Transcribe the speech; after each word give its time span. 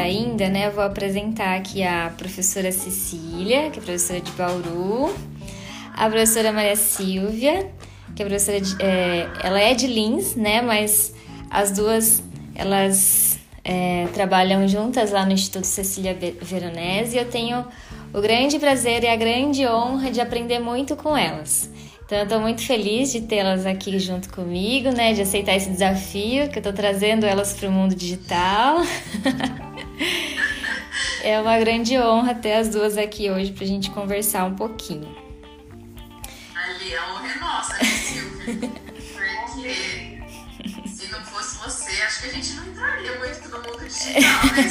ainda, 0.00 0.48
né, 0.48 0.66
eu 0.66 0.72
vou 0.72 0.84
apresentar 0.84 1.56
aqui 1.56 1.82
a 1.82 2.12
professora 2.16 2.70
Cecília, 2.72 3.70
que 3.70 3.78
é 3.78 3.82
professora 3.82 4.20
de 4.20 4.30
Bauru, 4.32 5.14
a 5.94 6.08
professora 6.08 6.52
Maria 6.52 6.76
Silvia, 6.76 7.70
que 8.14 8.22
é 8.22 8.26
professora 8.26 8.60
de, 8.60 8.82
é, 8.82 9.28
ela 9.42 9.60
é 9.60 9.74
de 9.74 9.86
Lins, 9.86 10.34
né, 10.34 10.62
mas 10.62 11.14
as 11.50 11.72
duas 11.72 12.22
elas 12.54 13.38
é, 13.62 14.06
trabalham 14.14 14.66
juntas 14.66 15.10
lá 15.10 15.24
no 15.26 15.32
Instituto 15.32 15.66
Cecília 15.66 16.16
Veronese 16.40 17.16
e 17.16 17.18
eu 17.18 17.28
tenho 17.28 17.64
o 18.14 18.20
grande 18.20 18.58
prazer 18.58 19.04
e 19.04 19.08
a 19.08 19.16
grande 19.16 19.66
honra 19.66 20.10
de 20.10 20.20
aprender 20.20 20.58
muito 20.58 20.96
com 20.96 21.16
elas. 21.16 21.70
Então, 22.06 22.18
eu 22.18 22.24
estou 22.24 22.40
muito 22.40 22.62
feliz 22.62 23.10
de 23.10 23.22
tê-las 23.22 23.66
aqui 23.66 23.98
junto 23.98 24.32
comigo, 24.32 24.90
né? 24.90 25.12
De 25.12 25.22
aceitar 25.22 25.56
esse 25.56 25.68
desafio, 25.68 26.48
que 26.48 26.58
eu 26.58 26.60
estou 26.60 26.72
trazendo 26.72 27.26
elas 27.26 27.52
para 27.52 27.68
o 27.68 27.72
mundo 27.72 27.96
digital. 27.96 28.76
é 31.22 31.40
uma 31.40 31.58
grande 31.58 31.98
honra 31.98 32.34
ter 32.34 32.52
as 32.54 32.68
duas 32.68 32.96
aqui 32.96 33.30
hoje 33.30 33.52
para 33.52 33.64
a 33.64 33.66
gente 33.66 33.90
conversar 33.90 34.44
um 34.44 34.54
pouquinho. 34.54 35.14
Ali, 36.54 36.96
a 36.96 37.12
honra 37.12 37.28
é 37.28 37.38
nossa, 37.38 37.72
né, 37.74 37.84
Silvia? 37.84 38.70
Porque 39.44 40.88
se 40.88 41.10
não 41.10 41.24
fosse 41.24 41.58
você, 41.58 42.02
acho 42.02 42.22
que 42.22 42.28
a 42.28 42.32
gente 42.32 42.52
não 42.54 42.66
entraria 42.66 43.18
muito 43.18 43.48
no 43.48 43.58
mundo 43.58 43.84
digital, 43.84 44.44
né? 44.54 44.62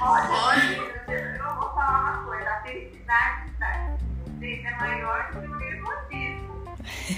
Olha, 0.00 0.76
eu 1.08 1.54
vou 1.56 1.70
falar 1.74 2.00
uma 2.00 2.24
coisa. 2.24 2.50
A 2.50 2.62
felicidade 2.62 3.52
é 4.42 4.76
maior 4.76 5.32
do 5.32 5.40
que 5.40 5.46
o 5.46 5.54
nervosismo. 5.56 6.64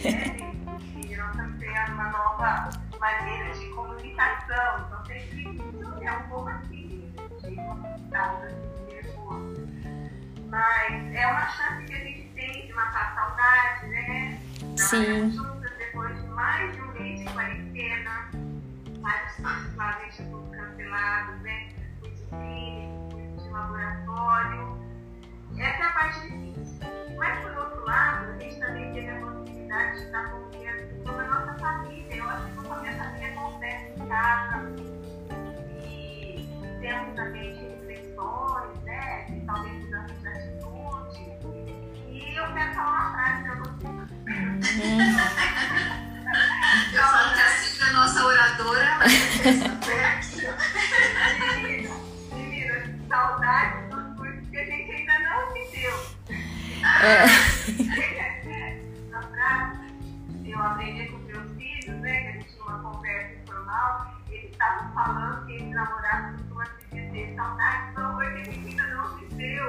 Né? 0.05 0.37
E 1.03 1.17
nós 1.17 1.31
estamos 1.31 1.59
criando 1.59 1.93
uma 1.93 2.09
nova 2.11 2.71
maneira 3.01 3.55
de 3.55 3.67
comunicação. 3.71 4.87
Então, 4.87 5.05
sempre 5.07 5.59
é 6.07 6.13
um 6.13 6.23
pouco 6.29 6.49
assim, 6.49 7.13
de 7.43 7.57
comunicação 7.57 8.43
nervoso. 8.89 9.69
Mas 10.49 11.15
é 11.15 11.27
uma 11.27 11.49
chance 11.49 11.85
que 11.85 11.95
a 11.95 11.99
gente 11.99 12.29
tem 12.35 12.67
de 12.67 12.73
matar 12.73 13.13
a 13.13 13.15
saudade, 13.15 13.87
né? 13.89 14.41
Sim. 14.77 15.31
Juntas 15.31 15.73
depois 15.79 16.21
de 16.21 16.29
mais 16.29 16.73
de 16.73 16.81
um 16.83 16.93
mês 16.93 17.21
de 17.21 17.27
quarentena, 17.33 18.31
vários 19.01 19.37
cursos 19.37 19.75
lá 19.77 19.93
dentro 19.93 20.51
cancelados, 20.51 21.41
né? 21.43 21.73
Curso 22.01 22.27
clínico, 22.29 23.11
curso 23.11 23.45
de 23.45 23.51
laboratório. 23.51 24.85
Essa 25.59 25.83
é 25.83 25.87
a 25.87 25.93
parte 25.93 26.21
difícil. 26.21 26.79
Mas, 27.17 27.39
por 27.41 27.57
outro 27.57 27.85
lado, 27.85 28.33
a 28.33 28.39
gente 28.39 28.59
também 28.59 28.93
teve 28.93 29.09
a 29.09 29.21
possibilidade 29.21 29.99
de 29.99 30.05
estar 30.05 30.31
convivendo 30.31 31.05
com 31.05 31.19
a 31.19 31.25
nossa 31.25 31.55
família. 31.59 32.17
Eu 32.17 32.29
acho 32.29 32.47
que 32.47 32.65
com 32.65 32.73
a 32.73 32.81
minha 32.81 32.93
família 32.93 33.29
acontece 33.29 34.01
em 34.01 34.09
casa. 34.09 35.14
E 36.85 36.87
temos 36.87 37.15
também 37.17 37.55
de 37.55 37.65
reflexões, 37.65 38.83
né? 38.83 39.25
De 39.31 39.41
talvez 39.47 39.73
mudança 39.73 40.13
de 40.21 40.29
atitude. 40.29 41.33
E 42.11 42.37
eu 42.37 42.53
quero 42.53 42.75
falar 42.75 42.91
uma 42.91 43.13
frase 43.15 43.43
para 43.45 43.55
você. 43.55 43.87
eu 46.93 47.03
falo 47.03 47.35
que 47.35 47.41
a 47.41 47.49
Cida 47.49 47.87
é 47.87 47.93
nossa 47.95 48.27
oradora, 48.27 48.85
ela 48.85 49.05
é 49.05 50.05
aqui. 50.13 50.43
Meninas, 52.35 52.85
saudades 53.09 53.89
dos 53.89 54.07
cursos 54.19 54.47
que 54.51 54.59
a 54.59 54.65
gente 54.67 54.91
ainda 54.93 55.19
não 55.21 55.55
viveu. 55.55 55.97
É. 57.03 57.25
Eu 60.45 60.61
aprendi 60.61 61.09
com 61.09 61.17
meus 61.21 61.51
filhos, 61.57 61.97
né? 62.03 62.21
Que 62.21 62.29
a 62.29 62.33
gente 62.33 62.49
tinha 62.53 62.63
uma 62.63 62.79
conversa 62.93 63.35
informal, 63.43 64.15
e 64.21 64.24
eles 64.37 64.51
estavam 64.51 64.93
falando 64.93 65.47
que 65.47 65.53
eles 65.53 65.75
namorados 65.75 66.41
costumam 66.41 66.67
se 66.67 66.87
dizer 66.95 67.35
saudades 67.37 67.95
do 67.95 68.01
amor 68.01 68.25
que 68.33 68.41
a 68.41 68.45
gente 68.45 68.69
ainda 68.69 68.87
não 68.95 69.17
viveu. 69.17 69.65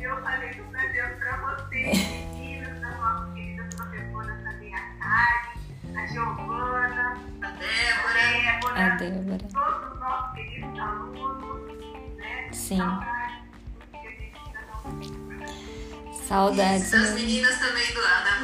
Eu 0.00 0.22
falei 0.22 0.50
eu 0.58 0.64
trazendo 0.70 1.18
para 1.18 1.36
vocês, 1.36 2.08
meninas, 2.08 2.80
das 2.80 2.96
nossas 2.98 3.34
queridas 3.34 3.74
professoras 3.74 4.42
também, 4.42 4.74
a 4.74 4.80
Kari, 4.98 5.96
a 5.96 6.06
Giovana, 6.06 7.14
a 7.42 7.50
Débora, 7.50 8.86
a 8.86 8.88
Débora, 8.96 9.38
todos 9.52 9.92
os 9.92 10.00
nossos 10.00 10.34
queridos 10.34 10.78
alunos, 10.78 12.16
né? 12.16 12.48
Sim. 12.52 12.78
Saudades. 12.78 13.40
Saudades. 16.26 16.90
Das 16.90 17.14
meninas 17.14 17.58
também, 17.58 17.92
do, 17.92 18.00
da 18.02 18.40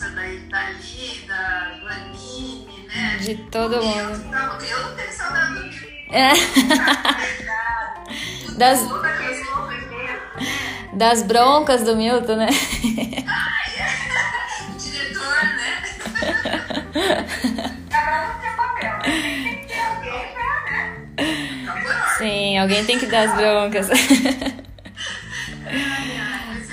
Da 0.00 0.08
da 0.08 1.76
Vanine, 1.84 2.86
né? 2.88 3.18
De 3.20 3.34
todo 3.50 3.74
eu, 3.74 3.84
mundo. 3.84 4.30
Não, 4.30 4.58
eu 4.60 4.82
não 4.82 4.96
tenho 4.96 5.12
saudade 5.12 5.78
do. 5.78 5.90
É. 6.10 6.32
Das, 8.56 8.80
das 10.94 11.22
broncas 11.22 11.82
do 11.82 11.96
Milton, 11.96 12.36
né? 12.36 12.48
Ai, 13.26 13.72
é. 13.78 13.90
Diretor, 14.78 15.44
né? 15.44 15.82
Agora 17.92 18.28
não 18.28 18.40
tem 18.40 18.52
papel, 18.56 18.98
né? 18.98 19.02
Tem 19.04 19.58
que 19.60 19.66
ter 19.66 19.80
alguém 19.80 20.32
pra, 20.32 20.52
né? 20.70 20.80
Tá. 21.86 22.14
Sim, 22.18 22.58
alguém 22.58 22.84
tem 22.86 22.98
que 22.98 23.06
dar 23.06 23.28
as 23.28 23.34
broncas. 23.36 23.88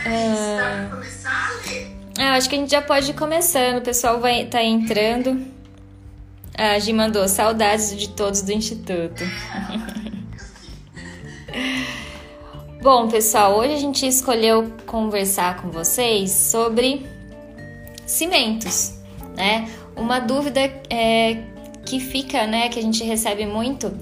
Ah, 0.10 0.88
começar 0.90 1.52
ali? 1.66 1.87
Ah, 2.20 2.34
acho 2.34 2.50
que 2.50 2.56
a 2.56 2.58
gente 2.58 2.72
já 2.72 2.82
pode 2.82 3.12
ir 3.12 3.14
começando. 3.14 3.78
O 3.78 3.82
pessoal 3.82 4.20
vai 4.20 4.46
tá 4.46 4.64
entrando. 4.64 5.40
A 6.58 6.80
Gi 6.80 6.92
mandou 6.92 7.28
saudades 7.28 7.96
de 7.96 8.10
todos 8.10 8.42
do 8.42 8.52
Instituto. 8.52 9.24
Bom, 12.82 13.08
pessoal, 13.08 13.56
hoje 13.58 13.74
a 13.74 13.78
gente 13.78 14.08
escolheu 14.08 14.74
conversar 14.88 15.62
com 15.62 15.70
vocês 15.70 16.32
sobre 16.32 17.06
cimentos, 18.06 18.96
né? 19.36 19.70
Uma 19.96 20.20
dúvida 20.20 20.62
é, 20.90 21.44
que 21.86 22.00
fica, 22.00 22.48
né, 22.48 22.70
que 22.70 22.80
a 22.80 22.82
gente 22.82 23.04
recebe 23.04 23.46
muito 23.46 23.94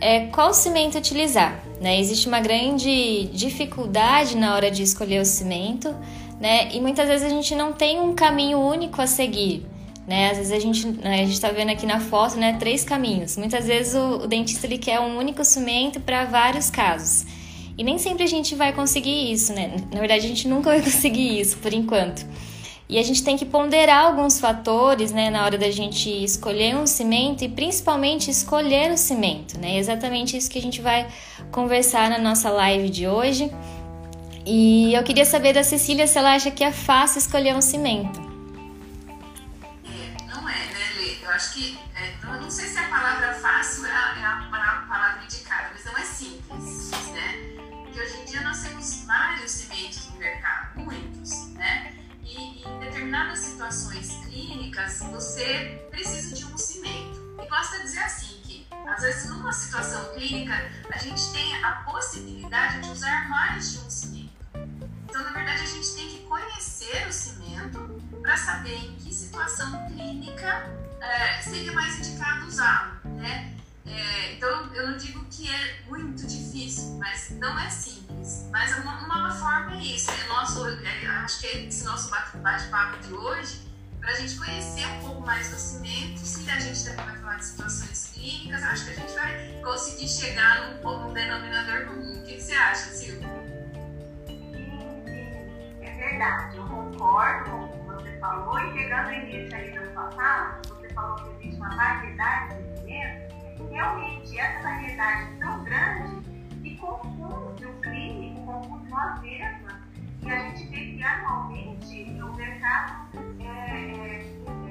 é 0.00 0.26
qual 0.26 0.52
cimento 0.52 0.98
utilizar. 0.98 1.62
Né? 1.80 1.98
Existe 2.00 2.28
uma 2.28 2.40
grande 2.40 3.30
dificuldade 3.32 4.36
na 4.36 4.54
hora 4.54 4.70
de 4.70 4.82
escolher 4.82 5.20
o 5.20 5.24
cimento, 5.24 5.94
né? 6.42 6.74
E 6.74 6.80
muitas 6.80 7.06
vezes 7.06 7.24
a 7.24 7.28
gente 7.28 7.54
não 7.54 7.72
tem 7.72 8.00
um 8.00 8.16
caminho 8.16 8.58
único 8.58 9.00
a 9.00 9.06
seguir. 9.06 9.64
Né? 10.08 10.32
Às 10.32 10.38
vezes 10.38 10.52
a 10.52 10.58
gente 10.58 10.82
gente 10.82 11.32
está 11.32 11.50
vendo 11.50 11.70
aqui 11.70 11.86
na 11.86 12.00
foto, 12.00 12.36
né, 12.36 12.56
três 12.58 12.82
caminhos. 12.82 13.36
Muitas 13.36 13.68
vezes 13.68 13.94
o, 13.94 14.24
o 14.24 14.26
dentista 14.26 14.66
ele 14.66 14.76
quer 14.76 14.98
um 14.98 15.16
único 15.16 15.44
cimento 15.44 16.00
para 16.00 16.24
vários 16.24 16.68
casos. 16.68 17.24
E 17.78 17.84
nem 17.84 17.96
sempre 17.96 18.24
a 18.24 18.26
gente 18.26 18.56
vai 18.56 18.72
conseguir 18.72 19.32
isso, 19.32 19.52
né? 19.52 19.76
Na 19.92 20.00
verdade, 20.00 20.26
a 20.26 20.28
gente 20.28 20.48
nunca 20.48 20.70
vai 20.70 20.82
conseguir 20.82 21.40
isso 21.40 21.56
por 21.58 21.72
enquanto. 21.72 22.26
E 22.88 22.98
a 22.98 23.02
gente 23.04 23.22
tem 23.22 23.36
que 23.36 23.46
ponderar 23.46 24.06
alguns 24.06 24.40
fatores, 24.40 25.12
né, 25.12 25.30
na 25.30 25.44
hora 25.44 25.56
da 25.56 25.70
gente 25.70 26.10
escolher 26.10 26.76
um 26.76 26.86
cimento 26.86 27.44
e 27.44 27.48
principalmente 27.48 28.30
escolher 28.30 28.90
o 28.90 28.98
cimento, 28.98 29.58
né? 29.60 29.76
É 29.76 29.78
exatamente 29.78 30.36
isso 30.36 30.50
que 30.50 30.58
a 30.58 30.62
gente 30.62 30.82
vai 30.82 31.06
conversar 31.52 32.10
na 32.10 32.18
nossa 32.18 32.50
live 32.50 32.90
de 32.90 33.06
hoje. 33.06 33.48
E 34.44 34.92
eu 34.94 35.02
queria 35.04 35.24
saber 35.24 35.52
da 35.52 35.62
Cecília 35.62 36.06
se 36.06 36.18
ela 36.18 36.34
acha 36.34 36.50
que 36.50 36.64
é 36.64 36.72
fácil 36.72 37.18
escolher 37.18 37.54
um 37.54 37.62
cimento. 37.62 38.20
Não 40.26 40.48
é, 40.48 40.66
né, 40.66 40.92
Lê? 40.96 41.24
Eu 41.24 41.30
acho 41.30 41.54
que, 41.54 41.78
é, 41.94 42.26
não 42.26 42.50
sei 42.50 42.66
se 42.66 42.78
a 42.78 42.88
palavra 42.88 43.34
fácil 43.34 43.86
é 43.86 43.90
é 43.90 44.24
a 44.24 44.84
palavra 44.88 45.24
indicada, 45.24 45.70
mas 45.72 45.84
não 45.84 45.96
é 45.96 46.02
simples, 46.02 46.90
né? 47.12 47.56
Porque 47.84 48.00
hoje 48.00 48.20
em 48.20 48.24
dia 48.24 48.40
nós 48.42 48.62
temos 48.62 49.04
vários 49.04 49.50
cimentos 49.50 50.08
no 50.10 50.18
mercado, 50.18 50.80
muitos, 50.80 51.48
né? 51.54 51.94
E 52.22 52.64
em 52.64 52.78
determinadas 52.80 53.38
situações 53.38 54.10
clínicas, 54.24 55.00
você 55.10 55.86
precisa 55.90 56.34
de 56.34 56.44
um 56.46 56.56
cimento. 56.58 57.20
E 57.42 57.46
gosta 57.48 57.76
de 57.78 57.82
dizer 57.84 58.02
assim, 58.02 58.40
que 58.44 58.66
às 58.88 59.02
vezes 59.02 59.28
numa 59.30 59.52
situação 59.52 60.12
clínica, 60.14 60.54
a 60.90 60.98
gente 60.98 61.32
tem 61.32 61.64
a 61.64 61.72
possibilidade 61.84 62.80
de 62.80 62.90
usar 62.90 63.28
mais 63.28 63.72
de 63.72 63.78
um 63.78 63.90
cimento. 63.90 64.21
Então, 65.12 65.24
na 65.24 65.32
verdade, 65.32 65.60
a 65.60 65.66
gente 65.66 65.94
tem 65.94 66.08
que 66.08 66.18
conhecer 66.20 67.06
o 67.06 67.12
cimento 67.12 68.00
para 68.22 68.34
saber 68.34 68.74
em 68.76 68.96
que 68.96 69.14
situação 69.14 69.86
clínica 69.88 70.74
é, 71.02 71.42
seria 71.42 71.70
mais 71.72 71.98
indicado 71.98 72.46
usá-lo, 72.46 73.10
né? 73.16 73.54
É, 73.84 74.32
então, 74.32 74.72
eu 74.72 74.90
não 74.90 74.96
digo 74.96 75.22
que 75.26 75.50
é 75.50 75.82
muito 75.86 76.26
difícil, 76.26 76.96
mas 76.98 77.28
não 77.32 77.58
é 77.58 77.68
simples. 77.68 78.46
Mas 78.50 78.74
uma, 78.78 79.04
uma 79.04 79.34
forma 79.34 79.76
é 79.76 79.82
isso. 79.82 80.10
É 80.10 80.28
nosso, 80.28 80.66
é, 80.66 81.06
acho 81.06 81.40
que 81.40 81.46
é 81.46 81.66
esse 81.66 81.84
nosso 81.84 82.08
bate-papo 82.08 83.06
de 83.06 83.12
hoje, 83.12 83.68
para 84.00 84.12
a 84.12 84.14
gente 84.14 84.34
conhecer 84.36 84.86
um 84.86 85.00
pouco 85.00 85.20
mais 85.20 85.50
do 85.50 85.56
cimento. 85.56 86.20
Se 86.20 86.50
a 86.50 86.58
gente 86.58 86.84
também 86.86 87.04
vai 87.04 87.18
falar 87.18 87.36
de 87.36 87.44
situações 87.44 88.12
clínicas, 88.14 88.62
acho 88.62 88.86
que 88.86 88.90
a 88.92 88.94
gente 88.94 89.12
vai 89.12 89.60
conseguir 89.62 90.08
chegar 90.08 90.80
num, 90.82 91.00
num 91.00 91.12
denominador 91.12 91.84
comum. 91.88 92.18
O 92.18 92.24
que, 92.24 92.36
que 92.36 92.40
você 92.40 92.54
acha, 92.54 92.90
Silvia? 92.92 93.41
É 96.02 96.08
verdade, 96.08 96.56
eu 96.56 96.66
concordo 96.66 97.50
com 97.50 97.64
o 97.64 97.68
que 97.68 97.78
você 97.86 98.18
falou. 98.18 98.58
E 98.58 98.72
pegando 98.72 99.08
o 99.08 99.12
início 99.12 99.56
aí 99.56 99.70
da 99.70 99.92
sua 99.92 100.10
fala, 100.10 100.60
você 100.68 100.88
falou 100.88 101.14
que 101.14 101.28
existe 101.44 101.60
uma 101.60 101.76
variedade 101.76 102.56
de 102.56 102.78
cimentos 102.80 103.32
realmente 103.70 104.36
essa 104.36 104.62
variedade 104.62 105.38
tão 105.38 105.62
grande 105.62 106.20
que 106.60 106.76
confunde 106.78 107.66
o 107.66 107.72
clínico, 107.80 108.44
confunde 108.44 108.90
nós 108.90 109.20
mesmas, 109.20 109.74
e 110.22 110.30
a 110.30 110.38
gente 110.38 110.66
vê 110.70 110.92
que 110.92 111.02
anualmente 111.04 112.20
o 112.20 112.32
mercado 112.34 113.08
é, 113.38 113.44
é, 113.46 114.18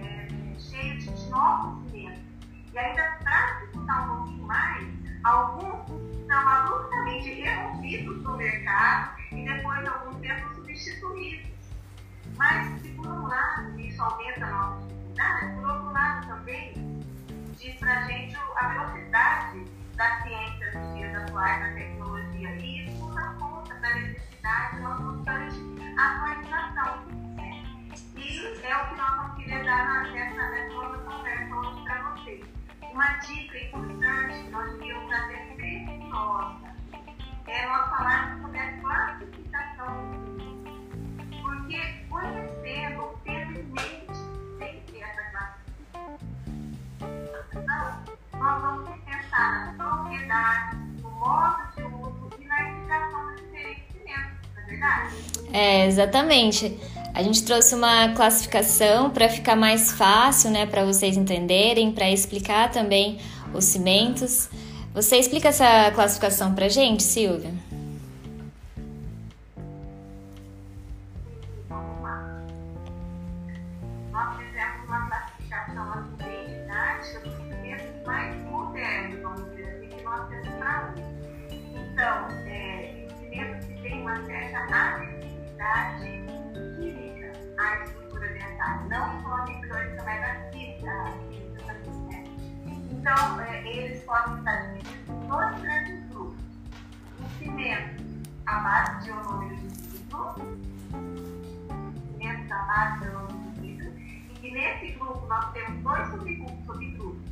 é 0.02 0.60
cheio 0.60 0.98
de 0.98 1.30
novos 1.30 1.90
cimentos. 1.92 2.22
E 2.74 2.78
ainda 2.78 3.18
para 3.24 3.60
disputar 3.60 4.04
um 4.04 4.18
pouquinho 4.18 4.44
mais, 4.44 5.01
alguns 5.24 5.88
são 6.28 6.48
abruptamente 6.48 7.34
removidos 7.34 8.24
do 8.24 8.38
mercado 8.38 9.20
e 9.32 9.46
depois 9.46 9.80
de 9.82 9.88
algum 9.88 10.20
tempo 10.20 10.56
substituídos. 10.56 11.52
Mas, 12.38 12.82
se 12.82 12.90
por 12.90 13.08
um 13.08 13.28
lado 13.28 13.80
isso 13.80 14.02
aumenta 14.02 14.46
a 14.46 14.50
nossa 14.50 14.88
dificuldade, 14.88 15.56
por 15.56 15.70
outro 15.70 15.92
lado 15.92 16.28
também 16.28 16.74
diz 17.58 17.76
para 17.76 18.00
a 18.00 18.02
gente 18.06 18.36
a 18.56 18.68
velocidade 18.70 19.66
da 19.96 20.22
ciência 20.22 20.80
nos 20.80 20.96
dias 20.96 21.16
atuais, 21.16 21.60
da 21.60 21.74
tecnologia, 21.74 22.56
e 22.58 22.88
isso 22.88 23.14
dá 23.14 23.36
conta 23.40 23.76
da 23.76 23.94
necessidade 23.94 24.76
de 24.76 24.82
uma 24.82 24.96
constante 24.98 25.56
atualização. 26.00 27.04
E 28.16 28.66
é 28.66 28.78
o 28.78 28.90
que 28.90 28.96
nós 28.96 29.16
vamos 29.16 29.36
querer 29.36 29.64
dar 29.64 30.12
nessa, 30.12 30.50
nessa 30.50 30.74
nossa 30.74 30.98
conversa 31.00 31.56
hoje 31.56 31.84
para 31.84 32.12
vocês. 32.12 32.61
Uma 32.92 33.08
dica 33.20 33.58
importante, 33.58 34.50
nós 34.50 34.72
devíamos 34.74 35.14
até 35.14 35.38
preciosa, 35.56 36.76
é 37.48 37.68
nós 37.68 37.90
falarmos 37.90 38.42
sobre 38.42 38.60
a 38.60 38.82
classificação 38.82 40.22
porque 41.42 42.06
conhecendo, 42.10 43.18
tendo 43.24 43.60
em 43.60 43.64
mente 43.64 44.18
sempre 44.58 45.02
essa 45.02 45.24
classificação, 45.32 46.20
nós 48.34 48.62
vamos 48.62 48.90
pensar 49.06 49.74
na 49.78 49.84
propriedade, 49.84 50.76
no 51.02 51.12
modo 51.12 51.72
de 51.76 51.84
uso 51.84 52.30
e 52.40 52.46
na 52.46 52.70
indicação 52.70 53.32
dos 53.32 53.42
diferentes 53.42 53.91
verdade? 54.72 55.16
É, 55.54 55.86
exatamente. 55.88 56.78
A 57.14 57.22
gente 57.22 57.44
trouxe 57.44 57.76
uma 57.76 58.10
classificação 58.10 59.10
para 59.10 59.28
ficar 59.28 59.56
mais 59.56 59.92
fácil, 59.92 60.50
né, 60.50 60.66
para 60.66 60.86
vocês 60.86 61.18
entenderem, 61.18 61.92
para 61.92 62.10
explicar 62.10 62.72
também 62.72 63.20
os 63.54 63.66
cimentos. 63.66 64.50
Você 64.94 65.18
explica 65.18 65.50
essa 65.50 65.92
classificação 65.92 66.54
para 66.56 66.70
gente, 66.70 67.04
Silvia? 67.04 67.52
Base 98.60 99.06
de 99.06 99.12
um 99.12 99.24
número 99.24 99.62
cimentos 102.22 102.52
à 102.52 102.62
base 102.64 103.00
de 103.00 103.08
um 103.08 103.20
número 103.20 103.52
de 103.52 103.62
vidro, 103.62 103.94
e 103.98 104.40
que 104.40 104.52
nesse 104.52 104.92
grupo 104.98 105.26
nós 105.28 105.52
temos 105.54 105.82
dois 105.84 106.08
subgrupos. 106.10 106.66
subgrupos. 106.66 107.32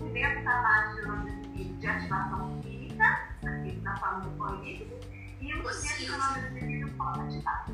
Os 0.00 0.46
à 0.46 0.62
base 0.62 0.94
de 0.94 1.02
um 1.02 1.12
número 1.12 1.42
de 1.42 1.48
vidro 1.48 1.76
de 1.78 1.86
ativação 1.86 2.60
química, 2.62 3.18
aqui 3.44 3.68
está 3.76 3.96
falando 3.96 4.30
do 4.30 4.64
líquido, 4.64 4.94
e 5.40 5.54
os 5.54 5.76
cimentos 5.76 6.22
à 6.22 6.28
número 6.28 6.54
de 6.54 6.66
vidro 6.66 6.90
pó 6.92 7.08
ativado. 7.10 7.72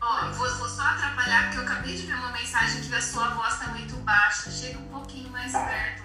Ó, 0.00 0.04
oh, 0.04 0.32
vou, 0.32 0.56
vou, 0.56 0.68
só 0.68 0.82
atrapalhar 0.82 1.44
porque 1.44 1.58
eu 1.58 1.62
acabei 1.62 1.96
de 1.96 2.06
ver 2.06 2.14
uma 2.14 2.32
mensagem 2.32 2.82
que 2.82 2.92
a 2.92 3.00
sua 3.00 3.28
voz 3.30 3.54
está 3.54 3.68
muito 3.68 3.94
baixa. 3.98 4.50
Chega 4.50 4.80
um 4.80 4.88
pouquinho 4.88 5.30
mais 5.30 5.52
perto. 5.52 6.02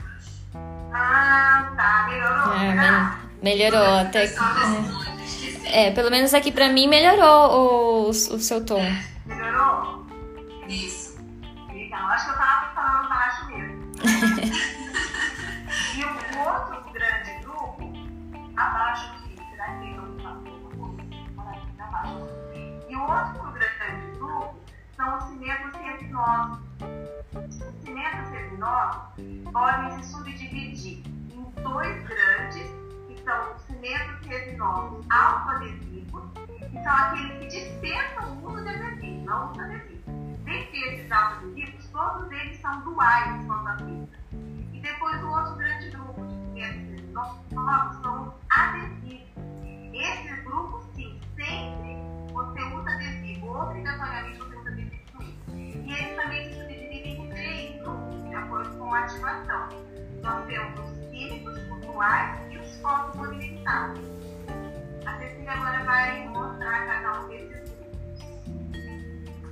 Ah, 0.93 1.73
tá. 1.75 2.05
Melhorou? 2.07 2.53
É, 2.53 3.43
melhorou 3.43 3.99
até. 3.99 4.27
É, 5.65 5.91
pelo 5.91 6.09
menos 6.09 6.33
aqui 6.33 6.51
pra 6.51 6.69
mim 6.69 6.87
melhorou 6.87 8.07
o, 8.07 8.09
o 8.09 8.13
seu 8.13 8.65
tom. 8.65 8.81
Melhorou? 9.25 10.07
Isso. 10.67 11.15
Então, 11.73 11.99
acho 12.09 12.25
que 12.25 12.31
eu 12.31 12.37
tava 12.37 12.73
falando 12.73 13.09
baixo 13.09 13.45
mesmo. 13.47 13.77
e 15.95 16.03
o 16.03 16.39
outro 16.39 16.91
grande 16.91 17.31
grupo, 17.43 17.93
abaixo 18.55 19.11
aqui, 19.13 19.35
será 19.51 19.67
que 19.77 19.93
não 19.95 20.17
tá 20.17 20.35
abaixo? 21.83 22.27
E 22.89 22.95
o 22.95 23.01
outro 23.01 23.51
grande 23.51 24.07
grupo 24.17 24.55
são 24.95 25.17
os 25.17 25.23
cimentos 25.25 25.71
resinosos. 25.79 26.57
Os 27.35 27.55
cimentos 27.83 28.29
resinosos 28.31 29.01
podem 29.51 30.01
se 30.01 30.11
subdividir 30.11 31.03
em 31.31 31.43
dois 31.61 32.03
grandes, 32.07 32.71
são 33.27 33.53
os 33.53 33.61
cimentos 33.63 34.25
resinosos 34.25 35.05
autoadesivos, 35.09 36.23
que 36.33 36.81
são 36.81 36.93
aqueles 36.93 37.39
que 37.39 37.47
dispensam 37.47 38.37
o 38.37 38.53
uso 38.53 38.63
de 38.63 38.69
adesivo, 38.69 39.25
não 39.25 39.51
uso 39.51 39.59
adesivo. 39.59 40.11
Dentre 40.45 40.79
esses 40.79 41.11
autoadesivos, 41.11 41.87
todos 41.87 42.31
eles 42.31 42.57
são 42.61 42.79
duais 42.83 43.45
quanto 43.45 43.67
à 43.67 43.77
física. 43.79 44.17
E 44.71 44.79
depois 44.79 45.21
o 45.21 45.27
outro 45.27 45.55
grande 45.57 45.89
grupo 45.89 46.25
de 46.25 46.35
cimentos 46.35 46.89
resinosos 46.89 48.01
são 48.01 48.27
os 48.29 48.33
adesivos. 48.49 49.27
Esses 49.93 50.43
grupos, 50.45 50.83
sim, 50.95 51.19
sempre 51.35 51.97
você 52.31 52.63
usa 52.63 52.89
adesivo, 52.91 53.57
obrigatoriamente 53.61 54.37
você 54.37 54.55
usa 54.55 54.69
adesivo 54.69 55.01
com. 55.11 55.23
E 55.53 55.91
eles 55.91 56.15
também 56.15 56.53
se 56.53 56.67
com 58.87 58.95
ativação. 58.95 59.67
Nós 60.23 60.45
temos 60.45 60.79
os 60.79 61.09
químicos, 61.09 61.59
pontuais 61.67 62.39
e 62.51 62.57
os 62.57 62.66
fotossolidarizados. 62.87 63.99
A 65.05 65.17
Cecília 65.17 65.51
agora 65.51 65.83
vai 65.83 66.27
mostrar 66.29 66.85
cada 66.85 67.21
um 67.21 67.27
desses. 67.27 67.67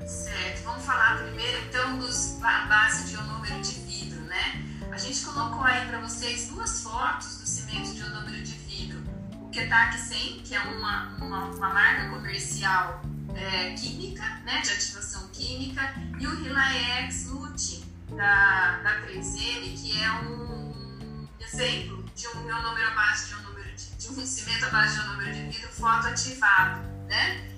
Certo, 0.07 0.63
vamos 0.63 0.85
falar 0.85 1.17
primeiro 1.17 1.59
então 1.67 1.97
dos 1.97 2.39
base 2.39 3.09
de 3.09 3.15
ionômero 3.15 3.61
de 3.61 3.73
vidro, 3.81 4.21
né? 4.21 4.63
A 4.91 4.97
gente 4.97 5.25
colocou 5.25 5.63
aí 5.63 5.85
para 5.87 5.99
vocês 5.99 6.47
duas 6.47 6.81
fotos 6.81 7.39
do 7.39 7.45
cimento 7.45 7.93
de 7.93 7.99
ionômero 7.99 8.41
de 8.41 8.53
vidro. 8.53 9.03
O 9.41 9.49
Ketak 9.49 9.97
100, 9.97 10.41
que 10.43 10.55
é 10.55 10.61
uma, 10.61 11.15
uma, 11.17 11.45
uma 11.45 11.69
marca 11.73 12.09
comercial 12.09 13.01
é, 13.35 13.73
química, 13.73 14.23
né, 14.45 14.61
de 14.61 14.71
ativação 14.71 15.27
química, 15.29 15.93
e 16.19 16.27
o 16.27 16.45
Hilaex 16.45 17.27
Lute, 17.27 17.83
da, 18.15 18.79
da 18.83 19.01
3M, 19.01 19.81
que 19.81 20.01
é 20.01 20.11
um 20.21 21.27
exemplo 21.41 22.04
de 22.15 22.27
um 22.29 22.43
meu 22.43 22.61
número 22.61 22.87
à 22.87 22.91
base 22.91 23.27
de 23.27 23.35
um 23.35 23.41
número 23.41 23.75
de, 23.75 23.85
de 23.97 24.09
um 24.09 24.25
cimento 24.25 24.65
à 24.65 24.69
base 24.69 24.95
de 24.95 25.01
um 25.01 25.11
número 25.11 25.33
de 25.33 25.41
vidro 25.49 25.69
fotoativado, 25.69 26.81
né? 27.07 27.51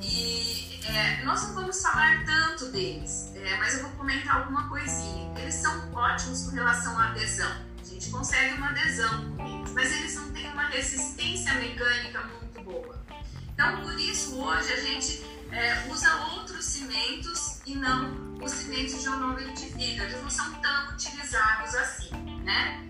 E 0.00 0.80
é, 0.84 1.24
nós 1.24 1.42
não 1.42 1.54
vamos 1.54 1.82
falar 1.82 2.24
tanto 2.24 2.70
deles, 2.70 3.32
é, 3.34 3.56
mas 3.56 3.74
eu 3.74 3.82
vou 3.82 3.90
comentar 3.92 4.36
alguma 4.36 4.68
coisinha. 4.68 5.36
Eles 5.38 5.54
são 5.56 5.92
ótimos 5.92 6.44
com 6.44 6.50
relação 6.52 6.96
à 6.98 7.08
adesão. 7.08 7.50
A 7.80 7.84
gente 7.84 8.10
consegue 8.10 8.54
uma 8.54 8.70
adesão 8.70 9.32
com 9.36 9.46
eles, 9.46 9.72
mas 9.72 9.92
eles 9.92 10.14
não 10.14 10.32
têm 10.32 10.52
uma 10.52 10.68
resistência 10.68 11.52
mecânica 11.54 12.22
muito 12.22 12.62
boa. 12.62 13.04
Então, 13.52 13.80
por 13.80 13.98
isso, 13.98 14.38
hoje 14.38 14.72
a 14.72 14.80
gente 14.80 15.24
é, 15.50 15.88
usa 15.90 16.14
outros 16.26 16.64
cimentos 16.64 17.60
e 17.66 17.74
não 17.74 18.34
os 18.40 18.52
cimentos 18.52 19.02
de 19.02 19.08
onômetro 19.08 19.52
de 19.54 19.66
vidro. 19.70 20.04
Eles 20.04 20.22
não 20.22 20.30
são 20.30 20.52
tão 20.60 20.92
utilizados 20.92 21.74
assim, 21.74 22.10
né? 22.44 22.85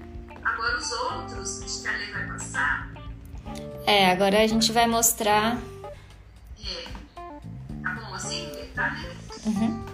Agora 0.46 0.78
os 0.78 0.92
outros, 0.92 1.80
que 1.82 1.88
a 1.88 1.92
Lê 1.92 2.12
vai 2.12 2.26
passar. 2.28 2.88
É, 3.84 4.12
agora 4.12 4.42
a 4.42 4.46
gente 4.46 4.72
vai 4.72 4.86
mostrar. 4.86 5.58
É. 6.64 6.84
Tá 7.82 7.90
bom 7.90 8.14
assim? 8.14 8.70
Tá, 8.74 8.94
Lê? 8.94 9.50
Uhum. 9.50 9.84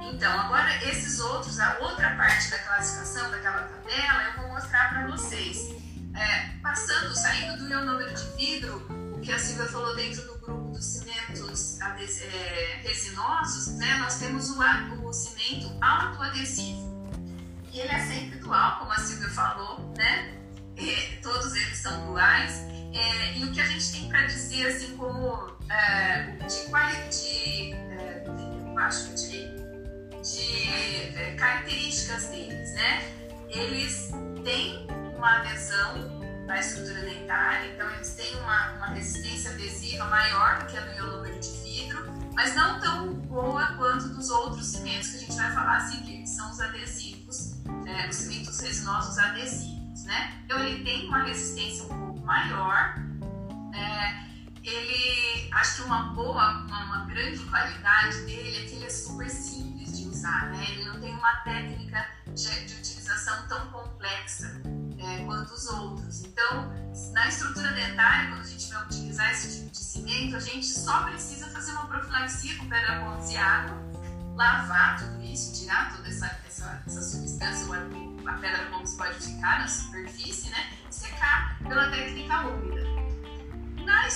Então, 0.00 0.40
agora 0.40 0.82
esses 0.88 1.20
outros, 1.20 1.60
a 1.60 1.78
outra 1.80 2.16
parte 2.16 2.50
da 2.50 2.58
classificação 2.58 3.30
daquela 3.30 3.62
tabela, 3.62 4.22
eu 4.24 4.42
vou 4.42 4.52
mostrar 4.52 4.88
para 4.88 5.06
vocês. 5.08 5.74
É, 6.16 6.58
passando, 6.62 7.14
saindo 7.14 7.58
do 7.58 7.68
ionômetro 7.68 8.14
de 8.14 8.36
vidro, 8.36 8.86
o 9.14 9.20
que 9.20 9.32
a 9.32 9.38
Silvia 9.38 9.66
falou 9.66 9.94
dentro 9.96 10.22
do 10.22 10.38
grupo 10.38 10.70
dos 10.70 10.84
cimentos 10.84 11.80
é, 11.80 12.80
resinosos, 12.82 13.74
né, 13.76 13.96
nós 13.98 14.18
temos 14.18 14.48
o, 14.50 14.58
o 15.02 15.12
cimento 15.12 15.76
autoadesivo. 15.82 16.93
E 17.74 17.80
ele 17.80 17.90
é 17.90 17.98
sempre 17.98 18.38
dual, 18.38 18.78
como 18.78 18.92
a 18.92 18.98
Silvia 18.98 19.28
falou, 19.30 19.92
né? 19.96 20.32
E 20.76 21.16
todos 21.20 21.56
eles 21.56 21.76
são 21.76 22.06
duais. 22.06 22.64
É, 22.94 23.36
e 23.36 23.44
o 23.44 23.50
que 23.50 23.60
a 23.60 23.66
gente 23.66 23.90
tem 23.90 24.08
para 24.08 24.26
dizer, 24.26 24.68
assim, 24.68 24.96
como 24.96 25.56
é, 25.68 26.36
de 26.46 26.70
qualidade, 26.70 27.20
de, 27.20 27.72
é, 27.72 28.24
eu 28.28 28.78
acho 28.78 29.12
de, 29.16 29.56
de 30.22 31.18
é, 31.18 31.34
características 31.36 32.26
deles, 32.26 32.72
né? 32.74 33.12
Eles 33.48 34.12
têm 34.44 34.86
uma 35.16 35.38
adesão 35.38 36.46
da 36.46 36.60
estrutura 36.60 37.00
dentária, 37.00 37.72
então 37.72 37.90
eles 37.90 38.14
têm 38.14 38.36
uma, 38.36 38.72
uma 38.74 38.86
resistência 38.90 39.50
adesiva 39.50 40.04
maior 40.04 40.60
do 40.60 40.66
que 40.66 40.76
a 40.76 40.80
do 40.80 40.92
ionômero 40.92 41.40
de 41.40 41.50
vidro, 41.64 42.04
mas 42.34 42.54
não 42.54 42.78
tão 42.78 43.14
boa 43.14 43.66
quanto 43.76 44.10
dos 44.10 44.30
outros 44.30 44.66
cimentos 44.66 45.10
que 45.10 45.16
a 45.16 45.20
gente 45.20 45.36
vai 45.36 45.52
falar 45.52 45.76
assim, 45.78 46.02
que 46.02 46.24
são 46.28 46.48
os 46.50 46.60
adesivos, 46.60 47.13
é, 47.86 48.08
os 48.08 48.16
cimentos 48.16 48.58
resinosos 48.60 49.18
adesivos, 49.18 50.04
né? 50.04 50.40
Então 50.44 50.58
ele 50.58 50.84
tem 50.84 51.08
uma 51.08 51.22
resistência 51.24 51.84
um 51.84 51.88
pouco 51.88 52.20
maior, 52.26 52.94
é, 53.74 54.24
ele, 54.64 55.50
acho 55.52 55.76
que 55.76 55.82
uma 55.82 56.14
boa, 56.14 56.64
uma, 56.64 56.84
uma 56.84 57.06
grande 57.06 57.38
qualidade 57.44 58.22
dele 58.22 58.64
é 58.64 58.66
que 58.66 58.76
ele 58.76 58.86
é 58.86 58.90
super 58.90 59.28
simples 59.28 59.98
de 59.98 60.08
usar, 60.08 60.50
né? 60.50 60.64
Ele 60.70 60.84
não 60.84 61.00
tem 61.00 61.12
uma 61.14 61.36
técnica 61.44 62.06
de, 62.34 62.64
de 62.64 62.74
utilização 62.74 63.46
tão 63.46 63.66
complexa 63.70 64.62
é, 64.98 65.24
quanto 65.24 65.52
os 65.52 65.66
outros. 65.66 66.24
Então, 66.24 66.72
na 67.12 67.28
estrutura 67.28 67.72
dentária, 67.72 68.30
quando 68.30 68.40
a 68.40 68.48
gente 68.48 68.72
vai 68.72 68.84
utilizar 68.84 69.30
esse 69.32 69.58
tipo 69.58 69.70
de 69.70 69.78
cimento, 69.78 70.36
a 70.36 70.40
gente 70.40 70.66
só 70.66 71.02
precisa 71.04 71.46
fazer 71.48 71.72
uma 71.72 71.86
profilaxia 71.86 72.56
com 72.56 72.66
pedra 72.66 73.00
pontos 73.04 73.30
e 73.30 73.36
água, 73.36 73.76
lavar 74.34 74.98
tudo 74.98 75.22
isso, 75.22 75.52
tirar 75.60 75.94
toda 75.94 76.08
essa, 76.08 76.26
essa, 76.46 76.82
essa 76.86 77.02
substância, 77.02 77.66
a 78.26 78.32
pedra 78.34 78.66
pontos 78.70 78.94
pode 78.94 79.14
ficar 79.18 79.60
na 79.60 79.68
superfície, 79.68 80.50
né? 80.50 80.72
Secar 80.90 81.58
pela 81.62 81.90
técnica 81.90 82.40
úmida. 82.46 82.82
Na, 83.84 84.08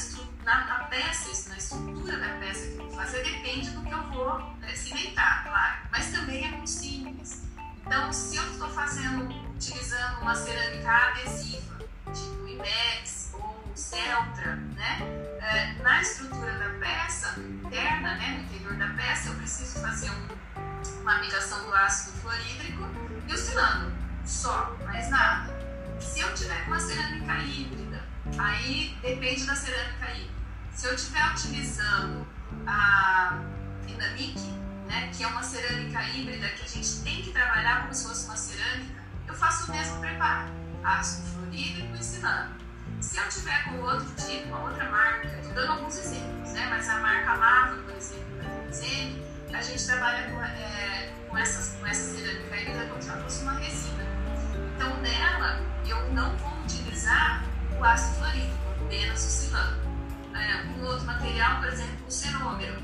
na, 0.44 0.64
na 0.66 0.84
peça, 0.84 1.50
na 1.50 1.56
estrutura 1.56 2.18
da 2.18 2.38
peça 2.38 2.68
que 2.68 2.78
eu 2.78 2.88
vou 2.88 2.96
fazer, 2.96 3.22
depende 3.22 3.70
do 3.70 3.82
que 3.82 3.90
eu 3.90 4.02
vou 4.10 4.56
é, 4.62 4.74
cimentar, 4.74 5.44
claro. 5.44 5.88
Mas 5.90 6.10
também 6.10 6.46
é 6.46 6.50
muito 6.50 6.70
simples. 6.70 7.42
Então, 7.86 8.12
se 8.12 8.36
eu 8.36 8.50
estou 8.50 8.68
fazendo, 8.70 9.28
utilizando 9.54 10.20
uma 10.22 10.34
cerâmica 10.34 10.90
adesiva, 10.90 11.78
tipo 12.12 12.48
IMEX 12.48 13.17
Celtra, 13.78 14.56
né? 14.74 14.98
É, 15.40 15.82
na 15.82 16.02
estrutura 16.02 16.52
da 16.58 16.68
peça 16.80 17.38
interna, 17.38 18.16
né, 18.16 18.36
no 18.36 18.42
interior 18.42 18.74
da 18.76 18.88
peça, 18.94 19.28
eu 19.28 19.34
preciso 19.36 19.80
fazer 19.80 20.10
um, 20.10 21.00
uma 21.02 21.20
migração 21.20 21.64
do 21.64 21.72
ácido 21.72 22.18
fluorídrico 22.18 22.82
e 23.28 23.32
o 23.32 23.38
cilano, 23.38 23.96
só, 24.26 24.76
mais 24.84 25.08
nada. 25.08 25.56
Se 26.00 26.18
eu 26.18 26.34
tiver 26.34 26.60
uma 26.66 26.80
cerâmica 26.80 27.38
híbrida, 27.38 28.02
aí 28.36 28.98
depende 29.00 29.46
da 29.46 29.54
cerâmica 29.54 30.10
híbrida. 30.10 30.34
Se 30.74 30.86
eu 30.86 30.94
estiver 30.94 31.24
utilizando 31.30 32.26
a 32.66 33.38
dinamique, 33.86 34.50
né, 34.88 35.10
que 35.16 35.22
é 35.22 35.26
uma 35.28 35.42
cerâmica 35.42 36.02
híbrida 36.02 36.48
que 36.48 36.64
a 36.64 36.68
gente 36.68 37.00
tem 37.02 37.22
que 37.22 37.30
trabalhar 37.30 37.82
como 37.82 37.94
se 37.94 38.08
fosse 38.08 38.26
uma 38.26 38.36
cerâmica, 38.36 39.02
eu 39.28 39.34
faço 39.34 39.70
o 39.70 39.74
mesmo 39.74 40.00
preparo, 40.00 40.50
ácido 40.82 41.28
fluorídrico 41.28 41.94
e 41.94 42.04
cilano. 42.04 42.67
Se 43.00 43.16
eu 43.16 43.28
tiver 43.28 43.64
com 43.64 43.78
outro 43.80 44.06
tipo, 44.16 44.48
uma 44.48 44.64
outra 44.64 44.90
marca, 44.90 45.28
estou 45.28 45.52
dando 45.52 45.72
alguns 45.72 45.96
exemplos, 45.98 46.52
né, 46.52 46.66
mas 46.68 46.88
a 46.88 46.98
marca 46.98 47.34
Lava, 47.34 47.76
por 47.82 47.94
exemplo, 47.94 48.26
Tenzene, 48.66 49.22
a 49.52 49.62
gente 49.62 49.86
trabalha 49.86 50.30
com, 50.30 50.42
é, 50.42 51.12
com, 51.28 51.38
essas, 51.38 51.76
com 51.78 51.86
essa 51.86 52.16
cerâmica 52.16 52.56
híbrida 52.56 52.86
como 52.86 53.00
se 53.00 53.10
fosse 53.10 53.42
uma 53.42 53.52
resina. 53.52 54.04
Então, 54.74 54.96
nela, 55.00 55.60
eu 55.86 56.12
não 56.12 56.36
vou 56.36 56.52
utilizar 56.64 57.44
o 57.78 57.84
ácido 57.84 58.16
fluorídrico, 58.16 58.58
apenas 58.84 59.24
o 59.24 59.28
cilano. 59.28 59.78
É, 60.34 60.64
um 60.66 60.84
outro 60.84 61.06
material, 61.06 61.60
por 61.60 61.68
exemplo, 61.68 62.06
o 62.06 62.10
cerômero, 62.10 62.82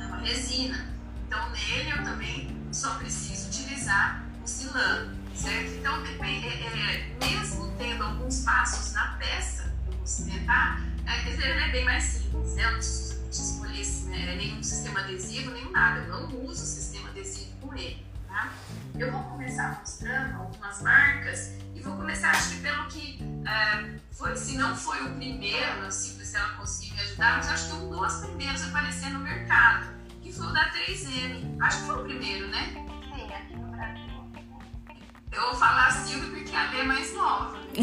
é 0.00 0.06
uma 0.06 0.18
resina. 0.18 0.86
Então, 1.26 1.50
nele 1.50 1.90
eu 1.90 2.04
também 2.04 2.56
só 2.72 2.94
preciso 2.94 3.48
utilizar 3.48 4.24
o 4.42 4.46
silano, 4.46 5.19
certo? 5.40 5.70
Então, 5.78 6.02
depende, 6.02 6.48
é, 6.48 6.52
é, 6.52 7.16
mesmo 7.18 7.72
tendo 7.78 8.04
alguns 8.04 8.40
passos 8.40 8.92
na 8.92 9.16
peça, 9.18 9.74
eu 9.86 9.92
vou 9.96 10.06
cimentar, 10.06 10.82
é, 11.06 11.66
é 11.66 11.68
bem 11.72 11.84
mais 11.84 12.04
simples, 12.04 12.54
né? 12.54 12.64
Eu 12.64 12.72
não 12.72 12.78
preciso 12.78 13.20
escolher 13.30 13.86
né, 14.10 14.36
nenhum 14.36 14.62
sistema 14.62 15.00
adesivo, 15.00 15.50
nem 15.52 15.70
nada. 15.70 16.00
Eu 16.00 16.28
não 16.28 16.44
uso 16.44 16.64
sistema 16.64 17.08
adesivo 17.08 17.52
com 17.60 17.74
ele, 17.74 18.04
tá? 18.28 18.52
Eu 18.98 19.10
vou 19.10 19.22
começar 19.24 19.78
mostrando 19.80 20.34
algumas 20.36 20.82
marcas 20.82 21.52
e 21.74 21.80
vou 21.80 21.96
começar, 21.96 22.30
acho 22.32 22.50
que 22.50 22.60
pelo 22.60 22.86
que 22.88 23.18
é, 23.46 23.98
foi, 24.12 24.36
se 24.36 24.58
não 24.58 24.76
foi 24.76 25.02
o 25.06 25.14
primeiro, 25.14 25.82
não 25.82 25.90
sei 25.90 26.24
se 26.24 26.36
ela 26.36 26.50
conseguir 26.54 26.92
me 26.94 27.00
ajudar, 27.00 27.38
mas 27.38 27.48
acho 27.48 27.68
que 27.68 27.72
um 27.76 27.88
dos 27.88 28.14
primeiros 28.16 28.62
a 28.62 28.66
aparecer 28.66 29.10
no 29.10 29.20
mercado 29.20 29.86
que 30.22 30.32
foi 30.32 30.46
o 30.46 30.52
da 30.52 30.70
3M. 30.70 31.56
Acho 31.60 31.80
que 31.80 31.86
foi 31.86 32.00
o 32.00 32.04
primeiro, 32.04 32.48
né? 32.48 32.89
Eu 35.32 35.42
vou 35.42 35.54
falar 35.54 35.90
Silvia 35.92 36.28
porque 36.30 36.54
a 36.54 36.70
Lê 36.70 36.80
é 36.80 36.82
mais 36.82 37.14
nova. 37.14 37.56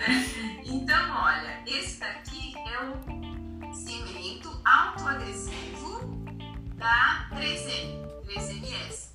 é. 0.00 0.54
Então, 0.64 1.16
olha, 1.16 1.62
esse 1.66 2.00
daqui 2.00 2.54
é 2.56 2.80
o 2.84 3.72
cimento 3.72 4.60
autoadesivo 4.64 6.00
da 6.76 7.28
3M, 7.32 8.04
3MS. 8.26 9.10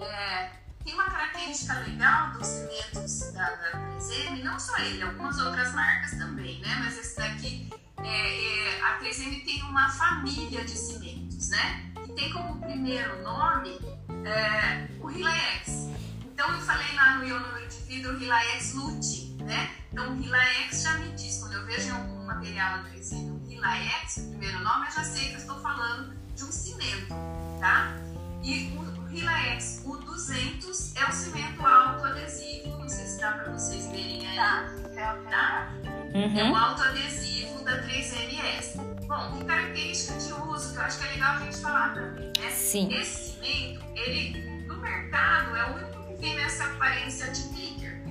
É, 0.00 0.50
tem 0.84 0.94
uma 0.94 1.04
característica 1.04 1.74
legal 1.80 2.32
dos 2.32 2.46
cimentos 2.46 3.32
da, 3.32 3.48
da 3.48 3.72
3M, 3.96 4.42
não 4.42 4.58
só 4.58 4.76
ele, 4.78 5.02
algumas 5.02 5.38
outras 5.38 5.72
marcas 5.72 6.18
também, 6.18 6.60
né? 6.60 6.76
Mas 6.84 6.98
esse 6.98 7.16
daqui 7.16 7.70
é, 8.02 8.08
é, 8.08 8.82
a 8.82 8.98
3M 8.98 9.44
tem 9.44 9.62
uma 9.62 9.88
família 9.88 10.64
de 10.64 10.76
cimentos, 10.76 11.48
né? 11.50 11.92
E 12.04 12.12
tem 12.12 12.32
como 12.32 12.60
primeiro 12.60 13.22
nome 13.22 13.78
é, 14.26 14.88
o 15.00 15.06
Rilaex. 15.06 15.88
Então 16.24 16.52
eu 16.52 16.60
falei 16.60 16.94
lá 16.94 17.16
no 17.16 17.26
meu 17.26 17.40
número 17.40 17.66
de 17.68 17.76
vidro 17.82 18.14
o 18.14 18.18
Rilaex 18.18 18.74
Lute, 18.74 19.36
né? 19.42 19.70
Então 19.92 20.12
o 20.12 20.20
Rilaex 20.20 20.82
já 20.82 20.98
me 20.98 21.10
diz, 21.12 21.38
quando 21.38 21.54
eu 21.54 21.66
vejo 21.66 21.88
em 21.88 21.90
algum 21.92 22.24
material 22.26 22.82
da 22.82 22.90
3M 22.90 23.30
o 23.30 23.48
Rilaex, 23.48 24.18
o 24.18 24.28
primeiro 24.30 24.58
nome, 24.60 24.86
eu 24.86 24.92
já 24.92 25.04
sei 25.04 25.28
que 25.28 25.34
eu 25.34 25.38
estou 25.38 25.60
falando 25.60 26.14
de 26.34 26.44
um 26.44 26.52
cimento, 26.52 27.14
tá? 27.60 27.96
E 28.42 28.76
o 28.76 29.06
Rilaex 29.06 29.82
U200 29.84 30.92
é 30.96 31.08
o 31.08 31.12
cimento 31.12 31.66
autoadesivo, 31.66 32.78
não 32.78 32.88
sei 32.88 33.06
se 33.06 33.20
dá 33.20 33.32
para 33.32 33.52
vocês 33.52 33.86
verem 33.86 34.26
aí. 34.26 34.36
Tá, 34.36 35.16
tá? 35.30 35.72
Uhum. 36.14 36.38
É 36.38 36.44
um 36.44 36.56
autoadesivo 36.56 37.35
da 37.66 37.82
3MS. 37.82 38.76
Bom, 39.08 39.38
que 39.38 39.44
característica 39.44 40.18
de 40.18 40.32
uso 40.32 40.72
que 40.72 40.78
eu 40.78 40.82
acho 40.82 40.98
que 40.98 41.04
é 41.04 41.10
legal 41.12 41.36
a 41.36 41.38
gente 41.40 41.56
falar 41.58 41.94
também, 41.94 42.32
né? 42.38 42.50
Sim. 42.50 42.94
Esse 42.94 43.32
cimento, 43.32 43.84
ele 43.96 44.64
no 44.66 44.76
mercado 44.76 45.56
é 45.56 45.70
o 45.70 45.74
único 45.74 46.06
que 46.06 46.20
tem 46.20 46.38
essa 46.38 46.64
aparência 46.64 47.28
de 47.32 47.42
clicker, 47.48 48.02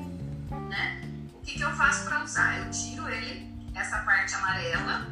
né? 0.69 1.01
O 1.33 1.39
que, 1.39 1.53
que 1.53 1.61
eu 1.61 1.71
faço 1.71 2.05
para 2.05 2.23
usar? 2.23 2.59
Eu 2.59 2.69
tiro 2.69 3.07
ele, 3.07 3.49
essa 3.73 3.99
parte 3.99 4.35
amarela, 4.35 5.07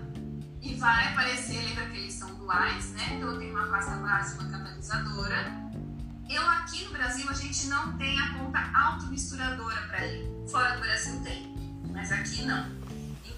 e 0.61 0.75
vai 0.75 1.07
aparecer, 1.07 1.61
lembra 1.63 1.85
que 1.85 1.97
eles 1.97 2.13
são 2.13 2.33
duais, 2.35 2.91
né? 2.91 3.13
Então 3.13 3.31
eu 3.31 3.39
tenho 3.39 3.55
uma 3.55 3.67
pasta 3.67 3.91
base, 3.91 4.37
uma 4.37 4.49
catalisadora. 4.49 5.63
Eu 6.29 6.49
aqui 6.49 6.83
no 6.83 6.91
Brasil 6.91 7.29
a 7.29 7.33
gente 7.33 7.67
não 7.67 7.97
tem 7.97 8.19
a 8.19 8.33
ponta 8.33 8.59
automisturadora 8.73 9.81
para 9.87 10.05
ele. 10.05 10.29
Fora 10.49 10.75
do 10.75 10.81
Brasil 10.81 11.21
tem, 11.21 11.55
mas 11.93 12.11
aqui 12.11 12.43
não. 12.43 12.82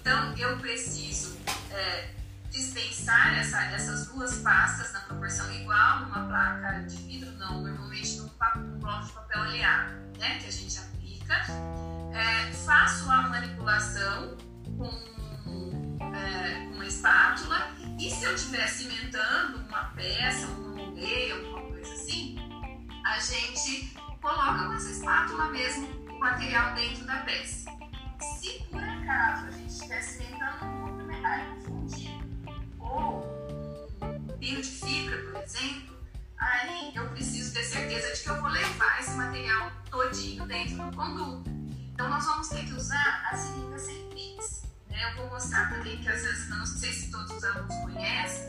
Então, 0.06 0.32
eu 0.36 0.56
preciso 0.58 1.36
é, 1.72 2.10
dispensar 2.48 3.40
essa, 3.40 3.60
essas 3.72 4.06
duas 4.06 4.36
pastas 4.36 4.92
na 4.92 5.00
proporção 5.00 5.52
igual, 5.52 6.02
numa 6.02 6.28
placa 6.28 6.84
de 6.84 6.96
vidro, 6.98 7.28
não, 7.32 7.60
normalmente 7.60 8.18
num, 8.18 8.28
bloco 8.78 9.04
de 9.04 9.12
papel 9.12 9.40
oleado, 9.40 9.94
né, 10.16 10.38
que 10.38 10.46
a 10.46 10.52
gente 10.52 10.78
aplica. 10.78 11.34
É, 12.14 12.52
faço 12.52 13.10
a 13.10 13.22
manipulação 13.22 14.36
com 14.78 15.98
é, 16.14 16.68
uma 16.72 16.86
espátula 16.86 17.68
e 17.98 18.08
se 18.08 18.26
eu 18.26 18.36
estiver 18.36 18.68
cimentando 18.68 19.58
uma 19.58 19.86
peça, 19.96 20.46
um 20.46 20.76
moldeio, 20.76 21.34
alguma 21.34 21.62
coisa 21.72 21.92
assim, 21.92 22.38
a 23.04 23.18
gente 23.18 23.92
coloca 24.22 24.66
com 24.66 24.72
essa 24.72 24.88
espátula 24.88 25.48
mesmo 25.48 25.88
o 26.08 26.20
material 26.20 26.76
dentro 26.76 27.04
da 27.04 27.16
peça. 27.24 27.68
Se 28.20 28.62
por 28.70 28.82
acaso 28.82 29.46
a 29.46 29.50
gente 29.50 29.65
estiver 29.86 30.02
cimentando 30.02 30.64
um 30.64 30.82
outro 30.82 31.06
metálico 31.06 31.60
fundido 31.62 32.26
ou 32.80 33.24
um 34.02 34.38
pino 34.38 34.60
de 34.60 34.68
fibra, 34.68 35.16
por 35.30 35.42
exemplo, 35.42 35.96
aí 36.38 36.92
eu 36.94 37.08
preciso 37.10 37.52
ter 37.52 37.62
certeza 37.62 38.12
de 38.14 38.22
que 38.22 38.28
eu 38.28 38.40
vou 38.40 38.50
levar 38.50 39.00
esse 39.00 39.12
material 39.12 39.70
todinho 39.88 40.44
dentro 40.46 40.76
do 40.76 40.96
conduto. 40.96 41.48
Então 41.92 42.08
nós 42.08 42.24
vamos 42.24 42.48
ter 42.48 42.64
que 42.64 42.72
usar 42.72 43.28
a 43.30 43.36
seringa 43.36 43.78
sem 43.78 44.08
pix. 44.10 44.64
Né? 44.90 45.12
Eu 45.12 45.16
vou 45.16 45.30
mostrar 45.30 45.70
também 45.70 45.98
que 45.98 46.08
às 46.08 46.22
vezes, 46.22 46.48
não 46.48 46.66
sei 46.66 46.92
se 46.92 47.10
todos 47.10 47.30
os 47.30 47.44
alunos 47.44 47.74
conhecem, 47.76 48.44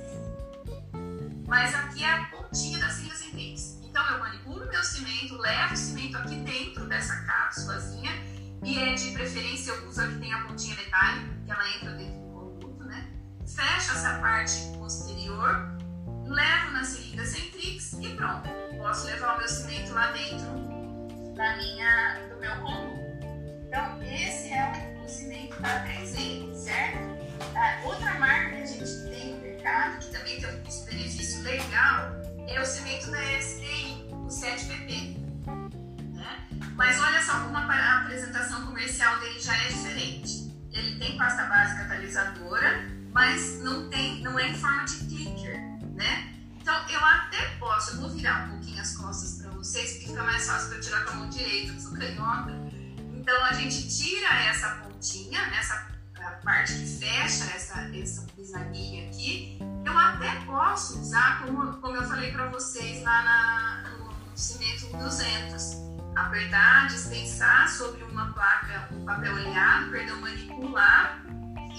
mas 1.48 1.74
aqui 1.76 2.04
é 2.04 2.14
a 2.14 2.26
pontinha 2.26 2.80
da 2.80 2.90
seringa 2.90 3.16
sem 3.16 3.32
pix. 3.32 3.78
Então 3.84 4.04
eu 4.12 4.20
manipulo 4.20 4.66
meu 4.66 4.84
cimento, 4.84 5.38
levo 5.38 5.74
o 5.74 5.78
cimento 5.78 6.18
aqui 6.18 6.36
dentro 6.38 6.86
dessa 6.88 7.16
cápsulazinha 7.22 8.37
e 8.64 8.80
é 8.80 8.94
de 8.94 9.12
preferência 9.12 9.72
eu 9.72 9.88
uso 9.88 10.02
a 10.02 10.08
que 10.08 10.20
tem 10.20 10.34
a 10.34 10.44
pontinha 10.44 10.76
metálica, 10.76 11.34
que 11.46 11.52
ela 11.52 11.70
entra 11.76 11.92
dentro 11.92 12.20
do 12.20 12.34
conduto, 12.34 12.84
né? 12.84 13.08
Fecho 13.46 13.92
essa 13.92 14.20
parte 14.20 14.78
posterior, 14.78 15.78
levo 16.26 16.72
na 16.72 16.84
seringa 16.84 17.26
Centrix 17.26 17.94
e 17.94 18.10
pronto. 18.16 18.50
Posso 18.78 19.06
levar 19.06 19.36
o 19.36 19.38
meu 19.40 19.48
cimento 19.48 19.94
lá 19.94 20.12
dentro 20.12 20.48
da 21.36 21.58
minha, 21.58 22.28
do 22.30 22.40
meu 22.40 22.56
conduto. 22.58 22.98
Então, 23.68 24.02
esse 24.02 24.50
é 24.50 25.02
o 25.04 25.08
cimento 25.08 25.62
da 25.62 25.86
3E, 25.86 26.54
certo? 26.56 27.18
A 27.56 27.86
outra 27.86 28.14
marca 28.16 28.56
que 28.56 28.62
a 28.62 28.66
gente 28.66 29.10
tem 29.10 29.36
no 29.36 29.42
mercado, 29.42 30.00
que 30.00 30.12
também 30.12 30.40
tem 30.40 30.50
um 30.50 30.64
custo-benefício 30.64 31.44
legal, 31.44 32.12
é 32.48 32.62
o 32.62 32.66
cimento 32.66 33.12
da 33.12 33.42
STI, 33.42 34.08
o 34.12 34.28
7PP. 34.28 35.27
Né? 36.78 36.86
Mas 36.86 37.00
olha 37.00 37.22
só 37.24 37.40
como 37.40 37.58
a 37.58 38.02
apresentação 38.02 38.66
comercial 38.68 39.20
dele 39.20 39.40
já 39.40 39.58
é 39.58 39.68
diferente. 39.68 40.56
Ele 40.72 41.00
tem 41.00 41.18
pasta 41.18 41.46
base 41.46 41.76
catalisadora, 41.76 42.88
mas 43.12 43.60
não, 43.64 43.90
tem, 43.90 44.22
não 44.22 44.38
é 44.40 44.50
em 44.50 44.56
forma 44.56 44.86
de 44.86 44.98
clicker, 45.06 45.60
né? 45.96 46.34
Então, 46.62 46.76
eu 46.90 47.04
até 47.04 47.56
posso, 47.60 47.92
eu 47.92 48.02
vou 48.02 48.10
virar 48.10 48.46
um 48.46 48.50
pouquinho 48.52 48.82
as 48.82 48.96
costas 48.96 49.42
para 49.42 49.52
vocês, 49.52 49.94
porque 49.94 50.08
fica 50.08 50.24
mais 50.24 50.46
fácil 50.46 50.70
para 50.70 50.80
tirar 50.82 51.06
com 51.06 51.12
a 51.12 51.16
mão 51.16 51.30
direita, 51.30 51.74
eu 51.74 51.80
sou 51.80 51.94
canhota. 51.94 52.52
Então, 53.14 53.46
a 53.46 53.54
gente 53.54 53.88
tira 53.88 54.28
essa 54.44 54.70
pontinha, 54.76 55.48
nessa 55.48 55.88
parte 56.44 56.74
que 56.74 56.86
fecha 56.86 57.46
essa, 57.56 57.90
essa 57.96 58.28
bisnaguinha 58.36 59.08
aqui. 59.08 59.58
Eu 59.86 59.98
até 59.98 60.42
posso 60.46 61.00
usar, 61.00 61.42
como, 61.42 61.78
como 61.78 61.96
eu 61.96 62.04
falei 62.04 62.32
para 62.32 62.48
vocês 62.48 63.02
lá 63.02 63.24
na, 63.24 63.90
no 64.30 64.38
cimento 64.38 64.86
200. 64.98 65.87
Apertar, 66.18 66.88
dispensar 66.88 67.70
sobre 67.70 68.04
uma 68.04 68.34
placa, 68.34 68.88
um 68.92 69.06
papel 69.06 69.34
oleado, 69.34 69.92
perdão, 69.92 70.20
manipular 70.20 71.22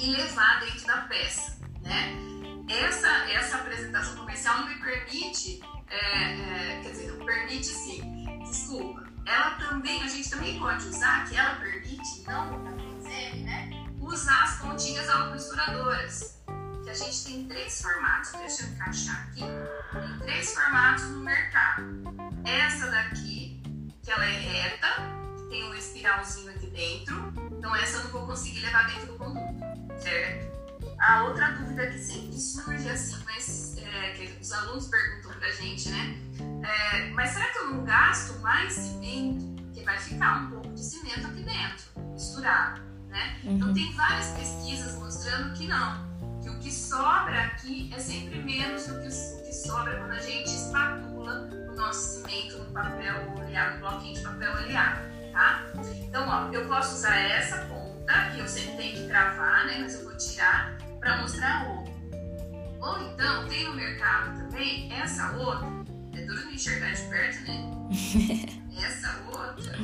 e 0.00 0.11
levar 0.12 0.61
dentro 0.61 0.87
da 0.87 0.99
peça, 1.02 1.59
né? 1.83 2.28
essa, 2.68 3.09
essa 3.30 3.57
apresentação 3.57 4.16
comercial 4.16 4.59
não 4.61 4.68
me 4.68 4.75
permite, 4.76 5.61
é, 5.88 5.97
é, 5.97 6.80
quer 6.83 6.90
dizer, 6.90 7.12
não 7.12 7.25
permite 7.25 7.66
sim, 7.66 8.40
desculpa. 8.45 9.09
Ela 9.26 9.50
também, 9.52 10.02
a 10.02 10.09
gente 10.09 10.30
também 10.30 10.59
pode 10.59 10.87
usar, 10.87 11.26
que 11.28 11.37
ela 11.37 11.57
permite, 11.57 12.23
não 12.26 12.66
a 12.66 12.73
PZM, 12.73 13.45
né? 13.45 13.71
Usar 14.00 14.45
as 14.45 14.59
pontinhas 14.59 15.09
auto-misturadoras. 15.09 16.38
Que 16.83 16.90
a 16.90 16.95
gente 16.95 17.25
tem 17.25 17.47
três 17.47 17.83
formatos, 17.83 18.33
deixa 18.33 18.62
eu 18.62 18.68
encaixar 18.71 19.28
aqui. 19.28 19.40
Tem 19.40 20.18
três 20.21 20.54
formatos 20.54 21.04
no 21.04 21.21
mercado. 21.21 21.83
Essa 22.45 22.90
daqui, 22.90 23.47
que 24.08 24.12
ela 24.12 24.24
é 24.24 24.38
reta, 24.38 24.86
tem 25.50 25.64
um 25.64 25.74
espiralzinho 25.74 26.50
aqui 26.50 26.66
dentro. 26.68 27.30
Então 27.52 27.76
essa 27.76 27.98
eu 27.98 28.04
não 28.04 28.10
vou 28.10 28.26
conseguir 28.26 28.60
levar 28.60 28.86
dentro 28.86 29.08
do 29.08 29.18
conduto, 29.18 30.00
certo? 30.00 30.48
A 30.98 31.24
outra 31.24 31.50
dúvida 31.52 31.86
que 31.88 31.98
sempre 31.98 32.38
surge, 32.38 32.88
assim, 32.88 33.22
mas 33.26 33.76
é, 33.76 34.12
que 34.12 34.38
os 34.40 34.50
alunos 34.50 34.88
perguntam 34.88 35.38
pra 35.38 35.50
gente, 35.50 35.90
né? 35.90 36.16
É, 36.66 37.10
mas 37.10 37.30
será 37.30 37.52
que 37.52 37.58
eu 37.58 37.70
não 37.70 37.84
gasto 37.84 38.40
mais 38.40 38.72
cimento? 38.72 39.62
Porque 39.62 39.84
vai 39.84 39.98
ficar 39.98 40.38
um 40.38 40.50
pouco 40.52 40.68
de 40.72 40.82
cimento 40.82 41.26
aqui 41.26 41.42
dentro, 41.42 41.84
misturado, 42.14 42.80
né? 43.08 43.36
Então, 43.40 43.50
uhum. 43.50 43.56
Então 43.56 43.74
tem 43.74 43.92
várias 43.92 44.28
pesquisas 44.28 44.94
mostrando 44.94 45.52
que 45.52 45.68
não. 45.68 46.08
Que 46.42 46.48
o 46.48 46.58
que 46.60 46.72
sobra 46.72 47.44
aqui 47.44 47.92
é 47.94 47.98
sempre 47.98 48.42
menos 48.42 48.86
do 48.86 48.94
que 49.02 49.08
o 49.08 49.42
que 49.44 49.52
sobra 49.52 49.98
quando 49.98 50.12
a 50.12 50.20
gente 50.20 50.46
espatula 50.46 51.67
nosso 51.78 52.16
cimento 52.16 52.58
no 52.58 52.66
papel 52.73 53.14
oleado, 53.37 53.75
no 53.75 53.80
bloquinho 53.88 54.14
de 54.14 54.20
papel 54.20 54.52
oleado, 54.52 55.00
tá? 55.32 55.64
Então, 56.02 56.28
ó, 56.28 56.52
eu 56.52 56.66
posso 56.66 56.97
usar 56.97 57.16
essa 57.16 57.64
ponta, 57.66 58.30
que 58.35 58.40
eu 58.40 58.49
sempre 58.49 58.76
tenho 58.76 58.97
que 58.97 59.06
travar, 59.08 59.66
né? 59.66 59.78
Mas 59.80 59.94
eu 59.94 60.04
vou 60.04 60.14
tirar 60.16 60.76
para 60.99 61.18
mostrar 61.18 61.62
a 61.62 61.68
outra. 61.68 61.94
Ou 62.80 63.00
então, 63.08 63.47
tem 63.49 63.64
no 63.64 63.75
mercado 63.75 64.38
também 64.38 64.92
essa 64.92 65.32
outra, 65.32 65.66
é 66.14 66.20
duro 66.23 66.49
de 66.49 66.54
enxergar 66.54 66.92
de 66.92 67.02
perto, 67.02 67.42
né? 67.44 67.70
essa 68.85 69.20
outra 69.26 69.76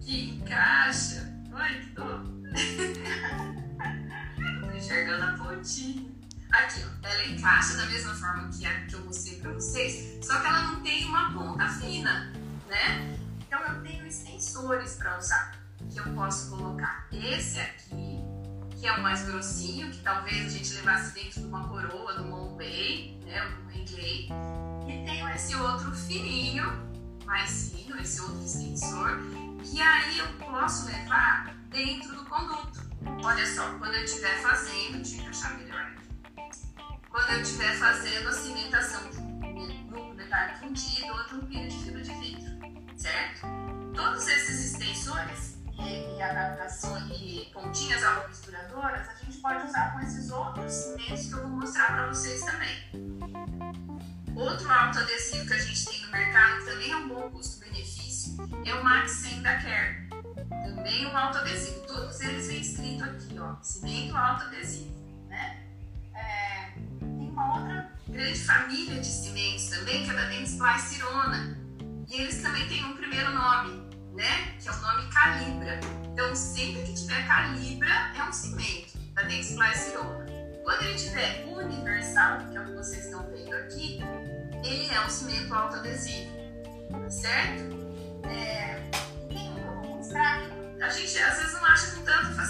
que 0.00 0.30
encaixa. 0.30 1.30
Olha 1.52 1.80
que 1.80 1.90
dó. 1.90 2.22
Tô 4.60 4.70
enxergando 4.76 5.24
a 5.24 5.32
pontinha. 5.32 6.09
Aqui, 6.52 6.84
ó, 6.84 7.08
ela 7.08 7.26
encaixa 7.26 7.76
da 7.76 7.86
mesma 7.86 8.14
forma 8.14 8.48
que 8.48 8.66
a 8.66 8.86
que 8.86 8.94
eu 8.94 9.04
mostrei 9.04 9.40
para 9.40 9.52
vocês, 9.52 10.24
só 10.24 10.40
que 10.40 10.46
ela 10.46 10.62
não 10.62 10.80
tem 10.82 11.04
uma 11.04 11.32
ponta 11.32 11.68
fina, 11.68 12.32
né? 12.68 13.18
Então 13.40 13.60
eu 13.60 13.82
tenho 13.82 14.06
extensores 14.06 14.94
para 14.94 15.18
usar, 15.18 15.52
que 15.90 15.98
eu 15.98 16.04
posso 16.14 16.50
colocar 16.50 17.06
esse 17.12 17.60
aqui 17.60 18.20
que 18.80 18.86
é 18.86 18.92
o 18.92 19.02
mais 19.02 19.22
grossinho, 19.26 19.90
que 19.90 19.98
talvez 19.98 20.46
a 20.46 20.48
gente 20.48 20.72
levasse 20.72 21.12
dentro 21.12 21.42
de 21.42 21.46
uma 21.46 21.68
coroa, 21.68 22.14
do 22.14 22.24
Montbay, 22.24 23.20
né, 23.26 23.46
do 23.46 23.64
Mengley. 23.66 24.30
E 24.88 25.04
tenho 25.04 25.28
esse 25.28 25.54
outro 25.54 25.94
fininho, 25.94 26.64
mais 27.26 27.70
fino, 27.70 28.00
esse 28.00 28.22
outro 28.22 28.42
extensor, 28.42 29.18
que 29.62 29.82
aí 29.82 30.18
eu 30.18 30.26
posso 30.38 30.86
levar 30.86 31.54
dentro 31.68 32.14
do 32.14 32.24
conduto. 32.24 32.80
Olha 33.22 33.54
só, 33.54 33.78
quando 33.78 33.94
eu 33.94 34.04
estiver 34.04 34.40
fazendo, 34.40 34.94
deixa 34.94 35.16
eu 35.16 35.20
encaixar 35.20 35.58
melhor 35.58 35.82
aqui. 35.82 35.99
Quando 37.10 37.30
eu 37.30 37.42
estiver 37.42 37.76
fazendo 37.76 38.28
a 38.28 38.32
cimentação 38.32 39.10
um 39.10 40.14
detalhe 40.14 40.54
fundido 40.58 41.12
ou 41.12 41.24
de 41.24 41.34
um 41.34 41.46
pino 41.46 41.68
de 41.68 41.76
fibra 41.84 42.02
de 42.02 42.14
vidro, 42.14 42.96
certo? 42.96 43.46
Todos 43.94 44.28
esses 44.28 44.72
extensores 44.72 45.58
e, 45.76 46.16
e 46.16 46.22
adaptações 46.22 47.10
e 47.10 47.50
pontinhas 47.52 48.00
misturadoras, 48.28 49.08
a 49.08 49.14
gente 49.14 49.38
pode 49.38 49.66
usar 49.66 49.92
com 49.92 50.00
esses 50.00 50.30
outros 50.30 50.72
cimentos 50.72 51.26
que 51.26 51.32
eu 51.32 51.40
vou 51.40 51.50
mostrar 51.50 51.86
para 51.86 52.06
vocês 52.06 52.42
também. 52.44 53.10
Outro 54.36 54.70
autoadesivo 54.70 55.46
que 55.46 55.52
a 55.52 55.58
gente 55.58 55.84
tem 55.86 56.02
no 56.02 56.12
mercado, 56.12 56.64
também 56.64 56.92
é 56.92 56.96
um 56.96 57.08
bom 57.08 57.30
custo-benefício, 57.30 58.36
é 58.64 58.74
o 58.74 58.84
Max 58.84 59.10
100 59.10 59.42
da 59.42 59.56
Care. 59.60 60.08
Também 60.48 61.06
um 61.06 61.16
autoadesivo. 61.16 61.80
Todos 61.88 62.20
eles 62.20 62.46
vêm 62.46 62.60
escrito 62.60 63.04
aqui, 63.04 63.38
ó, 63.38 63.56
cimento 63.60 64.16
autoadesivo, 64.16 64.94
né? 65.28 65.66
É, 66.14 66.72
uma 67.40 67.58
outra 67.58 67.90
grande 68.08 68.38
família 68.38 69.00
de 69.00 69.06
cimentos 69.06 69.66
também, 69.68 70.04
que 70.04 70.10
é 70.10 70.14
da 70.14 70.78
Cirona. 70.78 71.58
E 72.08 72.20
eles 72.20 72.42
também 72.42 72.68
têm 72.68 72.84
um 72.84 72.96
primeiro 72.96 73.32
nome, 73.32 73.88
né? 74.14 74.56
Que 74.60 74.68
é 74.68 74.72
o 74.72 74.80
nome 74.80 75.10
calibra. 75.10 75.80
Então, 76.12 76.34
sempre 76.36 76.82
que 76.82 76.94
tiver 76.94 77.26
calibra, 77.26 78.12
é 78.16 78.22
um 78.24 78.32
cimento 78.32 78.98
da 79.14 79.24
Cirona. 79.74 80.26
Quando 80.62 80.82
ele 80.82 80.94
tiver 80.94 81.44
universal, 81.46 82.38
que 82.50 82.56
é 82.56 82.60
o 82.60 82.64
que 82.66 82.72
vocês 82.72 83.06
estão 83.06 83.26
vendo 83.30 83.54
aqui, 83.54 84.00
ele 84.64 84.92
é 84.92 85.00
um 85.00 85.08
cimento 85.08 85.54
autoadesivo, 85.54 86.30
tá 86.90 87.10
certo? 87.10 87.80
É, 88.28 88.90
tem 89.28 89.50
um 89.50 89.54
que 89.54 89.60
eu 89.60 89.74
vou 89.82 89.96
mostrar. 89.96 90.42
A 90.80 90.88
gente 90.88 91.18
às 91.18 91.38
vezes 91.38 91.52
não 91.54 91.64
acha 91.64 91.96
com 91.96 92.02
tanta 92.02 92.34
facilidade, 92.34 92.49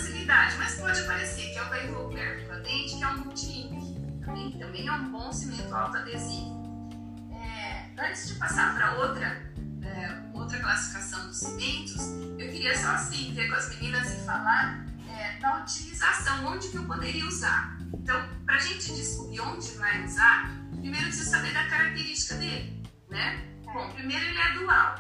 falar 14.51 14.85
é, 15.09 15.39
da 15.39 15.63
utilização, 15.63 16.47
onde 16.47 16.69
que 16.69 16.77
eu 16.77 16.85
poderia 16.85 17.25
usar. 17.27 17.79
Então, 17.95 18.29
para 18.45 18.57
a 18.57 18.59
gente 18.59 18.93
descobrir 18.93 19.41
onde 19.41 19.71
vai 19.73 20.05
usar, 20.05 20.51
primeiro 20.73 21.07
precisa 21.07 21.31
saber 21.31 21.53
da 21.53 21.69
característica 21.69 22.35
dele, 22.35 22.83
né? 23.09 23.45
Bom, 23.65 23.89
primeiro 23.91 24.25
ele 24.25 24.39
é 24.39 24.53
dual, 24.55 24.97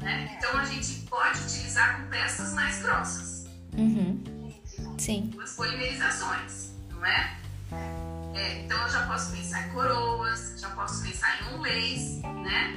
né? 0.00 0.36
Então 0.36 0.56
a 0.56 0.64
gente 0.64 1.00
pode 1.06 1.38
utilizar 1.40 2.00
com 2.00 2.08
peças 2.08 2.54
mais 2.54 2.82
grossas. 2.82 3.46
Uhum. 3.76 4.24
Sim. 4.96 5.30
Duas 5.34 5.54
polimerizações, 5.54 6.72
não 6.90 7.04
é? 7.04 7.36
é? 8.34 8.62
Então 8.64 8.80
eu 8.82 8.90
já 8.90 9.06
posso 9.06 9.32
pensar 9.32 9.68
em 9.68 9.70
coroas, 9.70 10.54
já 10.58 10.70
posso 10.70 11.02
pensar 11.02 11.42
em 11.42 11.54
um 11.54 11.60
lace, 11.60 12.22
né? 12.42 12.74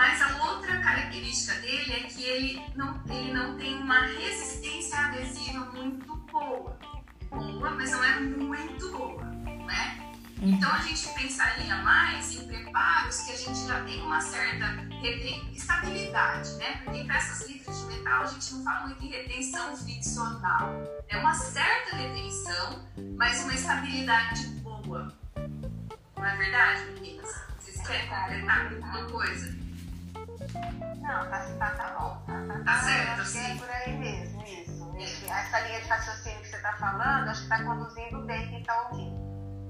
Mas 0.00 0.22
a 0.22 0.44
outra 0.46 0.78
característica 0.78 1.52
dele 1.60 1.92
é 1.92 2.00
que 2.04 2.24
ele 2.24 2.62
não, 2.74 2.98
ele 3.06 3.34
não 3.34 3.58
tem 3.58 3.76
uma 3.76 4.06
resistência 4.06 4.96
adesiva 4.96 5.66
muito 5.74 6.16
boa. 6.32 6.78
Boa, 7.28 7.70
mas 7.72 7.90
não 7.90 8.02
é 8.02 8.18
muito 8.18 8.92
boa, 8.92 9.22
né? 9.22 10.14
Então 10.40 10.72
a 10.72 10.78
gente 10.78 11.06
pensaria 11.08 11.76
mais 11.82 12.34
em 12.34 12.46
preparos 12.46 13.20
que 13.20 13.32
a 13.32 13.36
gente 13.36 13.66
já 13.66 13.84
tem 13.84 14.00
uma 14.00 14.22
certa 14.22 14.88
estabilidade, 15.52 16.50
né? 16.54 16.80
Porque 16.82 17.04
para 17.04 17.16
essas 17.16 17.46
litras 17.46 17.78
de 17.80 17.84
metal 17.88 18.22
a 18.22 18.26
gente 18.26 18.54
não 18.54 18.64
fala 18.64 18.86
muito 18.86 19.04
em 19.04 19.08
retenção 19.10 19.76
friccional. 19.76 20.82
É 21.10 21.18
uma 21.18 21.34
certa 21.34 21.96
retenção, 21.96 22.88
mas 23.18 23.42
uma 23.42 23.52
estabilidade 23.52 24.46
boa. 24.62 25.14
Não 26.16 26.24
é 26.24 26.36
verdade, 26.38 26.90
meninas? 26.92 27.28
Vocês 27.58 27.86
querem 27.86 28.08
completar 28.08 28.72
alguma 28.72 29.04
coisa? 29.10 29.59
Não, 30.54 31.30
tá, 31.30 31.46
tá, 31.58 31.70
tá 31.70 31.96
bom. 31.98 32.64
Tá, 32.64 32.78
certo, 32.82 33.20
acho 33.20 33.30
sim. 33.30 33.38
é 33.38 33.54
por 33.56 33.70
aí 33.70 33.98
mesmo, 33.98 34.42
isso. 34.44 35.26
Essa 35.30 35.60
linha 35.60 35.80
de 35.80 35.88
raciocínio 35.88 36.40
que 36.40 36.48
você 36.48 36.56
está 36.56 36.72
falando, 36.74 37.28
acho 37.28 37.46
que 37.46 37.54
está 37.54 37.64
conduzindo 37.64 38.22
bem 38.26 38.48
quem 38.48 38.60
está 38.60 38.88
ouvindo. 38.90 39.20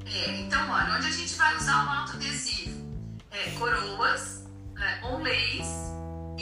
É, 0.07 0.40
então, 0.40 0.71
olha, 0.71 0.95
onde 0.95 1.07
a 1.07 1.12
gente 1.12 1.35
vai 1.35 1.57
usar 1.57 1.87
o 1.87 1.90
autoadesivo? 1.90 2.90
É, 3.31 3.51
coroas, 3.59 4.45
é, 4.79 5.07
onleis 5.07 5.90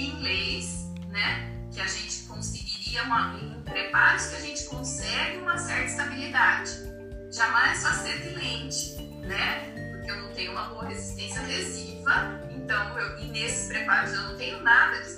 inglês, 0.01 0.87
né? 1.09 1.69
Que 1.73 1.81
a 1.81 1.87
gente 1.87 2.23
conseguiria, 2.23 3.03
uma, 3.05 3.35
em 3.35 3.63
preparos 3.63 4.27
que 4.27 4.37
a 4.37 4.41
gente 4.41 4.65
consegue 4.65 5.39
uma 5.39 5.59
certa 5.59 5.85
estabilidade. 5.85 6.71
Jamais 7.31 7.83
faceta 7.83 8.27
e 8.27 8.35
lente, 8.35 8.97
né? 9.27 9.93
Porque 9.93 10.11
eu 10.11 10.23
não 10.23 10.33
tenho 10.33 10.53
uma 10.53 10.65
boa 10.71 10.87
resistência 10.87 11.43
adesiva, 11.43 12.41
então 12.69 12.99
eu, 12.99 13.19
e 13.21 13.29
nesses 13.29 13.67
preparos 13.67 14.13
eu 14.13 14.23
não 14.25 14.37
tenho 14.37 14.63
nada 14.63 15.01
de 15.01 15.09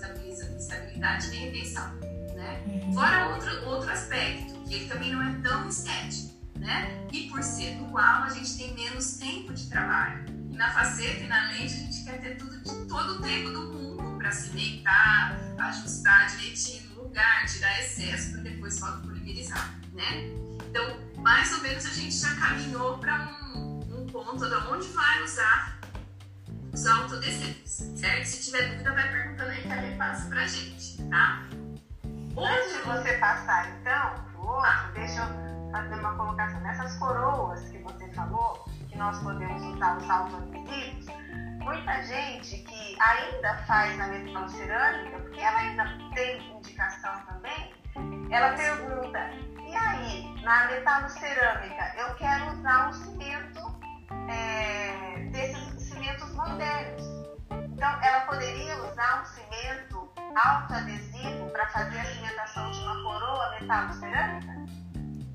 estabilidade 0.56 1.26
nem 1.30 1.50
retenção, 1.50 1.92
né? 2.36 2.62
Uhum. 2.64 2.94
Fora 2.94 3.30
outro, 3.30 3.68
outro 3.68 3.90
aspecto, 3.90 4.54
que 4.68 4.74
ele 4.74 4.88
também 4.88 5.12
não 5.12 5.20
é 5.20 5.34
tão 5.42 5.68
estético, 5.68 6.32
né? 6.54 7.08
E 7.10 7.28
por 7.28 7.42
ser 7.42 7.74
dual, 7.74 8.22
a 8.22 8.28
gente 8.28 8.56
tem 8.56 8.72
menos 8.74 9.16
tempo 9.16 9.52
de 9.52 9.68
trabalho. 9.68 10.24
E 10.48 10.56
na 10.56 10.72
faceta 10.72 11.24
e 11.24 11.26
na 11.26 11.48
lente, 11.48 11.74
a 11.74 11.76
gente 11.78 12.04
quer 12.04 12.20
ter 12.20 12.36
tudo 12.36 12.56
de 12.56 12.86
todo 12.86 13.14
o 13.14 13.20
tempo 13.20 13.50
do 13.50 13.72
mundo 13.72 14.18
para 14.18 14.30
cimentar, 14.30 15.36
ajustar 15.58 16.28
direitinho 16.28 16.88
no 16.90 17.02
lugar, 17.02 17.46
tirar 17.46 17.80
excesso 17.80 18.30
para 18.30 18.42
depois 18.42 18.78
fotopolimerizar, 18.78 19.74
né? 19.92 20.30
Então, 20.68 21.00
mais 21.16 21.52
ou 21.52 21.62
menos 21.62 21.84
a 21.84 21.90
gente 21.90 22.14
já 22.14 22.32
caminhou 22.36 22.98
para 22.98 23.28
um, 23.56 23.80
um 23.92 24.06
ponto 24.06 24.48
de 24.48 24.54
onde 24.54 24.86
vai 24.90 25.24
usar 25.24 25.79
os 26.72 26.87
autodescendentes, 26.87 27.72
certo? 27.96 28.24
Se 28.24 28.50
tiver 28.50 28.68
dúvida, 28.70 28.92
vai 28.92 29.11
perguntando 29.11 29.50
aí 29.50 29.62
que 29.62 29.72
a 29.72 29.96
passa 29.96 30.28
pra 30.28 30.46
gente, 30.46 31.02
tá? 31.09 31.42
Antes 32.37 32.76
de 32.76 32.83
você 32.83 33.12
passar, 33.18 33.68
então, 33.80 34.14
pro 34.33 34.46
outro, 34.46 34.92
deixa 34.94 35.20
eu 35.20 35.72
fazer 35.72 35.94
uma 35.94 36.14
colocação. 36.16 36.61
Nessas 36.61 36.96
coroas 36.98 37.61
que 37.68 37.78
você 37.78 38.09
falou, 38.12 38.64
que 38.88 38.96
nós 38.96 39.18
podemos 39.18 39.62
usar 39.62 39.98
os 39.98 40.09
autoadesivos, 40.09 41.06
muita 41.59 42.02
gente 42.04 42.59
que 42.59 42.96
ainda 43.00 43.59
faz 43.66 43.96
na 43.98 44.06
metalcerâmica, 44.09 45.18
porque 45.18 45.40
ela 45.40 45.59
ainda 45.59 45.98
tem 46.14 46.56
indicação 46.56 47.12
também, 47.26 47.74
ela 48.30 48.54
pergunta, 48.54 49.30
e 49.66 49.74
aí, 49.74 50.42
na 50.42 50.66
metalocerâmica, 50.68 51.94
eu 51.98 52.14
quero 52.14 52.59
usar 52.59 52.88
um 52.88 52.92
cimento 52.92 53.80
é, 54.28 55.28
desses 55.30 55.79
cimentos 56.00 56.32
modernos. 56.32 57.02
Então, 57.50 58.02
ela 58.02 58.20
poderia 58.22 58.76
usar 58.84 59.22
um 59.22 59.26
cimento 59.26 60.10
autoadesivo 60.34 61.50
para 61.50 61.66
fazer 61.68 61.98
a 61.98 62.04
cimentação 62.04 62.70
de 62.70 62.78
uma 62.78 63.02
coroa 63.02 63.50
metalocerâmica? 63.60 64.52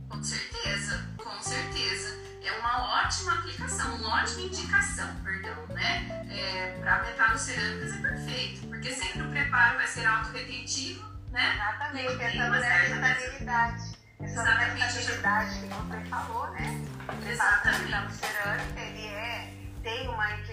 Com 0.10 0.24
certeza, 0.24 1.08
com 1.24 1.42
certeza. 1.42 2.26
É 2.44 2.52
uma 2.60 3.04
ótima 3.04 3.34
aplicação, 3.40 3.96
uma 3.96 4.22
ótima 4.22 4.42
indicação, 4.42 5.08
perdão, 5.24 5.68
né? 5.68 6.26
É, 6.30 6.78
para 6.80 7.04
metalocerâmicas 7.04 7.94
é 7.94 8.02
perfeito, 8.02 8.68
porque 8.68 8.92
sempre 8.92 9.22
o 9.24 9.30
preparo 9.30 9.78
vai 9.78 9.88
ser 9.88 10.06
autorretentivo, 10.06 11.08
né? 11.32 11.54
Exatamente, 11.56 12.18
pensando 12.18 12.52
nessa 12.52 12.86
estabilidade. 12.86 13.98
Exatamente. 14.20 14.82
Essa 14.82 15.00
estabilidade 15.00 15.60
que 15.60 15.68
você 15.68 16.10
falou, 16.10 16.52
né? 16.52 16.86
Exatamente. 17.28 18.08
O 18.08 18.12
cerâmica, 18.12 18.80
ele 18.80 19.08
é, 19.08 19.65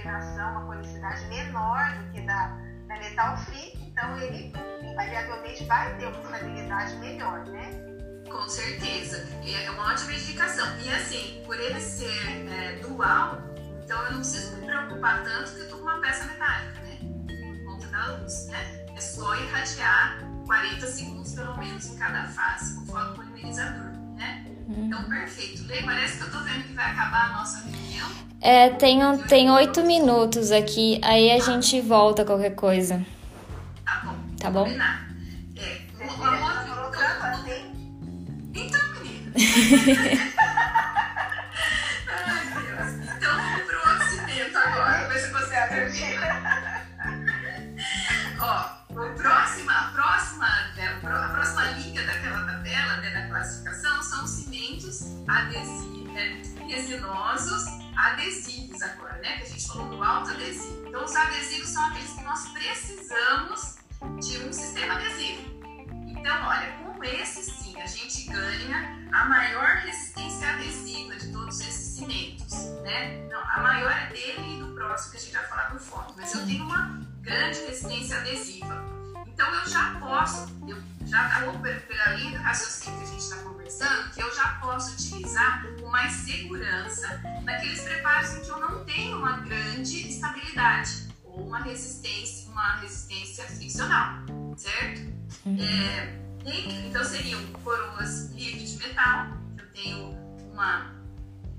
uma 0.09 0.67
conicidade 0.67 1.25
menor 1.27 1.99
do 1.99 2.13
que 2.13 2.21
da, 2.23 2.49
da 2.89 2.97
metal 2.99 3.37
free, 3.39 3.73
então 3.77 4.19
ele 4.19 4.53
invariavelmente 4.83 5.65
vai 5.65 5.97
ter 5.97 6.07
uma 6.07 6.21
estabilidade 6.21 6.97
melhor, 6.97 7.45
né? 7.47 7.71
Com 8.31 8.49
certeza. 8.49 9.27
É 9.45 9.71
uma 9.71 9.93
ótima 9.93 10.13
indicação. 10.13 10.67
E 10.81 10.89
assim, 10.89 11.43
por 11.45 11.59
ele 11.59 11.81
ser 11.81 12.49
é, 12.51 12.77
dual, 12.81 13.39
então 13.85 14.03
eu 14.05 14.13
não 14.13 14.19
preciso 14.21 14.57
me 14.57 14.67
preocupar 14.67 15.23
tanto 15.23 15.53
que 15.53 15.61
eu 15.61 15.69
tô 15.69 15.77
com 15.77 15.83
uma 15.83 16.01
peça 16.01 16.25
metálica, 16.25 16.81
né? 16.81 16.99
Por 17.65 17.65
conta 17.67 17.87
da 17.89 18.17
luz, 18.17 18.47
né? 18.49 18.87
É 18.97 19.01
só 19.01 19.35
irradiar 19.37 20.19
40 20.47 20.87
segundos 20.87 21.35
pelo 21.35 21.57
menos 21.59 21.87
em 21.87 21.97
cada 21.97 22.25
face 22.25 22.75
com 22.75 22.87
fotopolimerizador? 22.87 23.92
Uhum. 24.73 24.87
Então, 24.87 25.05
perfeito. 25.05 25.65
Lê, 25.67 25.83
parece 25.83 26.19
que 26.19 26.25
eu 26.25 26.31
tô 26.31 26.39
vendo 26.41 26.65
que 26.65 26.73
vai 26.73 26.91
acabar 26.91 27.31
a 27.31 27.33
nossa 27.39 27.65
reunião. 27.69 28.09
É, 28.41 28.71
tem, 28.71 29.01
tem 29.29 29.51
oito 29.51 29.85
minutos 29.85 30.51
aqui, 30.51 30.99
aí 31.03 31.31
a 31.31 31.35
tá. 31.35 31.41
gente 31.41 31.81
volta 31.81 32.25
qualquer 32.25 32.55
coisa. 32.55 33.05
Tá 33.85 34.03
bom. 34.05 34.17
Tá 34.41 34.51
bom? 34.51 34.69
É, 34.69 35.79
uma 36.01 36.37
Então, 38.55 38.81
menina. 39.03 40.23
adesivos, 55.29 56.13
né, 56.13 56.43
resinosos 56.67 57.83
adesivos 57.97 58.83
agora, 58.83 59.17
né? 59.19 59.39
Que 59.39 59.43
a 59.45 59.47
gente 59.47 59.69
falou 59.69 59.89
do 59.89 60.03
alto 60.03 60.31
adesivo. 60.31 60.89
Então, 60.89 61.05
os 61.05 61.15
adesivos 61.15 61.69
são 61.69 61.85
aqueles 61.87 62.13
que 62.13 62.23
nós 62.23 62.49
precisamos 62.49 63.77
de 64.21 64.39
um 64.39 64.53
sistema 64.53 64.95
adesivo. 64.95 65.43
Então, 66.07 66.47
olha, 66.47 66.73
com 66.79 67.05
esse 67.05 67.51
sim, 67.51 67.81
a 67.81 67.87
gente 67.87 68.29
ganha 68.29 69.09
a 69.13 69.25
maior 69.27 69.77
resistência 69.79 70.49
adesiva 70.51 71.17
de 71.17 71.33
todos 71.33 71.61
esses 71.61 71.97
cimentos, 71.97 72.53
né? 72.83 73.27
Não, 73.31 73.41
a 73.41 73.61
maior 73.61 73.93
é 73.93 74.07
dele 74.07 74.57
e 74.57 74.63
do 74.63 74.75
próximo 74.75 75.13
que 75.13 75.17
a 75.17 75.21
gente 75.21 75.33
vai 75.33 75.47
falar 75.47 75.71
por 75.71 75.81
foto, 75.81 76.15
mas 76.17 76.35
eu 76.35 76.47
tenho 76.47 76.65
uma 76.65 77.01
grande 77.21 77.61
resistência 77.61 78.19
adesiva. 78.19 79.02
Então 79.33 79.55
eu 79.55 79.69
já 79.69 79.97
posso, 79.99 80.55
eu 80.69 80.77
já 81.07 81.41
vou 81.41 81.59
pela 81.59 82.15
linha 82.15 82.39
do 82.39 82.45
raciocínio 82.45 82.99
que 82.99 83.05
a 83.05 83.09
gente 83.09 83.23
está 83.23 83.37
conversando, 83.37 84.11
que 84.11 84.23
eu 84.23 84.35
já 84.35 84.49
posso 84.61 84.93
utilizar 84.93 85.67
com 85.81 85.89
mais 85.89 86.13
segurança 86.13 87.21
naqueles 87.43 87.81
preparos 87.83 88.35
em 88.35 88.41
que 88.41 88.49
eu 88.51 88.61
não 88.61 88.85
tenho 88.85 89.19
uma 89.19 89.39
grande 89.41 90.09
estabilidade 90.09 91.09
ou 91.25 91.47
uma 91.47 91.61
resistência, 91.61 92.51
uma 92.51 92.77
resistência 92.77 93.45
friccional, 93.45 94.25
certo? 94.57 95.01
Uhum. 95.47 95.59
É, 95.61 96.19
então 96.87 97.05
seriam 97.05 97.45
coroas 97.65 98.31
livres 98.33 98.73
de 98.73 98.87
metal, 98.87 99.29
eu 99.59 99.67
tenho 99.73 100.13
uma 100.53 100.93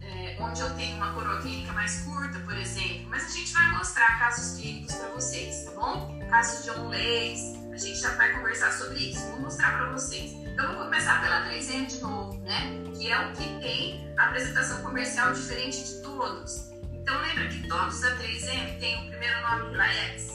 é, 0.01 0.38
onde 0.39 0.62
eu 0.62 0.75
tenho 0.75 0.97
uma 0.97 1.13
coroa 1.13 1.41
clínica 1.41 1.71
mais 1.73 2.01
curta, 2.01 2.38
por 2.39 2.55
exemplo, 2.57 3.07
mas 3.09 3.25
a 3.25 3.29
gente 3.29 3.53
vai 3.53 3.71
mostrar 3.71 4.19
casos 4.19 4.59
clínicos 4.59 4.95
para 4.95 5.09
vocês, 5.09 5.65
tá 5.65 5.71
bom? 5.71 6.19
Casos 6.29 6.63
de 6.63 6.71
onleys, 6.71 7.62
a 7.73 7.77
gente 7.77 7.99
já 7.99 8.12
vai 8.12 8.31
conversar 8.33 8.71
sobre 8.71 8.99
isso, 8.99 9.25
vou 9.31 9.41
mostrar 9.41 9.77
para 9.77 9.89
vocês. 9.91 10.31
Então, 10.31 10.75
vou 10.75 10.83
começar 10.83 11.21
pela 11.21 11.45
3M 11.49 11.88
de 11.88 11.99
novo, 12.01 12.39
né? 12.41 12.83
Que 12.95 13.12
é 13.12 13.19
o 13.25 13.33
que 13.33 13.43
tem 13.59 14.13
apresentação 14.17 14.83
comercial 14.83 15.33
diferente 15.33 15.83
de 15.83 16.01
todos. 16.03 16.69
Então, 16.93 17.19
lembra 17.21 17.47
que 17.47 17.67
todos 17.67 17.99
da 18.01 18.15
3M 18.17 18.79
têm 18.79 19.07
o 19.07 19.09
primeiro 19.09 19.41
nome 19.41 19.71
Rilaex. 19.71 20.31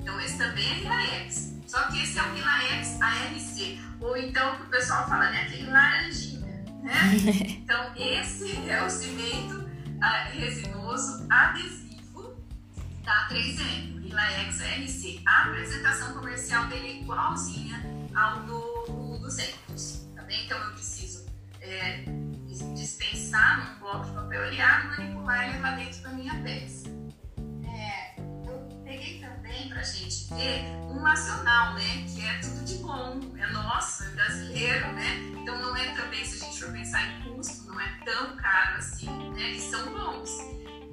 Então, 0.00 0.20
esse 0.20 0.36
também 0.36 0.68
é 0.68 0.74
Rilaex. 0.74 1.54
Só 1.66 1.82
que 1.84 2.02
esse 2.02 2.18
é 2.18 2.22
o 2.22 2.34
Rilaex 2.34 3.00
ARC. 3.00 3.80
Ou 4.00 4.16
então, 4.16 4.56
o 4.62 4.66
pessoal 4.66 5.08
fala, 5.08 5.30
né? 5.30 5.42
Aquele 5.42 5.70
laranjinho 5.70 6.36
né? 6.86 6.94
Então, 7.62 7.92
esse 7.96 8.56
é 8.68 8.82
o 8.84 8.90
cimento 8.90 9.58
uh, 9.58 10.38
resinoso 10.38 11.26
adesivo 11.30 12.36
da 13.04 13.28
3M, 13.28 13.95
Rilaex 14.06 14.60
RC. 14.60 15.20
A 15.26 15.42
apresentação 15.44 16.14
comercial 16.14 16.66
dele 16.66 16.86
é 16.86 17.00
igualzinha 17.00 17.82
ao 18.14 18.42
do, 18.42 19.18
do 19.18 19.30
Zentus, 19.30 20.06
tá 20.14 20.22
bem? 20.22 20.44
Então, 20.44 20.58
eu 20.58 20.72
preciso 20.72 21.26
é, 21.60 22.04
dispensar 22.74 23.74
num 23.74 23.80
bloco 23.80 24.06
de 24.06 24.12
papel 24.12 24.46
oleado, 24.46 24.88
manipular 24.88 25.48
e 25.48 25.52
levar 25.52 25.76
dentro 25.76 26.02
da 26.02 26.10
minha 26.10 26.34
peça. 26.42 26.88
É, 27.66 28.20
eu 28.20 28.82
peguei 28.84 29.20
também 29.20 29.68
pra 29.68 29.82
gente 29.82 30.32
ver 30.34 30.62
um 30.88 31.02
nacional, 31.02 31.74
né? 31.74 32.06
Que 32.08 32.24
é 32.24 32.38
tudo 32.38 32.64
de 32.64 32.74
bom, 32.76 33.20
é 33.36 33.46
nosso, 33.50 34.04
é 34.04 34.10
brasileiro, 34.10 34.92
né? 34.92 35.16
Então 35.36 35.60
não 35.60 35.76
é 35.76 35.94
também, 35.94 36.24
se 36.24 36.42
a 36.42 36.46
gente 36.46 36.60
for 36.60 36.72
pensar 36.72 37.02
em 37.04 37.22
custo, 37.22 37.66
não 37.66 37.80
é 37.80 37.98
tão 38.04 38.36
caro 38.36 38.78
assim, 38.78 39.10
né? 39.32 39.50
E 39.50 39.60
são 39.60 39.92
bons. 39.92 40.30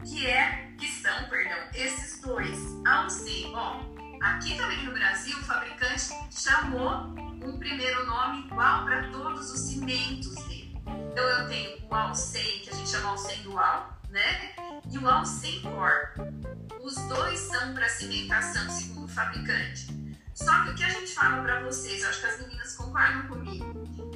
Que 0.04 0.28
é, 0.28 0.70
que 0.78 0.88
são, 0.88 1.30
perdão, 1.30 1.58
esses 1.74 2.20
dois. 2.22 2.60
Alcei, 2.86 3.50
ó, 3.54 3.80
aqui 4.22 4.58
também 4.58 4.86
no 4.86 4.92
Brasil, 4.92 5.38
o 5.38 5.44
fabricante 5.44 6.10
chamou 6.30 7.16
um 7.44 7.58
primeiro 7.58 8.06
nome 8.06 8.46
igual 8.46 8.86
para 8.86 9.10
todos 9.12 9.50
os 9.50 9.60
cimentos 9.60 10.36
dele. 10.46 10.78
Então 11.12 11.24
eu 11.24 11.48
tenho 11.48 11.88
o 11.90 11.96
Alcei, 11.96 12.60
que 12.60 12.70
a 12.70 12.74
gente 12.74 12.90
chama 12.90 13.10
Alcei 13.10 13.38
Dual, 13.38 14.02
né? 14.10 14.54
E 14.92 14.98
o 14.98 15.10
Alcei 15.10 15.62
Core. 15.62 16.34
Os 16.82 16.96
dois 17.08 17.40
são 17.40 17.74
para 17.74 17.88
cimentação, 17.88 18.70
segundo 18.70 19.06
o 19.06 19.08
fabricante. 19.08 19.88
Só 20.34 20.64
que 20.64 20.72
o 20.72 20.76
que 20.76 20.84
a 20.84 20.90
gente 20.90 21.14
fala 21.14 21.44
para 21.44 21.62
vocês, 21.62 22.04
acho 22.04 22.20
que 22.20 22.26
as 22.26 22.40
meninas 22.40 22.76
concordam 22.76 23.28
comigo, 23.28 23.66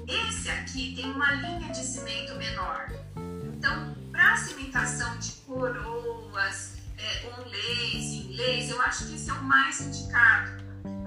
esse 0.07 0.49
aqui 0.49 0.95
tem 0.95 1.11
uma 1.11 1.31
linha 1.33 1.71
de 1.71 1.83
cimento 1.83 2.35
menor. 2.35 2.87
Então, 3.53 3.95
para 4.11 4.35
cimentação 4.35 5.17
de 5.19 5.36
coroas, 5.57 6.73
é, 6.97 7.27
onleis, 7.27 8.13
inglês, 8.13 8.69
eu 8.69 8.79
acho 8.81 9.07
que 9.07 9.15
esse 9.15 9.29
é 9.29 9.33
o 9.33 9.43
mais 9.43 9.81
indicado. 9.81 10.63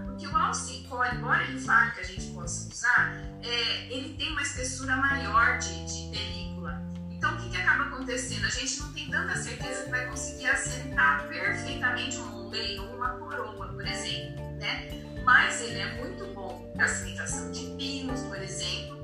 Porque 0.07 0.27
o 0.27 0.37
alcicol, 0.37 1.05
embora 1.07 1.45
ele 1.45 1.61
fale 1.61 1.93
que 1.93 2.01
a 2.01 2.05
gente 2.05 2.27
possa 2.33 2.69
usar, 2.69 3.15
é, 3.43 3.93
ele 3.93 4.15
tem 4.17 4.31
uma 4.31 4.43
espessura 4.43 4.97
maior 4.97 5.59
de, 5.59 5.85
de 5.87 6.11
película. 6.11 6.83
Então, 7.11 7.35
o 7.35 7.37
que, 7.39 7.51
que 7.51 7.57
acaba 7.57 7.85
acontecendo? 7.85 8.45
A 8.45 8.51
gente 8.51 8.81
não 8.81 8.93
tem 8.93 9.11
tanta 9.11 9.37
certeza 9.37 9.85
que 9.85 9.91
vai 9.91 10.07
conseguir 10.07 10.47
assentar 10.47 11.27
perfeitamente 11.29 12.19
um 12.19 12.51
meio 12.51 12.83
ou 12.83 12.97
uma 12.97 13.11
coroa, 13.11 13.69
por 13.69 13.87
exemplo, 13.87 14.43
né? 14.59 14.89
Mas 15.25 15.61
ele 15.61 15.79
é 15.79 16.03
muito 16.03 16.25
bom 16.35 16.73
para 16.75 16.89
cimentação 16.89 17.53
de 17.53 17.67
pinos, 17.77 18.21
por 18.23 18.41
exemplo, 18.43 18.99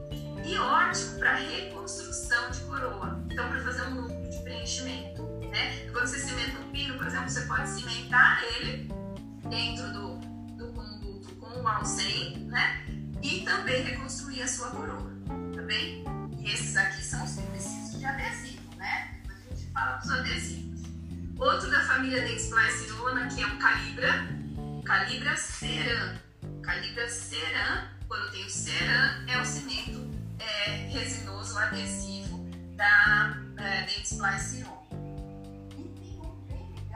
e 0.44 0.58
ótimo 0.58 1.18
para 1.18 1.34
reconstrução 1.34 2.50
de 2.50 2.60
coroa. 2.60 3.20
Então, 3.30 3.48
para 3.48 3.60
fazer 3.62 3.82
um 3.82 4.02
núcleo 4.02 4.30
de 4.30 4.38
preenchimento, 4.42 5.15
né? 5.56 5.88
Quando 5.90 6.06
você 6.06 6.18
cimenta 6.18 6.58
um 6.58 6.70
pino, 6.70 6.96
por 6.96 7.06
exemplo, 7.06 7.30
você 7.30 7.40
pode 7.46 7.68
cimentar 7.68 8.42
ele 8.44 8.92
dentro 9.48 9.90
do, 9.92 10.16
do 10.56 10.66
conduto 10.72 11.34
com 11.36 11.62
o 11.62 11.66
alcem, 11.66 12.36
né? 12.48 12.84
E 13.22 13.40
também 13.40 13.82
reconstruir 13.82 14.42
a 14.42 14.46
sua 14.46 14.68
coroa, 14.70 15.10
tá 15.54 15.62
bem? 15.62 16.04
E 16.38 16.50
esses 16.50 16.76
aqui 16.76 17.02
são 17.02 17.24
os 17.24 17.34
que 17.34 17.42
precisam 17.42 17.98
de 17.98 18.04
adesivo, 18.04 18.76
né? 18.76 19.18
A 19.28 19.54
gente 19.54 19.72
fala 19.72 19.96
dos 19.96 20.10
adesivos. 20.10 20.82
Outro 21.38 21.70
da 21.70 21.80
família 21.80 22.20
Dexplacerona, 22.20 23.26
que 23.28 23.42
é 23.42 23.46
o 23.46 23.58
Calibra, 23.58 24.28
Calibra 24.84 25.36
Ceran. 25.36 26.18
Calibra 26.62 27.08
Ceran, 27.08 27.88
quando 28.06 28.30
tem 28.30 28.44
o 28.44 28.50
Ceran, 28.50 29.24
é 29.26 29.40
o 29.40 29.44
cimento 29.44 30.10
é, 30.38 30.88
resinoso 30.90 31.58
adesivo 31.58 32.46
da 32.76 33.38
é, 33.56 33.82
Dexplacerona. 33.86 34.75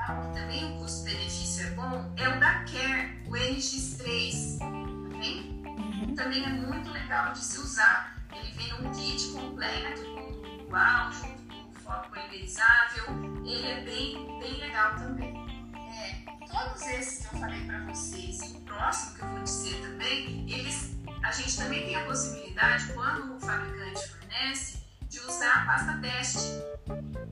Legal, 0.00 0.22
que 0.22 0.40
também 0.40 0.72
o 0.72 0.78
custo-benefício 0.78 1.66
é 1.66 1.70
bom, 1.70 2.12
é 2.16 2.28
o 2.28 2.40
da 2.40 2.64
Care, 2.64 3.22
o 3.26 3.32
NX3. 3.32 4.58
Tá 4.58 5.18
bem? 5.18 5.62
Uhum. 5.64 6.14
Também 6.14 6.44
é 6.44 6.48
muito 6.48 6.90
legal 6.90 7.32
de 7.32 7.38
se 7.38 7.58
usar. 7.60 8.16
Ele 8.34 8.50
vem 8.52 8.72
num 8.72 8.92
kit 8.92 9.28
completo, 9.32 10.02
com 10.02 10.46
igual, 10.64 11.12
junto 11.12 11.42
com 11.42 11.70
o 11.70 11.72
foco 11.74 12.08
polimerizável. 12.10 13.04
Ele 13.44 13.66
é 13.66 13.80
bem, 13.82 14.40
bem 14.40 14.58
legal 14.58 14.96
também. 14.96 15.34
É, 15.76 16.46
todos 16.46 16.82
esses 16.82 17.26
que 17.26 17.34
eu 17.34 17.40
falei 17.40 17.64
para 17.64 17.80
vocês 17.86 18.40
e 18.42 18.56
o 18.56 18.60
próximo 18.60 19.16
que 19.16 19.22
eu 19.22 19.28
vou 19.28 19.42
dizer 19.42 19.80
também, 19.82 20.50
eles, 20.50 20.96
a 21.22 21.32
gente 21.32 21.56
também 21.56 21.84
tem 21.84 21.96
a 21.96 22.04
possibilidade, 22.04 22.92
quando 22.92 23.36
o 23.36 23.40
fabricante 23.40 24.08
fornece, 24.08 24.78
de 25.10 25.18
usar 25.18 25.62
a 25.62 25.66
pasta 25.66 25.98
teste, 25.98 26.62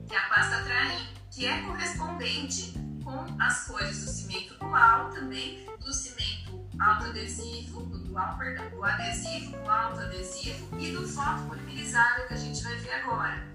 que 0.05 0.13
é 0.13 0.17
a 0.17 0.27
pasta 0.27 0.63
Train, 0.65 1.07
que 1.31 1.45
é 1.45 1.61
correspondente 1.61 2.73
com 3.01 3.41
as 3.41 3.67
cores 3.67 4.03
do 4.03 4.11
cimento 4.11 4.53
dual 4.59 5.09
também, 5.11 5.65
do 5.79 5.93
cimento 5.93 6.59
autoadesivo, 6.77 7.85
do 7.85 7.99
dual, 7.99 8.37
perdão, 8.37 8.69
do 8.69 8.83
adesivo, 8.83 9.57
do 9.57 9.69
autoadesivo 9.69 10.77
e 10.77 10.91
do 10.91 11.07
fotopolimerizável 11.07 12.27
que 12.27 12.33
a 12.33 12.37
gente 12.37 12.61
vai 12.61 12.75
ver 12.75 12.93
agora. 12.95 13.47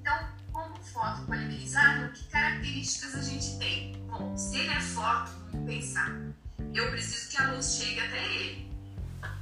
Então, 0.00 0.28
como 0.52 0.76
foto 0.76 1.26
polimerizado, 1.26 2.12
que 2.12 2.24
características 2.28 3.16
a 3.16 3.22
gente 3.22 3.58
tem? 3.58 4.00
Bom, 4.06 4.36
se 4.36 4.56
ele 4.56 4.72
é 4.72 4.80
foto, 4.80 5.32
vamos 5.50 5.68
pensar. 5.68 6.16
Eu 6.72 6.90
preciso 6.90 7.28
que 7.28 7.42
a 7.42 7.50
luz 7.50 7.74
chegue 7.74 7.98
até 7.98 8.24
ele 8.24 8.72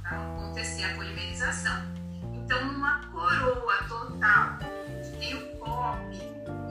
para 0.01 0.17
acontecer 0.17 0.85
a 0.85 0.95
polimerização. 0.95 1.96
Então, 2.47 2.63
numa 2.63 3.01
coroa 3.07 3.75
total, 3.89 4.57
que 5.03 5.17
tem 5.17 5.35
o 5.35 5.57
cobre 5.57 6.17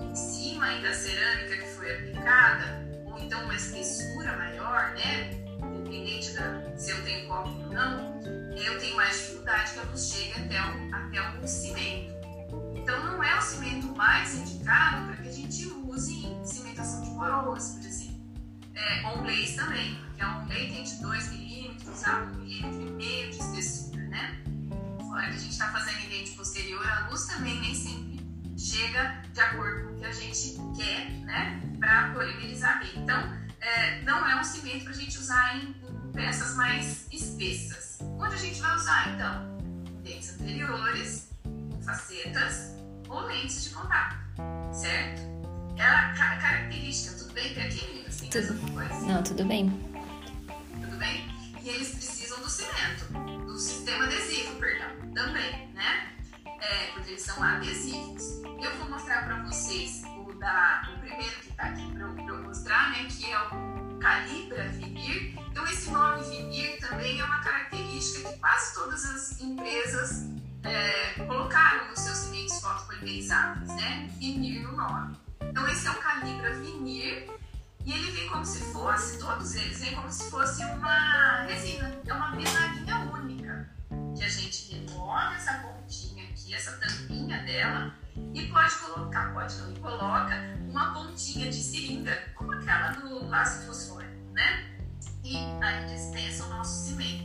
em 0.01 0.17
cima 0.17 0.67
da 0.79 0.95
cerâmica 0.95 1.55
que 1.55 1.69
foi 1.69 1.95
aplicada, 1.97 2.83
ou 3.05 3.19
então 3.19 3.45
uma 3.45 3.55
espessura 3.55 4.35
maior, 4.39 4.95
né? 4.95 5.33
Independente 5.59 6.33
da, 6.33 6.62
se 6.79 6.93
eu 6.93 7.05
tenho 7.05 7.29
cobre 7.29 7.51
ou 7.62 7.75
não, 7.75 8.23
eu 8.57 8.79
tenho 8.79 8.97
mais 8.97 9.19
dificuldade 9.19 9.75
que 9.75 9.81
a 9.81 9.83
luz 9.83 10.09
chegue 10.09 10.41
até 10.41 10.62
o, 10.62 10.95
até 10.95 11.41
o 11.41 11.47
cimento. 11.47 12.15
Então, 12.75 13.05
não 13.05 13.23
é 13.23 13.39
o 13.39 13.43
cimento 13.43 13.87
mais 13.89 14.35
indicado 14.35 15.09
para 15.09 15.17
que 15.17 15.29
a 15.29 15.33
gente 15.33 15.67
use 15.67 16.25
em 16.25 16.47
cimentação 16.47 17.03
de 17.03 17.11
coroas, 17.11 17.73
por 17.73 17.85
exemplo. 17.85 18.17
É, 18.75 19.07
onleis 19.09 19.55
também, 19.55 19.95
porque 19.97 20.23
a 20.23 20.39
onlei 20.39 20.71
tem 20.73 20.83
de 20.83 21.03
2 21.03 21.33
milímetros 21.33 22.03
a 22.05 22.23
1 22.23 22.35
milímetro 22.37 22.81
e 22.81 22.91
meio 22.93 23.31
de 23.31 23.37
espessura, 23.37 23.95
Fora 25.16 25.29
que 25.29 25.37
a 25.37 25.38
gente 25.38 25.52
está 25.52 25.72
fazendo 25.72 25.98
em 26.00 26.09
dente 26.11 26.33
posterior, 26.33 26.87
a 26.87 27.09
luz 27.09 27.24
também 27.24 27.59
nem 27.59 27.74
sempre 27.74 28.20
chega 28.55 29.22
de 29.33 29.40
acordo 29.40 29.87
com 29.87 29.94
o 29.94 29.98
que 29.98 30.05
a 30.05 30.12
gente 30.12 30.57
quer, 30.76 31.11
né? 31.24 31.59
Para 31.81 32.12
polimerizar 32.12 32.81
bem. 32.81 33.02
Então, 33.02 33.33
é, 33.62 34.02
não 34.02 34.29
é 34.29 34.38
um 34.38 34.44
cimento 34.44 34.85
para 34.85 34.92
a 34.92 34.96
gente 34.96 35.16
usar 35.16 35.57
em, 35.57 35.70
em 35.70 36.12
peças 36.12 36.55
mais 36.55 37.07
espessas. 37.11 37.96
Onde 38.02 38.35
a 38.35 38.37
gente 38.37 38.61
vai 38.61 38.76
usar, 38.76 39.14
então? 39.14 39.57
Dentes 40.02 40.38
anteriores, 40.38 41.31
facetas 41.83 42.74
ou 43.09 43.20
lentes 43.22 43.64
de 43.64 43.70
contato, 43.70 44.18
certo? 44.70 45.22
Ela, 45.79 46.12
característica, 46.12 47.16
tudo 47.16 47.33
bem, 47.33 47.55
Piaquinho? 47.55 48.07
Assim, 48.07 48.29
tudo. 48.29 48.52
Não, 49.07 49.22
tudo 49.22 49.46
bem. 49.46 49.70
Tudo 50.79 50.96
bem? 50.98 51.26
E 51.62 51.70
eles 51.70 51.88
precisam 51.94 52.38
do 52.42 52.50
cimento, 52.50 53.07
do 53.57 53.61
sistema 53.61 54.05
adesivo, 54.05 54.55
perdão, 54.57 54.90
também, 55.14 55.69
né? 55.73 56.12
É, 56.61 56.90
porque 56.92 57.12
eles 57.12 57.23
são 57.23 57.42
adesivos. 57.42 58.42
Eu 58.62 58.77
vou 58.77 58.90
mostrar 58.90 59.25
para 59.25 59.42
vocês 59.45 60.03
o, 60.05 60.35
da, 60.35 60.87
o 60.95 61.01
primeiro 61.01 61.35
que 61.37 61.49
está 61.49 61.62
aqui 61.62 61.90
para 61.90 62.03
eu 62.03 62.42
mostrar, 62.42 62.90
né? 62.90 63.09
Que 63.09 63.33
é 63.33 63.40
o 63.40 63.99
Calibra 63.99 64.69
Vinir. 64.69 65.38
Então, 65.51 65.64
esse 65.69 65.90
nome 65.90 66.23
Vinir 66.25 66.79
também 66.81 67.19
é 67.19 67.25
uma 67.25 67.40
característica 67.40 68.31
que 68.31 68.38
quase 68.38 68.75
todas 68.75 69.03
as 69.07 69.40
empresas 69.40 70.27
é, 70.62 71.14
colocaram 71.25 71.88
nos 71.88 72.01
seus 72.01 72.19
cimentos 72.19 72.61
fotopolimerizáveis, 72.61 73.69
né? 73.69 74.11
Vinir 74.19 74.64
no 74.64 74.77
nome. 74.77 75.16
Então 75.40 75.66
esse 75.69 75.87
é 75.87 75.90
o 75.90 75.95
calibra 75.95 76.53
vinir 76.59 77.27
e 77.87 77.92
ele 77.92 78.11
vem 78.11 78.29
como 78.29 78.45
se 78.45 78.59
fosse, 78.73 79.16
todos 79.16 79.55
eles 79.55 79.79
vêm 79.79 79.95
como 79.95 80.11
se 80.11 80.29
fosse 80.29 80.64
uma 80.64 81.42
resina. 81.42 81.97
É 82.05 82.12
uma 82.12 82.35
bisnaguinha 82.35 82.97
única. 83.14 83.45
A 84.27 84.29
gente 84.29 84.75
remove 84.75 85.37
essa 85.37 85.55
pontinha 85.55 86.25
aqui, 86.25 86.53
essa 86.53 86.73
tampinha 86.79 87.45
dela, 87.45 87.95
e 88.35 88.49
pode 88.49 88.75
colocar, 88.75 89.33
pode 89.33 89.55
não, 89.55 89.73
e 89.73 89.79
coloca 89.79 90.35
uma 90.69 90.93
pontinha 90.93 91.49
de 91.49 91.62
seringa, 91.62 92.12
como 92.35 92.51
aquela 92.51 92.89
do 92.89 93.25
laço 93.29 93.65
fosfórico, 93.65 94.33
né? 94.33 94.79
E 95.23 95.37
aí 95.62 95.87
dispensa 95.87 96.45
o 96.45 96.49
nosso 96.49 96.89
cimento. 96.89 97.23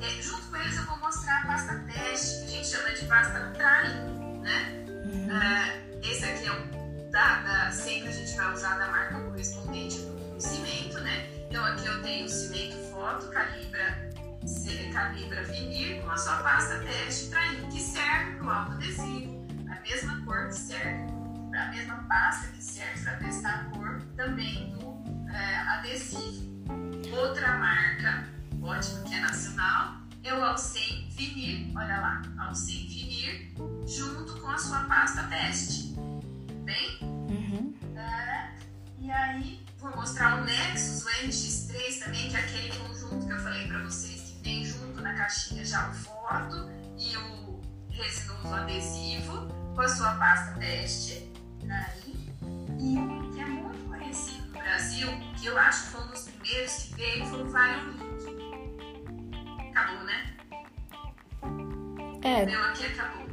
É, 0.00 0.22
junto 0.22 0.46
com 0.46 0.56
eles 0.58 0.76
eu 0.76 0.84
vou 0.84 0.96
mostrar 0.98 1.42
a 1.42 1.46
pasta 1.48 1.74
teste, 1.92 2.44
que 2.44 2.44
a 2.44 2.50
gente 2.50 2.68
chama 2.68 2.92
de 2.92 3.04
pasta 3.06 3.52
Train, 3.56 4.40
né? 4.40 4.86
É, 5.42 6.08
esse 6.08 6.24
aqui 6.24 6.46
é 6.46 6.52
o 6.52 7.10
da, 7.10 7.40
da, 7.40 7.72
sempre 7.72 8.10
a 8.10 8.12
gente 8.12 8.36
vai 8.36 8.54
usar 8.54 8.78
da 8.78 8.86
marca 8.86 9.20
correspondente 9.22 9.98
do 9.98 10.40
cimento, 10.40 11.00
né? 11.00 11.26
Então 11.50 11.64
aqui 11.64 11.84
eu 11.84 12.00
tenho 12.00 12.26
o 12.26 12.28
cimento 12.28 12.76
foto, 12.92 13.26
calibra, 13.30 14.08
calibra 14.92 15.44
vinir 15.44 16.02
com 16.02 16.10
a 16.10 16.16
sua 16.16 16.36
pasta 16.38 16.78
teste 16.80 17.30
Train, 17.30 17.68
que 17.68 17.80
serve 17.80 18.32
para 18.32 18.46
o 18.46 18.50
alto 18.50 18.72
adesivo, 18.72 19.46
a 19.70 19.80
mesma 19.80 20.24
cor 20.24 20.48
que 20.48 20.54
serve 20.54 21.12
para 21.50 21.64
a 21.64 21.70
mesma 21.70 21.96
pasta 22.08 22.48
que 22.48 22.62
serve 22.62 23.02
para 23.02 23.16
testar 23.16 23.54
a 23.54 23.64
cor 23.76 24.02
também 24.16 24.70
do 24.72 24.98
é, 25.30 25.56
adesivo. 25.56 26.48
Outra 27.16 27.56
marca 27.58 28.38
ótimo 28.62 29.04
que 29.04 29.14
é 29.14 29.20
nacional, 29.20 30.02
é 30.22 30.34
o 30.34 30.44
Alcem 30.44 31.08
Vinir, 31.10 31.70
olha 31.76 32.00
lá, 32.00 32.22
Alcem 32.38 32.86
Vinir, 32.86 33.52
junto 33.86 34.40
com 34.40 34.48
a 34.48 34.58
sua 34.58 34.80
pasta 34.84 35.22
teste. 35.24 35.94
Bem? 36.64 36.98
Uhum. 37.00 37.74
É, 37.96 38.50
e 38.98 39.10
aí, 39.10 39.64
vou 39.78 39.94
mostrar 39.96 40.40
o 40.40 40.44
Nexus, 40.44 41.04
o 41.04 41.08
NX3 41.08 42.04
também, 42.04 42.28
que 42.28 42.36
é 42.36 42.40
aquele 42.40 42.76
conjunto 42.76 43.26
que 43.26 43.32
eu 43.32 43.38
falei 43.38 43.66
para 43.68 43.84
vocês, 43.84 44.27
vem 44.48 44.64
junto 44.64 45.02
na 45.02 45.12
caixinha 45.14 45.62
já 45.62 45.90
o 45.90 45.92
foto 45.92 46.70
e 46.96 47.14
o 47.18 47.60
resinoso 47.90 48.54
adesivo, 48.54 49.46
com 49.74 49.80
a 49.82 49.88
sua 49.88 50.12
pasta 50.12 50.58
teste. 50.58 51.30
Aí, 51.68 52.32
e 52.78 52.98
um 52.98 53.30
que 53.30 53.40
é 53.40 53.44
muito 53.44 53.86
conhecido 53.86 54.46
no 54.46 54.52
Brasil, 54.52 55.08
que 55.38 55.46
eu 55.46 55.58
acho 55.58 55.84
que 55.84 55.88
foi 55.90 56.00
um 56.00 56.08
dos 56.08 56.28
primeiros 56.28 56.72
que 56.72 56.94
veio, 56.94 57.26
foi 57.26 57.42
o 57.42 57.50
Valium 57.50 58.08
acabou, 59.70 60.04
né? 60.04 60.34
É. 62.22 62.46
Meu 62.46 62.64
aqui 62.64 62.86
acabou. 62.86 63.28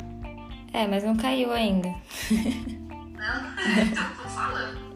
É, 0.74 0.86
mas 0.86 1.04
não 1.04 1.16
caiu 1.16 1.54
ainda. 1.54 1.88
Não? 1.88 3.56
então 3.88 4.16
tô 4.22 4.30
falando. 4.30 4.96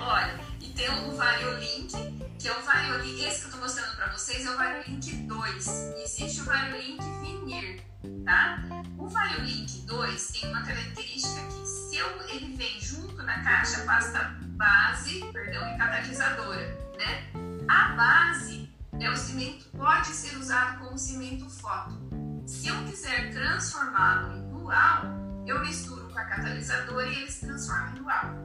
Olha, 0.00 0.40
e 0.60 0.68
tem 0.70 0.88
o 0.88 1.14
Variolink, 1.14 2.23
que 2.44 2.48
é 2.48 2.58
o 2.58 2.62
Variolink, 2.62 3.24
esse 3.24 3.40
que 3.40 3.46
eu 3.46 3.52
tô 3.52 3.56
mostrando 3.56 3.96
pra 3.96 4.12
vocês 4.12 4.44
é 4.44 4.50
o 4.50 4.58
Variolink 4.58 5.16
2. 5.16 5.66
E 5.96 6.02
existe 6.02 6.42
o 6.42 6.44
Variolink 6.44 7.02
Vinir, 7.22 7.82
tá? 8.22 8.62
O 8.98 9.08
Variolink 9.08 9.78
2 9.86 10.26
tem 10.28 10.50
uma 10.50 10.62
característica 10.62 11.40
que 11.40 11.66
se 11.66 11.96
eu, 11.96 12.06
ele 12.28 12.54
vem 12.54 12.78
junto 12.82 13.22
na 13.22 13.42
caixa, 13.42 13.80
pasta 13.86 14.36
base, 14.58 15.24
perdão, 15.32 15.74
e 15.74 15.78
catalisadora, 15.78 16.66
né? 16.98 17.30
A 17.66 17.94
base 17.94 18.70
é, 19.00 19.08
o 19.08 19.16
cimento 19.16 19.64
pode 19.70 20.08
ser 20.08 20.36
usado 20.36 20.80
como 20.80 20.98
cimento 20.98 21.48
foto. 21.48 21.98
Se 22.44 22.68
eu 22.68 22.76
quiser 22.84 23.32
transformá-lo 23.32 24.36
em 24.36 24.50
dual, 24.50 25.04
eu 25.46 25.60
misturo 25.60 26.10
com 26.10 26.18
a 26.18 26.24
catalisadora 26.26 27.06
e 27.06 27.22
ele 27.22 27.30
se 27.30 27.46
transforma 27.46 27.88
em 27.92 27.94
dual. 27.94 28.44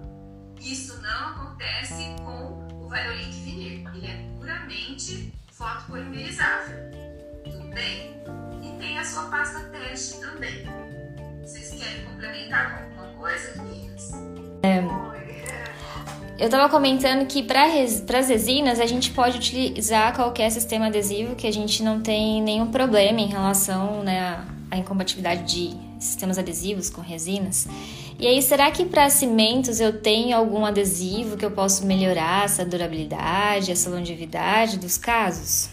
Isso 0.62 1.02
não 1.02 1.30
acontece 1.32 2.16
com 2.24 2.69
o 2.90 2.92
Violink 2.92 3.32
Vinir. 3.42 3.88
Ele 3.96 4.08
é 4.08 4.26
puramente 4.38 5.32
fotopolimerizável. 5.52 6.78
Tudo 7.44 7.68
bem? 7.74 8.16
E 8.64 8.80
tem 8.80 8.98
a 8.98 9.06
sua 9.06 9.24
pasta 9.30 9.60
teste 9.70 10.20
também. 10.20 10.66
Vocês 11.44 11.70
querem 11.72 12.06
complementar 12.06 12.72
com 12.72 13.02
alguma 13.02 13.20
coisa, 13.20 13.62
meninas? 13.62 14.12
É, 14.64 14.80
eu 16.40 16.46
estava 16.46 16.70
comentando 16.70 17.26
que 17.28 17.44
para 17.44 17.66
res, 17.66 18.04
as 18.10 18.30
resinas 18.30 18.80
a 18.80 18.86
gente 18.86 19.12
pode 19.12 19.38
utilizar 19.38 20.16
qualquer 20.16 20.50
sistema 20.50 20.88
adesivo 20.88 21.36
que 21.36 21.46
a 21.46 21.52
gente 21.52 21.84
não 21.84 22.02
tem 22.02 22.42
nenhum 22.42 22.72
problema 22.72 23.20
em 23.20 23.28
relação 23.28 24.04
né, 24.04 24.44
à 24.72 24.78
incompatibilidade 24.78 25.44
de 25.44 25.78
sistemas 26.00 26.38
adesivos 26.38 26.90
com 26.90 27.02
resinas. 27.02 27.68
E 28.20 28.28
aí, 28.28 28.42
será 28.42 28.70
que 28.70 28.84
para 28.84 29.10
cimentos 29.10 29.80
eu 29.80 30.02
tenho 30.02 30.36
algum 30.36 30.66
adesivo 30.66 31.38
que 31.38 31.46
eu 31.46 31.52
posso 31.52 31.86
melhorar 31.86 32.44
essa 32.44 32.66
durabilidade, 32.66 33.72
essa 33.72 33.90
longevidade 33.90 34.78
dos 34.78 34.98
casos? 34.98 35.70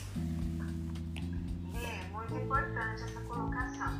É, 1.74 2.04
muito 2.12 2.36
importante 2.36 3.02
essa 3.02 3.20
colocação. 3.22 3.92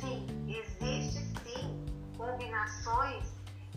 Sim, 0.00 0.26
existe 0.48 1.20
sim 1.44 1.78
combinações 2.18 3.24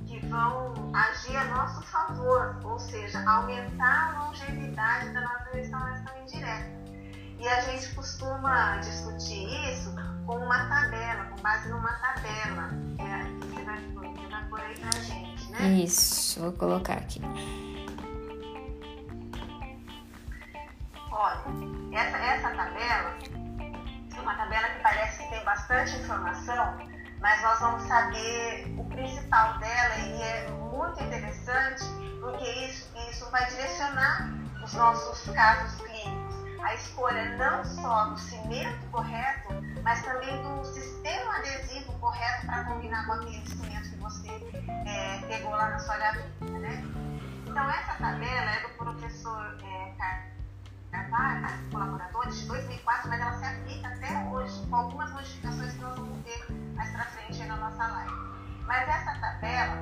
que 0.07 0.25
vão 0.25 0.73
agir 0.95 1.37
a 1.37 1.45
nosso 1.45 1.83
favor, 1.83 2.59
ou 2.63 2.79
seja, 2.79 3.23
aumentar 3.29 4.15
a 4.15 4.25
longevidade 4.25 5.13
da 5.13 5.21
nossa 5.21 5.49
restauração 5.53 6.19
indireta. 6.23 6.71
E 7.39 7.47
a 7.47 7.61
gente 7.61 7.93
costuma 7.93 8.77
discutir 8.77 9.47
isso 9.71 9.93
com 10.25 10.37
uma 10.37 10.67
tabela, 10.67 11.25
com 11.25 11.41
base 11.43 11.69
numa 11.69 11.93
tabela. 11.93 12.71
É, 12.97 13.36
gente, 15.01 15.51
né? 15.51 15.69
Isso, 15.69 16.39
vou 16.39 16.51
colocar 16.53 16.93
aqui. 16.93 17.21
Olha, 21.11 21.41
essa, 21.93 22.17
essa 22.17 22.49
tabela 22.51 23.17
é 24.15 24.21
uma 24.21 24.35
tabela 24.35 24.69
que 24.69 24.81
parece 24.81 25.23
que 25.23 25.29
tem 25.29 25.43
bastante 25.43 25.95
informação, 25.97 26.77
mas 27.19 27.41
nós 27.41 27.59
vamos 27.59 27.83
saber 27.83 28.75
o 28.77 28.83
principal 28.85 29.57
dela 29.57 29.95
e 29.97 30.21
é 30.21 30.49
muito 30.51 31.03
interessante 31.03 31.83
porque 32.21 32.49
isso, 32.65 32.89
isso 33.09 33.29
vai 33.31 33.45
direcionar 33.47 34.31
os 34.63 34.73
nossos 34.73 35.33
casos 35.33 35.81
clínicos. 35.81 36.35
A 36.63 36.75
escolha 36.75 37.37
não 37.37 37.63
só 37.63 38.05
do 38.05 38.19
cimento 38.19 38.85
correto, 38.91 39.53
mas 39.87 40.01
também 40.01 40.43
do 40.43 40.65
sistema 40.65 41.37
adesivo 41.37 41.93
correto 41.93 42.45
para 42.45 42.65
combinar 42.65 43.05
com 43.05 43.13
aquele 43.13 43.47
cimento 43.47 43.97
você 44.01 44.27
é, 44.85 45.25
pegou 45.29 45.51
lá 45.51 45.69
na 45.69 45.79
sua 45.79 45.95
gaveta, 45.95 46.59
né? 46.59 46.83
Então, 47.47 47.69
essa 47.69 47.93
tabela 47.93 48.51
é 48.51 48.67
do 48.67 48.69
professor 48.75 49.57
é, 49.63 49.93
Carvalho, 50.91 51.47
colaboradores, 51.71 52.37
de 52.37 52.47
2004, 52.47 53.09
mas 53.09 53.21
ela 53.21 53.33
se 53.39 53.45
aplica 53.45 53.87
até 53.87 54.27
hoje, 54.29 54.67
com 54.67 54.75
algumas 54.75 55.09
modificações 55.13 55.71
que 55.71 55.79
nós 55.79 55.95
vamos 55.95 56.21
ver 56.25 56.51
mais 56.75 56.91
para 56.91 57.05
frente 57.05 57.41
na 57.45 57.55
nossa 57.55 57.87
live. 57.87 58.13
Mas 58.65 58.89
essa 58.89 59.17
tabela 59.21 59.77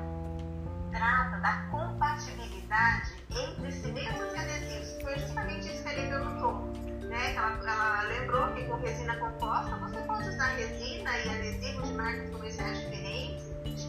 trata 0.91 1.37
da 1.39 1.53
compatibilidade 1.71 3.11
entre 3.31 3.71
cimentos 3.71 4.33
e 4.33 4.37
adesivos, 4.37 5.01
foi 5.01 5.17
justamente 5.17 5.67
isso 5.67 5.83
que 5.83 5.89
ele 5.89 6.09
perguntou. 6.09 6.84
Né? 7.07 7.35
Ela, 7.35 7.59
ela 7.63 8.01
lembrou 8.03 8.53
que 8.53 8.63
com 8.65 8.75
resina 8.77 9.15
composta 9.17 9.75
você 9.77 10.01
pode 10.01 10.29
usar 10.29 10.55
resina 10.55 11.17
e 11.19 11.29
adesivos 11.29 11.87
de 11.87 11.93
marcas 11.93 12.29
comerciais 12.29 12.79
diferentes, 12.79 13.45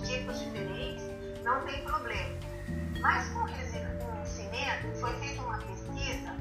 tipos 0.07 0.39
diferentes, 0.41 1.05
não 1.45 1.61
tem 1.65 1.83
problema. 1.85 2.37
Mas 3.01 3.29
com 3.31 3.45
resina, 3.45 3.89
com 4.01 4.25
cimento, 4.25 4.99
foi 5.01 5.13
feita 5.15 5.43
uma 5.43 5.59
pesquisa 5.59 6.35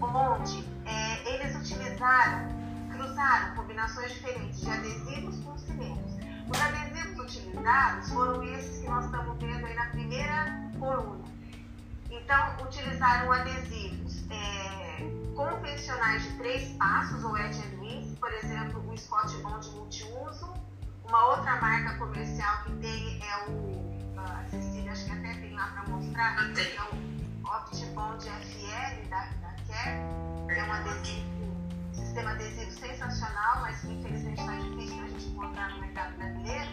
onde 0.00 0.64
é, 0.84 1.34
eles 1.34 1.54
utilizaram, 1.56 2.48
cruzaram 2.90 3.54
combinações 3.54 4.12
diferentes 4.12 4.60
de 4.60 4.70
adesivos 4.70 5.36
com 5.44 5.56
cimentos. 5.58 6.16
Os 6.48 6.60
adesivos 6.60 7.18
utilizados 7.24 8.10
foram 8.10 8.42
esses 8.42 8.80
que 8.80 8.88
nós 8.88 9.04
estamos 9.04 9.38
vendo 9.38 9.64
aí 9.64 9.74
na 9.74 9.86
primeira 9.86 10.70
coluna. 10.78 11.24
Então, 12.10 12.56
utilizaram 12.62 13.32
adesivos 13.32 14.24
é, 14.30 14.91
convencionais 15.34 16.22
de 16.22 16.36
três 16.38 16.72
passos, 16.76 17.24
ou 17.24 17.36
edge 17.38 17.60
and 17.60 17.82
por 18.18 18.32
exemplo, 18.32 18.88
o 18.88 18.96
Scott 18.96 19.36
Bond 19.38 19.68
multiuso, 19.70 20.52
uma 21.04 21.26
outra 21.26 21.60
marca 21.60 21.98
comercial 21.98 22.62
que 22.64 22.72
tem 22.76 23.20
é 23.22 23.50
o. 23.50 23.82
A 24.16 24.22
ah, 24.22 24.44
Cecília, 24.48 24.92
acho 24.92 25.04
que 25.04 25.10
até 25.10 25.34
tem 25.34 25.52
lá 25.54 25.66
para 25.66 25.88
mostrar, 25.88 26.36
que 26.54 26.60
é 26.60 26.82
o 26.82 27.48
OptiBond 27.48 28.24
FL 28.24 29.08
da, 29.08 29.24
da 29.24 29.54
Care. 29.66 30.56
É 30.56 30.64
um 30.64 30.72
adesivo, 30.72 31.26
sistema 31.92 32.30
adesivo 32.30 32.70
sensacional, 32.70 33.62
mas 33.62 33.80
que 33.80 33.88
infelizmente 33.88 34.40
está 34.40 34.54
difícil 34.54 34.96
para 34.96 35.04
a 35.04 35.08
gente 35.08 35.26
encontrar 35.26 35.70
no 35.70 35.80
mercado 35.80 36.16
brasileiro. 36.16 36.70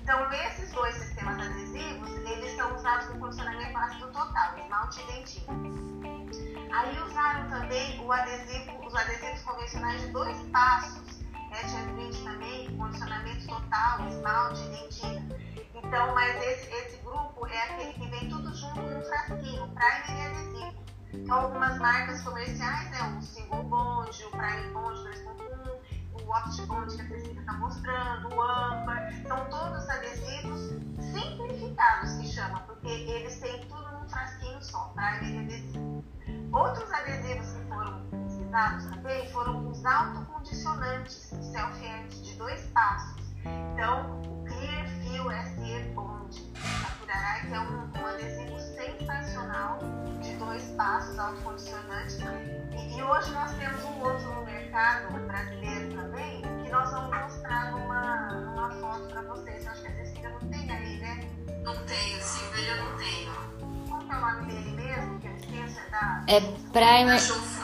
Então, 0.00 0.32
esses 0.32 0.70
dois 0.70 0.94
sistemas 0.94 1.38
adesivos, 1.38 2.10
eles 2.10 2.54
são 2.54 2.76
usados 2.76 3.08
no 3.08 3.18
condicionamento 3.18 3.76
ácido 3.76 4.06
total, 4.12 4.58
esmalte 4.58 5.00
e 5.00 5.12
dentina. 5.12 6.55
Aí 6.72 6.98
usaram 7.00 7.48
também 7.48 8.00
o 8.00 8.12
adesivo, 8.12 8.86
os 8.86 8.94
adesivos 8.94 9.42
convencionais 9.42 10.00
de 10.02 10.08
dois 10.08 10.36
passos, 10.52 11.16
Etchant 11.52 12.24
também, 12.24 12.76
condicionamento 12.76 13.46
total, 13.46 14.08
esmalte, 14.08 14.60
dentina. 14.68 15.26
Então, 15.74 16.14
mas 16.14 16.36
esse, 16.42 16.70
esse 16.70 16.96
grupo 16.98 17.46
é 17.46 17.62
aquele 17.62 17.92
que 17.94 18.08
vem 18.08 18.28
tudo 18.28 18.52
junto 18.54 18.80
num 18.82 19.00
frasquinho, 19.02 19.68
primer 19.68 20.10
e 20.10 20.26
adesivo. 20.26 20.84
Então, 21.14 21.40
algumas 21.40 21.78
marcas 21.78 22.20
comerciais 22.22 22.92
é 22.92 23.02
o 23.04 23.22
Single 23.22 23.62
Bond, 23.64 24.24
o 24.24 24.30
Prime 24.30 24.72
Bond 24.72 25.00
2.1, 25.00 26.22
o 26.22 26.30
Opt 26.30 26.66
Bond 26.66 26.94
que 26.94 27.02
a 27.02 27.08
Cecília 27.08 27.40
está 27.40 27.52
mostrando, 27.54 28.34
o 28.34 28.42
Amber. 28.42 29.26
São 29.26 29.48
todos 29.48 29.88
adesivos 29.88 30.60
simplificados, 31.00 32.16
que 32.16 32.26
chama, 32.28 32.60
porque 32.60 32.88
eles 32.88 33.38
têm 33.38 33.60
tudo 33.66 33.90
num 33.92 34.08
frasquinho 34.08 34.62
só, 34.62 34.92
primer 34.94 35.22
e 35.22 35.38
adesivo. 35.38 36.15
Outros 36.52 36.90
adesivos 36.92 37.52
que 37.52 37.68
foram 37.68 38.06
utilizados 38.12 38.86
também 38.86 39.30
foram 39.30 39.68
os 39.68 39.84
autocondicionantes, 39.84 41.30
self-edge, 41.52 42.22
de 42.22 42.34
dois 42.34 42.60
passos. 42.74 43.22
Então, 43.44 44.20
o 44.22 44.44
Clear 44.44 44.88
Feel 44.88 45.30
SE 45.44 45.88
Bond, 45.94 46.52
da 46.54 46.90
Curarai, 46.98 47.46
que 47.46 47.54
é 47.54 47.60
um, 47.60 48.02
um, 48.02 48.06
adesivo 48.06 48.58
sensacional 48.58 49.78
de 50.20 50.32
dois 50.36 50.62
passos, 50.76 51.18
autocondicionante. 51.18 52.16
E, 52.72 52.98
e 52.98 53.02
hoje 53.02 53.30
nós 53.32 53.52
temos 53.54 53.84
um 53.84 54.00
outro 54.00 54.34
no 54.34 54.44
mercado 54.44 55.12
brasileiro 55.26 55.96
também, 55.96 56.42
que 56.62 56.70
nós 56.70 56.90
vamos 56.90 57.16
mostrar 57.16 57.72
numa, 57.72 58.32
numa 58.32 58.70
foto 58.80 59.06
para 59.08 59.22
vocês. 59.22 59.64
Eu 59.64 59.72
acho 59.72 59.82
que 59.82 59.88
a 59.88 59.94
Cecília 59.94 60.30
não 60.30 60.48
tem 60.48 60.70
aí, 60.70 60.98
né? 60.98 61.20
Não 61.62 61.76
tenho, 61.84 62.20
Silvia, 62.22 62.76
eu 62.76 62.84
não 62.84 62.96
tenho. 62.96 63.55
É 64.08 64.14
o 64.14 64.20
nome 64.20 64.46
dele 64.46 64.70
mesmo? 64.70 65.18
Que 65.20 65.26
eu 65.26 65.36
esqueço, 65.36 65.78
é 65.80 65.90
da... 65.90 66.24
É 66.28 66.40
Primer... 66.72 67.20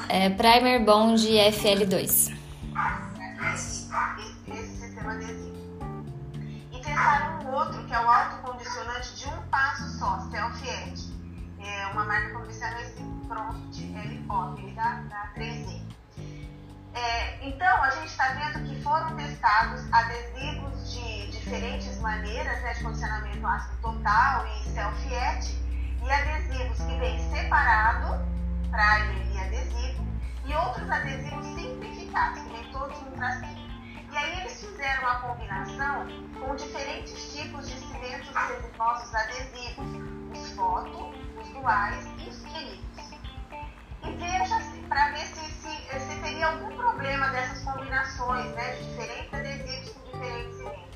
É 0.08 0.30
Primer 0.30 0.84
Bond 0.84 1.26
FL2. 1.28 2.02
Esse, 3.54 3.90
esse 4.48 4.76
sistema 4.76 5.12
adesivo. 5.12 5.52
E 6.72 6.80
testaram 6.80 7.40
um 7.40 7.54
outro, 7.54 7.84
que 7.84 7.94
é 7.94 8.00
o 8.00 8.08
autocondicionante 8.08 9.14
de 9.16 9.28
um 9.28 9.42
passo 9.50 9.98
só, 9.98 10.20
Self 10.30 10.68
Edge. 10.68 11.12
É 11.60 11.86
uma 11.88 12.04
marca 12.04 12.30
comercial 12.30 12.72
esse 12.80 13.02
Prompt 13.28 13.94
L-Pop, 13.94 14.70
da, 14.72 15.00
da 15.08 15.32
3D. 15.36 15.80
É, 16.94 17.48
então, 17.48 17.82
a 17.82 17.90
gente 17.90 18.08
está 18.08 18.28
vendo 18.28 18.68
que 18.68 18.82
foram 18.82 19.16
testados 19.16 19.82
adesivos 19.92 20.92
de 20.92 21.30
diferentes 21.30 21.98
maneiras, 22.00 22.60
né, 22.62 22.74
de 22.74 22.82
condicionamento 22.82 23.46
ácido 23.46 23.76
total 23.80 24.46
e 24.46 24.68
self-edge, 24.68 25.61
e 26.02 26.10
adesivos 26.10 26.78
que 26.78 26.98
vêm 26.98 27.18
separado, 27.30 28.24
primer 28.70 29.26
e 29.32 29.38
adesivo, 29.38 30.06
e 30.44 30.54
outros 30.54 30.90
adesivos 30.90 31.46
simplificados, 31.46 32.42
que 32.42 32.48
vem 32.48 32.72
todos 32.72 33.00
no 33.02 33.12
frasquinho. 33.12 33.72
E 34.10 34.16
aí 34.16 34.40
eles 34.40 34.60
fizeram 34.60 35.08
a 35.08 35.14
combinação 35.16 36.06
com 36.38 36.54
diferentes 36.56 37.32
tipos 37.32 37.68
de 37.68 37.78
cimentos 37.78 38.28
resinosos 38.28 39.14
adesivos, 39.14 39.86
os 40.32 40.52
foto, 40.52 41.14
os 41.40 41.48
duais 41.48 42.06
e 42.18 42.28
os 42.28 42.38
químicos. 42.42 43.12
E 44.02 44.12
veja 44.16 44.56
para 44.88 45.12
ver 45.12 45.26
se, 45.26 45.50
se, 45.52 46.00
se, 46.00 46.20
teria 46.20 46.48
algum 46.48 46.76
problema 46.76 47.28
dessas 47.28 47.62
combinações 47.64 48.50
né, 48.54 48.74
de 48.74 48.84
diferentes 48.90 49.32
adesivos 49.32 49.88
com 49.90 50.10
diferentes 50.10 50.56
cimentos. 50.56 50.92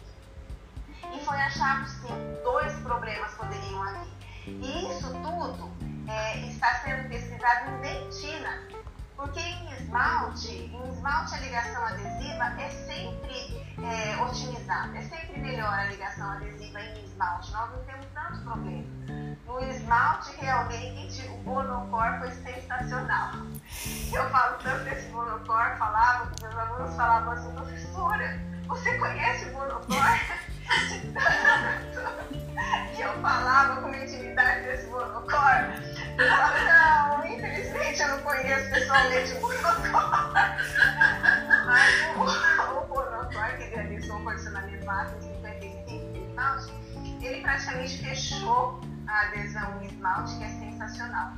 E 1.14 1.24
foi 1.24 1.36
achado 1.36 1.88
sim, 1.88 2.38
dois 2.42 2.72
problemas 2.80 3.32
poderiam 3.34 3.82
haver. 3.82 4.15
E 4.46 4.92
isso 4.92 5.12
tudo 5.12 5.72
é, 6.08 6.38
está 6.46 6.74
sendo 6.84 7.08
pesquisado 7.08 7.70
em 7.70 7.80
dentina 7.80 8.62
Porque 9.16 9.40
em 9.40 9.72
esmalte, 9.72 10.48
em 10.48 10.88
esmalte 10.88 11.34
a 11.34 11.38
ligação 11.38 11.84
adesiva 11.84 12.44
é 12.60 12.70
sempre 12.70 13.66
é, 13.82 14.16
otimizada, 14.22 14.96
é 14.96 15.02
sempre 15.02 15.40
melhor 15.40 15.72
a 15.72 15.86
ligação 15.86 16.30
adesiva 16.30 16.80
em 16.80 17.04
esmalte. 17.04 17.50
Nós 17.52 17.70
não 17.72 17.84
temos 17.84 18.06
tanto 18.14 18.40
problema. 18.42 18.84
No 19.46 19.60
esmalte, 19.60 20.36
realmente, 20.36 21.26
o 21.28 21.38
monocor 21.38 22.18
foi 22.18 22.30
sensacional. 22.30 23.32
Eu 24.12 24.30
falo 24.30 24.58
tanto 24.62 24.84
desse 24.84 25.08
monocor, 25.08 25.76
falava, 25.76 26.30
que 26.30 26.42
meus 26.42 26.54
alunos 26.54 26.94
falavam 26.94 27.32
assim, 27.32 27.52
professora, 27.52 28.40
você 28.68 28.98
conhece 28.98 29.46
o 29.46 29.52
monocor? 29.54 30.46
que 32.94 33.02
eu 33.02 33.12
falava 33.20 33.82
com 33.82 33.94
intimidade 33.94 34.64
desse 34.64 34.86
monocor. 34.86 35.66
Eu 36.18 36.64
não, 36.64 37.26
infelizmente 37.26 38.00
eu 38.00 38.08
não 38.08 38.20
conheço 38.20 38.70
pessoalmente 38.70 39.32
o 39.32 39.40
monocor. 39.40 40.24
Mas 41.66 41.94
o, 42.16 42.22
o 42.72 42.88
monocor 42.88 43.56
que 43.56 43.64
realizou 43.64 44.16
o 44.16 44.24
condicionamento 44.24 44.86
55 45.20 46.12
de 46.12 46.20
esmalte, 46.20 46.72
ele 47.20 47.42
praticamente 47.42 47.98
fechou 47.98 48.80
a 49.06 49.20
adesão 49.22 49.82
em 49.82 49.86
esmalte, 49.86 50.36
que 50.36 50.44
é 50.44 50.48
sensacional. 50.48 51.32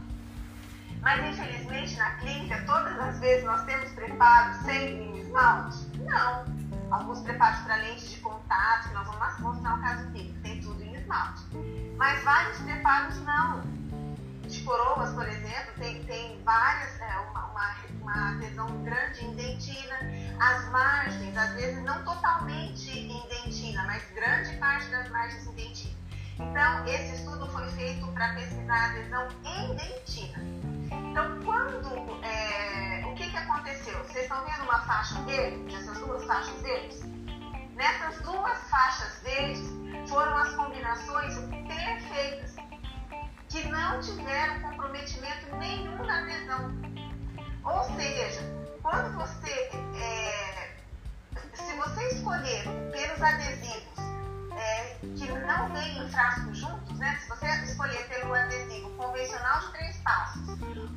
Mas 1.00 1.24
infelizmente 1.24 1.96
na 1.96 2.10
clínica, 2.16 2.60
todas 2.66 2.98
as 2.98 3.20
vezes 3.20 3.44
nós 3.44 3.64
temos 3.64 3.88
preparo 3.92 4.52
sempre 4.64 4.94
em 4.94 5.20
esmalte? 5.20 5.86
Não 5.98 6.44
alguns 6.90 7.20
preparos 7.20 7.60
para 7.60 7.76
lente 7.76 8.08
de 8.08 8.20
contato, 8.20 8.88
que 8.88 8.94
nós 8.94 9.06
vamos 9.06 9.38
mostrar 9.40 9.74
um 9.74 9.82
caso 9.82 10.10
clínico, 10.10 10.40
tem 10.40 10.60
tudo 10.60 10.82
em 10.82 10.94
esmalte. 10.94 11.42
Mas 11.96 12.22
vários 12.24 12.58
preparos 12.58 13.16
não. 13.22 13.62
De 14.42 14.62
coroas, 14.62 15.12
por 15.12 15.28
exemplo, 15.28 15.74
tem, 15.78 16.02
tem 16.04 16.42
várias, 16.42 16.98
é, 17.00 17.16
uma, 17.30 17.46
uma, 17.46 17.74
uma 18.00 18.30
adesão 18.30 18.66
grande 18.82 19.24
em 19.24 19.34
dentina. 19.34 19.96
As 20.40 20.70
margens, 20.70 21.36
às 21.36 21.52
vezes 21.52 21.82
não 21.84 22.02
totalmente 22.02 22.90
em 22.90 23.28
dentina, 23.28 23.84
mas 23.84 24.02
grande 24.14 24.56
parte 24.56 24.88
das 24.88 25.10
margens 25.10 25.46
em 25.46 25.52
dentina. 25.52 25.97
Então, 26.40 26.86
esse 26.86 27.16
estudo 27.16 27.46
foi 27.50 27.68
feito 27.70 28.06
para 28.12 28.34
pesquisar 28.34 28.74
a 28.74 28.90
adesão 28.90 29.28
em 29.44 29.74
dentina. 29.74 30.38
Então, 31.10 31.40
quando. 31.44 32.24
É, 32.24 33.04
o 33.06 33.14
que, 33.14 33.28
que 33.28 33.36
aconteceu? 33.36 33.98
Vocês 34.04 34.24
estão 34.24 34.44
vendo 34.44 34.62
uma 34.62 34.80
faixa 34.82 35.20
verde, 35.22 35.74
essas 35.74 35.98
duas 35.98 36.24
faixas 36.24 36.62
verdes? 36.62 37.02
Nessas 37.74 38.20
duas 38.22 38.58
faixas 38.70 39.20
verdes 39.22 39.68
foram 40.08 40.36
as 40.36 40.54
combinações 40.54 41.34
perfeitas, 41.66 42.54
que 43.48 43.66
não 43.68 44.00
tiveram 44.00 44.60
comprometimento 44.60 45.56
nenhum 45.56 46.04
na 46.04 46.20
adesão. 46.20 46.72
Ou 47.64 47.84
seja, 47.96 48.40
quando 48.82 49.12
você. 49.16 49.70
É, 50.00 50.76
se 51.54 51.76
você 51.76 52.08
escolher 52.08 52.62
pelos 52.92 53.22
adesivos 53.22 54.07
é, 54.58 54.98
que 55.00 55.28
não 55.30 55.68
vêm 55.68 56.04
em 56.04 56.08
frasco 56.10 56.52
juntos, 56.52 56.98
né? 56.98 57.16
Se 57.20 57.28
você 57.28 57.46
escolher 57.64 58.08
pelo 58.08 58.34
adesivo 58.34 58.90
convencional 58.90 59.60
de 59.60 59.72
três 59.72 59.96
passos 59.98 60.48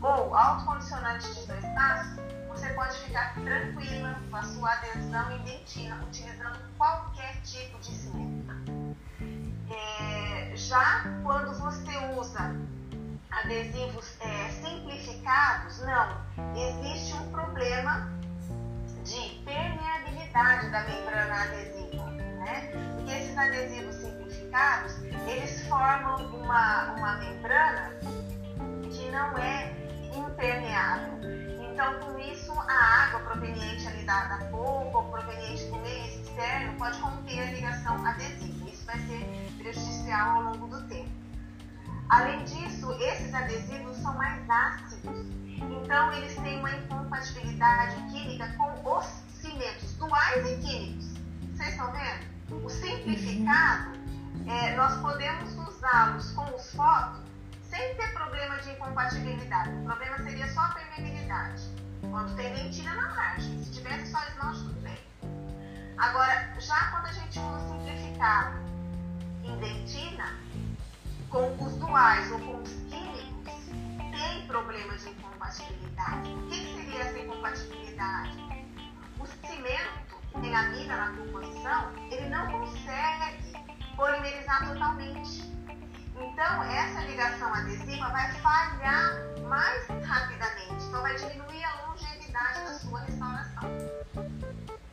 ou 0.01 0.35
autocondicionante 0.35 1.33
de 1.33 1.47
dois 1.47 1.65
passos, 1.75 2.17
você 2.49 2.69
pode 2.73 2.97
ficar 2.97 3.33
tranquila 3.35 4.19
com 4.29 4.35
a 4.35 4.43
sua 4.43 4.71
adesão 4.71 5.31
em 5.31 5.43
dentina, 5.43 5.95
utilizando 6.03 6.59
qualquer 6.77 7.39
tipo 7.43 7.79
de 7.79 7.91
cimento. 7.93 8.41
É, 9.69 10.51
já 10.55 11.03
quando 11.23 11.57
você 11.59 11.97
usa 12.17 12.55
adesivos 13.31 14.15
é, 14.19 14.49
simplificados, 14.49 15.79
não, 15.79 16.21
existe 16.55 17.13
um 17.13 17.31
problema 17.31 18.11
de 19.03 19.41
permeabilidade 19.45 20.69
da 20.69 20.83
membrana 20.83 21.43
adesiva, 21.43 22.10
né? 22.41 22.69
Porque 22.95 23.11
esses 23.11 23.37
adesivos 23.37 23.95
simplificados, 23.95 24.97
eles 25.27 25.65
formam 25.67 26.15
uma, 26.35 26.93
uma 26.95 27.15
membrana 27.17 27.91
que 28.91 29.09
não 29.11 29.37
é 29.37 29.71
impermeável. 30.15 31.19
Então, 31.71 31.99
com 31.99 32.19
isso, 32.19 32.51
a 32.51 33.05
água 33.05 33.19
proveniente 33.21 33.87
ali 33.87 34.03
da, 34.05 34.25
da 34.25 34.45
polpa 34.45 34.97
ou 34.97 35.03
proveniente 35.05 35.65
do 35.65 35.77
meio 35.79 36.05
externo 36.05 36.77
pode 36.77 36.99
romper 36.99 37.39
a 37.39 37.51
ligação 37.51 38.05
adesiva. 38.05 38.69
Isso 38.69 38.85
vai 38.85 38.99
ser 38.99 39.25
prejudicial 39.57 40.37
ao 40.37 40.43
longo 40.43 40.67
do 40.67 40.87
tempo. 40.87 41.09
Além 42.09 42.43
disso, 42.43 42.91
esses 42.99 43.33
adesivos 43.33 43.95
são 43.97 44.13
mais 44.17 44.43
ácidos, 44.49 45.25
então 45.57 46.11
eles 46.13 46.35
têm 46.35 46.59
uma 46.59 46.71
incompatibilidade 46.71 47.95
química 48.11 48.53
com 48.57 48.97
os 48.97 49.05
cimentos 49.39 49.93
duais 49.93 50.45
e 50.45 50.57
químicos. 50.57 51.05
Vocês 51.55 51.69
estão 51.69 51.89
vendo? 51.93 52.30
O 52.51 52.69
simplificado, 52.69 53.91
é, 54.47 54.75
nós 54.75 54.99
podemos 55.01 55.53
usá-los 55.55 56.31
com 56.31 56.55
os 56.55 56.73
fotos 56.73 57.21
sem 57.63 57.95
ter 57.95 58.13
problema 58.13 58.57
de 58.57 58.71
incompatibilidade. 58.71 59.69
O 59.69 59.85
problema 59.85 60.17
seria 60.17 60.47
só 60.53 60.59
a 60.59 60.69
permeabilidade. 60.69 61.63
Quando 62.09 62.35
tem 62.35 62.53
dentina 62.53 62.93
na 62.95 63.15
margem. 63.15 63.63
Se 63.63 63.71
tivesse 63.71 64.11
só 64.11 64.19
esmalte, 64.27 64.59
tudo 64.59 64.81
bem. 64.81 64.97
Agora, 65.97 66.53
já 66.59 66.91
quando 66.91 67.05
a 67.05 67.11
gente 67.13 67.39
usa 67.39 67.59
simplificado 67.69 68.57
em 69.43 69.57
dentina, 69.59 70.37
com 71.29 71.55
os 71.63 71.75
duais 71.77 72.29
ou 72.31 72.39
com 72.39 72.61
os 72.61 72.69
químicos, 72.89 73.53
tem 74.11 74.45
problema 74.47 74.97
de 74.97 75.09
incompatibilidade. 75.09 76.29
O 76.29 76.49
que, 76.49 76.59
que 76.59 76.75
seria 76.75 77.03
essa 77.03 77.19
incompatibilidade? 77.19 78.37
O 79.17 79.25
cimento, 79.25 80.20
tem 80.39 80.55
a 80.55 80.95
na 80.95 81.07
composição, 81.17 81.91
ele 82.09 82.29
não 82.29 82.47
consegue 82.51 83.53
polimerizar 83.95 84.67
totalmente. 84.67 85.51
Então, 86.15 86.63
essa 86.63 87.01
ligação 87.01 87.53
adesiva 87.53 88.09
vai 88.09 88.31
falhar 88.35 89.11
mais 89.47 89.87
rapidamente, 90.05 90.85
então 90.85 91.01
vai 91.01 91.15
diminuir 91.15 91.63
a 91.63 91.85
longevidade 91.87 92.59
da 92.61 92.73
sua 92.79 93.01
restauração. 93.01 93.63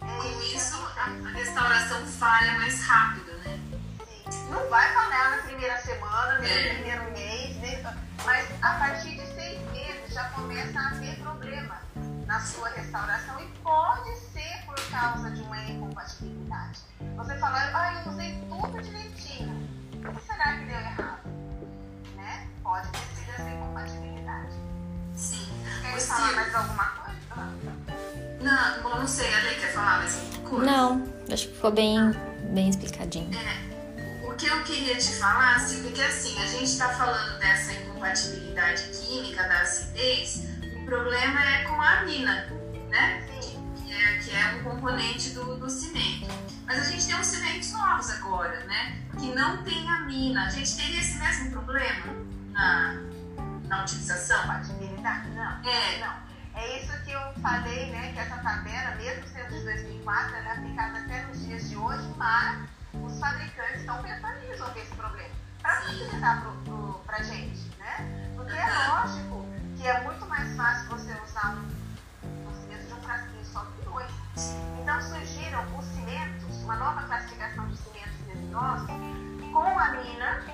É 0.01 0.17
Com 0.17 0.43
isso, 0.43 0.77
a 0.97 1.29
restauração 1.31 2.07
falha 2.07 2.53
mais 2.59 2.83
rápido, 2.85 3.33
né? 3.39 3.61
Sim. 4.31 4.51
Não 4.51 4.69
vai 4.69 4.93
falhar 4.93 5.37
na 5.37 5.43
primeira 5.43 5.79
semana, 5.79 6.39
nem 6.39 6.51
no 6.51 6.59
é. 6.59 6.75
primeiro 6.75 7.13
mês, 7.13 7.57
nem... 7.57 7.83
mas 8.25 8.49
a 8.63 8.75
partir 8.75 9.15
de 9.17 9.27
seis 9.35 9.61
meses 9.73 10.15
já 10.15 10.25
começa 10.31 10.79
a 10.79 10.89
haver 10.89 11.17
problema 11.21 11.88
na 12.29 12.39
sua 12.41 12.69
restauração 12.69 13.41
e 13.41 13.47
pode 13.63 14.15
ser 14.17 14.63
por 14.67 14.77
causa 14.91 15.31
de 15.31 15.41
uma 15.41 15.65
incompatibilidade. 15.65 16.81
Você 17.17 17.39
fala, 17.39 17.59
ah, 17.75 18.03
eu 18.05 18.13
usei 18.13 18.39
tudo 18.51 18.83
direitinho 18.83 19.67
o 19.95 20.13
que 20.13 20.27
será 20.27 20.59
que 20.59 20.65
deu 20.67 20.77
errado? 20.77 21.27
Né? 22.17 22.47
Pode 22.63 22.87
ter 22.89 22.99
sido 22.99 23.31
essa 23.31 23.51
incompatibilidade. 23.51 24.53
Sim. 25.17 25.49
Quer 25.83 26.01
falar 26.01 26.33
mais 26.33 26.55
alguma 26.55 26.85
coisa? 26.85 27.19
Não, 28.43 28.83
bom, 28.83 28.99
não 29.01 29.09
sei. 29.09 29.35
A 29.35 29.43
Lei 29.45 29.55
quer 29.55 29.73
falar 29.73 29.99
mais 29.99 30.15
alguma 30.15 30.51
coisa? 30.51 30.67
Não, 30.67 31.15
acho 31.33 31.49
que 31.49 31.55
ficou 31.55 31.73
bem, 31.73 32.13
bem 32.53 32.69
explicadinho. 32.69 33.31
É. 33.35 34.29
O 34.29 34.35
que 34.35 34.47
eu 34.47 34.63
queria 34.65 34.97
te 34.97 35.15
falar, 35.15 35.59
Silvia, 35.61 35.91
é 35.91 35.93
que 35.95 36.03
assim, 36.03 36.41
a 36.43 36.47
gente 36.47 36.65
está 36.65 36.91
falando 36.91 37.39
dessa 37.39 37.73
incompatibilidade 37.73 38.85
química 38.91 39.43
da 39.49 39.63
acidez, 39.63 40.45
problema 40.89 41.45
é 41.45 41.65
com 41.65 41.81
a 41.81 42.01
amina, 42.01 42.47
né? 42.89 43.21
Que 43.77 43.93
é, 43.93 44.19
que 44.19 44.35
é 44.35 44.55
um 44.55 44.65
componente 44.65 45.31
do, 45.31 45.57
do 45.57 45.69
cimento. 45.69 46.27
Mas 46.67 46.81
a 46.81 46.91
gente 46.91 47.07
tem 47.07 47.15
uns 47.15 47.27
cimentos 47.27 47.73
novos 47.73 48.11
agora, 48.11 48.65
né? 48.65 48.99
Que 49.19 49.35
não 49.35 49.63
tem 49.65 49.89
amina. 49.91 50.47
A 50.47 50.49
gente 50.49 50.77
teria 50.77 51.01
esse 51.01 51.19
mesmo 51.19 51.51
problema 51.51 52.07
na, 52.53 53.03
na 53.65 53.83
utilização? 53.83 54.41
Compatibilidade? 54.43 55.29
Não. 55.31 55.71
É. 55.71 55.99
Não. 56.01 56.29
É 56.55 56.83
isso 56.83 57.05
que 57.05 57.13
eu 57.13 57.21
falei, 57.43 57.91
né? 57.91 58.13
Que 58.13 58.21
essa 58.21 58.39
tabela, 58.39 58.97
mesmo 58.97 59.29
sendo 59.29 59.51
de 59.51 59.65
2004, 59.65 60.37
ela 60.37 60.49
é 60.49 60.53
aplicada 60.53 60.99
até 61.01 61.23
nos 61.27 61.45
dias 61.45 61.69
de 61.69 61.77
hoje, 61.77 62.09
mas 62.17 62.67
os 62.95 63.21
fabricantes 63.21 63.81
estão 63.81 64.03
pensando 64.03 64.43
em 64.43 64.49
resolver 64.49 64.81
esse 64.81 64.95
problema. 64.95 65.35
Para 65.61 65.83
facilitar 65.83 66.43
para 67.05 67.17
a 67.19 67.23
gente, 67.23 67.71
né? 67.79 68.33
Porque 68.35 68.57
é 68.57 68.89
lógico 68.89 69.58
que 69.79 69.87
é 69.87 70.03
muito 70.03 70.27
mais 70.27 70.57
fácil 70.57 70.89
você 70.89 71.13
usar 71.23 71.55
um, 71.55 72.53
cimento 72.53 72.87
de 72.89 72.93
um 72.95 73.01
frasquinho 73.01 73.45
só 73.45 73.61
que 73.61 73.85
dois. 73.85 74.11
Então 74.83 75.01
surgiram 75.01 75.79
os 75.79 75.85
cimentos 75.85 76.57
uma 76.65 76.77
nova 76.77 77.03
classificação 77.05 77.69
de 77.69 77.77
cimentos 77.77 78.27
resinosos 78.27 78.89
com 79.53 79.79
amina. 79.79 80.45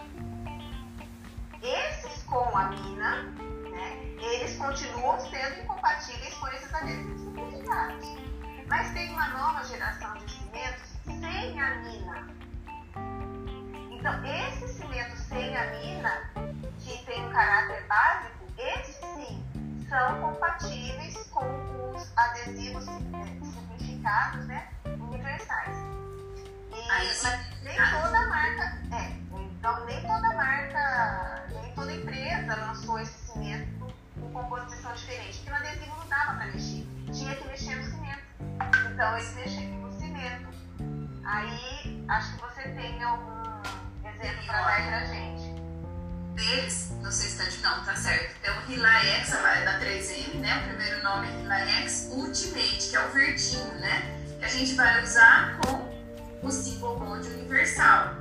Esses 1.62 2.22
com 2.24 2.54
amina, 2.54 3.22
né, 3.70 3.96
eles 4.20 4.58
continuam 4.58 5.18
sendo 5.18 5.62
incompatíveis 5.62 6.34
com 6.34 6.48
esses 6.48 6.74
adesivos 6.74 7.20
simplificados. 7.22 8.06
Mas 8.68 8.92
tem 8.92 9.10
uma 9.10 9.28
nova 9.28 9.64
geração 9.64 10.12
de 10.18 10.30
cimentos 10.30 10.90
sem 11.06 11.58
amina. 11.58 12.28
Então, 13.90 14.22
esses 14.26 14.70
cimentos 14.72 15.18
sem 15.20 15.56
amina, 15.56 16.30
que 16.80 17.02
tem 17.06 17.26
um 17.26 17.32
caráter 17.32 17.86
básico, 17.86 18.43
esses 18.58 18.96
sim 18.96 19.44
são 19.88 20.20
compatíveis 20.20 21.28
com 21.30 21.94
os 21.94 22.12
adesivos 22.16 22.84
simplificados, 22.84 24.46
né, 24.46 24.68
universais. 24.84 25.76
E, 26.72 27.22
mas 27.22 27.62
nem 27.62 27.76
toda 27.76 28.28
marca, 28.28 28.78
é, 28.92 29.10
então, 29.64 29.84
nem 29.86 30.00
toda 30.02 30.34
marca, 30.34 31.46
nem 31.62 31.72
toda 31.72 31.92
empresa 31.92 32.56
lançou 32.56 32.98
esse 33.00 33.32
cimento 33.32 33.94
com 34.20 34.32
composição 34.32 34.92
diferente, 34.92 35.38
porque 35.38 35.50
o 35.50 35.54
adesivo 35.54 35.96
não 35.96 36.08
dava 36.08 36.34
para 36.34 36.46
mexer, 36.46 36.86
tinha 37.12 37.34
que 37.34 37.46
mexer 37.46 37.76
no 37.76 37.84
cimento. 37.84 38.24
Então 38.92 39.16
eles 39.16 39.34
mexeram 39.34 39.78
no 39.80 39.92
cimento. 39.92 40.48
Aí 41.24 42.04
acho 42.08 42.34
que 42.34 42.40
você 42.42 42.62
tem 42.62 43.02
algum 43.02 43.62
exemplo 44.04 44.46
para 44.46 44.62
dar 44.62 44.86
pra 44.86 45.04
gente 45.06 45.53
deles, 46.34 46.92
não 47.00 47.10
sei 47.10 47.30
se 47.30 47.38
tá 47.38 47.44
de 47.44 47.58
não, 47.58 47.84
tá 47.84 47.96
certo. 47.96 48.36
É 48.42 48.50
o 48.50 48.60
Relax, 48.66 49.32
é 49.32 49.64
da 49.64 49.80
3M, 49.80 50.34
né? 50.36 50.62
O 50.62 50.68
primeiro 50.68 51.02
nome 51.02 51.28
é 51.28 51.54
Relax 51.64 52.08
Ultimate, 52.10 52.88
que 52.90 52.96
é 52.96 53.06
o 53.06 53.12
verdinho, 53.12 53.74
né? 53.80 54.20
Que 54.38 54.44
a 54.44 54.48
gente 54.48 54.74
vai 54.74 55.02
usar 55.02 55.58
com 55.58 55.94
o 56.42 56.50
Single 56.50 56.98
Bond 56.98 57.26
Universal, 57.28 58.14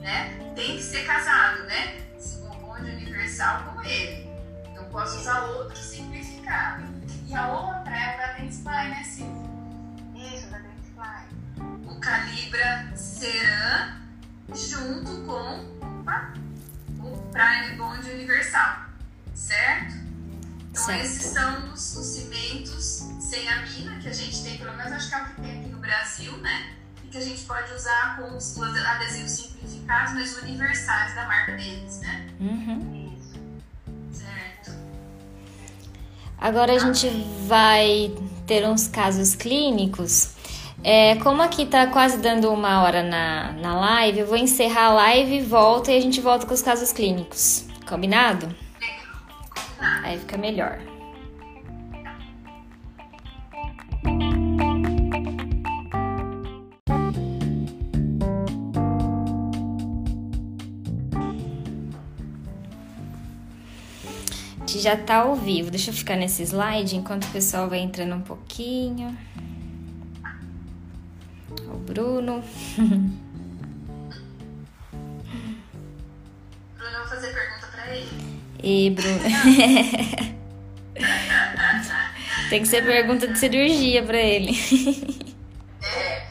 né? 0.00 0.52
Tem 0.54 0.76
que 0.76 0.82
ser 0.82 1.06
casado, 1.06 1.62
né? 1.64 2.02
Single 2.18 2.56
Bond 2.56 2.90
Universal 2.90 3.62
com 3.64 3.82
ele. 3.82 4.28
Eu 4.74 4.84
posso 4.84 5.18
usar 5.18 5.42
outro 5.44 5.76
simplificado. 5.76 6.84
E 7.26 7.34
a 7.34 7.48
outra 7.48 7.94
é 7.94 8.14
o 8.14 8.18
da 8.18 8.32
Dentsply, 8.32 8.88
né, 8.88 9.04
Silvia? 9.04 9.48
Isso, 10.14 10.50
da 10.50 10.58
Dentsply. 10.58 11.86
O 11.86 12.00
Calibra 12.00 12.90
Ceran 12.96 13.98
junto 14.54 15.24
com 15.26 15.78
o 15.84 16.04
Prime 17.32 17.76
Bond 17.76 18.10
Universal, 18.10 18.86
certo? 19.34 19.94
Então 20.70 20.84
Certo. 20.84 21.04
esses 21.04 21.22
são 21.32 21.72
os, 21.72 21.96
os 21.96 22.06
cimentos 22.06 23.02
sem 23.20 23.48
amina 23.48 23.98
que 24.00 24.08
a 24.08 24.12
gente 24.12 24.42
tem, 24.44 24.58
pelo 24.58 24.76
menos 24.76 24.92
acho 24.92 25.08
que 25.08 25.14
é 25.14 25.22
o 25.22 25.24
que 25.26 25.40
tem 25.40 25.60
aqui 25.60 25.68
no 25.70 25.78
Brasil, 25.78 26.36
né? 26.38 26.72
E 27.04 27.08
que 27.08 27.18
a 27.18 27.20
gente 27.20 27.42
pode 27.44 27.72
usar 27.72 28.16
com 28.16 28.36
os, 28.36 28.56
os 28.56 28.86
adesivos 28.86 29.30
simplificados, 29.32 30.14
mas 30.14 30.36
universais 30.42 31.14
da 31.14 31.26
marca 31.26 31.52
deles, 31.52 32.00
né? 32.00 32.28
Uhum. 32.38 33.16
Isso. 33.18 34.22
Certo. 34.24 34.72
Agora 36.38 36.72
a 36.72 36.78
gente 36.78 37.08
vai 37.46 38.14
ter 38.46 38.66
uns 38.68 38.86
casos 38.86 39.34
clínicos. 39.34 40.37
É, 40.82 41.16
como 41.16 41.42
aqui 41.42 41.66
tá 41.66 41.88
quase 41.88 42.18
dando 42.18 42.52
uma 42.52 42.82
hora 42.82 43.02
na, 43.02 43.52
na 43.52 43.78
live, 43.78 44.20
eu 44.20 44.26
vou 44.26 44.36
encerrar 44.36 44.86
a 44.86 44.92
live, 44.94 45.40
volta 45.42 45.90
e 45.92 45.98
a 45.98 46.00
gente 46.00 46.20
volta 46.20 46.46
com 46.46 46.54
os 46.54 46.62
casos 46.62 46.92
clínicos. 46.92 47.66
Combinado? 47.86 48.54
Aí 50.02 50.18
fica 50.18 50.36
melhor. 50.36 50.78
Já 64.66 64.96
tá 64.96 65.16
ao 65.16 65.34
vivo. 65.34 65.70
Deixa 65.70 65.90
eu 65.90 65.94
ficar 65.94 66.16
nesse 66.16 66.42
slide 66.44 66.96
enquanto 66.96 67.24
o 67.24 67.30
pessoal 67.30 67.68
vai 67.68 67.80
entrando 67.80 68.14
um 68.14 68.20
pouquinho. 68.20 69.14
Bruno. 71.88 72.44
Bruno, 72.76 73.18
eu 76.76 76.98
vou 76.98 77.08
fazer 77.08 77.32
pergunta 77.32 77.66
pra 77.68 77.96
ele. 77.96 78.10
E 78.62 78.90
Bruno. 78.90 79.20
Tem 82.50 82.60
que 82.62 82.68
ser 82.68 82.84
pergunta 82.84 83.26
de 83.26 83.38
cirurgia 83.38 84.02
pra 84.02 84.18
ele. 84.18 84.52
É. 85.80 86.26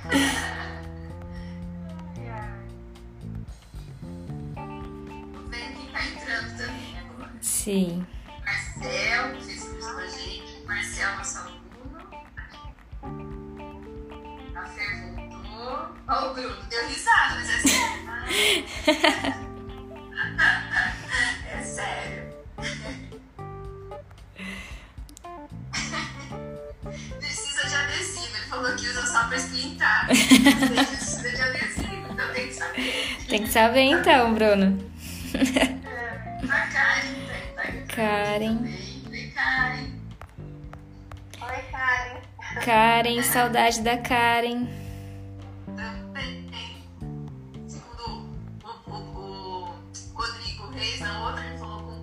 Tá 5.94 6.06
entrando 6.06 6.58
também 6.58 7.00
agora. 7.00 7.32
Sim. 7.42 8.06
Marcel, 8.46 9.37
Ó, 16.10 16.32
o 16.32 16.34
Bruno 16.34 16.56
deu 16.70 16.88
risada, 16.88 17.36
mas 17.36 17.50
é 17.50 17.60
sério. 17.68 18.08
é 21.52 21.62
sério. 21.62 22.34
Precisa 27.20 27.68
de 27.68 27.76
adesivo. 27.76 28.38
Ele 28.38 28.46
falou 28.48 28.74
que 28.78 28.88
usa 28.88 29.06
só 29.06 29.28
pra 29.28 29.36
esquentar. 29.36 30.08
Precisa 30.08 31.30
de 31.30 31.42
adesivo, 31.42 32.08
então 32.10 32.34
tem 32.34 32.48
que 32.48 32.54
saber. 32.54 33.18
Tem 33.28 33.44
que 33.44 33.50
saber 33.50 33.82
então, 33.82 34.34
Bruno. 34.34 34.78
A 36.50 36.68
Karen 36.68 37.16
tá. 37.54 37.64
Karen. 37.94 38.58
Vem, 39.10 39.32
Karen. 39.32 39.92
Oi, 41.42 41.62
Karen. 41.70 42.22
Karen, 42.64 43.24
saudade 43.24 43.82
da 43.82 43.98
Karen. 43.98 44.87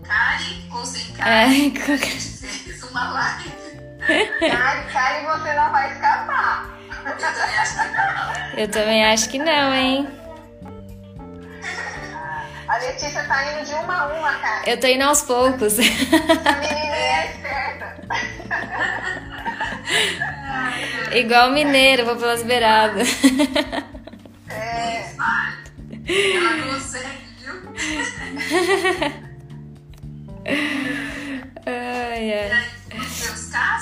Karen 0.06 0.62
ou 0.72 0.84
sem 0.84 1.12
Karen. 1.14 1.30
Ai, 1.30 1.72
A 1.76 1.96
gente 1.96 2.20
fez 2.38 2.82
uma 2.84 3.10
live. 3.10 3.50
Karen, 4.40 4.82
Karen, 4.92 5.24
você 5.24 5.54
não 5.54 5.72
vai 5.72 5.92
escapar. 5.92 6.74
Eu 7.06 7.18
também 7.18 7.58
acho 7.58 7.74
que 7.74 7.88
não. 7.88 8.60
Eu 8.60 8.68
também 8.68 9.04
acho 9.06 9.28
que 9.30 9.38
não, 9.38 9.74
hein? 9.74 10.08
A 12.66 12.78
Letícia 12.78 13.22
tá 13.24 13.52
indo 13.52 13.64
de 13.66 13.74
uma 13.74 13.94
a 13.94 14.06
uma, 14.06 14.32
cara. 14.38 14.68
Eu 14.68 14.80
tô 14.80 14.86
indo 14.86 15.02
aos 15.04 15.22
poucos. 15.22 15.78
Essa 15.78 16.52
menininha 16.60 16.94
é 16.96 17.30
esperta. 17.30 17.94
Igual 21.16 21.50
mineiro, 21.52 22.04
vou 22.06 22.16
pelas 22.16 22.42
beiradas. 22.42 23.08
É. 24.48 25.04
Ela 26.06 26.62
consegue, 26.72 27.24
viu? 27.38 27.54
Ai, 31.66 32.32
ai. 32.32 32.70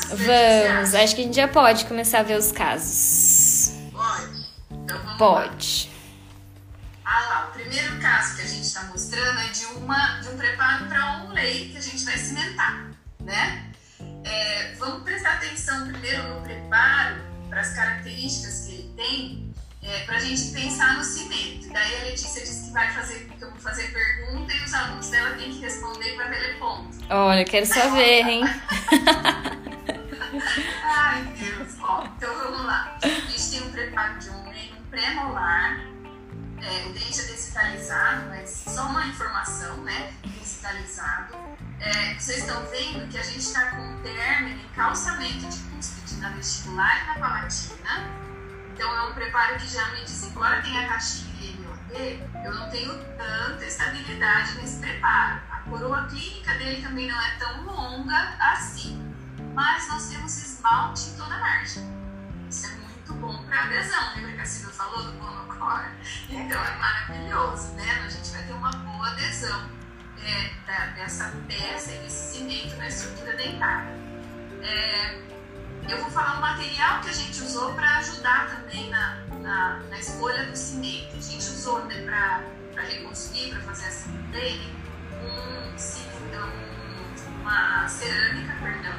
vamos 0.08 0.94
acho 0.94 1.16
que 1.16 1.22
a 1.22 1.24
gente 1.24 1.36
já 1.36 1.48
pode 1.48 1.84
começar 1.86 2.20
a 2.20 2.22
ver 2.22 2.38
os 2.38 2.52
casos. 2.52 3.74
Pode. 3.90 4.46
Então 4.70 4.98
vamos 4.98 5.10
lá. 5.10 5.16
Pode. 5.16 5.90
Ah 7.04 7.20
lá, 7.28 7.48
o 7.48 7.52
primeiro 7.52 8.00
caso 8.00 8.36
que 8.36 8.42
a 8.42 8.46
gente 8.46 8.62
está 8.62 8.84
mostrando 8.84 9.40
é 9.40 9.48
de, 9.48 9.66
uma, 9.66 10.20
de 10.20 10.28
um 10.28 10.36
preparo 10.36 10.86
para 10.86 11.24
um 11.24 11.32
lei 11.32 11.70
que 11.70 11.78
a 11.78 11.80
gente 11.80 12.04
vai 12.04 12.16
cimentar, 12.16 12.90
né? 13.20 13.70
É, 14.24 14.74
vamos 14.78 15.02
prestar 15.02 15.34
atenção 15.34 15.88
primeiro 15.88 16.22
no 16.34 16.40
preparo, 16.42 17.16
para 17.50 17.60
as 17.60 17.74
características 17.74 18.66
que 18.66 18.72
ele 18.72 18.94
tem, 18.96 19.51
para 20.06 20.16
a 20.16 20.20
gente 20.20 20.52
pensar 20.52 20.96
no 20.96 21.04
cimento. 21.04 21.68
Daí 21.72 22.00
a 22.00 22.04
Letícia 22.04 22.40
disse 22.42 22.66
que 22.66 22.72
vai 22.72 22.92
fazer, 22.92 23.28
que 23.36 23.42
eu 23.42 23.50
vou 23.50 23.60
fazer 23.60 23.92
pergunta 23.92 24.52
e 24.52 24.64
os 24.64 24.74
alunos 24.74 25.08
dela 25.10 25.36
têm 25.36 25.50
que 25.50 25.60
responder 25.60 26.14
para 26.14 26.30
teleponto. 26.30 26.98
Olha, 27.10 27.44
quero 27.44 27.66
só 27.66 27.90
ver, 27.90 28.26
hein? 28.26 28.42
Ai, 30.84 31.24
Deus. 31.38 31.72
Ó, 31.80 32.04
então 32.16 32.34
vamos 32.34 32.64
lá. 32.64 32.96
A 33.02 33.08
gente 33.08 33.50
tem 33.50 33.62
um 33.62 33.72
preparo 33.72 34.18
de 34.18 34.30
um 34.30 34.42
um 34.42 34.90
pré-molar. 34.90 35.80
É, 36.60 36.86
o 36.86 36.92
dente 36.92 37.20
é 37.20 37.24
desvitalizado, 37.24 38.28
mas 38.28 38.50
só 38.50 38.86
uma 38.86 39.06
informação, 39.06 39.78
né? 39.78 40.12
Desvitalizado. 40.22 41.34
É, 41.80 42.14
vocês 42.14 42.38
estão 42.38 42.64
vendo 42.66 43.08
que 43.08 43.18
a 43.18 43.22
gente 43.22 43.40
está 43.40 43.72
com 43.72 43.82
um 43.82 44.00
término 44.02 44.60
em 44.60 44.68
calçamento 44.68 45.48
de 45.48 45.58
cúspide 45.58 46.20
na 46.20 46.30
vestibular 46.30 47.02
e 47.02 47.06
na 47.06 47.14
palatina. 47.14 48.31
Então 48.72 48.96
é 48.96 49.02
um 49.08 49.12
preparo 49.12 49.56
que 49.56 49.64
me 49.64 50.04
disse, 50.04 50.26
embora 50.26 50.62
tenha 50.62 50.88
caixinha 50.88 51.50
e 51.50 51.56
MOT, 51.58 52.20
eu 52.44 52.54
não 52.54 52.70
tenho 52.70 52.92
tanta 53.16 53.64
estabilidade 53.64 54.54
nesse 54.56 54.80
preparo. 54.80 55.40
A 55.50 55.56
coroa 55.68 56.06
clínica 56.06 56.54
dele 56.54 56.82
também 56.82 57.08
não 57.10 57.20
é 57.20 57.36
tão 57.38 57.64
longa 57.64 58.36
assim 58.40 59.12
mas 59.54 59.88
nós 59.88 60.08
temos 60.08 60.36
esmalte 60.36 61.10
em 61.10 61.16
toda 61.16 61.34
a 61.34 61.38
margem. 61.38 61.82
Isso 62.48 62.66
é 62.66 62.70
muito 62.70 63.14
bom 63.14 63.44
para 63.44 63.64
adesão. 63.64 64.14
Lembra 64.16 64.32
que 64.32 64.40
a 64.40 64.46
Silvia 64.46 64.74
falou 64.74 65.04
do 65.04 65.12
monocore? 65.14 65.90
Então 66.28 66.64
é 66.64 66.76
maravilhoso, 66.76 67.72
né? 67.74 68.02
A 68.04 68.08
gente 68.08 68.30
vai 68.30 68.42
ter 68.44 68.52
uma 68.52 68.70
boa 68.70 69.08
adesão 69.08 69.70
é, 70.24 70.86
dessa 70.94 71.32
peça 71.46 71.92
e 71.92 71.98
desse 71.98 72.36
cimento 72.36 72.76
na 72.76 72.88
estrutura 72.88 73.36
dentária. 73.36 73.92
É, 74.62 75.20
eu 75.88 75.98
vou 76.00 76.10
falar 76.10 76.38
o 76.38 76.40
material 76.40 77.00
que 77.00 77.08
a 77.10 77.12
gente 77.12 77.42
usou 77.42 77.74
para 77.74 77.98
ajudar 77.98 78.48
também 78.48 78.88
na, 78.90 79.16
na, 79.40 79.78
na 79.90 79.98
escolha 79.98 80.46
do 80.50 80.56
cimento. 80.56 81.16
A 81.16 81.20
gente 81.20 81.44
usou 81.44 81.84
né, 81.86 82.02
para 82.02 82.82
reconstruir, 82.82 83.50
para 83.50 83.60
fazer 83.62 83.86
essa 83.86 84.08
plane, 84.30 84.72
um, 85.22 85.78
ci- 85.78 86.08
um, 86.32 87.40
uma 87.40 87.88
cerâmica, 87.88 88.54
perdão, 88.60 88.94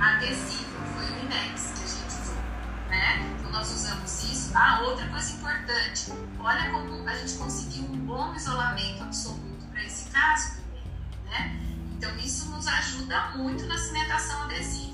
adesivo, 0.00 0.78
foi 0.94 1.04
o 1.04 1.18
Inex 1.24 1.72
que 1.76 1.84
a 1.84 1.86
gente 1.86 2.22
usou, 2.22 2.42
né? 2.88 3.30
nós 3.50 3.70
usamos 3.70 4.24
isso. 4.24 4.50
Ah, 4.54 4.80
outra 4.82 5.06
coisa 5.08 5.32
importante. 5.32 6.12
Olha 6.40 6.70
como 6.70 7.08
a 7.08 7.14
gente 7.14 7.34
conseguiu 7.34 7.84
um 7.84 7.98
bom 7.98 8.34
isolamento 8.34 9.02
absoluto 9.02 9.64
para 9.72 9.82
esse 9.84 10.10
caso 10.10 10.56
também, 10.56 10.82
né? 11.26 11.60
Então 11.96 12.14
isso 12.16 12.50
nos 12.50 12.66
ajuda 12.66 13.28
muito 13.36 13.64
na 13.66 13.78
cimentação 13.78 14.42
adesiva, 14.42 14.93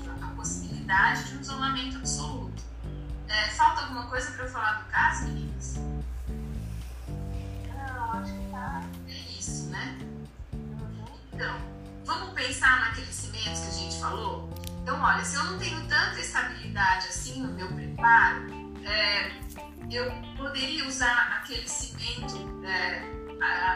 possibilidade 0.91 1.23
de 1.23 1.37
um 1.37 1.41
isolamento 1.41 1.97
absoluto. 1.97 2.63
É, 3.27 3.47
falta 3.49 3.81
alguma 3.83 4.07
coisa 4.07 4.31
para 4.31 4.45
eu 4.45 4.49
falar 4.49 4.73
do 4.73 4.91
caso, 4.91 5.23
meninas? 5.25 5.75
Não, 7.67 8.11
acho 8.13 8.33
que 8.33 8.51
tá. 8.51 8.83
É 9.07 9.13
isso, 9.39 9.69
né? 9.69 9.97
Então, 11.33 11.55
vamos 12.03 12.33
pensar 12.33 12.81
naqueles 12.81 13.15
cimentos 13.15 13.61
que 13.61 13.67
a 13.67 13.71
gente 13.71 13.99
falou? 13.99 14.49
Então, 14.81 15.01
olha, 15.01 15.23
se 15.23 15.35
eu 15.35 15.43
não 15.45 15.57
tenho 15.57 15.79
tanta 15.87 16.19
estabilidade 16.19 17.07
assim 17.07 17.41
no 17.41 17.53
meu 17.53 17.67
preparo, 17.69 18.47
é, 18.85 19.31
eu 19.89 20.11
poderia 20.35 20.85
usar 20.87 21.39
aquele 21.39 21.67
cimento 21.69 22.65
é, 22.65 23.01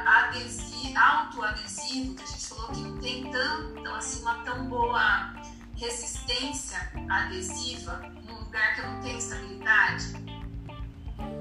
adesivo, 0.05 0.97
autoadesivo, 0.97 2.16
que 2.16 2.24
a 2.24 2.28
gente 2.28 2.47
falou 2.47 2.68
que 2.68 2.82
não 2.82 2.97
tem 2.97 3.32
tão, 3.32 3.95
assim, 3.95 4.22
uma 4.22 4.43
tão 4.43 4.68
boa 4.68 5.34
resistência 5.76 6.91
adesiva 7.09 7.97
num 8.26 8.39
lugar 8.39 8.76
que 8.76 8.82
não 8.82 9.01
tenho 9.01 9.17
estabilidade. 9.17 10.13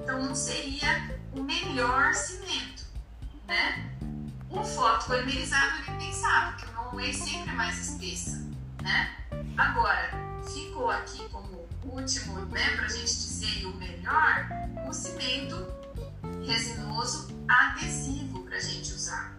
Então, 0.02 0.22
não 0.22 0.34
seria 0.34 1.18
o 1.32 1.42
melhor 1.42 2.14
cimento, 2.14 2.84
né? 3.46 3.90
O 4.50 4.62
fotopolimerizado 4.62 5.82
ele 5.88 6.06
pensava 6.06 6.56
que 6.56 6.66
o 6.66 6.72
non-way 6.72 7.12
sempre 7.12 7.50
é 7.50 7.54
mais 7.54 7.78
espessa, 7.78 8.44
né? 8.82 9.16
Agora, 9.56 10.10
ficou 10.52 10.90
aqui 10.90 11.28
como 11.30 11.66
último, 11.84 12.38
né, 12.46 12.76
para 12.76 12.86
a 12.86 12.88
gente 12.88 13.06
dizer 13.06 13.66
o 13.66 13.76
melhor, 13.76 14.48
o 14.88 14.92
cimento 14.92 15.66
resinoso 16.46 17.28
adesivo 17.48 18.42
para 18.44 18.56
a 18.56 18.60
gente 18.60 18.92
usar, 18.92 19.36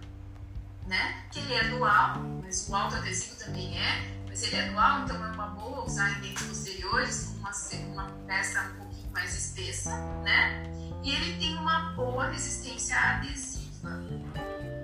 né? 0.87 1.25
Que 1.31 1.39
ele 1.39 1.53
é 1.53 1.69
dual, 1.69 2.19
mas 2.43 2.67
o 2.69 2.75
alto 2.75 2.95
adesivo 2.95 3.35
também 3.35 3.77
é, 3.77 4.24
mas 4.35 4.43
ele 4.43 4.57
é 4.57 4.69
dual, 4.69 4.99
então 4.99 5.15
é 5.15 5.31
uma 5.31 5.47
boa 5.47 5.85
usar 5.85 6.09
em 6.09 6.19
dentes 6.19 6.43
posteriores 6.43 7.27
com 7.31 7.39
uma, 7.39 7.51
uma 7.93 8.11
peça 8.27 8.61
um 8.63 8.79
pouquinho 8.79 9.11
mais 9.13 9.33
espessa, 9.33 9.95
né? 10.23 10.61
E 11.01 11.15
ele 11.15 11.39
tem 11.39 11.55
uma 11.55 11.93
boa 11.93 12.27
resistência 12.27 12.97
adesiva. 12.99 13.91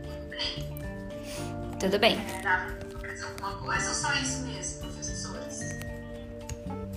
Tudo 0.07 0.29
bem? 0.29 1.77
Tudo 1.81 1.99
bem. 1.99 2.17
É, 2.17 3.23
alguma 3.25 3.57
coisa 3.57 3.89
ou 3.89 3.93
só 3.93 4.13
isso 4.13 4.45
mesmo? 4.45 4.89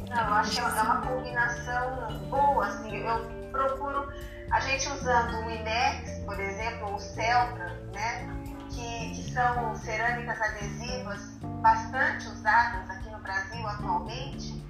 Não, 0.09 0.29
eu 0.29 0.35
acho 0.35 0.53
que 0.53 0.61
é 0.61 0.63
uma 0.63 1.01
combinação 1.01 2.21
boa, 2.31 2.69
assim, 2.69 2.99
eu 2.99 3.51
procuro, 3.51 4.13
a 4.53 4.61
gente 4.61 4.89
usando 4.91 5.45
o 5.45 5.51
INEX, 5.51 6.21
por 6.25 6.39
exemplo, 6.39 6.95
o 6.95 7.01
Celtra, 7.01 7.77
né, 7.93 8.29
que, 8.71 9.11
que 9.17 9.33
são 9.33 9.75
cerâmicas 9.75 10.41
adesivas 10.41 11.34
bastante 11.65 12.29
usadas 12.29 12.91
aqui 12.91 13.09
no 13.09 13.19
Brasil 13.21 13.67
atualmente, 13.67 14.62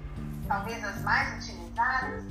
talvez 0.47 0.81
as 0.81 1.01
mais 1.01 1.43
utilizadas, 1.43 2.23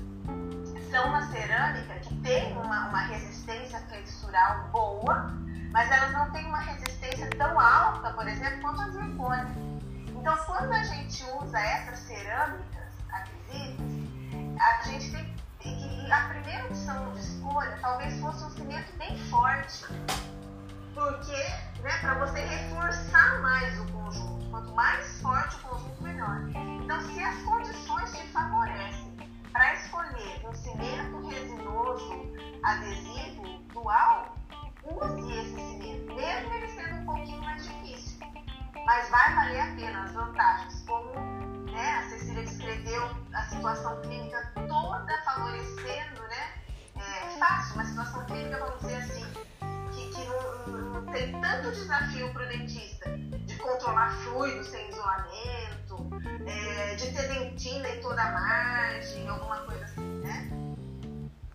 são 0.91 1.07
uma 1.09 1.27
cerâmica 1.27 1.95
que 2.01 2.15
tem 2.23 2.51
uma, 2.57 2.89
uma 2.89 3.01
resistência 3.03 3.79
flexural 3.81 4.71
boa, 4.73 5.35
mas 5.71 5.91
elas 5.91 6.12
não 6.12 6.31
têm 6.31 6.47
uma 6.47 6.61
resistência 6.61 7.29
tão 7.37 7.61
alta, 7.61 8.11
por 8.15 8.27
exemplo, 8.27 8.62
quanto 8.62 8.81
a 8.81 8.89
zircônia. 8.89 9.55
Então, 10.09 10.35
quando 10.47 10.73
a 10.73 10.83
gente 10.83 11.23
usa 11.43 11.59
essas 11.59 11.99
cerâmicas, 11.99 12.89
a 13.12 14.83
gente 14.89 15.11
tem 15.11 15.35
que 15.77 16.11
a 16.11 16.29
primeira 16.29 16.65
opção 16.65 17.12
de 17.12 17.21
escolha 17.21 17.77
talvez 17.83 18.19
fosse 18.19 18.45
um 18.45 18.51
cimento 18.51 18.97
bem 18.97 19.19
forte, 19.29 19.85
porque 20.95 21.37
né, 21.83 21.99
para 22.01 22.15
você 22.15 22.41
reforçar 22.41 23.41
mais 23.43 23.79
o 23.81 23.93
conjunto, 23.93 24.51
quanto 24.51 24.73
mais 24.73 25.21
forte 25.21 25.57
o 25.57 25.69
conjunto, 25.69 26.03
melhor. 26.03 26.41
Então, 26.83 27.01
se 27.03 27.23
as 27.23 27.43
condições 27.43 28.13
te 28.13 28.27
favorecem 28.29 29.15
para 29.53 29.75
escolher 29.75 30.49
um 30.49 30.55
cimento 30.55 31.29
resinoso 31.29 32.33
adesivo 32.63 33.59
dual, 33.73 34.37
use 34.85 35.33
esse 35.33 35.55
cimento, 35.55 36.15
mesmo 36.15 36.55
ele 36.55 36.69
sendo 36.69 36.97
um 36.97 37.07
pouquinho 37.07 37.43
mais 37.43 37.65
difícil. 37.65 38.19
Mas 38.87 39.09
vai 39.11 39.35
valer 39.35 39.61
a 39.61 39.75
pena 39.75 40.03
as 40.05 40.13
vantagens, 40.13 40.83
como 40.87 41.55
né? 41.75 41.99
A 41.99 42.09
Cecília 42.09 42.45
descreveu 42.45 43.11
a 43.35 43.43
situação 43.43 44.01
clínica 44.03 44.53
toda 44.55 45.23
favorecendo, 45.25 46.23
né? 46.23 46.53
É, 46.97 47.39
fácil, 47.39 47.75
uma 47.75 47.85
situação 47.85 48.25
clínica, 48.27 48.59
vamos 48.59 48.81
dizer 48.81 48.97
assim, 48.97 49.44
que, 49.95 50.09
que 50.09 50.25
não, 50.25 50.67
não 50.67 51.07
tem 51.13 51.41
tanto 51.41 51.71
desafio 51.73 52.33
para 52.33 52.45
o 52.45 52.49
dentista 52.49 53.17
de 53.17 53.57
controlar 53.57 54.11
fluido 54.23 54.65
sem 54.65 54.89
isolamento, 54.89 56.11
é, 56.47 56.95
de 56.95 57.13
ter 57.13 57.29
dentina 57.29 57.89
em 57.89 58.01
toda 58.01 58.23
a 58.23 58.33
margem, 58.33 59.29
alguma 59.29 59.59
coisa 59.61 59.85
assim, 59.85 60.21
né? 60.21 60.51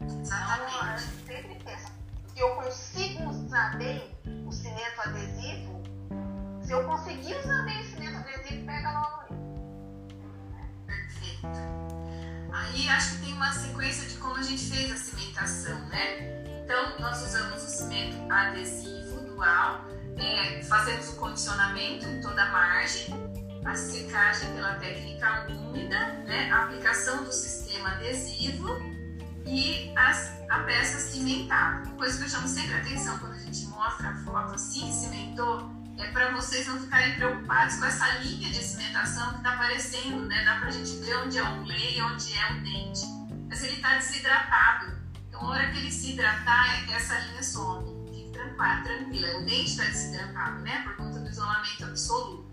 Exatamente. 0.01 0.73
Então, 0.75 0.97
sempre 1.25 1.63
penso, 1.63 1.91
se 2.33 2.39
eu 2.39 2.49
consigo 2.55 3.23
usar 3.29 3.77
bem 3.77 4.17
o 4.45 4.51
cimento 4.51 5.01
adesivo, 5.01 5.83
se 6.61 6.71
eu 6.71 6.83
conseguir 6.85 7.35
usar 7.35 7.63
bem 7.65 7.81
o 7.81 7.85
cimento 7.85 8.17
adesivo, 8.17 8.65
pega 8.65 8.91
logo 8.91 9.19
Aí 12.51 12.89
acho 12.89 13.15
que 13.15 13.25
tem 13.25 13.33
uma 13.33 13.51
sequência 13.51 14.07
de 14.07 14.17
como 14.17 14.35
a 14.35 14.41
gente 14.41 14.69
fez 14.69 14.91
a 14.91 14.97
cimentação, 14.97 15.79
né? 15.87 16.48
Então, 16.69 16.99
nós 16.99 17.19
usamos 17.23 17.63
o 17.63 17.67
cimento 17.67 18.31
adesivo 18.31 19.21
dual, 19.21 19.87
é, 20.17 20.61
fazemos 20.61 21.09
o 21.09 21.15
condicionamento 21.15 22.05
em 22.05 22.21
toda 22.21 22.43
a 22.43 22.51
margem, 22.51 23.07
a 23.65 23.73
secagem 23.73 24.53
pela 24.53 24.75
técnica 24.75 25.47
úmida, 25.49 25.97
né? 26.27 26.51
a 26.51 26.65
aplicação 26.65 27.23
do 27.23 27.31
sistema 27.31 27.93
adesivo 27.93 28.77
e 29.47 29.91
as, 29.97 30.31
a 30.47 30.59
peça 30.59 30.99
cimentada. 30.99 31.87
Uma 31.87 31.97
coisa 31.97 32.19
que 32.19 32.25
eu 32.25 32.29
chamo 32.29 32.47
sempre 32.47 32.75
atenção 32.75 33.17
quando 33.17 33.33
a 33.33 33.39
gente 33.39 33.65
mostra 33.65 34.09
a 34.09 34.15
foto 34.17 34.53
assim, 34.53 34.93
cimentou, 34.93 35.71
é 35.97 36.11
para 36.11 36.35
vocês 36.35 36.67
não 36.67 36.79
ficarem 36.79 37.15
preocupados 37.15 37.77
com 37.77 37.85
essa 37.85 38.07
linha 38.19 38.47
de 38.51 38.63
cimentação 38.63 39.31
que 39.31 39.37
está 39.37 39.55
aparecendo, 39.55 40.23
né? 40.27 40.45
Dá 40.45 40.57
para 40.57 40.67
a 40.67 40.71
gente 40.71 40.97
ver 40.97 41.15
onde 41.15 41.39
é 41.39 41.43
um 41.43 41.63
lei 41.63 41.99
onde 41.99 42.31
é 42.37 42.51
um 42.51 42.61
dente. 42.61 43.07
Mas 43.49 43.63
ele 43.63 43.77
está 43.77 43.95
desidratado. 43.95 44.98
Então, 45.39 45.51
hora 45.51 45.71
que 45.71 45.77
ele 45.77 45.89
se 45.89 46.11
hidratar, 46.11 46.91
essa 46.91 47.17
linha 47.17 47.41
some. 47.41 48.09
Fique 48.09 48.31
tranquila. 48.83 49.37
O 49.37 49.45
dente 49.45 49.71
está 49.71 49.85
desidratado, 49.85 50.59
né? 50.59 50.81
Por 50.83 50.97
conta 50.97 51.19
do 51.19 51.29
isolamento 51.29 51.85
absoluto. 51.85 52.51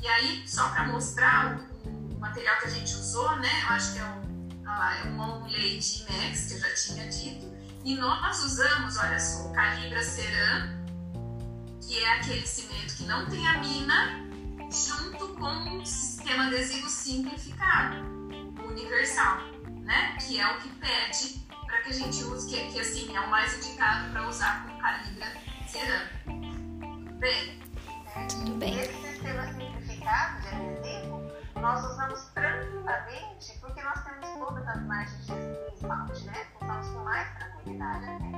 E 0.00 0.08
aí, 0.08 0.42
só 0.48 0.70
para 0.70 0.88
mostrar 0.88 1.58
o, 1.84 2.14
o, 2.14 2.18
material 2.18 2.58
que 2.58 2.68
a 2.68 2.70
gente 2.70 2.94
usou, 2.94 3.36
né? 3.36 3.50
Eu 3.64 3.68
acho 3.68 3.92
que 3.92 3.98
é 3.98 4.04
um, 4.04 4.64
lá, 4.64 4.96
é 4.96 5.04
um 5.08 5.20
Onlay 5.20 5.78
G-Max, 5.78 6.46
que 6.46 6.54
eu 6.54 6.60
já 6.60 6.74
tinha 6.74 7.08
dito. 7.10 7.54
E 7.84 7.94
nós 7.96 8.44
usamos, 8.44 8.96
olha 8.96 9.20
só, 9.20 9.48
o 9.48 9.52
Calibra 9.52 10.02
Ceram 10.02 10.80
que 11.82 11.98
é 11.98 12.12
aquele 12.14 12.46
cimento 12.46 12.94
que 12.96 13.02
não 13.02 13.26
tem 13.26 13.44
amina, 13.48 14.20
junto 14.70 15.28
com 15.34 15.50
um 15.50 15.84
sistema 15.84 16.46
adesivo 16.46 16.88
simplificado, 16.88 17.96
universal, 18.64 19.38
né? 19.82 20.16
Que 20.20 20.38
é 20.38 20.46
o 20.54 20.58
que 20.60 20.68
pede 20.76 21.49
para 21.70 21.82
que 21.82 21.90
a 21.90 21.92
gente 21.92 22.24
use, 22.24 22.48
que, 22.48 22.72
que 22.72 22.80
assim 22.80 23.16
é 23.16 23.20
o 23.20 23.30
mais 23.30 23.56
indicado 23.56 24.10
para 24.10 24.28
usar 24.28 24.66
com 24.66 24.76
calibra 24.78 25.26
cerâmica. 25.68 26.20
Tudo 26.24 27.14
bem? 27.18 27.60
Tudo 28.28 28.54
bem. 28.56 28.80
Esse 28.80 28.92
sistema 28.92 29.46
simplificado 29.52 30.42
de 30.42 30.48
adesivo 30.48 31.30
nós 31.60 31.84
usamos 31.84 32.20
tranquilamente 32.34 33.58
porque 33.60 33.82
nós 33.82 34.02
temos 34.02 34.28
todas 34.38 34.66
as 34.66 34.82
margens 34.82 35.26
de 35.26 35.74
esmalte, 35.74 36.24
né? 36.24 36.46
Usamos 36.60 36.88
com 36.88 37.04
mais 37.04 37.38
tranquilidade 37.38 38.04
até. 38.06 38.30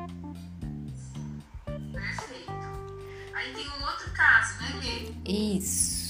Perfeito. 1.92 2.52
Aí 3.34 3.54
tem 3.54 3.68
um 3.68 3.82
outro 3.84 4.10
caso, 4.12 4.60
né, 4.60 4.68
Lê? 4.82 5.14
Isso. 5.24 6.01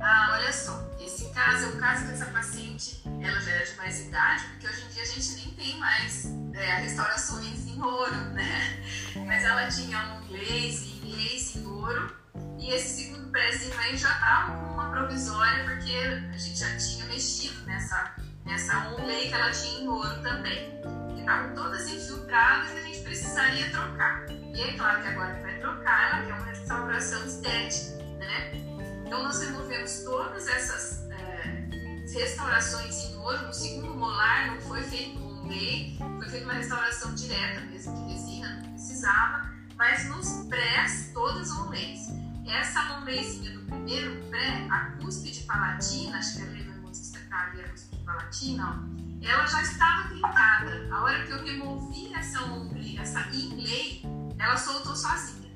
Ah, 0.00 0.30
olha 0.32 0.52
só. 0.52 0.90
Esse 1.00 1.28
caso 1.30 1.66
é 1.66 1.68
o 1.68 1.76
caso 1.78 2.06
dessa 2.06 2.26
paciente, 2.26 3.02
ela 3.22 3.40
já 3.40 3.52
era 3.52 3.66
de 3.66 3.76
mais 3.76 4.00
idade, 4.00 4.44
porque 4.44 4.66
hoje 4.66 4.84
em 4.84 4.88
dia 4.88 5.02
a 5.02 5.06
gente 5.06 5.32
nem 5.34 5.50
tem 5.54 5.78
mais 5.78 6.26
é, 6.54 6.74
restaurações 6.80 7.66
em 7.66 7.80
ouro, 7.82 8.16
né? 8.32 8.82
Mas 9.26 9.44
ela 9.44 9.68
tinha 9.68 9.98
um 10.14 10.26
glaze, 10.26 11.00
glaze 11.02 11.58
em 11.58 11.66
ouro, 11.66 12.14
e 12.58 12.70
esse 12.72 13.04
segundo 13.04 13.30
pezinho 13.30 13.78
aí 13.78 13.96
já 13.96 14.12
estava 14.12 14.52
com 14.52 14.74
uma 14.74 14.90
provisória, 14.90 15.64
porque 15.64 15.92
a 15.92 16.36
gente 16.36 16.58
já 16.58 16.76
tinha 16.76 17.04
mexido 17.06 17.64
nessa, 17.66 18.14
nessa 18.44 18.88
onlay 18.90 19.28
que 19.28 19.34
ela 19.34 19.50
tinha 19.50 19.80
em 19.82 19.88
ouro 19.88 20.22
também. 20.22 20.80
Que 21.14 21.20
estavam 21.20 21.54
todas 21.54 21.88
infiltradas 21.88 22.70
e 22.72 22.78
a 22.78 22.82
gente 22.82 23.00
precisaria 23.00 23.70
trocar. 23.70 24.26
E 24.28 24.60
é 24.60 24.72
claro 24.76 25.02
que 25.02 25.08
agora 25.08 25.34
que 25.34 25.42
vai 25.42 25.58
trocar, 25.58 26.10
ela 26.10 26.26
quer 26.26 26.34
uma 26.34 26.46
restauração 26.46 27.26
estética, 27.26 28.04
né? 28.18 28.69
Então 29.10 29.24
nós 29.24 29.42
removemos 29.42 30.04
todas 30.04 30.46
essas 30.46 31.10
é, 31.10 31.68
restaurações 32.16 32.94
em 33.06 33.16
ouro. 33.16 33.48
No 33.48 33.52
segundo 33.52 33.92
molar 33.92 34.52
não 34.52 34.60
foi 34.60 34.84
feito 34.84 35.18
com 35.18 35.48
lei, 35.48 35.98
foi 35.98 36.28
feita 36.28 36.44
uma 36.44 36.54
restauração 36.54 37.12
direta 37.16 37.60
mesmo 37.62 37.92
de 37.96 38.12
resina, 38.12 38.62
não 38.62 38.70
precisava, 38.70 39.50
mas 39.76 40.08
nos 40.08 40.46
prés, 40.46 41.10
todas 41.12 41.50
on 41.50 41.70
leis. 41.70 42.06
Essa 42.46 42.82
longleizinha 42.84 43.50
do 43.58 43.66
primeiro 43.66 44.24
pré, 44.26 44.68
a 44.70 44.92
cúspide 45.02 45.40
palatina, 45.40 46.16
acho 46.16 46.36
que 46.36 46.42
é 46.42 46.46
a 46.46 46.50
lei 46.50 46.62
do 46.62 46.70
ali 46.70 47.64
a 47.64 47.68
cúspide 47.68 48.04
palatina, 48.04 48.64
ó, 48.64 49.28
ela 49.28 49.46
já 49.46 49.60
estava 49.60 50.08
trincada. 50.08 50.88
A 50.94 51.02
hora 51.02 51.26
que 51.26 51.32
eu 51.32 51.44
removi 51.44 52.14
essa 52.14 52.42
longli, 52.42 52.96
essa 52.96 53.26
inlay, 53.32 54.02
ela 54.38 54.56
soltou 54.56 54.94
sozinha. 54.94 55.50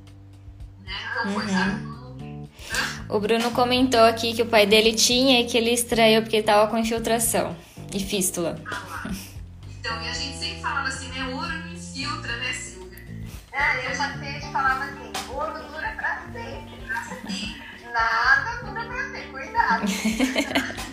Né? 0.80 0.92
Então 1.12 1.34
foi 1.34 1.46
uhum. 1.46 2.03
O 3.08 3.20
Bruno 3.20 3.50
comentou 3.52 4.00
aqui 4.00 4.32
que 4.32 4.42
o 4.42 4.46
pai 4.46 4.66
dele 4.66 4.94
tinha 4.94 5.40
e 5.40 5.46
que 5.46 5.56
ele 5.56 5.70
extraiu 5.70 6.22
porque 6.22 6.38
estava 6.38 6.66
com 6.68 6.78
infiltração 6.78 7.56
e 7.92 8.00
fístula. 8.00 8.58
Ah, 8.66 9.10
então, 9.78 10.02
e 10.02 10.08
a 10.08 10.12
gente 10.12 10.36
sempre 10.38 10.60
falava 10.60 10.88
assim, 10.88 11.08
né? 11.08 11.26
Ouro 11.26 11.48
não 11.48 11.72
infiltra, 11.72 12.36
né, 12.38 12.52
Silvia? 12.52 12.98
É, 13.52 13.86
eu 13.86 13.94
já 13.94 14.18
sei, 14.18 14.40
falava 14.40 14.84
assim, 14.84 15.12
ouro 15.32 15.52
dura 15.52 15.94
pra 15.96 16.22
sempre. 16.32 16.76
Pra 16.86 17.04
sempre. 17.04 17.62
Nada 17.92 18.62
dura 18.64 18.84
pra 18.84 19.04
sempre, 19.12 19.30
cuidado. 19.30 19.84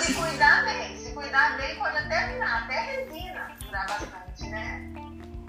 Tem 0.00 0.06
que 0.06 0.14
cuidar 0.14 0.64
bem. 0.64 0.96
Se 0.96 1.12
cuidar 1.12 1.56
bem, 1.56 1.76
pode 1.76 1.96
até 1.98 2.32
virar, 2.32 2.58
até 2.58 2.80
resina 2.80 3.50
durar 3.64 3.86
bastante, 3.86 4.50
né? 4.50 4.80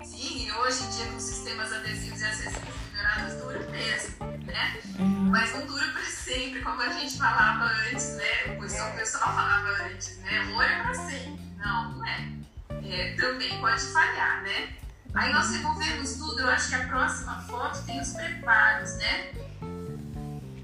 Sim, 0.04 0.48
e 0.48 0.52
hoje 0.52 0.84
em 0.84 0.90
dia 0.90 1.06
com 1.06 1.20
sistemas 1.20 1.72
adesivos 1.72 2.22
e 2.22 2.26
as 2.26 2.40
resinas 2.40 2.81
melhoradas 2.92 3.42
dura 3.42 3.60
mesmo 3.70 4.32
né? 4.46 4.80
Uhum. 5.00 5.30
Mas 5.30 5.54
não 5.54 5.66
dura 5.66 5.88
para 5.92 6.04
sempre, 6.04 6.62
como 6.62 6.82
a 6.82 6.89
gente 6.89 7.18
falava 7.18 7.66
antes, 7.89 8.16
né? 8.16 8.56
O 8.56 8.62
pessoal, 8.62 8.92
o 8.92 8.94
pessoal 8.96 9.34
falava 9.34 9.70
antes, 9.84 10.18
né? 10.20 10.39
Amor 10.39 10.64
é 10.64 10.82
para 10.82 10.94
sempre. 10.94 11.42
Não, 11.58 11.92
não 11.94 12.06
é. 12.06 12.30
é. 12.84 13.16
Também 13.16 13.60
pode 13.60 13.82
falhar, 13.86 14.44
né? 14.44 14.74
Aí 15.14 15.34
nós 15.34 15.52
removemos 15.52 16.14
tudo, 16.14 16.39
eu 16.39 16.50
acho 16.50 16.70
que 16.70 16.76
a 16.76 16.88
próxima 16.88 17.42
foto 17.42 17.84
tem 17.86 18.00
os 18.00 18.10
preparos, 18.14 18.96
né? 18.96 19.32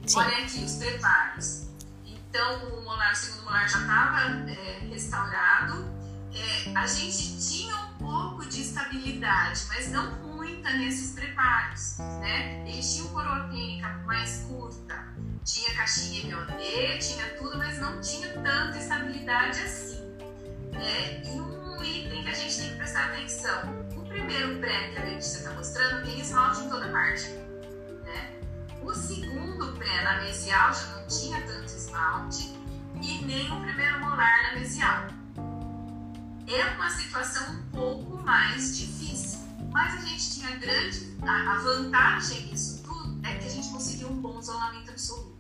Sim. 0.05 0.19
Olha 0.19 0.37
aqui, 0.37 0.63
os 0.63 0.75
preparos. 0.75 1.67
Então, 2.05 2.65
o 2.69 2.83
molar, 2.83 3.11
o 3.11 3.15
segundo 3.15 3.43
molar 3.43 3.67
já 3.67 3.79
estava 3.79 4.49
é, 4.49 4.87
restaurado. 4.89 5.97
É, 6.33 6.77
a 6.77 6.85
gente 6.85 7.39
tinha 7.45 7.75
um 7.75 7.93
pouco 7.97 8.45
de 8.45 8.61
estabilidade, 8.61 9.65
mas 9.69 9.89
não 9.89 10.26
muita 10.47 10.71
nesses 10.73 11.11
preparos, 11.11 11.97
né? 12.21 12.63
Eles 12.67 12.93
tinham 12.93 13.09
coroa 13.09 13.47
clínica 13.49 13.89
mais 14.05 14.45
curta, 14.47 15.07
tinha 15.43 15.73
caixinha 15.75 16.35
MOD, 16.35 16.97
tinha 16.99 17.29
tudo, 17.37 17.57
mas 17.57 17.79
não 17.79 17.99
tinha 17.99 18.33
tanta 18.33 18.77
estabilidade 18.77 19.59
assim. 19.59 19.97
É, 20.73 21.21
e 21.25 21.39
um 21.39 21.83
item 21.83 22.23
que 22.23 22.29
a 22.29 22.33
gente 22.33 22.57
tem 22.57 22.69
que 22.69 22.75
prestar 22.75 23.05
atenção, 23.07 23.85
o 23.95 24.05
primeiro 24.05 24.59
pré 24.59 24.89
que 24.89 24.99
a 24.99 25.03
Letícia 25.03 25.39
está 25.39 25.51
mostrando 25.53 26.05
tem 26.05 26.19
esmalte 26.19 26.61
em 26.61 26.69
toda 26.69 26.89
parte. 26.89 27.29
Né? 28.03 28.39
O 28.81 28.93
segundo 28.93 29.73
pré 29.77 30.03
na 30.03 30.21
mesial 30.21 30.73
já 30.73 30.85
não 30.95 31.07
tinha 31.07 31.41
tanto 31.41 31.65
esmalte 31.65 32.55
e 33.01 33.25
nem 33.25 33.51
o 33.51 33.61
primeiro 33.61 33.99
molar 33.99 34.43
na 34.43 34.59
mesial. 34.59 35.07
É 36.47 36.65
uma 36.75 36.89
situação 36.89 37.55
um 37.55 37.63
pouco 37.71 38.23
mais 38.23 38.77
difícil 38.77 39.26
mas 39.77 39.93
a 39.93 40.07
gente 40.07 40.31
tinha 40.31 40.55
grande. 40.55 41.15
A, 41.21 41.59
vantagem 41.59 42.47
disso 42.47 42.81
tudo 42.81 43.19
é 43.23 43.35
que 43.35 43.45
a 43.45 43.49
gente 43.49 43.69
conseguiu 43.69 44.09
um 44.09 44.19
bom 44.19 44.39
isolamento 44.39 44.89
absoluto. 44.89 45.37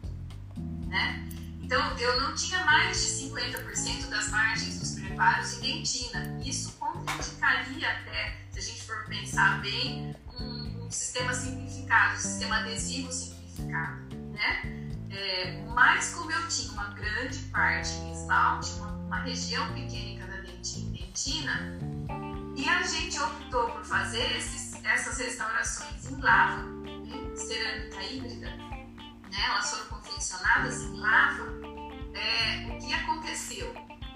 Né? 0.85 1.27
Então, 1.59 1.97
eu 1.97 2.21
não 2.21 2.35
tinha 2.35 2.63
mais 2.63 3.01
de 3.01 3.29
50% 3.29 4.09
das 4.09 4.29
margens 4.29 4.79
dos 4.79 4.91
preparos 4.91 5.57
em 5.57 5.61
dentina. 5.61 6.39
Isso 6.45 6.71
contraindicaria 6.73 7.89
até, 7.89 8.37
se 8.51 8.59
a 8.59 8.61
gente 8.61 8.83
for 8.83 9.05
pensar 9.05 9.59
bem, 9.59 10.15
um, 10.39 10.85
um 10.85 10.91
sistema 10.91 11.33
simplificado, 11.33 12.17
um 12.17 12.19
sistema 12.19 12.57
adesivo 12.57 13.11
simplificado. 13.11 14.01
Né? 14.33 14.61
É, 15.09 15.65
mas 15.73 16.13
como 16.13 16.31
eu 16.31 16.47
tinha 16.47 16.71
uma 16.73 16.89
grande 16.93 17.39
parte 17.45 17.89
em 17.89 18.11
esmalte, 18.11 18.71
uma, 18.73 18.91
uma 18.91 19.19
região 19.21 19.73
pequena 19.73 20.27
da 20.27 20.41
dentina, 20.41 21.75
e 22.57 22.67
a 22.67 22.81
gente 22.81 23.19
optou 23.19 23.69
por 23.69 23.85
fazer 23.85 24.35
esses, 24.35 24.83
essas 24.83 25.19
restaurações 25.19 26.09
em 26.09 26.19
lava, 26.19 26.63
né? 26.63 27.35
cerâmica 27.35 28.03
híbrida, 28.03 28.49
né? 28.49 29.45
elas 29.45 29.69
foram 29.69 29.85
confeccionadas 29.85 30.81
em 30.81 30.97
lava. 30.97 31.45
É, 32.15 32.67
o 32.73 32.79
que 32.79 32.93
aconteceu? 32.93 33.71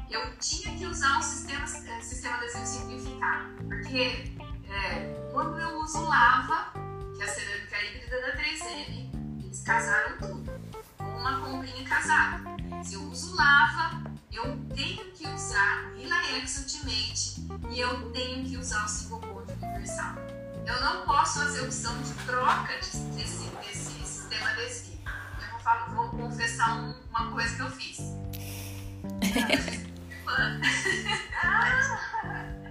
Eu 0.09 0.35
tinha 0.39 0.75
que 0.75 0.85
usar 0.87 1.19
um 1.19 1.21
sistema, 1.21 1.65
é, 1.65 2.01
sistema 2.01 2.37
adesivo 2.37 2.65
simplificado, 2.65 3.63
porque 3.63 4.33
é, 4.67 5.29
quando 5.31 5.59
eu 5.59 5.79
uso 5.79 6.03
lava, 6.03 6.73
que 7.15 7.21
é 7.21 7.25
a 7.25 7.27
cerâmica 7.27 7.83
híbrida 7.83 8.21
da 8.21 8.37
3M, 8.37 9.43
eles 9.45 9.61
casaram 9.61 10.17
tudo, 10.17 10.51
com 10.97 11.03
uma 11.03 11.39
comprinha 11.41 11.87
casada. 11.87 12.41
Se 12.83 12.95
eu 12.95 13.03
uso 13.03 13.35
lava, 13.35 14.01
eu 14.31 14.43
tenho 14.75 15.10
usar 15.41 15.91
Relax 15.97 16.59
Ultimate 16.59 17.41
e 17.71 17.79
eu 17.79 18.11
tenho 18.11 18.45
que 18.45 18.57
usar 18.57 18.85
o 18.85 18.87
single 18.87 19.19
bond 19.19 19.51
universal. 19.51 20.15
Eu 20.65 20.79
não 20.81 21.03
posso 21.03 21.39
fazer 21.39 21.61
opção 21.61 21.99
de 22.03 22.13
troca 22.25 22.73
desse, 22.77 22.97
desse 23.49 24.05
sistema 24.05 24.51
adesivo. 24.51 25.01
Eu 25.41 25.51
vou, 25.51 25.59
falar, 25.59 25.89
vou 25.89 26.09
confessar 26.09 26.77
um, 26.77 26.93
uma 27.09 27.31
coisa 27.31 27.55
que 27.55 27.61
eu 27.61 27.71
fiz. 27.71 27.97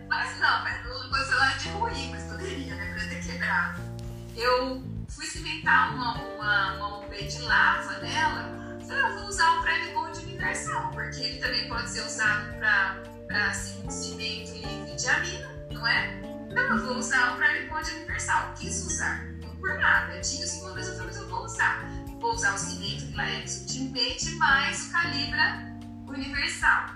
mas 0.09 0.39
não, 0.39 0.63
mas 0.63 0.87
não 0.87 1.11
foi 1.11 1.35
lá 1.35 1.53
de 1.55 1.69
ruim, 1.71 2.11
mas 2.11 2.23
poderia, 2.25 2.77
né? 2.77 2.95
Pra 2.95 3.09
ter 3.09 3.21
quebrado. 3.25 3.81
Eu 4.37 4.81
fui 5.09 5.27
cimentar 5.27 5.93
uma, 5.95 6.15
uma, 6.15 6.75
uma 6.75 7.01
de 7.11 7.43
lava 7.43 7.99
nela 7.99 8.61
eu 8.91 9.15
vou 9.15 9.29
usar 9.29 9.59
o 9.59 9.63
Prime 9.63 9.93
Bond 9.93 10.20
porque 10.93 11.23
ele 11.23 11.39
também 11.39 11.69
pode 11.69 11.91
ser 11.91 12.01
usado 12.03 12.55
para 12.59 13.53
cimento 13.53 14.53
livre 14.53 14.97
de 14.97 15.09
amina, 15.09 15.49
não 15.71 15.87
é? 15.87 16.21
Então 16.51 16.77
eu 16.77 16.87
vou 16.87 16.97
usar 16.97 17.35
o 17.35 17.37
Prime 17.37 17.69
Bond 17.69 17.91
universal. 17.91 18.55
Quis 18.59 18.85
usar, 18.87 19.25
não 19.41 19.55
por 19.57 19.75
nada. 19.79 20.15
Eu 20.15 20.23
tinha 20.23 20.45
assim, 20.45 20.61
uma 20.63 20.73
vez 20.73 20.89
eu 20.89 20.97
falei, 20.97 21.17
eu 21.17 21.29
vou 21.29 21.45
usar. 21.45 21.85
Vou 22.21 22.33
usar 22.33 22.55
o 22.55 22.59
cimento 22.59 23.13
Glaex 23.13 23.61
Ultimate 23.61 24.31
mais 24.37 24.89
o 24.89 24.93
Calibra 24.93 25.79
universal. 26.07 26.87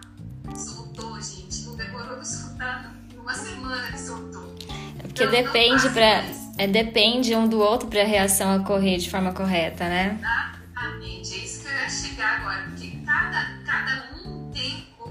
Soltou, 0.57 1.21
gente. 1.21 1.63
Não 1.63 1.77
demorou 1.77 2.17
pra 2.17 2.25
soltar. 2.25 2.95
Uma 3.17 3.35
semana 3.35 3.93
que 3.93 3.99
soltou. 3.99 4.55
É 4.99 5.03
porque 5.03 5.25
então, 5.25 5.43
depende 5.43 5.89
para 5.91 6.25
é, 6.59 6.67
depende 6.67 7.35
um 7.35 7.49
do 7.49 7.59
outro 7.59 7.89
para 7.89 8.03
a 8.03 8.05
reação 8.05 8.61
ocorrer 8.61 8.99
de 8.99 9.11
forma 9.11 9.33
correta, 9.33 9.89
né? 9.89 10.19
Exatamente. 10.21 11.35
É 11.35 11.39
isso 11.39 11.65
chegar 11.89 12.41
agora, 12.41 12.65
porque 12.69 12.84
cada, 13.15 13.63
cada 13.65 14.17
um 14.17 14.51
tem 14.51 14.93
o, 14.99 15.09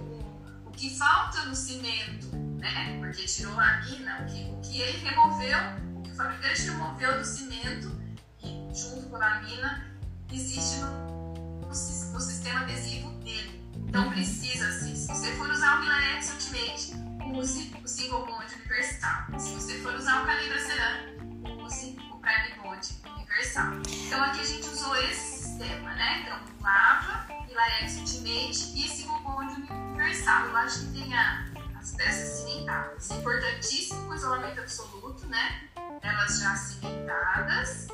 o, 0.68 0.72
que 0.72 0.98
falta 0.98 1.46
no 1.46 1.56
cimento, 1.56 2.36
né? 2.60 2.98
Porque 3.00 3.24
tirou 3.24 3.58
a 3.58 3.82
mina, 3.82 4.22
o 4.22 4.26
que, 4.26 4.44
o 4.52 4.62
que 4.62 4.82
ele 4.82 4.98
removeu, 4.98 5.58
o 5.96 6.02
que 6.02 6.12
o 6.12 6.16
fabricante 6.16 6.64
removeu 6.64 7.18
do 7.18 7.26
cimento 7.26 7.98
e 8.44 8.76
junto 8.76 9.08
com 9.08 9.16
a 9.16 9.40
mina 9.42 9.96
existe 10.34 10.80
no, 10.80 11.62
no, 11.62 11.68
no 11.68 12.20
sistema 12.20 12.62
adesivo 12.62 13.10
dele. 13.24 13.64
Então 13.88 14.10
precisa, 14.10 14.68
assim, 14.68 14.96
se 14.96 15.08
você 15.08 15.32
for 15.36 15.50
usar 15.50 15.78
o 15.78 15.82
Milanex 15.82 16.34
Ultimate, 16.34 17.38
use 17.38 17.74
o 17.82 17.88
Single 17.88 18.26
Bond 18.26 18.54
Universal. 18.54 19.40
Se 19.40 19.54
você 19.54 19.80
for 19.80 19.94
usar 19.96 20.24
o 20.24 20.26
Calibra 20.26 20.60
Cerâmico, 20.60 21.64
use 21.64 21.98
o 22.12 22.18
Prime 22.18 22.62
Bond 22.62 22.86
Universal. 23.16 23.76
Então 23.88 24.24
aqui 24.24 24.42
a 24.42 24.46
gente 24.46 24.68
usou 24.68 24.96
esse 24.98 25.44
sistema, 25.44 25.94
né? 25.94 26.22
Então, 26.22 26.40
lava, 26.62 27.43
Ilaex 27.54 27.98
Ultimate 27.98 28.74
e 28.76 28.86
esse 28.86 29.04
compound 29.04 29.54
universal. 29.54 30.48
Eu 30.48 30.58
acho 30.58 30.80
que 30.80 31.00
tem 31.00 31.14
a, 31.14 31.46
as 31.80 31.92
peças 31.92 32.40
cimentadas. 32.40 33.12
É 33.12 33.16
importantíssimo 33.16 34.10
o 34.10 34.16
isolamento 34.16 34.60
absoluto, 34.60 35.28
né? 35.28 35.62
Elas 36.02 36.40
já 36.40 36.56
cimentadas. 36.56 37.88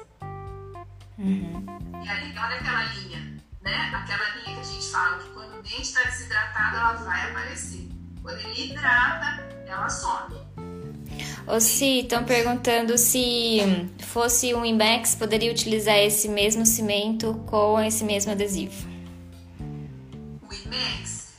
Uhum. 1.18 1.66
E 2.02 2.10
aí, 2.10 2.30
olha 2.38 2.56
aquela 2.56 2.84
linha, 2.94 3.38
né? 3.62 3.92
Aquela 3.94 4.30
linha 4.38 4.56
que 4.56 4.62
a 4.62 4.64
gente 4.64 4.92
fala 4.92 5.20
que 5.20 5.30
quando 5.32 5.60
o 5.60 5.62
dente 5.62 5.82
está 5.82 6.04
desidratado, 6.04 6.78
ela 6.78 6.94
vai 6.94 7.30
aparecer. 7.30 7.90
Quando 8.22 8.40
ele 8.40 8.72
hidrata, 8.72 9.46
ela 9.68 9.90
some. 9.90 10.40
Ô, 11.46 11.60
Si, 11.60 12.02
estão 12.02 12.24
perguntando 12.24 12.98
se 12.98 13.60
fosse 14.06 14.54
um 14.54 14.64
IMAX, 14.64 15.16
poderia 15.16 15.52
utilizar 15.52 15.98
esse 15.98 16.30
mesmo 16.30 16.66
cimento 16.66 17.34
com 17.48 17.80
esse 17.82 18.06
mesmo 18.06 18.32
adesivo. 18.32 18.99
O 20.70 20.74
IMAX? 20.74 21.34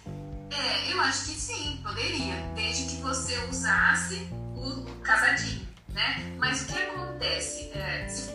É, 0.51 0.93
eu 0.93 1.01
acho 1.01 1.27
que 1.27 1.41
sim, 1.41 1.79
poderia, 1.85 2.35
desde 2.57 2.97
que 2.97 3.01
você 3.01 3.39
usasse 3.49 4.29
o 4.57 4.85
casadinho, 5.03 5.67
né? 5.91 6.35
Mas 6.37 6.63
o 6.63 6.67
que 6.67 6.79
acontece? 6.79 7.71
É, 7.73 8.09
se 8.09 8.31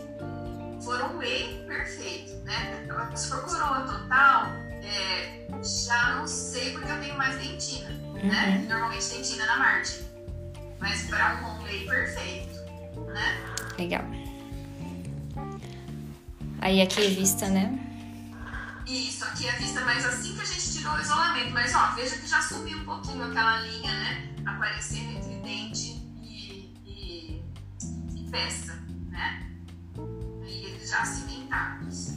for 0.82 1.02
um 1.04 1.18
whey, 1.18 1.66
perfeito, 1.68 2.32
né? 2.46 2.88
Se 3.14 3.30
for 3.30 3.42
coroa 3.42 3.82
total, 3.82 4.48
é, 4.82 5.48
já 5.62 6.16
não 6.16 6.26
sei 6.28 6.72
porque 6.72 6.90
eu 6.90 7.00
tenho 7.02 7.18
mais 7.18 7.38
dentina, 7.40 7.90
né? 7.90 8.60
Uhum. 8.62 8.70
Normalmente 8.70 9.10
dentina 9.10 9.46
na 9.46 9.58
margem. 9.58 10.00
Mas 10.80 11.04
para 11.04 11.44
um 11.44 11.64
lay 11.64 11.86
perfeito, 11.86 12.56
né? 13.08 13.44
Legal. 13.78 14.06
Aí 16.62 16.82
aqui 16.82 17.06
é 17.06 17.10
vista, 17.10 17.50
né? 17.50 17.95
Isso, 18.88 19.26
aqui 19.26 19.48
é 19.48 19.52
vista, 19.54 19.82
mas 19.82 20.06
assim 20.06 20.36
que 20.36 20.42
a 20.42 20.46
gente 20.46 20.74
tirou 20.74 20.94
o 20.94 21.02
isolamento. 21.02 21.52
Mas 21.52 21.74
ó, 21.74 21.92
veja 21.96 22.18
que 22.18 22.28
já 22.28 22.42
subiu 22.42 22.78
um 22.78 22.86
pouquinho 22.86 23.24
aquela 23.26 23.60
linha, 23.62 23.92
né? 23.92 24.36
Aparecendo 24.46 25.18
entre 25.18 25.36
dente 25.42 26.04
e, 26.22 26.74
e, 26.86 27.44
e 28.16 28.30
peça, 28.30 28.74
né? 29.10 29.50
E 30.46 30.66
eles 30.66 30.90
já 30.90 31.04
cimentados. 31.04 32.10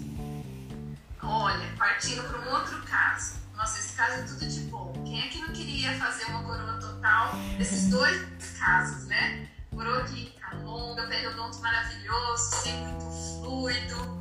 Olha, 1.22 1.74
partindo 1.78 2.22
para 2.24 2.38
um 2.38 2.54
outro 2.54 2.82
caso. 2.82 3.36
Nossa, 3.56 3.78
esse 3.78 3.96
caso 3.96 4.12
é 4.12 4.22
tudo 4.22 4.46
de 4.46 4.60
bom. 4.62 4.92
Quem 5.04 5.20
é 5.20 5.28
que 5.28 5.40
não 5.40 5.52
queria 5.52 5.98
fazer 5.98 6.26
uma 6.26 6.42
coroa 6.44 6.78
total 6.78 7.34
desses 7.56 7.88
dois 7.88 8.26
casos, 8.58 9.06
né? 9.06 9.48
Coroa 9.70 10.04
clínica 10.04 10.54
longa, 10.62 11.06
periodonto 11.06 11.58
maravilhoso, 11.60 12.62
sem 12.62 12.76
muito 12.86 13.04
fluido, 13.40 14.20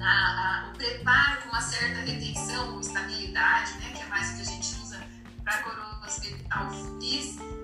a, 0.00 0.66
a, 0.66 0.68
o 0.68 0.76
preparo 0.76 1.42
com 1.42 1.48
uma 1.48 1.60
certa 1.60 2.00
retenção 2.00 2.74
ou 2.74 2.80
estabilidade, 2.80 3.72
né? 3.78 3.92
Que 3.94 4.02
é 4.02 4.06
mais 4.06 4.30
o 4.30 4.36
que 4.36 4.42
a 4.42 4.44
gente 4.44 4.74
usa 4.82 5.00
para 5.44 5.58
coroas 5.58 6.20
ao. 6.50 6.70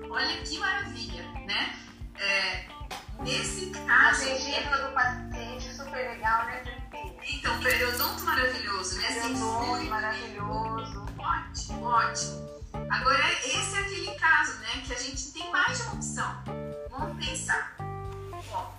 Olha 0.09 0.41
que 0.43 0.59
maravilha, 0.59 1.23
né? 1.45 1.75
É, 2.19 2.65
nesse 3.21 3.71
A 3.75 3.85
caso. 3.87 4.25
gengiva 4.25 4.77
do 4.77 4.93
paciente 4.93 5.73
super 5.73 6.09
legal, 6.09 6.45
né? 6.45 6.63
Então, 7.27 7.59
periodonto 7.59 8.23
maravilhoso, 8.23 8.99
né? 8.99 9.07
Periodonto 9.07 9.65
fluido. 9.65 9.89
maravilhoso. 9.89 11.05
Ótimo, 11.17 11.85
ótimo. 11.85 12.53
Agora, 12.89 13.31
esse 13.43 13.75
é 13.75 13.79
aquele 13.79 14.11
caso, 14.15 14.59
né, 14.59 14.83
que 14.85 14.93
a 14.93 14.97
gente 14.97 15.31
tem 15.31 15.49
mais 15.51 15.77
de 15.77 15.83
uma 15.83 15.93
opção. 15.93 16.43
Vamos 16.91 17.25
pensar. 17.25 17.75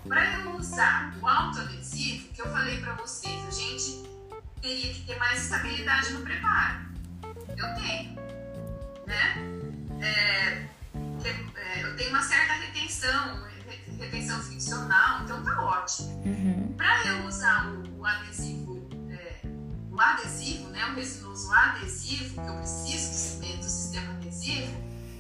Para 0.09 0.25
eu 0.41 0.57
usar 0.57 1.15
o 1.21 1.27
autoadesivo, 1.27 2.29
que 2.29 2.41
eu 2.41 2.51
falei 2.51 2.81
para 2.81 2.95
vocês, 2.95 3.47
a 3.47 3.51
gente 3.51 4.03
teria 4.61 4.93
que 4.95 5.01
ter 5.07 5.19
mais 5.19 5.43
estabilidade 5.45 6.13
no 6.13 6.21
preparo. 6.23 6.81
Eu 7.57 7.75
tenho, 7.75 8.15
né? 9.07 9.37
É, 10.01 10.69
é, 11.57 11.83
eu 11.83 11.97
tenho 11.97 12.11
uma 12.11 12.23
certa 12.23 12.53
retenção, 12.55 13.43
re- 13.67 13.97
retenção 13.99 14.41
friccional, 14.43 15.23
então 15.23 15.43
tá 15.43 15.63
ótimo. 15.63 16.09
Uhum. 16.27 16.75
Para 16.77 17.07
eu 17.07 17.27
usar 17.27 17.67
o, 17.69 18.01
o 18.01 18.07
adesivo, 18.07 18.89
é, 19.11 19.41
o 19.91 20.01
adesivo, 20.01 20.69
né, 20.69 20.85
o 20.87 20.95
resinoso 20.95 21.53
adesivo, 21.53 22.41
que 22.43 22.47
eu 22.49 22.57
preciso 22.57 23.11
do, 23.11 23.15
sistema- 23.17 23.57
do 23.57 23.65
sistema 23.65 24.13
adesivo, 24.15 24.73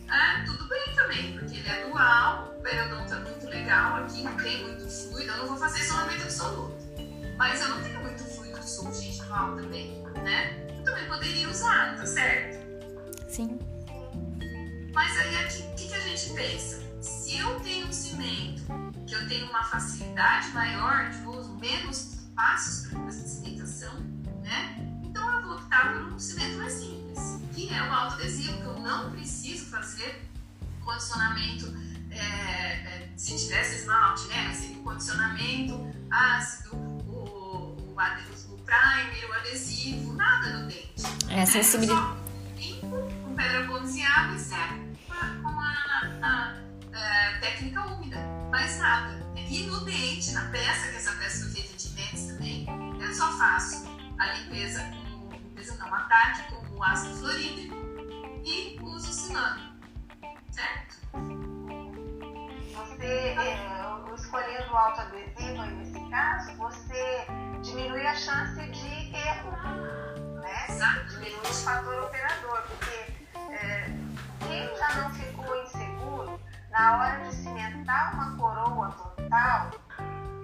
é, 0.09 0.45
tudo 0.45 0.69
bem 0.69 0.95
também, 0.95 1.39
porque 1.39 1.57
ele 1.57 1.69
é 1.69 1.89
dual, 1.89 2.55
o 2.59 2.63
periodonto 2.63 3.15
é 3.15 3.19
muito 3.21 3.47
legal, 3.47 3.97
aqui 3.97 4.23
não 4.23 4.37
tem 4.37 4.63
muito 4.63 4.89
fluido, 4.89 5.33
eu 5.33 5.39
não 5.39 5.47
vou 5.49 5.57
fazer 5.57 5.81
isolamento 5.81 6.23
absoluto. 6.23 6.85
Mas 7.37 7.61
eu 7.61 7.69
não 7.69 7.83
tenho 7.83 8.01
muito 8.01 8.23
fluido 8.23 8.63
subgengival 8.63 9.57
também, 9.57 10.03
né? 10.23 10.67
Eu 10.79 10.85
também 10.85 11.07
poderia 11.07 11.49
usar, 11.49 11.97
tá 11.97 12.07
certo? 12.07 12.65
Sim. 13.29 13.59
Mas 14.93 15.17
aí 15.19 15.35
o 15.45 15.75
que, 15.75 15.89
que 15.89 15.95
a 15.95 16.01
gente 16.01 16.33
pensa? 16.35 16.83
Se 17.01 17.37
eu 17.37 17.59
tenho 17.61 17.89
um 17.89 17.93
cimento 17.93 18.63
que 19.07 19.15
eu 19.15 19.29
tenho 19.29 19.47
uma 19.51 19.65
facilidade 19.65 20.49
maior 20.51 21.11
de 21.11 21.27
uso, 21.27 21.57
menos 21.57 22.15
passos 22.35 22.89
para 22.89 23.01
fazer 23.01 23.29
cimentação, 23.29 23.95
né? 24.43 24.84
Optar 25.55 25.93
por 25.93 26.13
um 26.13 26.19
cimento 26.19 26.57
mais 26.59 26.73
simples, 26.73 27.19
que 27.55 27.73
é 27.73 27.83
o 27.83 27.93
autoadesivo, 27.93 28.57
que 28.59 28.65
eu 28.65 28.79
não 28.81 29.11
preciso 29.13 29.67
fazer 29.67 30.29
condicionamento, 30.85 31.73
é, 32.11 32.17
é, 32.17 33.13
se 33.17 33.37
tivesse 33.37 33.77
esmalte, 33.77 34.27
né? 34.29 34.45
Mas 34.49 34.57
seria 34.59 34.79
o 34.79 34.83
condicionamento 34.83 35.95
ácido, 36.11 36.77
o, 36.77 37.93
o, 37.95 37.95
ade- 37.99 38.25
o 38.51 38.59
primer, 38.59 39.31
o 39.31 39.33
adesivo, 39.35 40.13
nada 40.15 40.59
no 40.59 40.67
dente. 40.69 41.03
É 41.29 41.43
a 41.43 41.47
sensibilidade. 41.47 42.01
Só 42.01 42.17
limpo 42.57 42.89
com 43.25 43.35
pedra 43.35 43.67
pontos 43.67 43.95
e 43.95 44.01
seco 44.39 44.75
com 45.07 45.13
a, 45.13 45.27
com 45.43 45.61
a- 45.61 46.19
a- 46.23 46.55
a 46.93 47.39
técnica 47.41 47.81
úmida. 47.87 48.19
Mais 48.51 48.79
nada. 48.79 49.25
E 49.49 49.63
no 49.65 49.85
dente, 49.85 50.33
na 50.33 50.47
peça, 50.47 50.89
que 50.89 50.97
essa 50.97 51.13
peça 51.13 51.45
foi 51.45 51.53
feita 51.63 51.77
de 51.77 51.89
dentes 51.91 52.27
também, 52.27 52.67
eu 53.01 53.15
só 53.15 53.31
faço 53.39 53.85
a 54.19 54.33
limpeza 54.33 54.81
com 55.65 55.73
limpeza 55.73 55.77
não, 55.79 55.95
ataque 55.95 56.43
com 56.53 56.77
o 56.77 56.83
ácido 56.83 57.17
fluorídrico 57.17 57.75
e 58.45 58.79
uso 58.83 59.11
o 59.11 59.12
cilano. 59.12 59.75
Certo? 60.51 60.97
Você, 62.75 63.07
é, 63.07 64.15
escolhendo 64.15 64.73
o 64.73 64.77
autoadesivo 64.77 65.62
nesse 65.62 66.11
caso, 66.11 66.57
você 66.57 67.27
diminui 67.62 68.07
a 68.07 68.15
chance 68.15 68.61
de 68.69 69.17
erro, 69.17 69.51
né? 70.41 70.67
Exato. 70.69 71.09
Diminui 71.09 71.41
o 71.41 71.55
fator 71.55 72.05
operador, 72.05 72.62
porque 72.62 73.15
é, 73.53 73.87
quem 74.47 74.77
já 74.77 74.95
não 75.03 75.11
ficou 75.15 75.62
inseguro, 75.62 76.41
na 76.71 76.99
hora 76.99 77.25
de 77.25 77.35
cimentar 77.35 78.15
uma 78.15 78.37
coroa 78.37 78.91
total, 78.93 79.71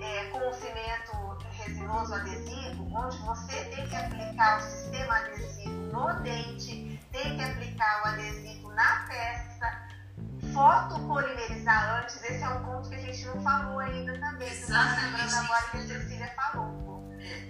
é, 0.00 0.24
com 0.30 0.48
o 0.48 0.54
cimento 0.54 1.16
resinoso 1.60 2.14
adesivo, 2.14 2.88
onde 2.94 3.16
você 3.18 3.64
tem 3.64 3.86
que 3.88 3.96
aplicar 3.96 4.58
o 4.58 4.62
sistema 4.62 5.16
adesivo 5.18 5.80
no 5.92 6.20
dente, 6.22 7.00
tem 7.12 7.36
que 7.36 7.42
aplicar 7.42 8.02
o 8.02 8.08
adesivo 8.08 8.72
na 8.72 9.06
peça, 9.08 9.90
fotopolimerizar 10.52 12.00
antes, 12.00 12.22
esse 12.22 12.42
é 12.42 12.48
um 12.48 12.64
ponto 12.64 12.88
que 12.88 12.94
a 12.94 13.00
gente 13.00 13.24
não 13.26 13.40
falou 13.42 13.78
ainda 13.78 14.18
também, 14.18 14.48
que 14.48 14.54
Exatamente. 14.54 15.04
lembrando 15.04 15.34
agora 15.44 15.62
que 15.70 15.76
a 15.76 15.80
Cecília 15.80 16.34
falou. 16.34 16.90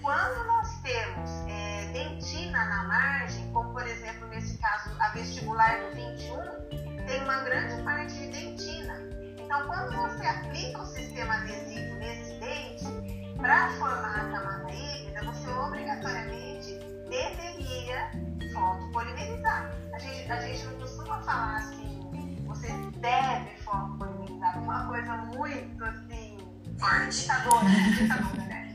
Quando 0.02 0.46
nós 0.46 0.80
temos 0.82 1.30
é, 1.48 1.86
dentina 1.92 2.64
na 2.64 2.84
margem, 2.88 3.52
como 3.52 3.72
por 3.72 3.86
exemplo 3.86 4.26
nesse 4.28 4.58
caso 4.58 4.90
a 5.00 5.10
vestibular 5.10 5.78
do 5.80 5.94
21, 5.94 7.06
tem 7.06 7.22
uma 7.22 7.40
grande 7.40 7.80
parte 7.84 8.14
de 8.14 8.28
dentina. 8.28 8.94
Então 9.38 9.66
quando 9.68 9.96
você 9.96 10.26
aplica 10.26 10.82
o 10.82 10.86
sistema 10.86 11.34
adesivo 11.34 11.94
nesse 11.96 12.34
dente, 12.40 13.19
para 13.40 13.70
formar 13.72 14.16
a 14.16 14.30
camada 14.30 14.70
híbrida, 14.70 15.24
você 15.24 15.50
obrigatoriamente 15.50 16.78
deveria 17.08 18.10
fotopolimerizar. 18.52 19.70
A 19.94 19.98
gente, 19.98 20.30
a 20.30 20.40
gente 20.40 20.64
não 20.66 20.74
costuma 20.80 21.22
falar 21.22 21.56
assim, 21.56 22.44
você 22.46 22.68
deve 22.98 23.56
fotopolimerizar, 23.62 24.62
uma 24.62 24.86
coisa 24.88 25.16
muito 25.16 25.84
assim, 25.84 26.36
ditadora, 27.10 27.64
ditadora, 27.64 28.42
né? 28.46 28.66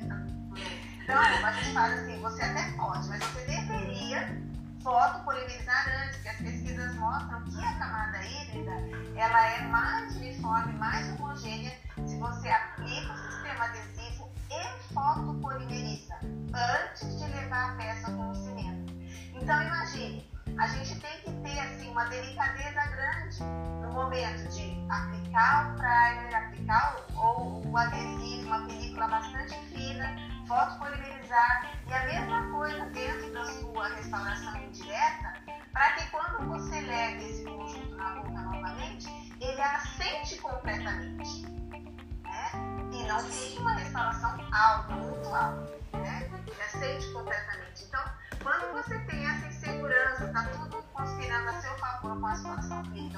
Então, 1.04 1.20
a 1.20 1.52
gente 1.52 1.74
fala 1.74 1.94
assim, 1.94 2.20
você 2.20 2.42
até 2.42 2.72
pode, 2.72 3.08
mas 3.08 3.24
você 3.24 3.46
deveria 3.46 4.42
fotopolimerizar 4.82 5.86
antes, 6.02 6.16
porque 6.16 6.30
as 6.30 6.38
pesquisas 6.38 6.96
mostram 6.96 7.44
que 7.44 7.64
a 7.64 7.74
camada 7.78 8.18
híbrida 8.26 8.72
ela 9.16 9.48
é 9.48 9.62
mais 9.68 10.16
uniforme, 10.16 10.74
mais 10.74 11.08
homogênea 11.12 11.72
se 12.08 12.18
você 12.18 12.50
aplica 12.50 13.14
o 13.14 13.18
sistema 13.18 13.66
adesivo 13.66 14.05
e 14.50 14.94
fotopolimeriza 14.94 16.16
antes 16.54 17.20
de 17.20 17.26
levar 17.32 17.72
a 17.72 17.76
peça 17.76 18.12
com 18.12 18.32
o 18.32 18.36
cimento. 18.36 18.94
Então 19.34 19.62
imagine, 19.62 20.30
a 20.58 20.68
gente 20.68 21.00
tem 21.00 21.20
que 21.22 21.32
ter 21.42 21.60
assim 21.60 21.90
uma 21.90 22.06
delicadeza 22.06 22.86
grande 22.88 23.44
no 23.82 23.92
momento 23.94 24.48
de 24.50 24.78
aplicar 24.90 25.72
o 25.72 25.76
primer, 25.76 26.36
aplicar 26.36 26.96
o, 27.14 27.20
ou 27.20 27.68
o 27.68 27.78
adesivo, 27.78 28.48
uma 28.48 28.66
película 28.66 29.08
bastante 29.08 29.56
fina, 29.68 30.16
fotopolimerizar 30.48 31.75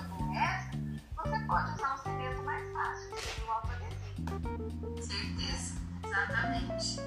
como 0.05 0.35
essa, 0.37 0.71
você 1.15 1.39
pode 1.45 1.71
usar 1.73 1.93
um 1.93 1.97
cimento 1.97 2.43
mais 2.43 2.71
fácil, 2.71 3.09
que 3.09 3.21
seria 3.21 3.45
o 3.45 3.51
autoadesivo. 3.51 5.01
Certeza, 5.01 5.75
exatamente. 6.05 6.99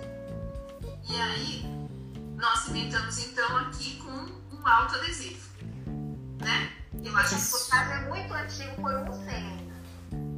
E 1.08 1.16
aí, 1.16 1.88
nós 2.36 2.58
cimentamos 2.60 3.18
então 3.18 3.56
aqui 3.58 3.98
com 3.98 4.56
um 4.56 4.66
autoadesivo, 4.66 5.48
né? 6.40 6.72
Eu 7.02 7.16
acho 7.16 7.36
que 7.36 7.56
O 7.56 7.70
caso 7.70 7.90
é 7.92 8.08
muito 8.08 8.32
antigo, 8.34 8.82
foi 8.82 8.96
um 8.96 9.12
100 9.12 9.34
ainda. 9.34 9.74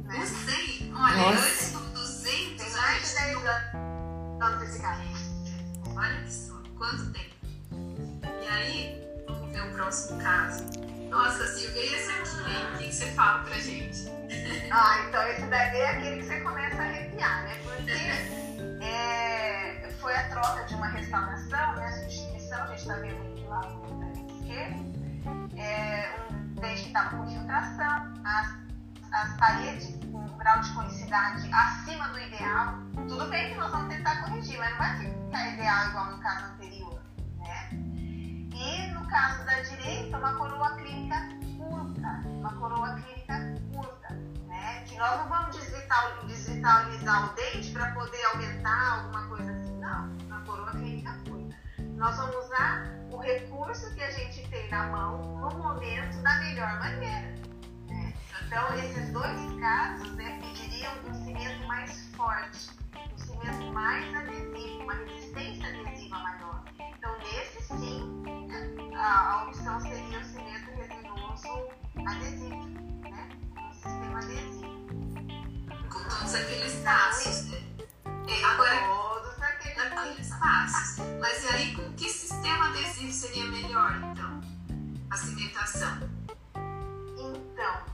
Né? 0.05 0.25
100, 0.25 0.93
olha, 0.95 1.17
Nossa. 1.17 1.45
antes 1.45 1.71
do 1.71 1.79
200, 1.93 2.63
Tem 2.63 2.73
a 2.73 2.81
mais 2.81 3.01
de 3.01 3.07
gente 3.07 3.19
10 3.19 3.35
anos 3.45 3.83
esse. 5.11 5.33
Olha 5.95 6.23
que 6.23 6.33
só, 6.33 6.53
quanto 6.77 7.11
tempo. 7.11 7.35
E 8.41 8.47
aí, 8.47 9.23
vamos 9.27 9.51
ver 9.51 9.61
o 9.61 9.73
próximo 9.73 10.21
caso. 10.21 10.63
Nossa, 11.13 11.45
Silvia, 11.45 11.79
e 11.79 11.93
esse 11.93 12.11
aqui? 12.11 12.73
O 12.73 12.77
que, 12.79 12.91
você 12.91 13.11
fala 13.11 13.43
pra 13.43 13.53
gente? 13.59 14.11
Ah, 14.71 15.05
então 15.07 15.21
esse 15.27 15.45
daí 15.45 15.77
é 15.79 15.89
aquele 15.91 16.17
que 16.17 16.25
você 16.25 16.41
começa 16.41 16.81
a 16.81 16.85
arrepiar, 16.85 17.43
né? 17.43 17.55
Porque 17.63 18.83
é, 18.83 19.91
foi 19.99 20.15
a 20.15 20.27
troca 20.29 20.63
de 20.63 20.73
uma 20.73 20.87
restauração, 20.87 21.75
né? 21.75 21.91
Substituição, 21.91 22.63
a 22.63 22.67
gente 22.67 22.79
está 22.79 22.95
vendo 22.95 23.21
aqui 23.31 23.45
lá 23.47 23.61
no 23.61 23.83
esquerda. 24.39 24.83
É, 25.55 26.15
um 26.31 26.55
dente 26.55 26.81
que 26.81 26.87
estava 26.87 27.15
com 27.15 27.27
filtração, 27.27 28.13
as, 28.25 28.57
as 29.11 29.37
paredes 29.37 29.95
com 30.11 30.17
um 30.17 30.37
grau 30.37 30.59
de 30.61 30.73
conicidade 30.73 31.47
acima 31.53 32.07
do 32.07 32.19
ideal. 32.19 32.79
Tudo 33.07 33.29
bem 33.29 33.51
que 33.51 33.59
nós 33.59 33.71
vamos 33.71 33.93
tentar 33.93 34.23
corrigir, 34.23 34.57
mas 34.57 34.71
não 34.71 34.77
vai 34.79 34.97
ficar 34.97 35.53
ideal 35.53 35.87
igual 35.89 36.05
no 36.11 36.17
caso 36.17 36.45
anterior, 36.53 36.99
né? 37.37 37.69
E 38.55 38.92
caso 39.13 39.45
da 39.45 39.61
direita, 39.61 40.17
uma 40.17 40.33
coroa 40.33 40.75
clínica 40.75 41.29
curta, 41.55 42.23
uma 42.25 42.51
coroa 42.55 42.95
clínica 42.95 43.61
curta, 43.71 44.09
né? 44.47 44.83
Que 44.87 44.97
nós 44.97 45.19
não 45.19 45.29
vamos 45.29 45.55
desvitalizar 46.25 47.31
o 47.31 47.35
dente 47.35 47.71
para 47.71 47.91
poder 47.91 48.25
aumentar 48.25 48.97
alguma 48.97 49.27
coisa 49.27 49.51
assim, 49.51 49.79
não. 49.79 50.09
Uma 50.25 50.41
coroa 50.41 50.71
clínica 50.71 51.15
curta. 51.29 51.55
Nós 51.95 52.17
vamos 52.17 52.35
usar 52.45 52.89
o 53.11 53.17
recurso 53.17 53.93
que 53.93 54.01
a 54.01 54.09
gente 54.09 54.49
tem 54.49 54.67
na 54.71 54.87
mão 54.87 55.37
no 55.37 55.57
momento 55.59 56.19
da 56.23 56.39
melhor 56.39 56.79
maneira. 56.79 57.35
Né? 57.87 58.13
Então, 58.47 58.75
esses 58.79 59.11
dois 59.11 59.59
casos 59.59 60.11
né, 60.15 60.39
pediriam 60.41 60.91
um 61.07 61.13
cimento 61.23 61.67
mais 61.67 62.07
forte, 62.15 62.71
um 63.13 63.17
cimento 63.19 63.71
mais 63.73 64.11
adesivo, 64.15 64.83
uma 64.83 64.95
resistência 64.95 65.69
adesiva 65.69 66.17
maior. 66.17 66.62
Então, 67.03 67.17
nesse 67.17 67.61
sim, 67.63 68.95
a, 68.95 69.43
opção 69.43 69.77
seria 69.81 70.19
o 70.19 70.23
cimento 70.23 70.71
resinoso 70.71 71.67
adesivo, 72.07 72.65
né? 73.01 73.29
Um 73.57 73.73
sistema 73.73 74.19
adesivo. 74.19 74.87
Com 75.91 76.03
todos 76.07 76.33
aqueles 76.33 76.75
passos, 76.75 77.49
né? 77.49 77.61
É, 78.05 78.45
agora, 78.45 78.87
Todos 78.87 79.41
aqueles 79.41 79.77
aqueles 79.79 80.29
passos. 80.29 81.03
Mas 81.19 81.43
e 81.43 81.47
aí, 81.49 81.75
com 81.75 81.91
que 81.91 82.07
sistema 82.07 82.69
adesivo 82.69 83.11
seria 83.11 83.51
melhor, 83.51 83.97
então? 83.97 84.39
A 85.09 85.17
cimentação. 85.17 86.09
Então, 87.17 87.92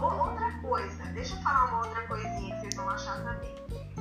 outra 0.00 0.50
coisa, 0.60 1.04
deixa 1.12 1.34
eu 1.34 1.42
falar 1.42 1.66
uma 1.66 1.86
outra 1.86 2.02
coisinha 2.06 2.54
que 2.56 2.60
vocês 2.62 2.74
vão 2.76 2.88
achar 2.90 3.16
também. 3.22 3.54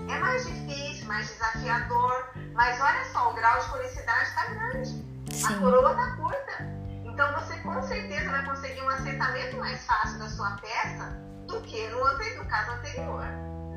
É 0.10 0.20
mais 0.20 0.46
difícil, 0.46 1.08
mais 1.08 1.28
desafiador, 1.30 2.30
mas 2.54 2.80
olha 2.82 3.06
só, 3.12 3.32
o 3.32 3.34
grau 3.34 3.60
de 3.60 3.70
conicidade 3.70 4.30
está 4.30 4.46
grande. 4.48 5.06
A 5.30 5.34
Sim. 5.34 5.60
coroa 5.60 5.92
está 5.92 6.16
curta. 6.18 6.84
Então 7.06 7.34
você 7.40 7.58
com 7.60 7.82
certeza 7.84 8.30
vai 8.30 8.46
conseguir 8.46 8.82
um 8.82 8.90
assentamento 8.90 9.58
mais 9.58 9.86
fácil 9.86 10.20
da 10.20 10.28
sua 10.30 10.52
peça 10.58 11.06
do 11.48 11.62
que 11.62 11.88
no, 11.90 12.04
ante- 12.06 12.36
no 12.36 12.46
caso 12.46 12.72
anterior, 12.72 13.26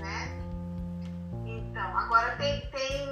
né? 0.01 0.43
Então, 1.45 1.99
agora 1.99 2.35
tem, 2.37 2.61
tem 2.71 3.09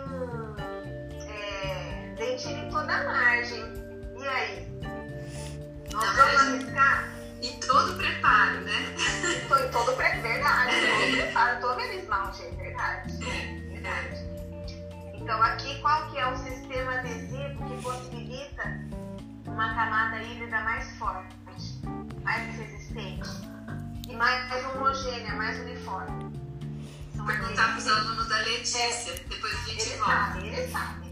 é, 1.28 2.14
dentilho 2.16 2.64
em 2.66 2.70
toda 2.70 2.92
a 2.94 3.04
margem. 3.04 3.62
E 4.18 4.26
aí? 4.26 4.80
Nós 5.92 6.16
vamos 6.16 6.36
arriscar? 6.40 7.08
E 7.44 7.52
todo 7.60 7.92
o 7.92 7.96
preparo, 7.96 8.62
né? 8.62 8.72
Em 9.44 9.70
todo 9.70 9.92
pre... 9.92 10.08
verdade, 10.20 10.72
todo 10.80 11.16
preparo, 11.16 11.60
todo 11.60 11.72
aquele 11.72 11.96
esmalte, 12.00 12.42
é 12.42 12.50
verdade. 12.52 13.16
Verdade. 13.18 14.24
Então 15.14 15.42
aqui 15.42 15.78
qual 15.80 16.10
que 16.10 16.18
é 16.18 16.26
o 16.26 16.36
sistema 16.38 16.94
adesivo 16.94 17.64
que 17.68 17.82
possibilita 17.82 18.80
uma 19.46 19.74
camada 19.74 20.22
híbrida 20.22 20.58
mais 20.62 20.90
forte, 20.96 21.34
mais 22.22 22.56
resistente 22.56 23.28
e 24.08 24.16
mais 24.16 24.64
homogênea, 24.74 25.34
mais 25.34 25.58
uniforme? 25.60 26.32
Perguntar 27.26 27.68
para 27.68 27.78
os 27.78 27.88
alunos 27.88 28.28
da 28.28 28.38
Letícia, 28.38 29.14
depois 29.28 29.52
a 29.54 29.70
gente 29.70 29.82
Eles 29.82 29.98
volta. 29.98 30.12
sabem, 30.12 30.46
eles 30.46 30.72
sabem. 30.72 31.10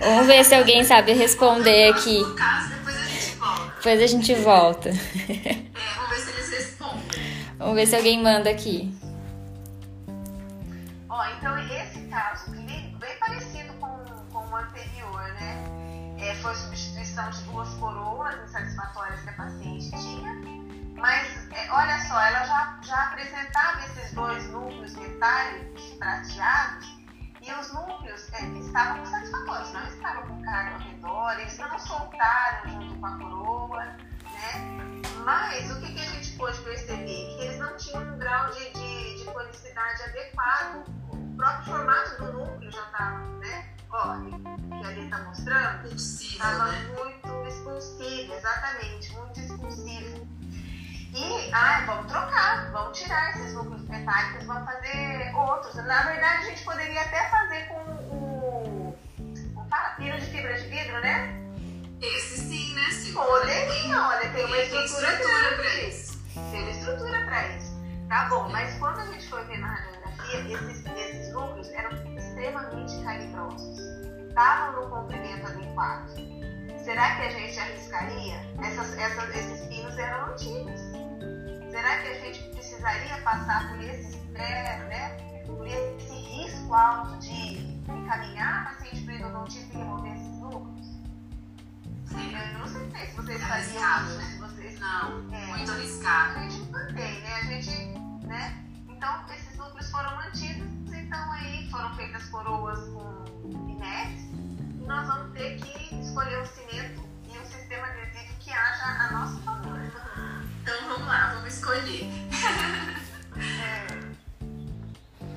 Vamos 0.00 0.26
ver 0.26 0.44
se 0.44 0.54
alguém 0.54 0.84
sabe 0.84 1.12
responder 1.12 1.88
aqui. 1.92 2.20
No 2.20 2.34
caso, 2.34 2.77
depois 3.78 4.02
a 4.02 4.06
gente 4.08 4.34
volta. 4.34 4.88
É, 4.88 5.94
vamos 5.94 6.10
ver 6.10 6.20
se 6.20 6.30
eles 6.30 6.50
respondem. 6.50 7.22
Vamos 7.58 7.74
ver 7.76 7.86
se 7.86 7.96
alguém 7.96 8.22
manda 8.22 8.50
aqui. 8.50 8.92
Ó, 11.08 11.24
então 11.26 11.56
esse 11.58 12.00
caso 12.08 12.50
clínico, 12.50 12.98
bem 12.98 13.16
parecido 13.20 13.72
com, 13.74 13.88
com 14.32 14.48
o 14.48 14.56
anterior, 14.56 15.22
né? 15.40 15.64
É, 16.18 16.34
foi 16.34 16.54
substituição 16.56 17.30
de 17.30 17.40
duas 17.44 17.68
coroas 17.74 18.34
insatisfatórias 18.48 19.20
que 19.20 19.28
a 19.28 19.32
paciente 19.34 19.90
tinha, 19.90 20.34
mas 20.96 21.48
é, 21.52 21.70
olha 21.70 22.00
só, 22.08 22.20
ela 22.20 22.44
já, 22.44 22.80
já 22.82 23.02
apresentava 23.04 23.80
esses 23.86 24.12
dois 24.12 24.44
núcleos 24.50 24.96
metálicos 24.96 25.82
prateados 26.00 26.97
e 27.48 27.60
os 27.60 27.72
núcleos 27.72 28.30
é, 28.34 28.44
estavam 28.58 29.04
satisfatórios, 29.06 29.72
não 29.72 29.86
estavam 29.86 30.26
com 30.26 30.42
carga 30.42 30.74
ao 30.74 30.80
redor, 30.80 31.40
eles 31.40 31.58
não 31.58 31.78
soltaram 31.78 32.70
junto 32.70 32.94
com 32.96 33.06
a 33.06 33.18
coroa, 33.18 33.84
né? 33.84 35.02
Mas 35.24 35.70
o 35.70 35.80
que, 35.80 35.94
que 35.94 36.00
a 36.00 36.04
gente 36.04 36.32
pôde 36.32 36.58
perceber? 36.60 37.04
Que 37.04 37.44
eles 37.44 37.58
não 37.58 37.74
tinham 37.78 38.02
um 38.02 38.18
grau 38.18 38.50
de, 38.50 38.70
de, 38.72 39.18
de 39.18 39.24
conicidade 39.24 40.02
adequado. 40.02 40.84
O 41.10 41.36
próprio 41.36 41.64
formato 41.64 42.22
do 42.22 42.32
núcleo 42.32 42.70
já 42.70 42.82
estava, 42.82 43.18
né? 43.38 43.74
Ó, 43.90 44.14
que 44.78 44.86
ali 44.86 45.04
está 45.04 45.18
mostrando, 45.22 45.86
estava 45.86 46.66
né? 46.66 46.94
muito 46.98 47.48
expulsivo, 47.48 48.34
exatamente, 48.34 49.12
muito 49.14 49.40
expulsivo. 49.40 50.37
E, 51.14 51.50
ah, 51.52 51.84
vamos 51.86 52.06
trocar, 52.06 52.70
vamos 52.70 52.98
tirar 52.98 53.30
esses 53.30 53.54
núcleos 53.54 53.82
metálicos, 53.88 54.44
vamos 54.44 54.64
fazer 54.70 55.32
outros. 55.34 55.74
Na 55.76 56.02
verdade, 56.02 56.42
a 56.42 56.50
gente 56.50 56.64
poderia 56.64 57.00
até 57.00 57.28
fazer 57.30 57.68
com 57.68 57.80
o, 58.14 58.98
como 59.54 59.68
fala, 59.68 59.90
pino 59.96 60.18
de 60.18 60.26
fibra 60.26 60.54
de 60.54 60.68
vidro, 60.68 61.00
né? 61.00 61.34
Esse 62.00 62.38
sim, 62.38 62.74
né, 62.74 62.90
Silvia? 62.90 63.22
Poderia, 63.22 64.08
olha, 64.08 64.28
tem 64.30 64.44
uma 64.44 64.58
estrutura 64.58 65.12
estrutura 65.12 65.56
para 65.56 65.74
isso. 65.80 66.18
Tem 66.50 66.70
estrutura 66.70 67.24
para 67.24 67.48
isso. 67.48 67.78
Tá 68.08 68.26
bom, 68.28 68.48
mas 68.50 68.78
quando 68.78 69.00
a 69.00 69.06
gente 69.06 69.28
foi 69.28 69.44
ver 69.44 69.58
na 69.58 69.68
radiografia, 69.68 70.54
esses, 70.54 70.86
esses 70.86 71.32
núcleos 71.32 71.68
eram 71.70 71.90
extremamente 72.16 73.02
calibrosos. 73.02 73.78
Estavam 74.28 74.82
no 74.82 74.90
comprimento 74.90 75.46
adequado. 75.46 76.37
Será 76.88 77.16
que 77.16 77.22
a 77.22 77.28
gente 77.28 77.58
arriscaria? 77.60 78.40
Essas, 78.64 78.96
essas, 78.96 79.36
esses 79.36 79.66
pinos 79.66 79.98
eram 79.98 80.32
antigos. 80.32 80.80
Será 81.70 81.98
que 81.98 82.08
a 82.08 82.14
gente 82.18 82.42
precisaria 82.48 83.14
passar 83.18 83.68
por 83.68 83.84
esse 83.84 84.16
estresse, 84.16 84.84
né? 84.84 85.42
Por 85.44 85.66
esse 85.66 86.14
risco 86.14 86.72
alto 86.72 87.18
de 87.18 87.58
encaminhar 87.92 88.62
a 88.62 88.64
paciente 88.70 89.04
para 89.04 89.14
endodontista 89.16 89.74
e 89.74 89.76
remover 89.76 90.12
esses 90.14 90.38
núcleos? 90.38 90.86
Eu 92.10 92.58
não 92.58 92.66
sei 92.66 93.06
se 93.06 93.16
vocês 93.16 93.42
É 93.42 93.44
faziam 93.44 93.84
arriscado, 93.84 94.14
né? 94.14 94.38
vocês 94.40 94.80
Não, 94.80 95.34
É. 95.34 95.46
muito 95.46 95.70
a 95.70 95.74
arriscado. 95.74 96.40
gente 96.40 96.70
mantém, 96.70 97.20
né? 97.20 97.34
A 97.34 97.44
gente, 97.44 97.70
né? 98.26 98.64
Então, 98.88 99.26
esses 99.34 99.58
núcleos 99.58 99.90
foram 99.90 100.16
mantidos, 100.16 100.66
então 100.90 101.32
aí 101.32 101.68
foram 101.70 101.94
feitas 101.96 102.24
coroas 102.30 102.78
com 102.88 103.66
pinetes 103.66 104.27
nós 104.88 105.06
vamos 105.06 105.32
ter 105.34 105.60
que 105.60 106.00
escolher 106.00 106.40
um 106.40 106.46
cimento 106.46 107.06
e 107.30 107.38
um 107.38 107.44
sistema 107.44 107.86
adesivo 107.88 108.34
que 108.40 108.50
haja 108.50 108.86
a 108.86 109.12
nosso 109.12 109.38
favor. 109.42 109.78
Então 110.62 110.88
vamos 110.88 111.06
lá, 111.06 111.34
vamos 111.34 111.54
escolher. 111.54 112.10
É, 113.36 113.86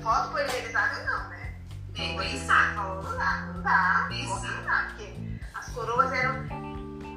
foto 0.02 0.30
polimerizada 0.30 1.04
não, 1.04 1.28
né? 1.28 1.54
Bem 1.90 2.16
pensado. 2.16 2.76
Não, 2.76 3.02
não 3.02 3.18
dá, 3.18 3.40
não 3.40 3.62
dá, 3.62 4.08
não 4.08 4.64
dá, 4.64 4.86
porque 4.88 5.14
as 5.54 5.68
coroas 5.68 6.10
eram... 6.12 6.48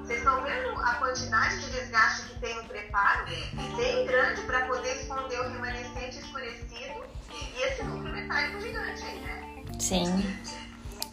Vocês 0.04 0.20
estão 0.20 0.44
vendo 0.44 0.80
a 0.80 0.94
quantidade 0.96 1.62
de 1.62 1.72
desgaste 1.72 2.28
que 2.28 2.40
tem 2.40 2.56
no 2.58 2.66
preparo? 2.66 3.26
É, 3.32 3.76
bem 3.78 4.06
grande 4.06 4.42
para 4.42 4.68
poder 4.68 5.02
esconder 5.02 5.40
o 5.40 5.50
remanescente 5.50 6.20
escurecido 6.20 7.06
e 7.32 7.64
esse 7.64 7.82
núcleo 7.84 8.14
metálico 8.14 8.60
gigante 8.60 9.04
aí, 9.04 9.20
né? 9.22 9.64
Sim. 9.80 10.65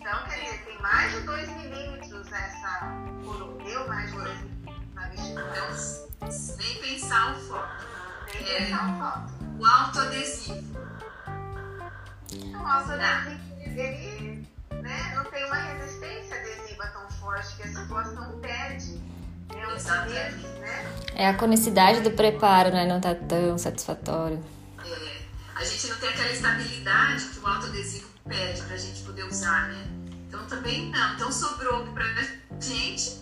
Então, 0.03 0.25
quer 0.25 0.41
dizer, 0.41 0.65
tem 0.65 0.83
mais 0.83 1.13
de 1.13 1.21
2 1.21 1.49
milímetros 1.59 2.33
essa 2.33 2.81
coroa, 3.25 3.63
deu 3.63 3.87
mais 3.87 4.11
de 4.11 4.17
2 4.17 4.41
milímetros 4.41 4.53
então, 5.31 6.57
nem 6.59 6.75
pensar 6.83 7.37
o 7.37 8.33
que 8.33 8.39
é. 8.39 8.65
pensar 8.65 8.89
um 8.89 8.99
foto. 8.99 9.33
O 9.61 9.65
autoadesivo. 9.65 10.77
Então, 12.33 12.63
o 12.63 12.67
autoadesivo, 12.67 13.41
ele 13.65 14.49
né, 14.73 15.13
não 15.15 15.25
tem 15.27 15.45
uma 15.45 15.55
resistência 15.55 16.37
adesiva 16.37 16.85
tão 16.89 17.09
forte 17.09 17.55
que 17.55 17.63
a 17.63 17.69
situação 17.69 18.41
pede. 18.41 19.01
Né, 19.55 19.67
os 19.69 19.75
Exatamente. 19.75 20.33
chineses, 20.33 20.59
né? 20.59 20.93
É 21.15 21.29
a 21.29 21.35
conicidade 21.35 22.01
do 22.01 22.11
preparo, 22.11 22.73
né? 22.73 22.87
Não 22.87 23.01
tá 23.01 23.15
tão 23.15 23.57
satisfatório. 23.57 24.43
É, 24.85 25.23
a 25.55 25.65
gente 25.65 25.87
não 25.87 25.97
tem 25.99 26.09
aquela 26.09 26.33
estabilidade 26.33 27.25
que 27.27 27.39
o 27.39 27.47
autoadesivo 27.47 28.12
pede 28.29 28.63
para 28.63 28.75
a 28.75 28.79
gente 28.79 29.03
poder 29.03 29.25
usar, 29.25 29.69
né? 29.69 29.87
Então 30.29 30.45
também 30.47 30.91
não. 30.91 31.15
Então 31.15 31.31
sobrou 31.31 31.85
para 31.87 32.05
a 32.05 32.61
gente 32.61 33.21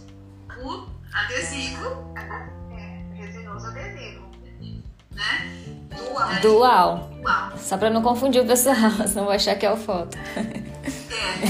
o 0.59 0.87
adesivo. 1.13 2.15
É, 2.73 3.03
resinoso 3.15 3.67
adesivo. 3.67 4.31
Né? 5.13 5.61
Dual. 6.41 7.09
Dual. 7.11 7.59
Só 7.59 7.77
para 7.77 7.91
não 7.91 8.03
confundir 8.03 8.43
o 8.43 8.47
pessoal, 8.47 8.77
senão 9.07 9.27
vai 9.27 9.37
achar 9.37 9.57
que 9.57 9.67
é 9.67 9.73
o 9.73 9.77
foto. 9.77 10.17
É. 10.37 11.41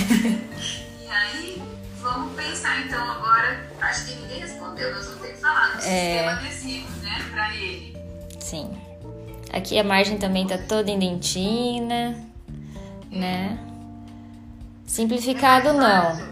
e 1.05 1.09
aí, 1.09 1.63
vamos 2.01 2.35
pensar 2.35 2.81
então 2.81 3.11
agora. 3.11 3.69
Acho 3.81 4.07
que 4.07 4.15
ninguém 4.17 4.41
respondeu, 4.41 4.95
nós 4.95 5.07
vamos 5.07 5.21
ter 5.21 5.33
que 5.33 5.41
falar 5.41 5.77
do 5.77 5.79
é... 5.79 5.81
sistema 5.81 6.33
adesivo, 6.33 7.01
né? 7.03 7.29
Para 7.31 7.55
ele. 7.55 7.97
Sim. 8.41 8.71
Aqui 9.53 9.79
a 9.79 9.85
margem 9.85 10.19
também 10.19 10.47
tá 10.47 10.59
toda 10.59 10.91
em 10.91 10.99
dentina 10.99 12.30
né? 13.11 13.59
Simplificado 14.87 15.69
É 15.69 15.73
mais 15.73 16.19
não. 16.19 16.31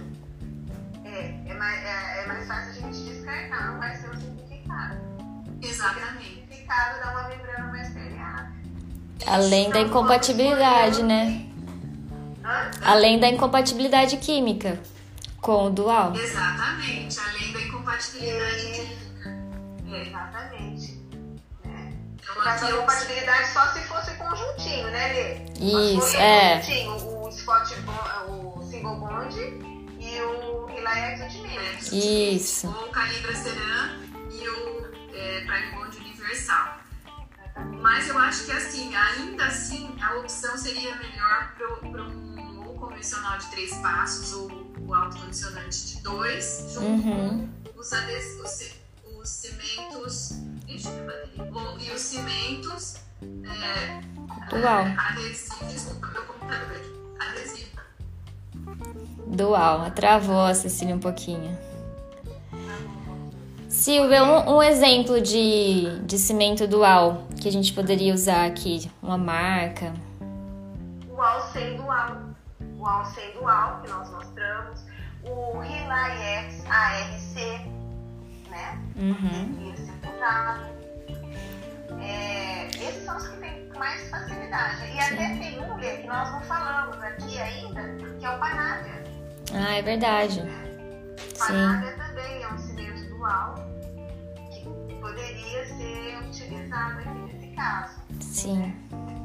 É, 1.04 1.40
é 1.46 1.54
mais, 1.54 1.84
é, 1.84 2.22
é 2.22 2.26
mais 2.26 2.46
fácil 2.46 2.70
a 2.70 2.74
gente 2.92 3.10
descartar, 3.10 3.72
não 3.72 3.78
vai 3.78 3.94
ser 3.96 4.10
o 4.10 4.16
simplificado. 4.16 4.96
O 5.18 5.66
Exatamente. 5.66 6.24
simplificado 6.24 7.00
dá 7.00 7.10
uma 7.10 7.28
membrana 7.28 7.72
mais 7.72 7.88
permeável. 7.92 8.52
Além 9.26 9.70
da 9.70 9.80
incompatibilidade, 9.80 11.02
né? 11.02 11.46
Além 12.82 13.18
da 13.18 13.28
incompatibilidade 13.28 14.16
química 14.16 14.80
com 15.40 15.66
o 15.66 15.70
dual. 15.70 16.14
Exatamente. 16.16 17.18
Além 17.20 17.52
da 17.52 17.60
incompatibilidade 17.62 18.64
química. 18.72 19.38
É. 19.90 20.02
Exatamente. 20.02 20.67
Mas 22.44 22.62
aqui 22.62 22.64
a 22.64 22.70
eu 22.70 22.78
compatibilidade 22.78 23.52
só 23.52 23.66
se 23.72 23.80
fosse 23.82 24.10
conjuntinho, 24.14 24.90
né, 24.90 25.12
Lê? 25.12 25.94
Isso, 25.96 26.16
é. 26.16 26.56
Conjuntinho, 26.58 27.26
o 27.26 27.32
Scott 27.32 27.74
Bond, 27.80 28.30
o 28.30 28.62
single 28.70 28.96
bond 28.96 29.36
e 30.00 30.20
o 30.20 30.66
Relax 30.66 31.20
Ultimate. 31.20 32.34
Isso. 32.36 32.66
Ou 32.68 32.86
o 32.86 32.90
Calibra 32.90 33.34
Seran 33.34 33.98
e 34.30 34.48
o 34.48 34.86
é, 35.14 35.40
Prime 35.46 35.72
Bond 35.72 35.96
Universal. 35.98 36.78
Mas 37.80 38.08
eu 38.08 38.16
acho 38.18 38.44
que 38.44 38.52
assim, 38.52 38.94
ainda 38.94 39.44
assim, 39.46 39.96
a 40.00 40.14
opção 40.16 40.56
seria 40.56 40.94
melhor 40.96 41.52
para 41.56 42.02
um 42.04 42.64
ou 42.68 42.74
convencional 42.76 43.36
de 43.38 43.46
três 43.50 43.74
passos 43.78 44.32
ou 44.32 44.48
o 44.86 44.94
autocondicionante 44.94 45.86
de 45.96 46.02
dois, 46.02 46.64
junto 46.72 46.86
Uhum. 46.86 47.48
com 47.74 47.80
os, 47.80 47.92
ades- 47.92 48.36
os, 48.40 49.18
os 49.20 49.28
cimentos. 49.28 50.30
E 51.80 51.90
os 51.90 52.00
cimentos 52.00 52.96
é, 53.22 54.00
Dual. 54.50 54.84
adesivos. 54.96 55.72
Desculpa, 55.72 56.06
meu 56.08 56.22
computador 56.22 56.76
aqui. 56.76 57.28
Adesivo. 57.28 57.70
Dual. 59.26 59.90
Travou 59.90 60.42
a 60.42 60.54
Cecília 60.54 60.94
um 60.94 61.00
pouquinho. 61.00 61.56
Silvia, 63.68 64.24
um, 64.24 64.56
um 64.56 64.62
exemplo 64.62 65.20
de, 65.20 66.00
de 66.00 66.18
cimento 66.18 66.66
dual 66.66 67.28
que 67.40 67.48
a 67.48 67.52
gente 67.52 67.72
poderia 67.72 68.12
usar 68.12 68.46
aqui. 68.46 68.90
Uma 69.02 69.18
marca. 69.18 69.92
O 71.10 71.20
All 71.20 71.42
sem 71.52 71.76
dual. 71.76 72.16
O 72.76 72.86
All 72.86 73.04
sem 73.04 73.32
dual, 73.34 73.80
que 73.82 73.90
nós 73.90 74.10
mostramos. 74.10 74.80
O 75.24 75.58
Relax 75.58 76.64
ARC, 76.66 77.68
né? 78.58 78.78
Uhum. 78.96 79.72
É 82.00 82.66
esses 82.66 83.04
são 83.04 83.16
os 83.16 83.26
que 83.28 83.36
têm 83.38 83.68
mais 83.76 84.08
facilidade. 84.10 84.84
E 84.92 85.00
até 85.00 85.36
tem 85.36 85.60
um 85.60 85.76
que 85.78 86.06
nós 86.06 86.30
não 86.32 86.40
falamos 86.42 86.96
aqui 87.02 87.38
ainda, 87.38 87.82
que 88.18 88.24
é 88.24 88.30
o 88.30 88.38
Panavia. 88.38 89.04
Ah, 89.54 89.74
é 89.76 89.82
verdade. 89.82 90.42
Panavia 91.38 91.92
também 91.92 92.42
é 92.42 92.48
um 92.48 92.58
cimento 92.58 93.08
dual 93.08 93.54
que 94.50 94.94
poderia 95.00 95.66
ser 95.66 96.18
utilizado 96.28 96.98
aqui 96.98 97.18
nesse 97.32 97.48
caso. 97.54 98.00
Sim. 98.20 98.74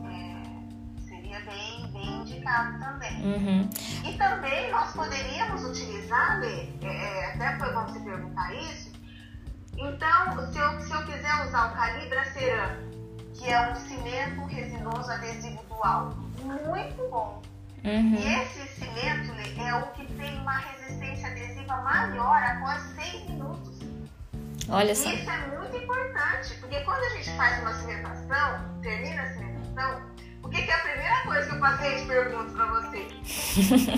É, 0.07 1.07
seria 1.07 1.39
bem, 1.41 1.91
bem 1.91 2.21
indicado 2.21 2.79
também. 2.79 3.25
Uhum. 3.25 3.69
E 4.05 4.17
também 4.17 4.71
nós 4.71 4.93
poderíamos 4.93 5.63
utilizar, 5.65 6.41
é, 6.43 6.69
é, 6.85 7.33
até 7.33 7.57
foi 7.57 7.73
bom 7.73 7.85
você 7.85 7.99
perguntar 7.99 8.53
isso. 8.55 8.92
Então, 9.77 10.51
se 10.51 10.57
eu, 10.57 10.81
se 10.81 10.91
eu 10.91 11.03
quiser 11.05 11.45
usar 11.47 11.71
o 11.71 11.75
Calibra 11.75 12.23
Ceram, 12.25 12.75
que 13.33 13.49
é 13.49 13.71
um 13.71 13.75
cimento 13.75 14.45
resinoso 14.45 15.11
adesivo 15.11 15.63
dual, 15.67 16.13
muito 16.43 17.09
bom. 17.09 17.41
E 17.83 17.89
Uhum. 17.89 18.15
esse 18.15 18.65
cimento 18.79 19.33
é 19.61 19.75
o 19.75 19.87
que 19.87 20.05
tem 20.13 20.39
uma 20.39 20.57
resistência 20.57 21.27
adesiva 21.27 21.75
maior 21.81 22.41
após 22.43 22.81
6 22.95 23.29
minutos. 23.29 23.79
Olha 24.69 24.95
só. 24.95 25.09
Isso 25.09 25.29
é 25.29 25.37
muito 25.57 25.75
importante, 25.75 26.53
porque 26.61 26.79
quando 26.81 27.03
a 27.03 27.09
gente 27.09 27.29
faz 27.35 27.59
uma 27.59 27.73
cimentação, 27.73 28.79
termina 28.81 29.23
a 29.23 29.33
cimentação, 29.33 30.01
o 30.43 30.47
que, 30.49 30.61
que 30.61 30.71
é 30.71 30.73
a 30.75 30.79
primeira 30.79 31.21
coisa 31.23 31.49
que 31.49 31.55
o 31.55 31.59
paciente 31.59 32.05
pergunta 32.07 32.51
para 32.53 32.65
você? 32.67 33.07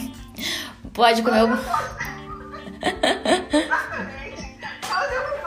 Pode 0.93 1.21
comer 1.21 1.47
posso- 1.47 1.63
Exatamente. 3.55 4.55
Eu? 5.11 5.44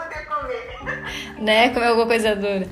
Né? 1.39 1.71
Comer 1.71 1.87
alguma 1.87 2.07
coisa 2.07 2.35
dura. 2.35 2.67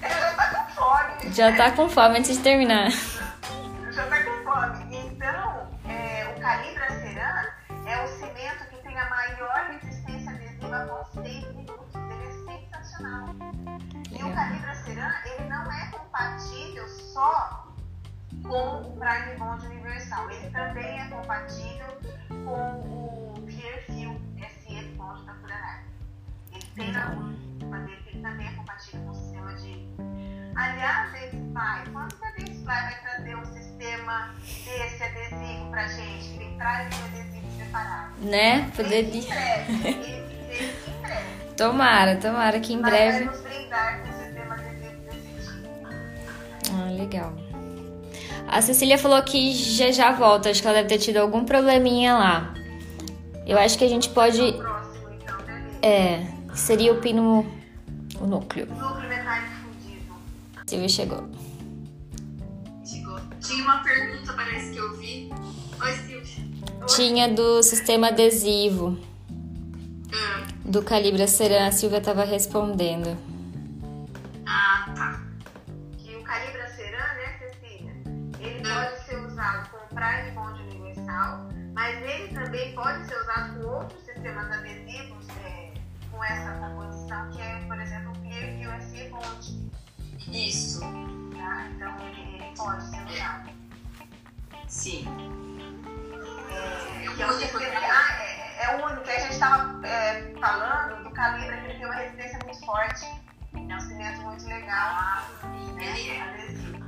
Já 0.00 0.32
tá 0.34 0.50
com 0.50 0.72
fome. 0.72 1.32
Já 1.32 1.56
tá 1.56 1.70
com 1.72 1.88
fome 1.88 2.18
antes 2.18 2.36
de 2.36 2.42
terminar. 2.42 2.90
Já 2.90 4.06
tá 4.06 4.24
com 4.24 4.50
fome. 4.50 4.96
Então, 4.96 5.68
é, 5.88 6.26
o 6.34 6.40
Calibra 6.40 6.88
Ceran 6.88 7.44
é 7.86 8.02
o 8.02 8.08
cimento 8.08 8.64
que 8.70 8.76
tem 8.82 8.98
a 8.98 9.08
maior 9.08 9.70
resistência 9.70 10.32
adesiva 10.32 10.82
após 10.82 11.08
6 11.24 11.54
minutos. 11.54 11.94
Ele 11.94 12.24
é 12.24 12.70
sensacional. 12.72 13.34
E 14.10 14.24
o 14.24 14.34
Calibra 14.34 14.74
Ceran, 14.74 15.12
ele 15.26 15.48
não 15.48 15.70
é 15.70 15.90
compatível 15.90 16.88
só 16.88 17.68
com 18.42 18.82
o 18.82 18.98
Prime 18.98 19.36
Bond 19.38 19.66
Universal. 19.66 20.30
Ele 20.30 20.50
também 20.50 21.00
é 21.00 21.04
compatível 21.08 21.86
com 22.28 23.34
o 23.36 23.46
Clearfield 23.46 24.11
compatível 28.62 29.00
com 29.06 29.10
o 29.10 29.14
sistema 29.14 29.52
de. 29.54 29.86
Aliás, 30.54 31.14
esse 31.14 31.36
pai, 31.54 31.84
quando 31.92 32.14
que 32.14 32.24
a 32.24 32.30
Dentsply 32.30 32.64
vai 32.64 33.00
trazer 33.00 33.36
um 33.36 33.44
sistema 33.44 34.34
desse 34.64 35.02
adesivo 35.02 35.70
pra 35.70 35.88
gente? 35.88 36.28
Que 36.28 36.44
ele 36.44 36.56
traz 36.56 36.94
um 36.94 37.04
adesivo 37.04 37.46
separado. 37.58 38.12
Né? 38.20 38.70
Poderia. 38.76 39.20
em 39.20 39.26
breve. 39.26 39.72
Em 39.72 41.02
breve. 41.02 41.54
Tomara, 41.56 42.16
tomara 42.16 42.60
que 42.60 42.74
em 42.74 42.80
Mas 42.80 42.90
breve. 42.90 43.24
vai 43.24 43.34
nos 43.34 43.40
brindar 43.42 44.02
com 44.02 44.08
um 44.08 44.12
sistema 44.12 44.54
adesivo 44.54 45.02
desse 45.04 45.52
tipo. 45.52 45.88
Ah, 46.74 46.90
legal. 46.90 47.32
A 48.48 48.60
Cecília 48.60 48.98
falou 48.98 49.22
que 49.22 49.54
já 49.54 49.90
já 49.90 50.12
volta. 50.12 50.50
Acho 50.50 50.60
que 50.60 50.68
ela 50.68 50.76
deve 50.76 50.88
ter 50.88 50.98
tido 50.98 51.16
algum 51.16 51.44
probleminha 51.44 52.14
lá. 52.14 52.54
Eu 53.46 53.58
acho 53.58 53.78
que 53.78 53.84
a 53.84 53.88
gente 53.88 54.10
pode. 54.10 54.40
O 54.40 54.52
próximo, 54.58 55.08
então, 55.14 55.38
né? 55.46 55.70
É. 55.82 56.26
Seria 56.54 56.92
o 56.92 57.00
pino. 57.00 57.61
O 58.22 58.26
núcleo. 58.26 58.66
Núcleo 58.66 59.08
metálico 59.08 59.52
fundido. 59.64 60.14
Silvia 60.66 60.88
chegou. 60.88 61.28
Chegou. 62.84 63.18
Tinha 63.40 63.64
uma 63.64 63.82
pergunta, 63.82 64.32
parece 64.32 64.70
que 64.72 64.76
eu 64.78 64.96
vi. 64.96 65.30
Oi, 65.82 65.92
Silvia. 66.06 66.86
Tinha 66.86 67.28
do 67.28 67.62
sistema 67.64 68.08
adesivo. 68.08 68.96
Ah, 70.14 70.46
Do 70.64 70.82
Calibra 70.84 71.26
Ceran. 71.26 71.66
A 71.66 71.72
Silvia 71.72 72.00
tava 72.00 72.24
respondendo. 72.24 73.16
Ah, 74.46 74.92
tá. 74.94 75.20
que 75.98 76.14
o 76.14 76.22
Calibra 76.22 76.68
Ceran, 76.76 76.98
né, 76.98 77.38
Cecília? 77.40 77.92
Ele 78.38 78.62
pode 78.62 79.04
ser 79.04 79.16
usado 79.18 79.68
com 79.70 79.78
o 79.78 79.88
Prime 79.88 80.30
Bond 80.32 80.62
Universal, 80.62 81.48
mas 81.74 82.00
ele 82.02 82.28
também 82.34 82.72
pode 82.74 83.04
ser 83.08 83.16
usado 83.20 83.60
com 83.60 83.68
outros 83.68 84.00
sistemas 84.04 84.48
adesivos 84.52 85.21
com 86.12 86.22
essa 86.22 86.52
composição, 86.52 87.30
que 87.30 87.40
é, 87.40 87.58
por 87.66 87.80
exemplo, 87.80 88.12
o 88.12 88.78
QSE 88.78 89.08
Bond. 89.08 89.70
Isso. 90.30 90.80
Tá? 90.80 91.66
Então, 91.74 91.98
ele, 92.06 92.36
ele 92.36 92.56
pode 92.56 92.84
ser 92.84 93.02
usado. 93.04 93.50
Sim. 94.68 95.04
É, 96.50 97.14
que 97.14 97.22
é, 97.22 97.26
o 97.26 97.30
ah, 97.30 98.22
é, 98.22 98.64
é 98.64 98.76
o 98.76 98.86
único 98.86 99.02
que 99.02 99.10
a 99.10 99.20
gente 99.20 99.32
estava 99.32 99.80
falando 100.38 101.04
do 101.04 101.10
Calibra, 101.10 101.56
que 101.58 101.64
ele 101.64 101.78
tem 101.78 101.86
uma 101.86 101.94
resistência 101.94 102.38
muito 102.44 102.64
forte. 102.64 103.06
É 103.54 103.76
um 103.76 103.80
cimento 103.80 104.20
muito 104.22 104.46
legal. 104.46 105.22
né? 105.74 105.98
Ele 105.98 106.10
é. 106.10 106.22
Adesivo. 106.22 106.81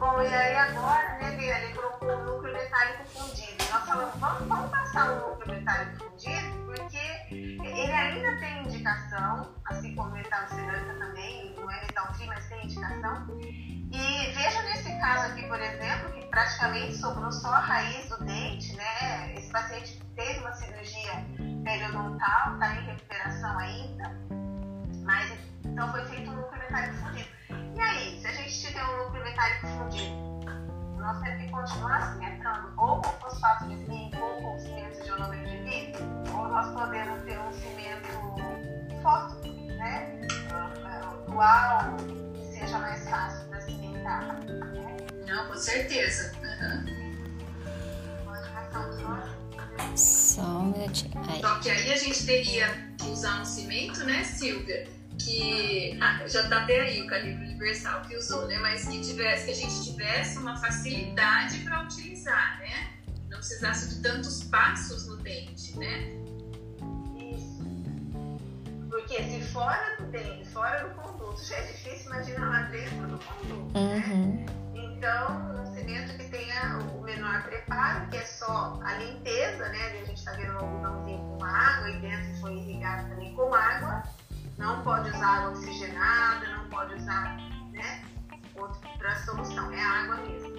Bom, 0.00 0.22
e 0.22 0.34
aí 0.34 0.56
agora, 0.56 1.18
né, 1.18 1.30
Bia, 1.32 1.58
ele 1.58 1.74
colocou 1.74 2.08
o 2.08 2.24
núcleo 2.24 2.54
metálico 2.54 3.04
fundido. 3.04 3.62
Nós 3.70 3.84
falamos, 3.84 4.18
vamos, 4.18 4.48
vamos 4.48 4.70
passar 4.70 5.12
o 5.12 5.28
núcleo 5.28 5.58
metálico 5.58 5.96
fundido, 5.98 6.64
porque 6.64 6.98
ele 7.30 7.92
ainda 7.92 8.40
tem 8.40 8.64
indicação, 8.64 9.54
assim 9.66 9.94
como 9.94 10.08
o 10.08 10.12
metal 10.14 10.48
cerâmica 10.48 10.94
também, 10.94 11.54
não 11.54 11.70
é 11.70 11.80
metal 11.82 12.14
frio, 12.14 12.28
mas 12.28 12.48
tem 12.48 12.64
indicação. 12.64 13.26
E 13.42 14.32
veja 14.32 14.62
nesse 14.62 14.90
caso 15.00 15.32
aqui, 15.32 15.46
por 15.46 15.60
exemplo, 15.60 16.12
que 16.12 16.24
praticamente 16.28 16.96
sobrou 16.96 17.30
só 17.30 17.52
a 17.52 17.60
raiz 17.60 18.08
do 18.08 18.24
dente, 18.24 18.74
né? 18.76 19.34
Esse 19.34 19.52
paciente 19.52 20.00
fez 20.14 20.38
uma 20.38 20.54
cirurgia 20.54 21.12
periodontal, 21.62 22.54
está 22.54 22.74
em 22.74 22.86
recuperação 22.86 23.58
ainda, 23.58 24.18
mas 25.04 25.30
então 25.62 25.92
foi 25.92 26.06
feito 26.06 26.30
um 26.30 26.36
núcleo 26.36 26.58
metálico 26.58 26.94
fundido. 26.94 27.39
E 27.76 27.80
aí, 27.80 28.20
se 28.20 28.26
a 28.26 28.32
gente 28.32 28.60
tiver 28.60 28.80
nós 31.10 31.20
temos 31.22 31.42
que 31.42 31.50
continuar 31.50 32.12
cimentando 32.12 32.72
ou 32.76 33.00
com 33.00 33.10
fosfato 33.20 33.66
de 33.68 33.76
zinco 33.84 34.18
ou 34.20 34.42
com 34.42 34.58
cimento 34.58 35.02
de 35.02 35.08
ionômetro 35.08 35.46
de 35.46 35.56
lítio, 35.58 36.06
ou 36.32 36.48
nós 36.48 36.72
podemos 36.72 37.22
ter 37.24 37.38
um 37.40 37.52
cimento 37.52 39.02
forte, 39.02 39.50
né? 39.76 40.20
Dual, 41.26 41.96
que 42.34 42.58
seja 42.58 42.78
mais 42.78 43.08
fácil 43.08 43.48
para 43.48 43.60
cimentar. 43.62 44.40
Né? 44.44 44.96
Não, 45.26 45.48
com 45.48 45.56
certeza. 45.56 46.32
Uhum. 46.42 47.10
Só 49.96 50.42
um 50.42 50.66
minutinho. 50.66 51.24
Só 51.40 51.58
que 51.58 51.70
aí 51.70 51.92
a 51.92 51.96
gente 51.96 52.24
teria 52.24 52.68
que 52.98 53.08
usar 53.08 53.40
um 53.40 53.44
cimento, 53.44 54.04
né, 54.04 54.22
Silvia? 54.22 54.99
Que 55.24 55.98
ah, 56.00 56.26
já 56.26 56.48
tá 56.48 56.62
até 56.62 56.80
aí 56.80 57.02
o 57.02 57.06
calibre 57.06 57.44
universal 57.44 58.02
que 58.02 58.16
usou, 58.16 58.46
né? 58.46 58.58
Mas 58.58 58.86
que 58.86 59.00
tivesse, 59.00 59.44
que 59.44 59.50
a 59.50 59.54
gente 59.54 59.84
tivesse 59.84 60.38
uma 60.38 60.56
facilidade 60.56 61.58
para 61.58 61.82
utilizar, 61.82 62.58
né? 62.60 62.90
Não 63.28 63.38
precisasse 63.38 63.94
de 63.94 64.02
tantos 64.02 64.44
passos 64.44 65.06
no 65.06 65.16
dente, 65.18 65.78
né? 65.78 66.10
Isso. 67.18 67.62
Porque 68.88 69.22
se 69.22 69.42
fora 69.52 69.96
do 69.98 70.06
dente, 70.06 70.48
fora 70.48 70.88
do 70.88 70.94
conduto, 70.94 71.44
já 71.44 71.56
é 71.56 71.66
difícil 71.66 72.06
imaginar 72.06 72.48
lá 72.48 72.62
dentro 72.62 73.06
do 73.06 73.18
conduto, 73.18 73.78
né? 73.78 74.04
Uhum. 74.06 74.36
né? 74.36 74.60
Então, 75.00 75.62
um 75.62 75.74
cimento 75.74 76.16
que 76.18 76.28
tenha 76.28 76.78
o 76.78 77.02
menor 77.02 77.42
preparo, 77.44 78.06
que 78.08 78.16
é 78.16 78.24
só 78.24 78.78
a 78.84 78.94
limpeza, 78.98 79.68
né? 79.68 79.86
A 79.86 80.04
gente 80.04 80.14
está 80.14 80.32
vendo 80.32 80.52
um 80.52 80.58
algodãozinho 80.58 81.18
com 81.18 81.44
água 81.44 81.90
e 81.90 82.00
dentro 82.00 82.40
foi 82.40 82.54
irrigado 82.54 83.08
também 83.08 83.34
com 83.34 83.54
água. 83.54 84.02
Não 84.60 84.82
pode 84.82 85.08
usar 85.10 85.38
água 85.38 85.50
oxigenada, 85.50 86.46
não 86.56 86.68
pode 86.68 86.94
usar, 86.94 87.36
né? 87.72 88.04
Outra 88.54 89.16
solução, 89.24 89.72
é 89.72 89.82
água 89.82 90.16
mesmo. 90.18 90.54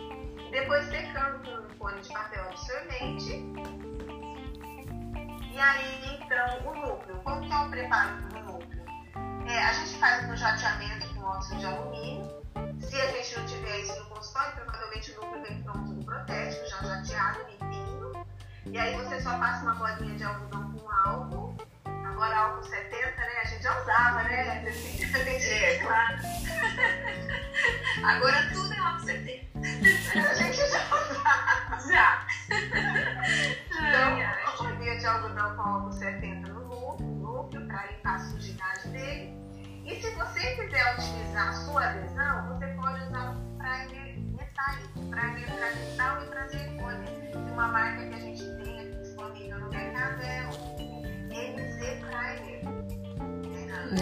Depois 0.52 0.86
secando 0.90 1.46
com 1.46 1.74
um 1.74 1.78
cone 1.78 2.02
de 2.02 2.12
papel 2.12 2.44
absorvente. 2.50 3.32
E 5.54 5.60
aí, 5.60 6.20
então, 6.20 6.72
o 6.72 6.76
núcleo. 6.76 7.22
Como 7.24 7.42
que 7.42 7.54
é 7.54 7.58
o 7.58 7.70
preparo 7.70 8.22
do 8.22 8.40
núcleo? 8.40 8.86
É, 9.48 9.64
a 9.64 9.74
gente 9.74 9.98
faz 10.00 10.28
no 10.28 10.36
jateamento 10.36 11.08
com 11.14 11.22
óxido 11.22 11.60
de 11.60 11.66
alumínio 11.66 12.42
se 12.82 13.00
a 13.00 13.08
gente 13.08 13.40
não 13.40 13.46
tiver 13.46 13.80
isso 13.80 13.98
no 14.00 14.06
consultório, 14.08 14.54
provavelmente 14.56 15.12
o 15.12 15.22
núcleo 15.22 15.44
vem 15.44 15.64
pronto 15.64 15.94
do 15.94 16.04
protético, 16.04 16.68
já 16.68 16.78
jateado, 16.78 17.40
limpinho. 17.50 18.26
E 18.66 18.78
aí 18.78 18.96
você 18.96 19.22
só 19.22 19.38
passa 19.38 19.64
uma 19.64 19.76
bolinha 19.76 20.18
de 20.18 20.24
algodão 20.24 20.74
com 20.74 20.92
álcool. 20.92 21.56
Agora 21.86 22.38
álcool 22.38 22.64
70, 22.64 23.01
né? 24.32 24.66
Assim, 24.68 25.04
é, 25.50 25.78
claro. 25.80 26.18
Agora 28.04 28.50
tudo 28.54 28.74
é 28.74 28.80
álcool 28.80 29.06
70. 29.06 29.60
a 29.60 30.34
gente 30.34 30.58
já 30.58 30.86
usava. 30.96 31.62
Já. 31.92 32.28
Então, 33.66 34.22
a 34.22 34.58
bolinha 34.58 34.98
de 34.98 35.06
algodão 35.06 35.56
com 35.56 35.62
álcool 35.62 35.92
70 35.92 36.48
no 36.54 36.64
núcleo, 37.20 37.68
para 37.68 37.88
limpar 37.88 38.16
a 38.16 38.20
sujidade 38.20 38.88
dele. 38.90 39.34
E 39.84 40.00
se 40.00 40.10
você 40.12 40.56
quiser 40.56 40.96
utilizar 40.96 41.50
a 41.50 41.54
sua 41.54 41.86
adesão, 41.86 42.48
você 42.48 42.68
pode 42.68 43.04
usar 43.04 43.32
o 43.32 43.58
primer 43.58 44.18
metálico, 44.38 45.00
primer 45.10 45.46
para 45.48 45.76
metal 45.76 46.24
e 46.24 46.26
para 46.28 46.48
zircônia. 46.48 47.10
E 47.34 47.52
uma 47.52 47.68
marca 47.68 48.06
que 48.06 48.14
a 48.14 48.20
gente 48.20 48.44
tem 48.64 48.71
O 53.92 53.94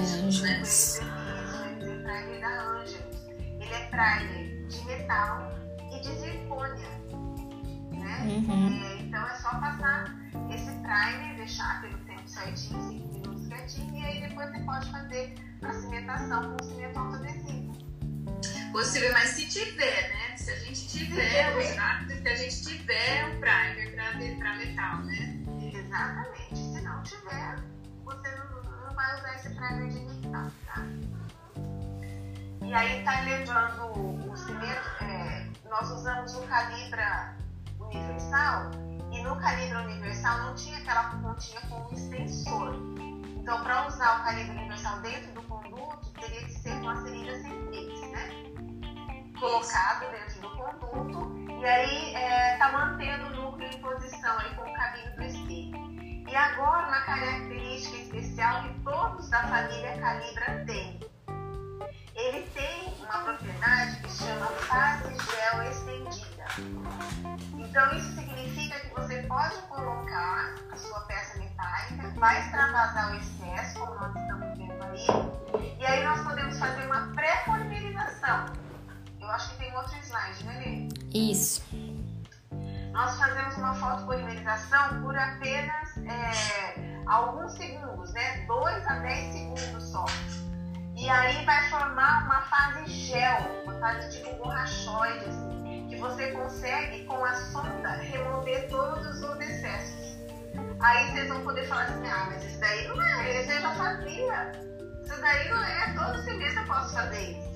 Primer 1.81 2.39
da 2.41 2.61
Angelus. 2.61 3.25
Ele 3.59 3.73
é 3.73 3.87
primer 3.89 4.67
de 4.67 4.85
metal 4.85 5.51
e 5.91 5.99
de 5.99 6.15
zircônia. 6.19 6.89
Né? 7.91 8.19
Uhum. 8.27 8.83
É, 8.83 9.01
então 9.01 9.27
é 9.27 9.33
só 9.33 9.49
passar 9.59 10.15
esse 10.53 10.71
primer, 10.71 11.37
deixar 11.37 11.81
pelo 11.81 11.97
tempo 12.05 12.29
certinho, 12.29 12.87
5 12.87 13.13
minutos 13.13 13.47
quietinho, 13.47 13.95
e 13.95 14.05
aí 14.05 14.21
depois 14.27 14.51
você 14.51 14.59
pode 14.59 14.91
fazer 14.91 15.33
a 15.63 15.73
cimentação 15.73 16.55
com 16.55 16.63
cimento 16.65 16.99
autoadesivo. 16.99 17.75
Possível, 18.71 19.11
mas 19.13 19.29
se 19.29 19.47
tiver, 19.47 20.09
né? 20.09 20.37
Se 20.37 20.51
a 20.51 20.55
gente 20.59 20.87
tiver, 20.87 21.63
se 21.63 22.27
a 22.27 22.35
gente 22.35 22.63
tiver 22.63 23.25
um 23.25 23.39
primer 23.39 24.37
para 24.37 24.55
metal, 24.55 24.99
né? 24.99 25.43
Exatamente. 25.73 26.55
Se 26.55 26.81
não 26.81 27.01
tiver, 27.01 27.55
você 28.05 28.35
não, 28.35 28.48
não 28.48 28.48
vai 28.99 29.17
usar 29.17 29.35
esse 29.35 29.55
de 29.87 29.99
metal, 29.99 30.51
tá? 30.65 30.83
E 32.61 32.73
aí 32.73 33.03
tá 33.05 33.21
levando 33.21 34.29
o 34.29 34.35
cimento, 34.35 35.03
é, 35.03 35.47
nós 35.69 35.89
usamos 35.89 36.35
o 36.35 36.41
calibra 36.41 37.33
universal 37.79 38.71
e 39.11 39.23
no 39.23 39.37
calibre 39.37 39.77
universal 39.77 40.37
não 40.39 40.55
tinha 40.55 40.77
aquela 40.79 41.03
pontinha 41.21 41.61
com 41.61 41.81
um 41.81 41.93
extensor. 41.93 42.75
Então, 43.37 43.63
para 43.63 43.87
usar 43.87 44.19
o 44.19 44.23
calibre 44.25 44.57
universal 44.57 44.99
dentro 44.99 45.31
do 45.31 45.41
conduto, 45.43 46.11
teria 46.19 46.43
que 46.43 46.51
ser 46.51 46.77
com 46.81 46.89
a 46.89 46.95
sem 46.97 48.11
né? 48.11 48.29
Colocado 49.39 50.11
dentro 50.11 50.41
do 50.41 50.49
conduto 50.57 51.61
e 51.61 51.65
aí 51.65 52.13
é, 52.15 52.55
mantendo 52.73 53.27
o 53.27 53.29
núcleo 53.29 53.69
em 53.69 53.81
posição 53.81 54.37
aí 54.39 54.53
com 54.55 54.69
o 54.69 54.73
cabinho 54.73 55.15
do. 55.15 55.98
E 56.29 56.35
agora, 56.35 56.87
uma 56.87 57.01
característica 57.01 57.97
especial 57.97 58.61
que 58.61 58.69
todos 58.81 59.27
da 59.29 59.47
família 59.47 59.97
Calibra 59.97 60.63
têm. 60.67 60.99
Ele 62.13 62.47
tem 62.53 62.93
uma 62.99 63.23
propriedade 63.23 63.95
que 64.01 64.11
chama 64.11 64.45
fase 64.45 65.05
gel 65.07 65.63
estendida. 65.71 66.45
Então, 67.57 67.97
isso 67.97 68.13
significa 68.13 68.79
que 68.79 68.93
você 68.93 69.23
pode 69.23 69.55
colocar 69.63 70.53
a 70.71 70.75
sua 70.77 70.99
peça 71.01 71.39
metálica, 71.39 72.09
vai 72.19 72.39
extravasar 72.41 73.11
o 73.11 73.15
excesso, 73.15 73.79
como 73.79 73.95
nós 73.95 74.15
estamos 74.15 74.55
vendo 74.55 74.83
aí, 74.83 75.79
e 75.79 75.85
aí 75.85 76.03
nós 76.03 76.21
podemos 76.21 76.59
fazer 76.59 76.85
uma 76.85 77.07
pré-polimerização. 77.15 78.53
Eu 79.19 79.27
acho 79.31 79.49
que 79.51 79.57
tem 79.57 79.75
outro 79.75 79.97
slide, 80.03 80.43
né, 80.43 80.59
Lê? 80.59 80.89
Isso. 81.11 81.63
Nós 82.91 83.17
fazemos 83.17 83.55
uma 83.57 83.73
fotopolimerização 83.75 85.01
por 85.01 85.15
apenas 85.15 85.97
é, 85.97 87.03
alguns 87.05 87.53
segundos, 87.53 88.11
né? 88.13 88.45
2 88.47 88.87
a 88.87 88.93
10 88.99 89.33
segundos 89.33 89.83
só. 89.83 90.05
E 90.95 91.09
aí 91.09 91.45
vai 91.45 91.69
formar 91.69 92.25
uma 92.25 92.41
fase 92.41 92.85
gel, 92.87 93.63
uma 93.63 93.79
fase 93.79 94.17
tipo 94.17 94.35
borrachoide, 94.35 95.25
assim, 95.25 95.87
que 95.89 95.95
você 95.95 96.31
consegue 96.31 97.05
com 97.05 97.23
a 97.23 97.33
sonda 97.33 97.89
remover 97.91 98.67
todos 98.69 99.23
os 99.23 99.39
excessos. 99.39 100.19
Aí 100.81 101.11
vocês 101.11 101.29
vão 101.29 101.41
poder 101.41 101.65
falar 101.67 101.83
assim, 101.83 102.07
ah, 102.07 102.25
mas 102.27 102.43
isso 102.43 102.59
daí 102.59 102.87
não 102.87 103.01
é, 103.01 103.41
isso 103.41 103.51
eu 103.51 103.61
já 103.61 103.75
fazia. 103.75 104.51
Isso 105.03 105.21
daí 105.21 105.49
não 105.49 105.63
é, 105.63 105.93
todo 105.93 106.23
semestre 106.23 106.59
eu 106.59 106.67
posso 106.67 106.93
fazer 106.93 107.31
isso. 107.31 107.48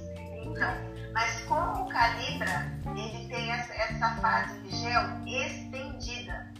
Então, 0.45 0.73
mas 1.13 1.41
como 1.45 1.83
o 1.83 1.89
Calibra, 1.89 2.71
ele 2.95 3.27
tem 3.27 3.51
essa, 3.51 3.73
essa 3.73 4.09
fase 4.15 4.59
de 4.59 4.75
gel 4.75 5.03
estendida. 5.25 6.51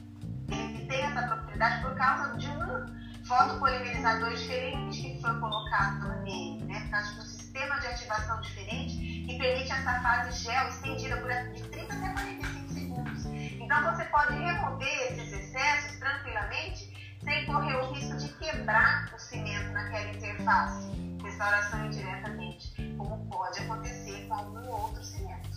Ele 0.50 0.86
tem 0.86 1.02
essa 1.02 1.24
propriedade 1.24 1.82
por 1.82 1.96
causa 1.96 2.38
de 2.38 2.48
um 2.48 3.04
fotopolimerizador 3.26 4.30
diferente 4.32 5.02
que 5.02 5.22
foi 5.22 5.40
colocado 5.40 6.22
nele, 6.24 6.64
né? 6.66 6.82
Por 6.82 6.92
causa 6.92 7.14
de 7.14 7.20
um 7.20 7.24
sistema 7.24 7.80
de 7.80 7.88
ativação 7.88 8.42
diferente 8.42 8.96
que 9.26 9.38
permite 9.38 9.72
essa 9.72 10.00
fase 10.02 10.44
gel 10.44 10.68
estendida 10.68 11.18
por 11.18 11.32
de 11.54 11.64
30 11.70 11.94
até 11.94 12.10
45 12.10 12.74
segundos. 12.74 13.26
Então 13.26 13.92
você 13.92 14.04
pode 14.06 14.34
remover 14.34 15.14
esses 15.14 15.32
excessos 15.32 16.00
tranquilamente 16.00 16.94
sem 17.24 17.46
correr 17.46 17.76
o 17.78 17.94
risco 17.94 18.18
de 18.18 18.28
quebrar 18.34 19.10
o 19.16 19.20
cimento 19.20 19.72
naquela 19.72 20.10
interface, 20.10 20.90
restauração 21.24 21.86
indiretamente, 21.86 22.73
como 22.98 23.26
pode 23.28 23.60
acontecer 23.60 24.26
com 24.28 24.34
algum 24.34 24.68
outro 24.70 25.04
cimento. 25.04 25.54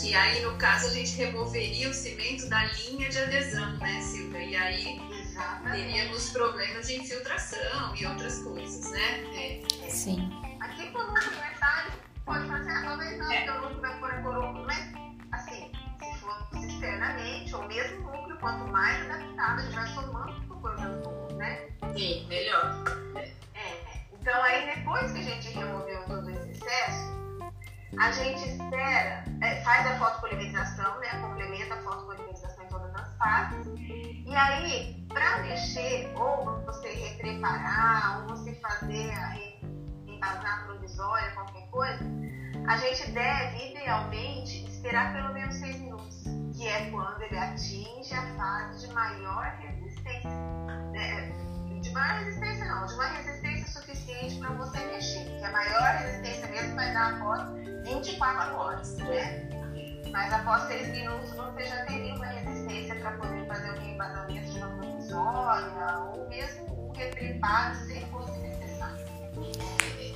Que 0.00 0.14
aí, 0.14 0.42
no 0.42 0.56
caso, 0.56 0.86
a 0.86 0.90
gente 0.90 1.16
removeria 1.16 1.88
o 1.90 1.94
cimento 1.94 2.48
da 2.48 2.64
linha 2.64 3.08
de 3.08 3.18
adesão, 3.18 3.76
né, 3.78 4.00
Silvia? 4.00 4.42
E 4.42 4.56
aí 4.56 5.00
Exatamente. 5.20 5.76
teríamos 5.76 6.30
problemas 6.30 6.86
de 6.86 6.96
infiltração 7.00 7.94
e 7.96 8.06
outras 8.06 8.38
coisas, 8.40 8.90
né? 8.92 9.20
É. 9.34 9.88
Sim. 9.90 10.30
Aqui 10.60 10.90
com 10.90 10.98
o 10.98 11.06
núcleo 11.08 11.30
metálico, 11.40 11.96
pode 12.24 12.46
fazer, 12.48 12.82
talvez 12.82 13.18
não, 13.18 13.32
É. 13.32 13.36
porque 13.44 13.50
o 13.50 13.62
núcleo 13.62 13.80
vai 13.80 13.98
pôr 13.98 14.10
a 14.12 14.22
coroa, 14.22 14.52
mas 14.64 14.92
assim, 15.32 15.72
se 15.98 16.18
for 16.20 16.48
externamente, 16.56 17.54
ou 17.54 17.66
mesmo 17.66 18.08
o 18.08 18.16
núcleo, 18.16 18.38
quanto 18.38 18.70
mais 18.70 19.10
adaptado, 19.10 19.58
a 19.58 19.62
gente 19.62 19.74
vai 19.74 19.94
somando 19.94 20.60
coisas 20.60 21.02
boas, 21.04 21.32
né? 21.34 21.68
Sim, 21.96 22.26
melhor. 22.28 22.84
Então 24.20 24.42
aí 24.42 24.74
depois 24.74 25.10
que 25.12 25.18
a 25.18 25.22
gente 25.22 25.50
removeu 25.50 26.04
todo 26.04 26.30
esse 26.30 26.50
excesso, 26.50 27.20
a 27.98 28.12
gente 28.12 28.48
espera, 28.48 29.24
é, 29.40 29.62
faz 29.62 29.86
a 29.86 29.98
fotopolimerização, 29.98 31.00
né? 31.00 31.08
Complementa 31.20 31.74
a 31.74 31.82
fotopolimerização 31.82 32.64
em 32.64 32.68
todas 32.68 32.94
as 32.94 33.16
fases. 33.16 33.66
E 33.78 34.36
aí, 34.36 35.04
para 35.08 35.38
mexer, 35.38 36.12
ou 36.16 36.62
você 36.64 36.88
repreparar, 36.88 38.20
ou 38.20 38.36
você 38.36 38.54
fazer 38.56 39.10
a 39.10 39.36
embasar 40.06 40.66
provisória, 40.66 41.30
qualquer 41.32 41.66
coisa, 41.70 42.04
a 42.68 42.76
gente 42.76 43.10
deve, 43.10 43.70
idealmente, 43.70 44.64
esperar 44.70 45.12
pelo 45.14 45.32
menos 45.32 45.54
6 45.56 45.80
minutos, 45.80 46.24
que 46.56 46.68
é 46.68 46.90
quando 46.90 47.22
ele 47.22 47.38
atinge 47.38 48.14
a 48.14 48.36
fase 48.36 48.86
de 48.86 48.94
maior 48.94 49.44
resistência. 49.60 50.30
Né? 50.92 51.32
De 51.80 51.90
maior 51.92 52.20
resistência 52.20 52.66
não, 52.66 52.86
de 52.86 52.94
uma 52.94 53.06
resistência 53.06 53.39
suficiente 54.10 54.36
para 54.40 54.50
você 54.50 54.78
mexer, 54.86 55.24
que 55.24 55.44
a 55.44 55.52
maior 55.52 55.82
resistência 55.82 56.48
mesmo 56.48 56.74
vai 56.74 56.92
dar 56.92 57.14
após 57.14 57.50
24 57.84 58.56
horas, 58.56 58.96
né? 58.96 59.48
Mas 60.10 60.32
após 60.32 60.62
6 60.64 60.88
minutos 60.88 61.30
você 61.30 61.64
já 61.64 61.84
teria 61.84 62.14
uma 62.14 62.26
resistência 62.26 62.96
para 62.96 63.12
poder 63.12 63.46
fazer 63.46 63.70
o 63.70 63.80
reembasamento 63.80 64.50
de 64.52 64.58
uma 64.58 64.68
provisória 64.76 65.98
ou 66.12 66.28
mesmo 66.28 66.66
o 66.66 66.92
retrepado 66.92 67.76
se 67.86 68.00
fosse 68.06 68.38
necessário. 68.38 69.06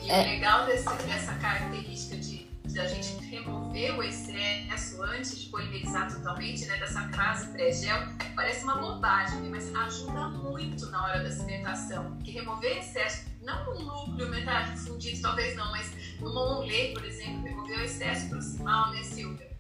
E 0.03 0.11
é. 0.11 0.21
o 0.21 0.25
legal 0.25 0.67
desse, 0.67 0.93
dessa 1.05 1.35
característica 1.35 2.17
de, 2.17 2.51
a 2.77 2.87
gente 2.89 3.25
remover 3.27 3.97
o 3.97 4.03
excesso 4.03 5.01
antes 5.05 5.39
de 5.39 5.49
polimerizar 5.49 6.13
totalmente, 6.13 6.67
né, 6.67 6.77
dessa 6.79 7.09
fase 7.11 7.47
pré-gel, 7.53 7.97
parece 8.35 8.65
uma 8.65 8.77
bobagem, 8.77 9.49
mas 9.49 9.73
ajuda 9.73 10.29
muito 10.31 10.91
na 10.91 11.05
hora 11.05 11.23
da 11.23 11.31
cimentação. 11.31 12.19
Que 12.19 12.33
remover 12.33 12.79
excesso, 12.79 13.27
não 13.45 13.75
no 13.75 13.81
núcleo 13.81 14.29
metálico 14.31 14.79
fundido, 14.79 15.23
talvez 15.23 15.57
não, 15.57 15.71
mas 15.71 15.93
no 16.21 16.33
monolê, 16.33 16.93
por 16.93 17.05
exemplo, 17.05 17.43
remover 17.43 17.79
o 17.79 17.85
excesso 17.85 18.29
proximal, 18.29 18.91
né, 18.91 19.03
Silvia? 19.03 19.51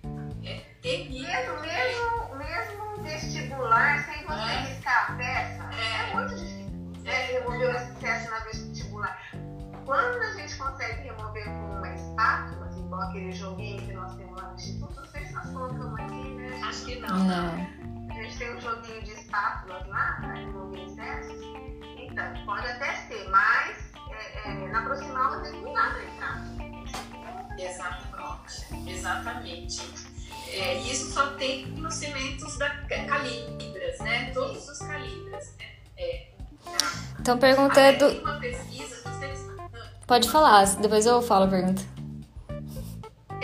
É 0.45 0.61
terrível. 0.83 1.61
Mesmo, 1.61 2.37
mesmo, 2.37 2.37
mesmo 2.37 3.03
vestibular, 3.03 4.05
sem 4.05 4.25
você 4.25 4.51
é. 4.51 4.61
riscar 4.61 5.13
a 5.13 5.17
peça, 5.17 5.71
é, 5.75 6.11
é 6.11 6.15
muito 6.15 6.35
difícil. 6.35 6.65
É. 7.05 7.27
Remover 7.39 7.69
o 7.69 7.77
excesso 7.77 8.31
na 8.31 8.39
vestibular 8.41 9.31
quando 9.85 10.17
a 10.23 10.33
gente 10.33 10.57
consegue 10.57 11.03
remover 11.03 11.45
com 11.45 11.77
uma 11.77 11.95
espátula, 11.95 12.71
igual 12.77 13.03
aquele 13.03 13.33
joguinho 13.33 13.83
que 13.83 13.93
nós 13.93 14.15
temos 14.17 14.41
lá 14.41 14.49
no 14.49 14.55
Instituto, 14.55 15.01
não 15.01 15.07
sei 15.07 15.27
se 15.27 15.33
nós 15.33 15.51
colocamos 15.51 16.01
aqui, 16.01 16.35
né? 16.35 16.61
Acho 16.65 16.85
que 16.87 17.01
não. 17.01 17.19
Não. 17.19 17.84
A 18.15 18.23
gente 18.23 18.39
tem 18.39 18.57
um 18.57 18.61
joguinho 18.61 19.03
de 19.03 19.11
espátulas 19.11 19.87
lá 19.89 20.19
para 20.21 20.35
remover 20.35 20.85
excessos. 20.85 21.43
Então, 21.99 22.45
pode 22.47 22.67
até 22.67 22.93
ser, 23.09 23.29
mas 23.29 23.93
é, 24.11 24.49
é, 24.49 24.69
na 24.69 24.83
proximal 24.83 25.41
você 25.41 25.51
não 25.51 25.73
dá 25.73 25.91
para 25.91 26.05
entrar. 26.05 26.45
Exatamente. 27.59 28.91
Exatamente. 28.91 30.15
É, 30.49 30.75
isso 30.83 31.13
só 31.13 31.33
tem 31.35 31.67
nos 31.67 31.95
cimentos 31.95 32.57
da 32.57 32.71
calibras, 32.87 33.99
né? 34.01 34.31
Todos 34.33 34.69
os 34.69 34.79
calibras. 34.79 35.57
Né? 35.59 35.67
É, 35.97 36.29
Estão 37.19 37.39
perguntando. 37.39 38.21
Tem 38.41 38.61
vocês 38.61 39.45
Pode 40.07 40.31
falar, 40.31 40.67
depois 40.77 41.07
eu 41.07 41.21
falo 41.23 41.47
a 41.47 41.49
pergunta. 41.49 41.83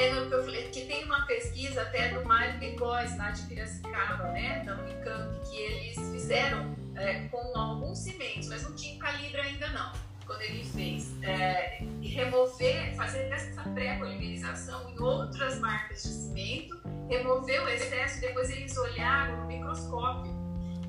É 0.01 0.15
no 0.15 0.29
que 0.29 0.35
eu 0.35 0.43
falei, 0.43 0.63
que 0.71 0.87
tem 0.87 1.05
uma 1.05 1.27
pesquisa 1.27 1.83
até 1.83 2.09
do 2.09 2.25
Mário 2.25 2.59
Picós, 2.59 3.19
lá 3.19 3.33
de 3.33 3.43
Piracicaba, 3.43 4.29
né, 4.29 4.65
da 4.65 4.75
Unicamp, 4.79 5.39
que 5.47 5.59
eles 5.59 5.97
fizeram 6.11 6.75
é, 6.97 7.29
com 7.29 7.37
alguns 7.55 7.99
cimentos, 7.99 8.49
mas 8.49 8.63
não 8.63 8.75
tinha 8.75 8.99
calibre 8.99 9.39
ainda 9.39 9.69
não, 9.69 9.93
quando 10.25 10.41
ele 10.41 10.65
fez. 10.65 11.23
É, 11.23 11.85
remover, 12.01 12.95
fazer 12.97 13.31
essa 13.31 13.63
pré-polimerização 13.75 14.89
em 14.89 14.99
outras 14.99 15.59
marcas 15.59 16.03
de 16.03 16.09
cimento, 16.09 16.81
remover 17.07 17.63
o 17.63 17.69
excesso, 17.69 18.23
depois 18.23 18.49
eles 18.49 18.75
olharam 18.79 19.43
no 19.43 19.47
microscópio 19.49 20.33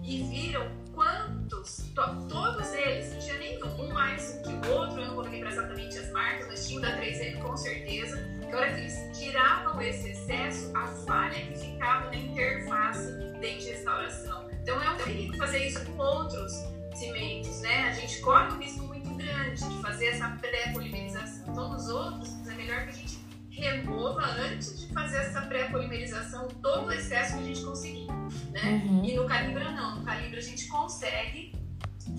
e 0.02 0.24
viram 0.24 0.72
quantos, 0.94 1.90
to, 1.96 2.28
todos 2.28 2.74
eles, 2.74 3.14
não 3.14 3.20
tinha 3.20 3.38
nenhum, 3.38 3.68
um 3.82 3.94
mais 3.94 4.40
que 4.44 4.50
o 4.50 4.74
outro, 4.74 5.02
eu 5.02 5.08
não 5.08 5.16
vou 5.16 5.24
lembrar 5.24 5.52
exatamente 5.52 5.98
as 5.98 6.12
marcas, 6.12 6.48
mas 6.48 6.68
tinha 6.68 6.80
o 6.80 6.82
da 6.82 6.98
3M 6.98 7.42
com 7.42 7.58
certeza, 7.58 8.18
que 8.48 8.56
hora 8.56 8.74
que 8.74 8.80
eles 8.80 9.18
tiravam 9.18 9.82
esse 9.82 10.10
excesso, 10.10 10.72
a 10.76 10.88
falha 10.88 11.46
que 11.46 11.58
ficava 11.58 12.08
na 12.08 12.16
interface 12.16 13.32
de 13.40 13.70
restauração. 13.70 14.50
Então 14.62 14.82
é 14.82 14.92
um 14.92 14.98
perigo 14.98 15.36
fazer 15.38 15.66
isso 15.68 15.84
com 15.86 15.98
outros 15.98 16.54
cimentos, 16.94 17.62
né? 17.62 17.90
A 17.90 17.94
gente 17.94 18.20
corre 18.22 18.54
um 18.54 18.60
risco 18.60 18.84
muito 18.84 19.10
grande 19.16 19.68
de 19.68 19.82
fazer 19.82 20.08
essa 20.08 20.30
pré-polimerização. 20.40 21.46
Então 21.48 21.70
nos 21.74 21.90
outros 21.90 22.48
é 22.48 22.54
melhor 22.54 22.84
que 22.84 22.90
a 22.90 22.94
gente 22.94 23.21
remova 23.52 24.26
antes 24.26 24.80
de 24.80 24.94
fazer 24.94 25.18
essa 25.18 25.42
pré-polimerização 25.42 26.48
todo 26.62 26.88
o 26.88 26.92
excesso 26.92 27.38
que 27.38 27.40
a 27.40 27.46
gente 27.46 27.62
conseguir, 27.62 28.08
né? 28.52 28.82
Uhum. 28.86 29.04
E 29.04 29.14
no 29.16 29.28
Calibra 29.28 29.72
não, 29.72 29.98
no 29.98 30.06
Calibra 30.06 30.40
a 30.40 30.44
gente 30.44 30.68
consegue 30.68 31.54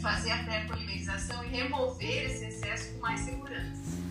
fazer 0.00 0.30
a 0.30 0.42
pré-polimerização 0.44 1.44
e 1.44 1.48
remover 1.48 2.24
esse 2.26 2.46
excesso 2.46 2.94
com 2.94 3.00
mais 3.00 3.20
segurança. 3.20 4.02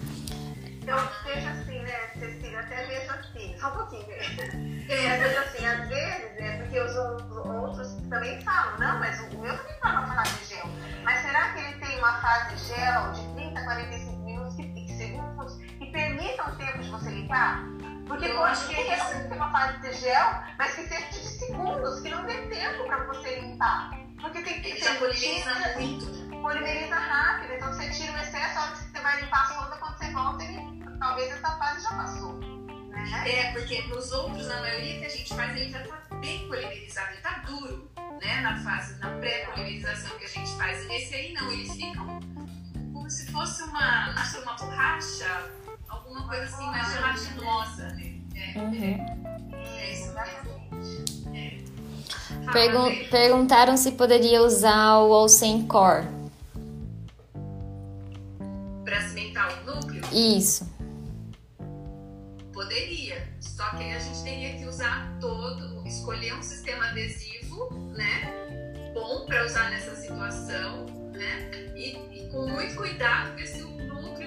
Então, 0.82 0.98
veja 1.24 1.52
assim, 1.52 1.80
né, 1.80 2.08
Cecília, 2.18 2.60
até 2.60 2.86
vejo 2.88 3.12
assim, 3.12 3.56
só 3.60 3.68
um 3.68 3.78
pouquinho. 3.78 4.12
É, 4.12 5.18
veja 5.20 5.42
assim, 5.42 5.66
às 5.66 5.88
vezes, 5.88 6.40
é 6.40 6.58
porque 6.58 6.80
os 6.80 6.96
outros 6.96 7.98
também 8.10 8.42
falam, 8.42 8.80
não, 8.80 9.00
mas 9.00 9.20
o 9.20 9.38
meu 9.38 9.56
também 9.56 9.80
fala 9.80 10.08
falar 10.08 10.24
de 10.24 10.46
gel. 10.46 10.66
Mas 11.04 11.22
será 11.22 11.54
que 11.54 11.60
ele 11.60 11.86
tem 11.86 12.00
uma 12.00 12.20
fase 12.20 12.58
gel 12.68 13.12
de 13.12 13.21
Porque 18.08 18.26
eu 18.26 18.36
pode 18.36 18.58
ser 18.58 18.76
que 18.76 18.82
realmente 18.82 19.30
tenha 19.30 19.36
uma 19.36 19.52
fase 19.52 19.80
de 19.80 19.94
gel, 19.94 20.44
mas 20.58 20.76
que 20.76 20.88
seja 20.88 21.08
de 21.08 21.16
segundos, 21.16 22.02
que 22.02 22.10
não 22.10 22.26
dê 22.26 22.34
tempo 22.48 22.86
para 22.86 23.06
você 23.06 23.40
limpar. 23.40 23.92
Porque 24.20 24.42
tem 24.42 24.62
que 24.62 24.84
ser. 24.84 25.00
Polimeriza 25.00 25.54
muito. 25.78 26.06
Né? 26.06 26.42
Polimeriza 26.42 26.96
rápido, 26.96 27.54
então 27.54 27.74
você 27.74 27.90
tira 27.90 28.12
o 28.12 28.18
excesso, 28.18 28.60
a 28.60 28.64
hora 28.64 28.72
que 28.72 28.78
você 28.80 29.00
vai 29.00 29.22
limpar 29.22 29.44
a 29.44 29.46
sonda, 29.46 29.78
quando 29.78 29.98
você 29.98 30.12
volta, 30.12 30.44
ele, 30.44 30.84
talvez 31.00 31.32
essa 31.32 31.52
fase 31.52 31.84
já 31.84 31.90
passou. 31.92 32.34
Né? 32.34 33.30
É, 33.30 33.52
porque 33.54 33.82
nos 33.84 34.12
outros, 34.12 34.48
na 34.48 34.60
maioria 34.60 35.00
que 35.00 35.06
a 35.06 35.10
gente 35.10 35.34
faz, 35.34 35.56
ele 35.56 35.72
já 35.72 35.82
está 35.82 36.16
bem 36.16 36.48
polimerizado, 36.48 37.08
ele 37.12 37.18
está 37.18 37.32
duro, 37.46 37.92
né? 38.22 38.42
Na 38.42 38.58
fase, 38.58 39.00
na 39.00 39.10
pré-polimerização 39.20 40.18
que 40.18 40.26
a 40.26 40.28
gente 40.28 40.52
faz. 40.58 40.84
E 40.84 40.88
nesse 40.90 41.16
aí 41.16 41.34
não, 41.34 41.50
eles 41.50 41.74
ficam 41.74 42.20
como 42.94 43.10
se 43.10 43.32
fosse 43.32 43.64
uma, 43.64 44.14
acho 44.16 44.42
uma 44.42 44.54
borracha 44.58 45.61
alguma 46.12 46.28
coisa 46.28 46.44
assim 46.44 46.66
mais 46.66 46.94
gelatinosa, 46.94 47.84
né? 47.94 48.14
É, 48.36 48.60
uhum. 48.60 49.54
é, 49.54 49.94
isso 49.94 50.14
mesmo. 50.14 51.36
É. 51.36 52.52
Pergun 52.52 53.10
perguntaram 53.10 53.78
se 53.78 53.94
poderia 53.94 54.42
usar 54.42 54.98
o 54.98 55.10
Olsen 55.10 55.66
Core. 55.68 56.06
Para 58.84 59.02
cimentar 59.08 59.64
o 59.64 59.66
núcleo? 59.66 60.04
Isso. 60.12 60.70
Poderia, 62.52 63.28
só 63.40 63.70
que 63.70 63.84
aí 63.84 63.94
a 63.94 64.00
gente 64.00 64.24
teria 64.24 64.58
que 64.58 64.66
usar 64.66 65.18
todo, 65.22 65.88
escolher 65.88 66.34
um 66.34 66.44
sistema 66.44 66.90
adesivo, 66.90 67.70
né? 67.96 68.92
Bom 68.94 69.26
para 69.26 69.46
usar 69.46 69.70
nessa 69.70 69.96
situação, 69.96 70.86
né? 71.14 71.52
E, 71.76 71.96
e 72.12 72.30
com 72.30 72.48
muito 72.48 72.76
cuidado, 72.76 73.30
porque 73.30 73.48
se 73.48 73.64
o 73.64 73.81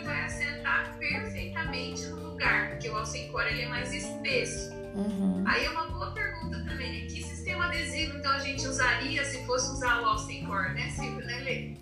vai 0.04 0.24
assentar 0.24 0.94
perfeitamente 0.98 2.06
no 2.06 2.30
lugar, 2.30 2.70
porque 2.70 2.88
o 2.88 2.96
alcencor 2.96 3.42
ele 3.42 3.62
é 3.62 3.68
mais 3.68 3.92
espesso. 3.92 4.72
Uhum. 4.94 5.42
Aí 5.46 5.64
é 5.64 5.70
uma 5.70 5.88
boa 5.88 6.12
pergunta 6.12 6.58
também, 6.64 7.02
né? 7.02 7.06
Que 7.08 7.22
sistema 7.22 7.66
adesivo 7.66 8.16
então 8.18 8.32
a 8.32 8.38
gente 8.38 8.66
usaria 8.66 9.24
se 9.24 9.44
fosse 9.46 9.72
usar 9.72 10.02
o 10.02 10.06
alcencor, 10.06 10.72
né, 10.74 10.90
Silvia, 10.90 11.26
né, 11.26 11.38
Lê? 11.40 11.76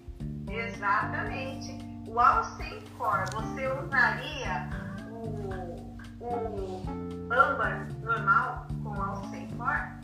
Exatamente. 0.51 1.77
O 2.09 2.19
alcencor, 2.19 3.25
você 3.33 3.69
usaria 3.69 4.69
o, 5.11 5.99
o 6.21 6.83
âmbar 7.31 7.89
normal 8.01 8.67
com 8.83 8.91
o 8.91 9.03
alcencor? 9.03 10.03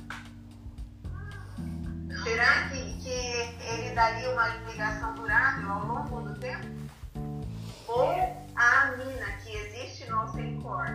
Será 2.25 2.69
que, 2.69 2.99
que 2.99 3.11
ele 3.11 3.95
daria 3.95 4.31
uma 4.31 4.49
ligação 4.71 5.15
durável 5.15 5.71
ao 5.71 5.87
longo 5.87 6.21
do 6.23 6.39
tempo? 6.39 6.88
Ou 7.89 8.11
a 8.55 8.83
amina 8.83 9.27
que 9.43 9.57
existe 9.57 10.09
no 10.11 10.21
Alcencor, 10.21 10.87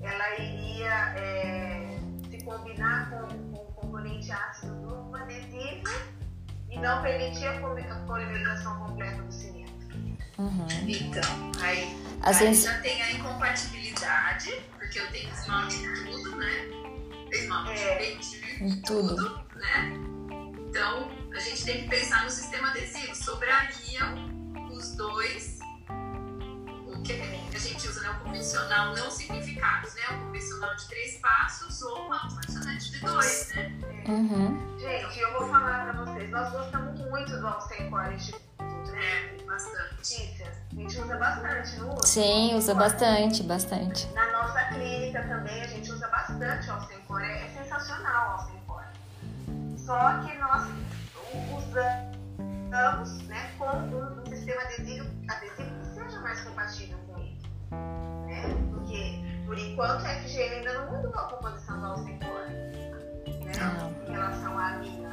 ela 0.00 0.38
iria 0.38 1.14
é, 1.18 1.98
se 2.30 2.44
combinar 2.44 3.10
com, 3.10 3.26
com, 3.26 3.62
o 3.62 3.72
componente 3.72 4.30
ácido 4.30 4.74
do 4.74 5.16
adesivo 5.16 5.84
e 6.70 6.78
não 6.78 7.02
permitir 7.02 7.46
a 7.46 7.58
polimerização 8.06 8.78
completa 8.78 9.22
do 9.22 9.32
cimento. 9.32 9.66
Uhum. 10.38 10.66
Então, 10.86 11.52
aí, 11.62 11.96
aí 12.22 12.54
já 12.54 12.78
tem 12.80 13.02
a 13.02 13.12
incompatibilidade, 13.12 14.52
porque 14.78 15.00
eu 15.00 15.10
tenho 15.10 15.30
esmalte 15.32 15.76
em 15.76 15.94
tudo, 16.04 16.36
né? 16.36 16.68
Esmalte 17.32 17.70
é. 17.72 18.12
em 18.60 18.80
tudo, 18.82 19.16
tudo, 19.16 19.44
né? 19.56 19.92
Então, 20.68 21.08
a 21.34 21.40
gente 21.40 21.64
tem 21.64 21.82
que 21.82 21.88
pensar 21.88 22.24
no 22.24 22.30
sistema 22.30 22.68
adesivo. 22.68 23.14
Sobrariam 23.14 24.14
os 24.70 24.94
dois 24.94 25.55
a 27.12 27.58
gente 27.58 27.88
usa 27.88 28.00
né, 28.00 28.10
o 28.10 28.24
convencional 28.24 28.94
não 28.96 29.10
significados, 29.10 29.94
né? 29.94 30.02
O 30.10 30.26
convencional 30.26 30.74
de 30.74 30.88
três 30.88 31.18
passos 31.18 31.80
ou 31.82 32.06
uma 32.06 32.20
condicionante 32.20 32.90
de 32.90 33.00
dois, 33.00 33.52
né? 33.54 33.72
Uhum. 34.08 34.78
Gente, 34.78 35.20
eu 35.20 35.32
vou 35.32 35.48
falar 35.48 35.92
pra 35.92 36.04
vocês, 36.04 36.30
nós 36.30 36.50
gostamos 36.52 36.98
muito 37.00 37.38
do 37.38 37.46
Austin 37.46 37.84
de 37.84 38.32
né? 38.90 39.36
É, 39.38 39.42
bastante. 39.44 39.96
Tícias. 40.02 40.48
A 40.72 40.74
gente 40.74 41.00
usa 41.00 41.16
bastante, 41.16 41.76
não 41.78 41.94
usa? 41.94 42.06
Sim, 42.06 42.54
usa 42.54 42.74
bastante, 42.74 43.42
bastante. 43.42 44.06
Na 44.12 44.32
nossa 44.32 44.64
clínica 44.64 45.22
também 45.22 45.62
a 45.62 45.66
gente 45.66 45.90
usa 45.90 46.08
bastante 46.08 46.68
o 46.68 46.72
Austin 46.72 46.98
Core. 47.06 47.24
É 47.24 47.48
sensacional 47.56 48.28
o 48.28 48.32
Austin 48.32 48.58
Core. 48.66 48.86
Só 49.78 50.20
que 50.20 50.38
nós 50.38 50.68
usamos 51.56 53.22
né, 53.26 53.52
com 53.58 53.66
um 53.66 54.26
sistema 54.26 54.62
adesivo, 54.62 55.08
adesivo 55.28 55.75
mais 56.26 56.40
compatível 56.40 56.98
com 57.06 57.18
ele. 57.18 57.38
Né? 58.26 58.42
Porque, 58.72 59.44
por 59.46 59.56
enquanto, 59.56 60.04
a 60.04 60.08
FGM 60.20 60.56
ainda 60.56 60.72
não 60.74 60.96
mudou 60.96 61.14
a 61.14 61.24
composição 61.24 61.78
do 61.78 61.86
alcemor 61.86 62.48
né? 62.48 62.72
em 64.08 64.10
relação 64.10 64.58
à 64.58 64.70
mina. 64.78 65.06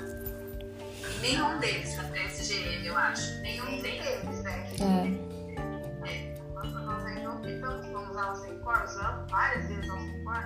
Nenhum 1.21 1.59
deles 1.59 1.95
é 1.97 2.29
FGM, 2.29 2.87
eu 2.87 2.97
acho. 2.97 3.41
Nenhum, 3.41 3.79
deles, 3.79 4.43
né? 4.43 4.67
É. 4.81 6.09
é. 6.09 6.35
Nós, 6.55 6.73
nós 6.73 7.05
ainda 7.05 7.29
optamos 7.29 7.85
por 7.87 8.09
usar 8.09 8.31
o 8.31 8.35
Sencor, 8.35 8.83
usamos 8.83 9.31
várias 9.31 9.67
vezes 9.67 9.89
o 9.89 9.99
Sencor. 9.99 10.43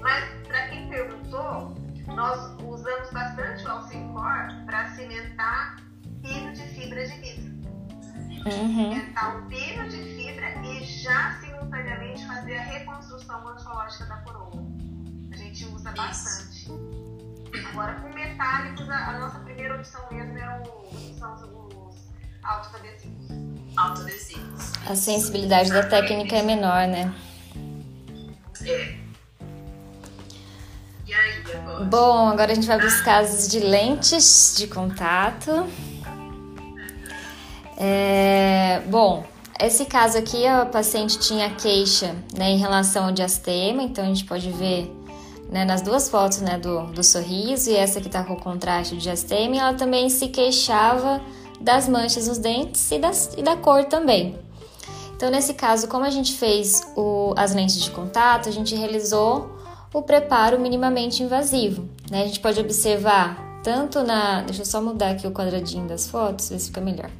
Mas, 0.00 0.46
para 0.46 0.68
quem 0.68 0.88
perguntou, 0.88 1.74
Uhum. 8.46 8.92
Cimentar 8.92 9.38
o 9.38 9.46
pino 9.46 9.88
de 9.88 9.96
fibra 9.96 10.48
e 10.64 10.84
já 10.84 11.38
simultaneamente 11.40 12.26
fazer 12.26 12.56
a 12.56 12.62
reconstrução 12.62 13.42
morfológica 13.42 14.06
da 14.06 14.16
coroa. 14.18 14.64
A 15.32 15.36
gente 15.36 15.66
usa 15.66 15.92
bastante. 15.92 16.70
Agora, 17.70 17.94
com 18.00 18.08
metálicos, 18.14 18.88
a, 18.88 19.10
a, 19.10 19.18
nossa 19.18 19.38
primeira 19.40 19.76
opção 19.76 20.00
mesmo 20.10 20.38
é 20.38 20.60
o, 20.60 21.18
são 21.18 21.34
os, 21.34 21.42
os 21.42 21.96
autoadesivos. 22.42 23.28
Autoadesivos. 23.76 24.72
A 24.86 24.94
sensibilidade 24.94 25.70
da 25.70 25.82
técnica 25.82 26.36
é 26.36 26.42
menor, 26.42 26.88
né? 26.88 27.12
É. 28.62 29.00
Bom, 31.88 32.28
agora 32.28 32.52
a 32.52 32.54
gente 32.54 32.66
vai 32.66 32.78
para 32.78 32.86
os 32.86 33.00
casos 33.00 33.48
de 33.48 33.58
lentes 33.58 34.54
de 34.56 34.66
contato. 34.68 35.66
É, 37.82 38.82
bom, 38.90 39.24
esse 39.58 39.86
caso 39.86 40.18
aqui, 40.18 40.46
a 40.46 40.66
paciente 40.66 41.18
tinha 41.18 41.48
queixa 41.48 42.14
né, 42.36 42.50
em 42.50 42.58
relação 42.58 43.06
ao 43.06 43.12
diastema, 43.12 43.82
então 43.82 44.04
a 44.04 44.06
gente 44.06 44.26
pode 44.26 44.50
ver 44.50 44.94
né, 45.50 45.64
nas 45.64 45.80
duas 45.80 46.10
fotos 46.10 46.42
né, 46.42 46.58
do, 46.58 46.82
do 46.88 47.02
sorriso 47.02 47.70
e 47.70 47.74
essa 47.74 47.98
que 47.98 48.06
está 48.06 48.22
com 48.22 48.34
o 48.34 48.40
contraste 48.40 48.94
do 48.94 49.00
diastema, 49.00 49.56
e 49.56 49.58
ela 49.58 49.72
também 49.72 50.10
se 50.10 50.28
queixava 50.28 51.22
das 51.58 51.88
manchas 51.88 52.28
nos 52.28 52.36
dentes 52.36 52.90
e, 52.90 52.98
das, 52.98 53.32
e 53.34 53.42
da 53.42 53.56
cor 53.56 53.84
também. 53.84 54.38
Então, 55.16 55.30
nesse 55.30 55.54
caso, 55.54 55.88
como 55.88 56.04
a 56.04 56.10
gente 56.10 56.34
fez 56.34 56.82
o, 56.94 57.32
as 57.34 57.54
lentes 57.54 57.82
de 57.82 57.90
contato, 57.90 58.48
a 58.48 58.52
gente 58.52 58.74
realizou 58.74 59.58
o 59.92 60.02
preparo 60.02 60.60
minimamente 60.60 61.22
invasivo. 61.22 61.88
Né? 62.10 62.22
A 62.22 62.26
gente 62.26 62.40
pode 62.40 62.60
observar 62.60 63.60
tanto 63.62 64.02
na. 64.02 64.42
Deixa 64.42 64.62
eu 64.62 64.66
só 64.66 64.80
mudar 64.80 65.10
aqui 65.10 65.26
o 65.26 65.30
quadradinho 65.30 65.86
das 65.86 66.08
fotos, 66.08 66.48
ver 66.48 66.58
se 66.58 66.68
fica 66.68 66.80
melhor. 66.80 67.10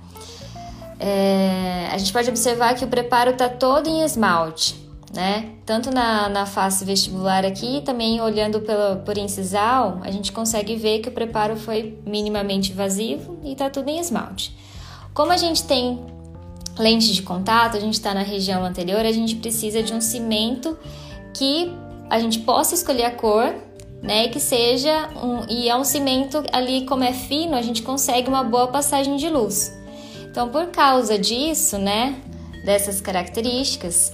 É, 1.03 1.89
a 1.91 1.97
gente 1.97 2.13
pode 2.13 2.29
observar 2.29 2.75
que 2.75 2.85
o 2.85 2.89
preparo 2.89 3.31
está 3.31 3.49
todo 3.49 3.89
em 3.89 4.03
esmalte, 4.03 4.77
né? 5.15 5.53
Tanto 5.65 5.91
na, 5.91 6.29
na 6.29 6.45
face 6.45 6.85
vestibular 6.85 7.43
aqui, 7.43 7.81
também 7.87 8.21
olhando 8.21 8.61
pelo, 8.61 8.97
por 8.97 9.17
incisal, 9.17 9.99
a 10.03 10.11
gente 10.11 10.31
consegue 10.31 10.77
ver 10.77 10.99
que 10.99 11.09
o 11.09 11.13
preparo 11.13 11.57
foi 11.57 11.99
minimamente 12.07 12.73
invasivo 12.73 13.39
e 13.43 13.53
está 13.53 13.71
tudo 13.71 13.89
em 13.89 13.99
esmalte. 13.99 14.55
Como 15.15 15.33
a 15.33 15.39
gente 15.39 15.65
tem 15.65 15.99
lente 16.79 17.15
de 17.15 17.23
contato, 17.23 17.79
a 17.79 17.81
gente 17.81 17.95
está 17.95 18.13
na 18.13 18.23
região 18.23 18.63
anterior, 18.63 19.01
a 19.01 19.13
gente 19.13 19.37
precisa 19.37 19.83
de 19.83 19.95
um 19.95 20.03
cimento 20.03 20.79
que 21.33 21.75
a 22.11 22.19
gente 22.19 22.41
possa 22.41 22.75
escolher 22.75 23.05
a 23.05 23.11
cor, 23.11 23.55
né? 24.03 24.27
E 24.27 24.29
que 24.29 24.39
seja 24.39 25.09
um, 25.17 25.47
e 25.49 25.67
é 25.67 25.75
um 25.75 25.85
cimento 25.85 26.45
ali 26.53 26.85
como 26.85 27.05
é 27.05 27.15
fino, 27.15 27.57
a 27.57 27.63
gente 27.63 27.81
consegue 27.81 28.29
uma 28.29 28.45
boa 28.45 28.69
passagem 28.69 29.17
de 29.17 29.31
luz. 29.31 29.80
Então, 30.31 30.49
por 30.49 30.69
causa 30.69 31.19
disso, 31.19 31.77
né, 31.77 32.21
dessas 32.65 33.01
características, 33.01 34.13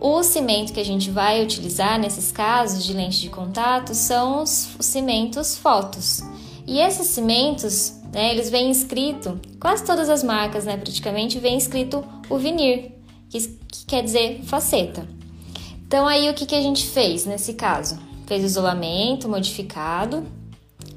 o 0.00 0.22
cimento 0.22 0.72
que 0.72 0.80
a 0.80 0.84
gente 0.84 1.10
vai 1.10 1.42
utilizar 1.42 1.98
nesses 1.98 2.32
casos 2.32 2.84
de 2.84 2.92
lente 2.92 3.20
de 3.20 3.28
contato 3.28 3.94
são 3.94 4.42
os 4.42 4.76
cimentos 4.80 5.56
fotos. 5.56 6.22
E 6.66 6.78
esses 6.78 7.08
cimentos, 7.08 7.94
né, 8.12 8.30
eles 8.30 8.48
vêm 8.48 8.70
escrito, 8.70 9.38
quase 9.60 9.84
todas 9.84 10.08
as 10.08 10.22
marcas, 10.22 10.64
né, 10.64 10.76
praticamente, 10.76 11.38
vem 11.38 11.58
escrito 11.58 12.02
o 12.30 12.38
vinir, 12.38 12.92
que, 13.28 13.40
que 13.40 13.84
quer 13.86 14.02
dizer 14.02 14.40
faceta. 14.44 15.06
Então 15.86 16.06
aí 16.06 16.28
o 16.30 16.34
que, 16.34 16.46
que 16.46 16.54
a 16.54 16.62
gente 16.62 16.86
fez 16.86 17.26
nesse 17.26 17.52
caso? 17.54 17.98
Fez 18.26 18.42
isolamento 18.42 19.28
modificado, 19.28 20.24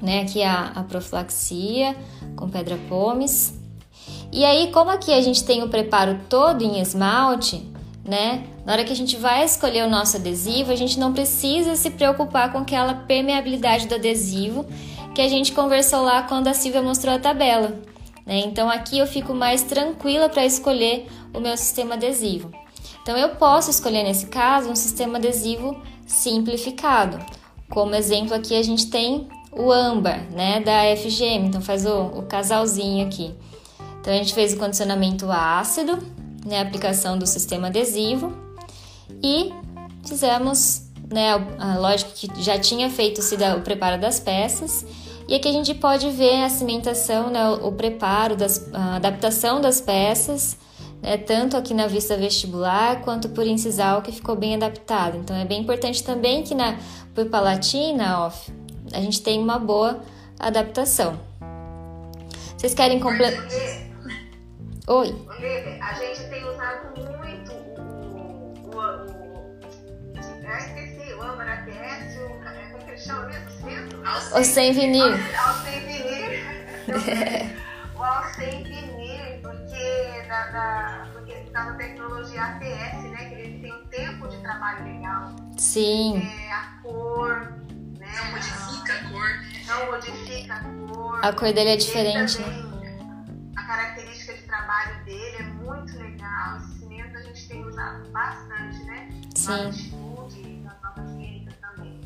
né? 0.00 0.22
Aqui 0.22 0.42
a, 0.42 0.72
a 0.74 0.82
profilaxia 0.82 1.94
com 2.34 2.48
pedra 2.48 2.78
pomes. 2.88 3.57
E 4.38 4.44
aí, 4.44 4.70
como 4.70 4.88
aqui 4.88 5.12
a 5.12 5.20
gente 5.20 5.42
tem 5.42 5.64
o 5.64 5.68
preparo 5.68 6.20
todo 6.28 6.62
em 6.62 6.80
esmalte, 6.80 7.60
né? 8.04 8.44
Na 8.64 8.72
hora 8.72 8.84
que 8.84 8.92
a 8.92 8.94
gente 8.94 9.16
vai 9.16 9.44
escolher 9.44 9.84
o 9.84 9.90
nosso 9.90 10.16
adesivo, 10.16 10.70
a 10.70 10.76
gente 10.76 10.96
não 10.96 11.12
precisa 11.12 11.74
se 11.74 11.90
preocupar 11.90 12.52
com 12.52 12.58
aquela 12.58 12.94
permeabilidade 12.94 13.88
do 13.88 13.96
adesivo 13.96 14.64
que 15.12 15.20
a 15.20 15.28
gente 15.28 15.50
conversou 15.50 16.04
lá 16.04 16.22
quando 16.22 16.46
a 16.46 16.54
Silvia 16.54 16.80
mostrou 16.80 17.16
a 17.16 17.18
tabela. 17.18 17.80
Né? 18.24 18.38
Então 18.46 18.70
aqui 18.70 18.96
eu 19.00 19.08
fico 19.08 19.34
mais 19.34 19.64
tranquila 19.64 20.28
para 20.28 20.46
escolher 20.46 21.08
o 21.34 21.40
meu 21.40 21.56
sistema 21.56 21.96
adesivo. 21.96 22.52
Então 23.02 23.16
eu 23.16 23.30
posso 23.30 23.70
escolher 23.70 24.04
nesse 24.04 24.28
caso 24.28 24.70
um 24.70 24.76
sistema 24.76 25.18
adesivo 25.18 25.76
simplificado. 26.06 27.18
Como 27.68 27.92
exemplo 27.92 28.34
aqui 28.34 28.54
a 28.54 28.62
gente 28.62 28.86
tem 28.86 29.26
o 29.50 29.72
âmbar, 29.72 30.30
né, 30.30 30.60
da 30.60 30.96
FGM, 30.96 31.48
então 31.48 31.60
faz 31.60 31.84
o, 31.84 32.02
o 32.02 32.22
casalzinho 32.22 33.04
aqui. 33.04 33.34
Então 34.00 34.12
a 34.12 34.16
gente 34.16 34.34
fez 34.34 34.52
o 34.54 34.56
condicionamento 34.56 35.30
ácido, 35.30 35.98
né, 36.44 36.60
aplicação 36.60 37.18
do 37.18 37.26
sistema 37.26 37.68
adesivo 37.68 38.32
e 39.22 39.52
fizemos, 40.06 40.82
né, 41.10 41.32
a 41.58 41.78
lógica 41.78 42.10
que 42.14 42.42
já 42.42 42.58
tinha 42.58 42.88
feito 42.90 43.20
o 43.20 43.60
preparo 43.60 44.00
das 44.00 44.20
peças. 44.20 44.86
E 45.26 45.34
aqui 45.34 45.48
a 45.48 45.52
gente 45.52 45.74
pode 45.74 46.08
ver 46.10 46.42
a 46.42 46.48
cimentação, 46.48 47.28
né, 47.30 47.48
o 47.50 47.72
preparo, 47.72 48.34
das, 48.36 48.68
a 48.72 48.96
adaptação 48.96 49.60
das 49.60 49.80
peças 49.80 50.56
né, 51.02 51.16
tanto 51.16 51.56
aqui 51.56 51.72
na 51.74 51.86
vista 51.86 52.16
vestibular 52.16 53.02
quanto 53.02 53.28
por 53.28 53.46
incisal, 53.46 54.02
que 54.02 54.12
ficou 54.12 54.36
bem 54.36 54.54
adaptado. 54.54 55.16
Então 55.16 55.36
é 55.36 55.44
bem 55.44 55.60
importante 55.60 56.02
também 56.02 56.42
que 56.42 56.54
na 56.54 56.78
por 57.14 57.26
palatina, 57.26 58.26
off, 58.26 58.52
a 58.92 59.00
gente 59.00 59.22
tem 59.22 59.40
uma 59.40 59.58
boa 59.58 60.00
adaptação. 60.38 61.18
Vocês 62.56 62.74
querem 62.74 63.00
completar? 63.00 63.87
Oi. 64.88 65.08
Olivia, 65.28 65.78
a 65.84 65.92
gente 65.94 66.24
tem 66.30 66.44
usado 66.44 66.94
muito 66.96 67.52
o. 67.52 68.70
o, 68.70 68.78
o, 68.78 69.58
eu 70.14 70.56
esqueci, 70.56 71.12
o 71.12 71.22
ATS, 71.22 72.16
o, 72.16 72.42
é, 72.42 72.68
como 72.70 72.84
que 72.84 72.90
ele 72.90 72.98
chama 72.98 73.26
mesmo? 73.26 74.02
O 74.34 74.44
sem 74.44 74.72
vinil. 74.72 75.08
O 75.08 75.52
sem 75.62 75.80
vinil. 75.80 76.30
o 77.96 78.34
sem 78.34 78.64
vinil 78.64 78.78
da, 80.28 80.46
da, 80.50 81.08
da 81.52 81.72
tecnologia 81.74 82.42
ATS, 82.44 83.02
né? 83.10 83.28
Que 83.28 83.34
ele 83.34 83.58
tem 83.60 83.72
um 83.72 83.86
tempo 83.86 84.28
de 84.28 84.36
trabalho 84.38 84.84
legal. 84.84 85.36
Sim. 85.56 86.22
É, 86.22 86.52
a 86.52 86.78
cor, 86.82 87.52
né? 87.98 88.08
Não 88.14 88.30
modifica 88.30 88.92
a 88.94 89.10
cor. 89.10 89.28
Não 89.66 89.86
modifica 89.92 90.54
a 90.54 90.64
cor. 90.64 91.24
A 91.24 91.32
cor 91.32 91.52
dele 91.52 91.70
é 91.70 91.76
diferente, 91.76 92.38
também, 92.38 92.62
né? 92.62 92.96
A 93.56 93.62
característica 93.64 94.17
bastante, 98.08 98.84
né? 98.84 99.10
Sim. 99.34 99.46
Na 99.46 99.68
atitude, 99.68 100.48
nas 100.64 100.82
nossas 100.82 101.16
clínicas 101.16 101.54
também. 101.60 102.00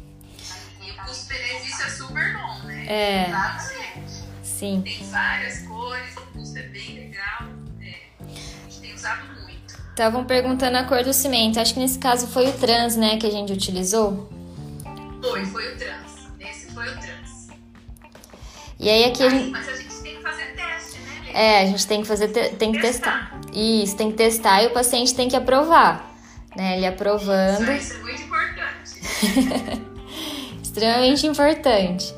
E 0.81 0.91
o 0.91 1.05
custo-benefício 1.05 1.85
é 1.85 1.91
super 1.91 2.33
bom, 2.39 2.67
né? 2.67 2.87
É. 2.87 3.29
Exatamente. 3.29 4.25
Sim. 4.43 4.83
Tem 4.83 5.05
várias 5.11 5.63
cores, 5.67 6.17
o 6.17 6.21
custo 6.33 6.59
é 6.59 6.63
bem 6.69 6.95
legal 6.95 7.63
usado 9.03 9.27
muito. 9.43 9.75
Estavam 9.91 10.25
perguntando 10.25 10.79
a 10.79 10.85
cor 10.85 11.03
do 11.03 11.13
cimento. 11.13 11.59
Acho 11.59 11.75
que 11.75 11.81
nesse 11.81 11.99
caso 11.99 12.29
foi 12.29 12.49
o 12.49 12.53
trans, 12.53 12.97
né, 12.97 13.17
que 13.17 13.27
a 13.27 13.31
gente 13.31 13.53
utilizou. 13.53 14.31
Foi, 15.21 15.45
foi 15.45 15.75
o 15.75 15.79
trans. 15.79 16.29
Esse 16.39 16.73
foi 16.73 16.89
o 16.89 17.01
trans. 17.01 17.49
E 18.79 18.89
aí 18.89 19.05
aqui 19.05 19.23
aí, 19.23 19.29
a 19.29 19.31
gente... 19.31 19.51
Mas 19.51 19.69
a 19.69 19.77
gente 19.77 19.92
É, 21.33 21.61
a 21.61 21.67
gente 21.67 21.87
tem 21.87 22.03
que 22.03 22.09
fazer, 22.09 22.29
te... 22.29 22.51
tem 22.57 22.73
que 22.73 22.81
testar. 22.81 23.31
testar. 23.31 23.53
Isso, 23.53 23.97
tem 23.97 24.11
que 24.11 24.17
testar 24.17 24.63
e 24.63 24.67
o 24.67 24.71
paciente 24.71 25.15
tem 25.15 25.29
que 25.29 25.37
aprovar. 25.37 26.11
Né? 26.57 26.77
Ele 26.77 26.87
aprovando. 26.87 27.71
Isso, 27.73 27.73
isso 27.73 27.95
é 27.95 28.03
muito 28.03 28.23
importante. 28.23 29.83
Extremamente 30.63 31.27
importante. 31.27 32.15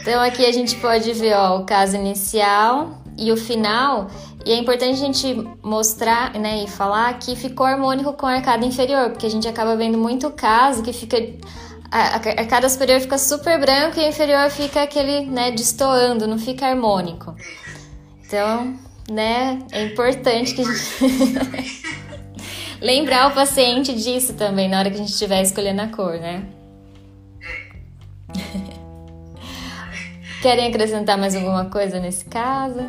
Então 0.00 0.20
aqui 0.20 0.44
a 0.44 0.52
gente 0.52 0.76
pode 0.76 1.12
ver 1.12 1.34
ó, 1.34 1.58
o 1.58 1.64
caso 1.64 1.96
inicial 1.96 3.02
e 3.16 3.30
o 3.30 3.36
final. 3.36 4.08
E 4.44 4.52
é 4.52 4.56
importante 4.56 4.94
a 4.94 5.06
gente 5.06 5.34
mostrar 5.62 6.32
né, 6.32 6.64
e 6.64 6.68
falar 6.68 7.16
que 7.18 7.36
ficou 7.36 7.64
harmônico 7.64 8.12
com 8.14 8.26
a 8.26 8.34
arcada 8.34 8.64
inferior, 8.66 9.10
porque 9.10 9.26
a 9.26 9.30
gente 9.30 9.46
acaba 9.46 9.76
vendo 9.76 9.96
muito 9.96 10.28
caso 10.30 10.82
que 10.82 10.92
fica 10.92 11.16
a 11.92 12.16
arcada 12.40 12.66
superior 12.70 13.00
fica 13.00 13.18
super 13.18 13.60
branco 13.60 14.00
e 14.00 14.04
a 14.04 14.08
inferior 14.08 14.48
fica 14.48 14.82
aquele, 14.82 15.26
né, 15.26 15.50
destoando, 15.50 16.26
não 16.26 16.38
fica 16.38 16.66
harmônico. 16.66 17.36
Então, 18.32 18.74
né, 19.10 19.58
é 19.72 19.84
importante 19.84 20.54
que 20.54 20.62
a 20.62 20.64
gente 20.64 21.82
lembrar 22.80 23.30
o 23.30 23.34
paciente 23.34 23.94
disso 23.94 24.32
também 24.32 24.70
na 24.70 24.78
hora 24.78 24.88
que 24.88 24.94
a 24.94 25.00
gente 25.00 25.12
estiver 25.12 25.42
escolhendo 25.42 25.82
a 25.82 25.88
cor, 25.88 26.14
né? 26.14 26.42
Querem 30.40 30.66
acrescentar 30.66 31.18
mais 31.18 31.36
alguma 31.36 31.66
coisa 31.66 32.00
nesse 32.00 32.24
caso? 32.24 32.80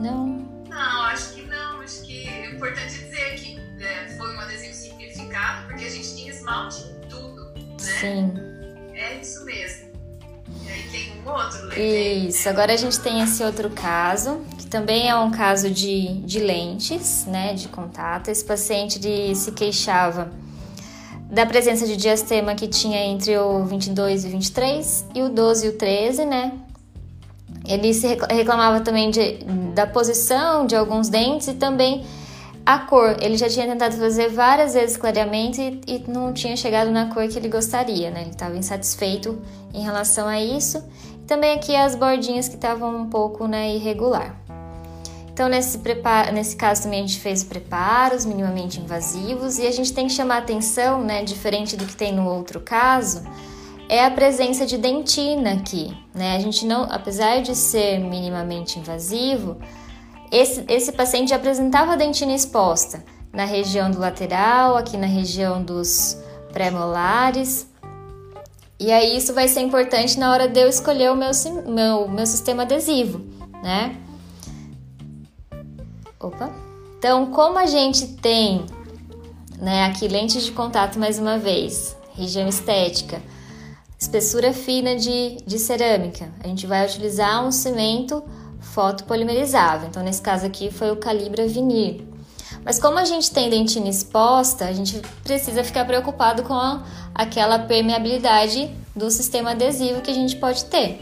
Não? 0.00 0.26
Não, 0.68 1.04
acho 1.04 1.34
que 1.34 1.42
não. 1.42 1.80
Acho 1.80 2.02
que 2.02 2.26
é 2.26 2.50
importante 2.50 2.92
dizer 2.92 3.36
que 3.36 3.60
é, 3.80 4.08
foi 4.18 4.34
um 4.34 4.40
adesivo 4.40 4.74
simplificado 4.74 5.68
porque 5.68 5.84
a 5.84 5.90
gente 5.90 6.16
tinha 6.16 6.32
esmalte 6.32 6.82
em 6.82 7.08
tudo, 7.08 7.54
né? 7.54 7.76
Sim. 7.78 8.34
É 8.94 9.20
isso 9.20 9.44
mesmo. 9.44 9.94
E 10.64 10.68
aí 10.68 10.82
tem 10.90 11.03
levei, 11.32 12.28
Isso, 12.28 12.44
né? 12.44 12.50
agora 12.50 12.72
a 12.72 12.76
gente 12.76 13.00
tem 13.00 13.20
esse 13.20 13.42
outro 13.42 13.70
caso, 13.70 14.40
que 14.58 14.66
também 14.66 15.08
é 15.08 15.16
um 15.16 15.30
caso 15.30 15.70
de, 15.70 16.14
de 16.20 16.40
lentes, 16.40 17.24
né, 17.26 17.54
de 17.54 17.68
contato. 17.68 18.28
Esse 18.28 18.44
paciente 18.44 19.00
se 19.34 19.52
queixava 19.52 20.30
da 21.30 21.46
presença 21.46 21.86
de 21.86 21.96
diastema 21.96 22.54
que 22.54 22.68
tinha 22.68 22.98
entre 22.98 23.36
o 23.38 23.64
22 23.64 24.24
e 24.24 24.28
23 24.28 25.06
e 25.14 25.22
o 25.22 25.28
12 25.28 25.66
e 25.66 25.68
o 25.70 25.72
13, 25.78 26.24
né? 26.24 26.52
Ele 27.66 27.94
se 27.94 28.06
reclamava 28.30 28.80
também 28.80 29.10
de, 29.10 29.38
da 29.74 29.86
posição 29.86 30.66
de 30.66 30.76
alguns 30.76 31.08
dentes 31.08 31.48
e 31.48 31.54
também 31.54 32.04
a 32.64 32.78
cor. 32.78 33.16
Ele 33.20 33.36
já 33.36 33.48
tinha 33.48 33.66
tentado 33.66 33.96
fazer 33.96 34.28
várias 34.28 34.74
vezes 34.74 34.96
clareamento 34.96 35.60
e, 35.60 35.80
e 35.86 36.04
não 36.06 36.32
tinha 36.32 36.56
chegado 36.56 36.90
na 36.90 37.06
cor 37.06 37.26
que 37.26 37.38
ele 37.38 37.48
gostaria, 37.48 38.10
né? 38.10 38.22
Ele 38.22 38.30
estava 38.30 38.56
insatisfeito 38.56 39.40
em 39.72 39.82
relação 39.82 40.28
a 40.28 40.40
isso. 40.40 40.82
Também 41.26 41.54
aqui 41.54 41.74
as 41.74 41.94
bordinhas 41.94 42.48
que 42.48 42.54
estavam 42.54 42.96
um 42.96 43.08
pouco 43.08 43.46
né, 43.46 43.74
irregular. 43.74 44.34
Então, 45.32 45.48
nesse, 45.48 45.78
preparo, 45.78 46.32
nesse 46.32 46.54
caso 46.54 46.84
também 46.84 47.00
a 47.00 47.06
gente 47.06 47.18
fez 47.18 47.42
preparos 47.42 48.24
minimamente 48.24 48.80
invasivos 48.80 49.58
e 49.58 49.66
a 49.66 49.72
gente 49.72 49.92
tem 49.92 50.06
que 50.06 50.12
chamar 50.12 50.38
atenção, 50.38 51.02
né, 51.02 51.24
diferente 51.24 51.76
do 51.76 51.84
que 51.84 51.96
tem 51.96 52.12
no 52.12 52.24
outro 52.24 52.60
caso, 52.60 53.24
é 53.88 54.04
a 54.04 54.10
presença 54.10 54.64
de 54.64 54.78
dentina 54.78 55.54
aqui, 55.54 55.96
né? 56.14 56.36
A 56.36 56.38
gente 56.38 56.64
não, 56.64 56.84
apesar 56.84 57.42
de 57.42 57.54
ser 57.54 57.98
minimamente 57.98 58.78
invasivo, 58.78 59.58
esse, 60.30 60.64
esse 60.68 60.92
paciente 60.92 61.30
já 61.30 61.36
apresentava 61.36 61.96
dentina 61.96 62.32
exposta 62.32 63.04
na 63.32 63.44
região 63.44 63.90
do 63.90 63.98
lateral, 63.98 64.76
aqui 64.76 64.96
na 64.96 65.06
região 65.06 65.62
dos 65.62 66.16
pré-molares. 66.52 67.68
E 68.84 68.92
aí 68.92 69.16
isso 69.16 69.32
vai 69.32 69.48
ser 69.48 69.62
importante 69.62 70.18
na 70.18 70.30
hora 70.30 70.46
de 70.46 70.60
eu 70.60 70.68
escolher 70.68 71.10
o 71.10 71.16
meu, 71.16 71.30
meu, 71.66 72.06
meu 72.06 72.26
sistema 72.26 72.64
adesivo, 72.64 73.24
né? 73.62 73.96
Opa. 76.20 76.52
Então, 76.98 77.30
como 77.30 77.58
a 77.58 77.64
gente 77.64 78.06
tem, 78.16 78.66
né, 79.58 79.86
aqui 79.86 80.06
lentes 80.06 80.44
de 80.44 80.52
contato 80.52 80.98
mais 80.98 81.18
uma 81.18 81.38
vez, 81.38 81.96
região 82.14 82.46
estética, 82.46 83.22
espessura 83.98 84.52
fina 84.52 84.94
de, 84.94 85.38
de 85.46 85.58
cerâmica, 85.58 86.30
a 86.40 86.46
gente 86.46 86.66
vai 86.66 86.84
utilizar 86.84 87.42
um 87.42 87.50
cimento 87.50 88.22
fotopolimerizável. 88.60 89.88
Então, 89.88 90.02
nesse 90.02 90.20
caso 90.20 90.44
aqui 90.44 90.70
foi 90.70 90.90
o 90.90 90.96
Calibra 90.96 91.46
Vinir. 91.46 92.02
Mas 92.64 92.78
como 92.78 92.98
a 92.98 93.04
gente 93.04 93.30
tem 93.30 93.50
dentina 93.50 93.88
exposta, 93.88 94.64
a 94.64 94.72
gente 94.72 95.00
precisa 95.22 95.62
ficar 95.62 95.84
preocupado 95.84 96.42
com 96.44 96.54
a, 96.54 96.82
aquela 97.14 97.58
permeabilidade 97.58 98.70
do 98.96 99.10
sistema 99.10 99.50
adesivo 99.50 100.00
que 100.00 100.10
a 100.10 100.14
gente 100.14 100.36
pode 100.36 100.64
ter. 100.66 101.00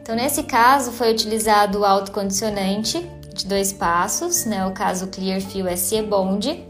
Então, 0.00 0.14
nesse 0.14 0.44
caso, 0.44 0.92
foi 0.92 1.12
utilizado 1.12 1.80
o 1.80 1.84
autocondicionante 1.84 3.04
de 3.34 3.46
dois 3.46 3.72
passos, 3.72 4.44
né? 4.46 4.64
O 4.64 4.72
caso 4.72 5.08
Clearfield 5.08 5.78
SE 5.78 6.00
Bond. 6.02 6.64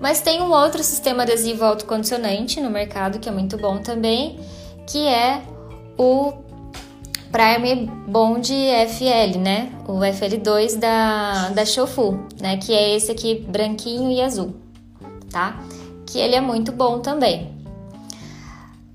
Mas 0.00 0.20
tem 0.20 0.42
um 0.42 0.50
outro 0.50 0.82
sistema 0.82 1.22
adesivo 1.22 1.64
autocondicionante 1.64 2.60
no 2.60 2.70
mercado 2.70 3.18
que 3.18 3.28
é 3.28 3.32
muito 3.32 3.56
bom 3.56 3.78
também, 3.78 4.40
que 4.86 5.06
é 5.06 5.42
o 5.96 6.32
Primer 7.34 7.90
Bond 8.06 8.54
FL, 8.88 9.38
né? 9.40 9.72
O 9.88 9.94
FL2 9.94 10.78
da, 10.78 11.48
da 11.48 11.66
Shofu, 11.66 12.20
né? 12.40 12.58
Que 12.58 12.72
é 12.72 12.94
esse 12.94 13.10
aqui 13.10 13.44
branquinho 13.48 14.08
e 14.08 14.22
azul, 14.22 14.54
tá? 15.32 15.58
Que 16.06 16.20
ele 16.20 16.36
é 16.36 16.40
muito 16.40 16.70
bom 16.70 17.00
também. 17.00 17.52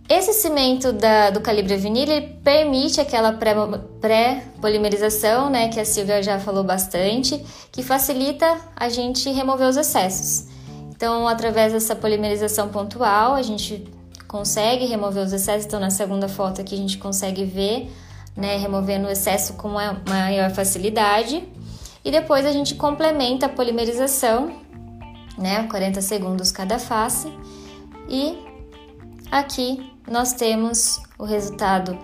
Esse 0.07 0.31
cimento 0.31 0.93
da, 0.93 1.31
do 1.31 1.41
calibre 1.41 1.75
vinil 1.75 2.03
ele 2.03 2.27
permite 2.41 3.01
aquela 3.01 3.33
pré-polimerização, 3.33 5.49
né, 5.49 5.67
que 5.67 5.79
a 5.79 5.83
Silvia 5.83 6.23
já 6.23 6.39
falou 6.39 6.63
bastante, 6.63 7.43
que 7.73 7.83
facilita 7.83 8.57
a 8.73 8.87
gente 8.87 9.29
remover 9.29 9.67
os 9.67 9.75
excessos. 9.75 10.47
Então, 10.89 11.27
através 11.27 11.73
dessa 11.73 11.93
polimerização 11.93 12.69
pontual, 12.69 13.33
a 13.33 13.41
gente 13.41 13.85
consegue 14.29 14.85
remover 14.85 15.25
os 15.25 15.33
excessos. 15.33 15.65
Então, 15.65 15.79
na 15.79 15.89
segunda 15.89 16.29
foto 16.29 16.61
aqui 16.61 16.73
a 16.73 16.77
gente 16.77 16.97
consegue 16.97 17.43
ver, 17.43 17.91
né, 18.39 18.57
removendo 18.57 19.07
o 19.07 19.11
excesso 19.11 19.53
com 19.53 19.69
maior 19.69 20.51
facilidade. 20.51 21.43
E 22.03 22.11
depois 22.11 22.45
a 22.45 22.51
gente 22.51 22.75
complementa 22.75 23.47
a 23.47 23.49
polimerização, 23.49 24.61
né, 25.37 25.67
40 25.69 26.01
segundos 26.01 26.51
cada 26.51 26.79
face. 26.79 27.31
E 28.07 28.37
aqui 29.29 29.91
nós 30.09 30.33
temos 30.33 31.01
o 31.17 31.25
resultado, 31.25 31.97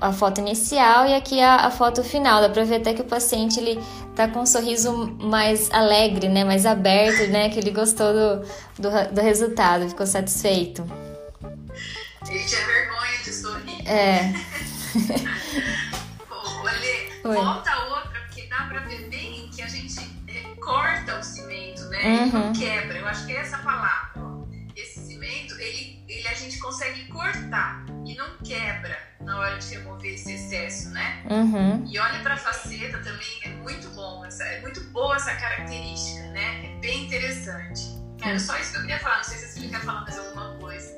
a, 0.00 0.12
foto 0.12 0.40
inicial 0.40 1.06
e 1.06 1.14
aqui 1.14 1.40
a, 1.40 1.66
a, 1.66 1.70
foto 1.70 2.02
final. 2.02 2.40
Dá 2.40 2.48
pra 2.48 2.64
ver 2.64 2.76
até 2.76 2.94
que 2.94 3.02
o 3.02 3.04
paciente 3.04 3.60
ele 3.60 3.78
tá 4.16 4.26
com 4.26 4.40
um 4.40 4.46
sorriso 4.46 5.14
mais 5.20 5.70
alegre, 5.70 6.28
né? 6.28 6.42
Mais 6.42 6.66
aberto, 6.66 7.30
né? 7.30 7.50
Que 7.50 7.60
ele 7.60 7.70
gostou 7.70 8.12
do, 8.12 8.40
do, 8.78 9.14
do 9.14 9.20
resultado, 9.20 9.88
ficou 9.88 10.06
satisfeito. 10.06 10.84
Ele 12.28 12.44
tinha 12.44 12.66
vergonha 12.66 13.18
de 13.22 13.32
sorrir. 13.32 13.88
É. 13.88 14.53
Pô, 16.28 16.34
olha, 16.62 17.22
volta 17.22 17.84
outra, 17.86 18.20
porque 18.20 18.46
dá 18.46 18.64
pra 18.66 18.80
ver 18.80 19.08
bem 19.08 19.48
que 19.50 19.62
a 19.62 19.68
gente 19.68 20.00
é, 20.28 20.54
corta 20.56 21.18
o 21.18 21.22
cimento, 21.22 21.82
né? 21.88 22.04
Uhum. 22.04 22.32
Não 22.32 22.52
quebra. 22.52 22.98
Eu 22.98 23.06
acho 23.06 23.26
que 23.26 23.32
é 23.32 23.40
essa 23.40 23.58
palavra 23.58 24.14
ele 26.08 26.28
a 26.28 26.34
gente 26.34 26.58
consegue 26.58 27.06
cortar 27.08 27.84
e 28.04 28.14
não 28.14 28.36
quebra 28.38 28.96
na 29.20 29.38
hora 29.38 29.58
de 29.58 29.74
remover 29.74 30.14
esse 30.14 30.32
excesso, 30.32 30.90
né? 30.90 31.24
Uhum. 31.30 31.84
E 31.86 31.98
olha 31.98 32.20
para 32.20 32.34
a 32.34 32.36
faceta 32.36 32.98
também, 32.98 33.40
é 33.44 33.48
muito 33.48 33.88
bom, 33.90 34.24
essa, 34.24 34.44
é 34.44 34.60
muito 34.60 34.80
boa 34.90 35.16
essa 35.16 35.34
característica, 35.34 36.26
né? 36.28 36.66
É 36.66 36.80
bem 36.80 37.06
interessante. 37.06 37.82
Era 38.22 38.38
só 38.38 38.56
isso 38.58 38.72
que 38.72 38.78
eu 38.78 38.80
queria 38.82 38.98
falar, 39.00 39.16
não 39.16 39.24
sei 39.24 39.38
se 39.38 39.60
você 39.60 39.68
quer 39.68 39.80
falar 39.80 40.02
mais 40.02 40.18
alguma 40.18 40.56
coisa. 40.58 40.94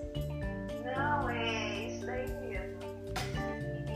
Não, 0.85 1.31
é. 1.31 1.86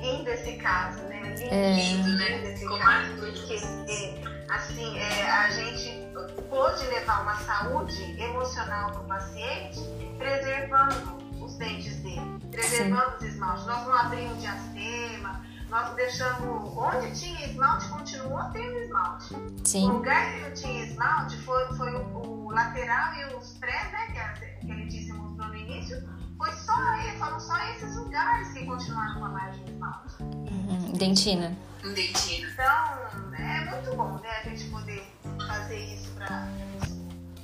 Lindo 0.00 0.30
esse 0.30 0.52
caso, 0.56 1.02
né? 1.04 1.34
Lindo, 1.36 1.54
é. 1.54 1.74
lindo 1.74 2.16
né? 2.16 2.52
Esse 2.52 2.78
caso, 2.78 3.14
porque, 3.16 3.54
é, 3.54 4.52
assim, 4.52 4.98
é, 4.98 5.30
a 5.30 5.50
gente 5.50 6.10
pôde 6.48 6.84
levar 6.86 7.22
uma 7.22 7.36
saúde 7.36 8.20
emocional 8.20 8.90
para 8.90 9.00
o 9.00 9.04
paciente 9.04 9.80
preservando 10.18 11.20
os 11.40 11.56
dentes 11.56 11.96
dele, 11.96 12.38
preservando 12.50 13.10
Sim. 13.10 13.16
os 13.16 13.22
esmaltes. 13.22 13.66
Nós 13.66 13.84
não 13.86 13.94
abrimos 13.94 14.40
diastema, 14.40 15.44
nós 15.68 15.94
deixamos. 15.94 16.76
Onde 16.76 17.18
tinha 17.18 17.46
esmalte, 17.46 17.88
continuou 17.88 18.42
tendo 18.52 18.76
esmalte. 18.78 19.36
Sim. 19.64 19.88
O 19.88 19.92
lugar 19.94 20.32
que 20.32 20.40
não 20.40 20.52
tinha 20.52 20.84
esmalte 20.84 21.36
foi, 21.38 21.64
foi 21.76 21.94
o, 21.94 22.46
o 22.46 22.50
lateral 22.50 23.14
e 23.14 23.34
os 23.34 23.52
pré, 23.58 23.90
né, 23.92 24.06
que, 24.12 24.18
a, 24.18 24.32
que 24.60 24.70
ele 24.70 24.86
disse 24.86 25.12
mostrou 25.12 25.48
no 25.48 25.56
início. 25.56 26.02
Foi 26.40 26.52
só, 26.52 26.72
foram 27.18 27.38
só 27.38 27.54
esses 27.68 27.96
lugares 27.96 28.48
que 28.54 28.64
continuaram 28.64 29.20
com 29.20 29.26
a 29.26 29.28
margem 29.28 29.62
de 29.62 29.72
esmalte. 29.72 30.22
Uhum. 30.22 30.92
Dentina. 30.94 31.54
Dentina. 31.82 32.48
Então, 32.50 33.36
é 33.38 33.70
muito 33.70 33.94
bom, 33.94 34.18
né, 34.22 34.30
a 34.42 34.48
gente 34.48 34.64
poder 34.70 35.06
fazer 35.46 35.94
isso 35.94 36.08
para. 36.12 36.48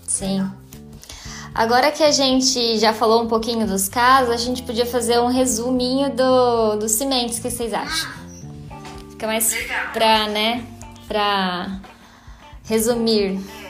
Sim. 0.09 0.51
Agora 1.55 1.93
que 1.93 2.03
a 2.03 2.11
gente 2.11 2.79
já 2.79 2.95
falou 2.95 3.23
um 3.23 3.29
pouquinho 3.29 3.67
dos 3.67 3.87
casos, 3.87 4.31
a 4.31 4.39
gente 4.39 4.63
podia 4.63 4.87
fazer 4.87 5.19
um 5.21 5.29
resuminho 5.29 6.09
do, 6.17 6.77
dos 6.77 6.93
cimentos, 6.93 7.37
o 7.37 7.43
que 7.43 7.51
vocês 7.51 7.75
acham? 7.75 8.11
Fica 9.11 9.27
mais 9.27 9.53
Legal. 9.53 9.93
pra, 9.93 10.27
né, 10.29 10.67
pra 11.07 11.81
resumir. 12.65 13.66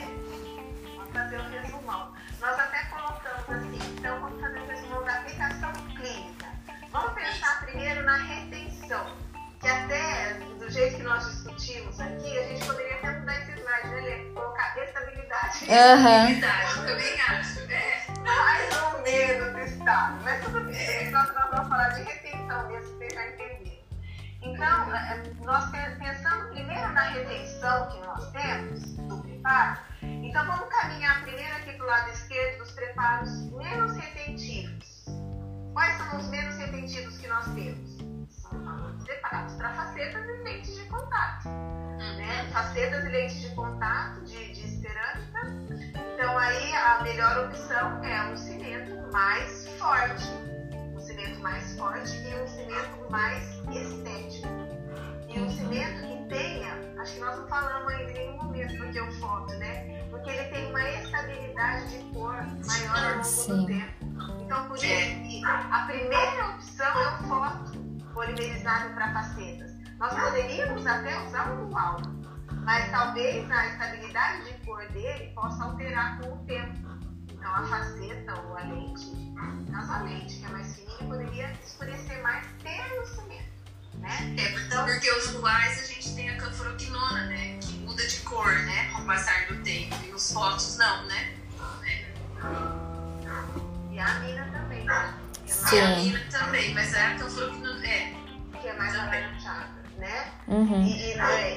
jeito 10.77 10.97
que 10.97 11.03
nós 11.03 11.25
discutimos 11.25 11.99
aqui, 11.99 12.37
a 12.37 12.43
gente 12.43 12.63
poderia 12.63 12.97
até 12.97 13.19
mudar 13.19 13.41
esse 13.41 13.51
slide, 13.53 13.87
né, 13.87 14.01
Lê? 14.01 14.31
Colocar 14.31 14.77
estabilidade. 14.77 15.65
Uhum. 15.65 16.29
Estabilidade, 16.29 16.75
também 16.85 17.21
acho. 17.21 17.61
né? 17.65 18.05
mais 18.23 18.83
ou 18.83 18.99
é 18.99 19.01
menos 19.01 19.71
estado. 19.71 20.23
Mas 20.23 20.45
tudo 20.45 20.63
bem, 20.65 21.11
nós 21.11 21.33
vamos 21.33 21.67
falar 21.67 21.89
de 21.89 22.03
retenção 22.03 22.67
mesmo, 22.67 22.95
vocês 22.95 23.11
já 23.11 23.27
entendeu 23.27 23.79
Então, 24.43 24.95
é, 24.95 25.13
é, 25.13 25.23
nós 25.43 25.65
pensando 25.71 26.49
primeiro 26.49 26.93
na 26.93 27.01
retenção 27.01 27.89
que 27.89 27.99
nós 28.05 28.31
temos 28.31 28.97
do 28.97 29.17
preparo, 29.17 29.79
então 30.03 30.45
vamos 30.45 30.69
caminhar 30.69 31.23
primeiro 31.23 31.55
aqui 31.55 31.71
para 31.71 31.85
o 31.85 31.87
lado 31.87 32.11
esquerdo 32.11 32.59
dos 32.59 32.71
preparos 32.73 33.51
menos 33.51 33.97
retentivos. 33.97 35.05
Quais 35.73 35.97
são 35.97 36.17
os 36.17 36.27
menos 36.27 36.55
retentivos 36.57 37.17
que 37.17 37.27
nós 37.27 37.45
temos? 37.45 37.96
Preparados 39.07 39.53
para 39.53 39.73
facetas 39.73 40.25
e 40.27 40.43
lentes 40.43 40.75
de 40.75 40.83
contato. 40.83 41.47
Né? 41.47 42.49
Facetas 42.51 43.05
e 43.05 43.07
lentes 43.07 43.39
de 43.39 43.55
contato 43.55 44.19
de, 44.25 44.51
de 44.51 44.67
cerâmica. 44.67 45.47
Então 46.13 46.37
aí 46.37 46.75
a 46.75 47.01
melhor 47.03 47.45
opção 47.45 48.03
é 48.03 48.23
um 48.29 48.35
cimento 48.35 49.09
mais 49.13 49.65
forte. 49.79 50.27
Um 50.93 50.99
cimento 50.99 51.39
mais 51.39 51.77
forte 51.77 52.17
e 52.17 52.35
um 52.35 52.47
cimento 52.49 53.09
mais 53.09 53.43
estético. 53.73 54.49
E 55.29 55.39
um 55.39 55.49
cimento 55.51 56.01
que 56.01 56.27
tenha, 56.27 56.73
acho 56.99 57.13
que 57.13 57.19
nós 57.21 57.37
não 57.37 57.47
falamos 57.47 57.93
ainda 57.93 58.11
em 58.11 58.13
nenhum 58.13 58.43
momento 58.43 58.77
porque 58.77 58.99
eu 58.99 59.09
foto, 59.21 59.53
né? 59.53 60.03
Porque 60.09 60.29
ele 60.31 60.43
tem 60.49 60.69
uma 60.69 60.83
estabilidade 60.83 61.97
de 61.97 62.13
cor 62.13 62.45
maior 62.65 62.97
ao 62.97 63.11
longo 63.11 63.23
Sim. 63.23 63.61
do 63.61 63.67
tempo. 63.67 64.43
Então, 64.43 64.67
por 64.67 64.75
isso 64.75 64.83
que 64.83 65.45
a 65.45 65.85
primeira 65.87 66.49
opção 66.49 67.01
é 67.01 67.07
o 67.07 67.17
foto 67.29 67.86
polimerizado 68.17 68.95
para 68.95 69.13
facetas. 69.13 69.71
Nós 69.99 70.11
poderíamos 70.11 70.87
até 70.87 71.21
usar 71.21 71.51
um 71.51 71.69
dual, 71.69 72.01
mas 72.63 72.89
talvez 72.89 73.49
a 73.51 73.67
estabilidade 73.67 74.45
de 74.45 74.65
cor 74.65 74.83
dele 74.89 75.31
possa 75.35 75.63
alterar 75.63 76.19
com 76.19 76.33
o 76.33 76.37
tempo. 76.45 76.75
Então, 77.31 77.53
a 77.53 77.63
faceta 77.67 78.33
ou 78.41 78.57
a 78.57 78.61
lente, 78.61 79.05
no 79.05 79.71
caso 79.71 79.91
a 79.93 79.99
lente, 79.99 80.39
que 80.39 80.45
é 80.45 80.49
mais 80.49 80.75
fininha, 80.75 80.97
poderia 81.07 81.51
escurecer 81.63 82.19
mais 82.23 82.47
pelo 82.63 83.05
cimento. 83.05 83.57
Né? 83.99 84.35
É, 84.35 84.65
então, 84.65 84.85
porque 84.85 85.11
os 85.11 85.33
duais 85.33 85.79
a 85.79 85.85
gente 85.85 86.15
tem 86.15 86.29
a 86.31 86.37
canforoquinona, 86.37 87.25
né? 87.25 87.59
Que 87.59 87.73
muda 87.79 88.05
de 88.05 88.19
cor, 88.21 88.51
né? 88.51 88.91
Com 88.93 89.03
o 89.03 89.05
passar 89.05 89.47
do 89.47 89.61
tempo. 89.63 89.95
E 90.07 90.11
os 90.11 90.31
fotos 90.33 90.77
não, 90.77 91.05
né? 91.05 91.35
E 93.91 93.99
a 93.99 94.19
mina 94.19 94.45
também, 94.51 94.83
né? 94.85 95.26
Que 95.47 95.77
é 95.77 95.81
mais- 95.81 95.95
a 95.95 95.95
Sim. 95.95 96.11
mina 96.11 96.19
também, 96.31 96.73
mas 96.73 96.95
a 96.95 97.15
canforoquinona. 97.15 97.85
É, 97.87 98.13
Que 98.61 98.67
é 98.67 98.73
mais 98.73 98.93
alaranjada, 98.95 99.69
né? 99.97 100.31
Uhum. 100.47 100.81
E, 100.83 101.11
e, 101.11 101.15
né, 101.15 101.51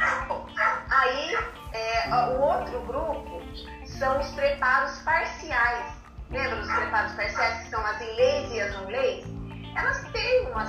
é, 0.00 0.26
bom, 0.26 0.46
aí, 0.88 1.36
é, 1.72 2.08
o 2.14 2.40
outro 2.40 2.80
grupo 2.86 3.42
são 3.86 4.18
os 4.18 4.28
preparos 4.30 4.98
parciais. 5.00 5.92
Lembra 6.30 6.56
dos 6.56 6.72
preparos 6.72 7.12
parciais 7.12 7.64
que 7.64 7.70
são 7.70 7.84
as 7.84 8.00
inlays 8.00 8.50
e 8.52 8.60
as 8.60 8.74
non-lays? 8.76 9.26
Elas 9.76 10.00
têm 10.12 10.46
uma 10.50 10.66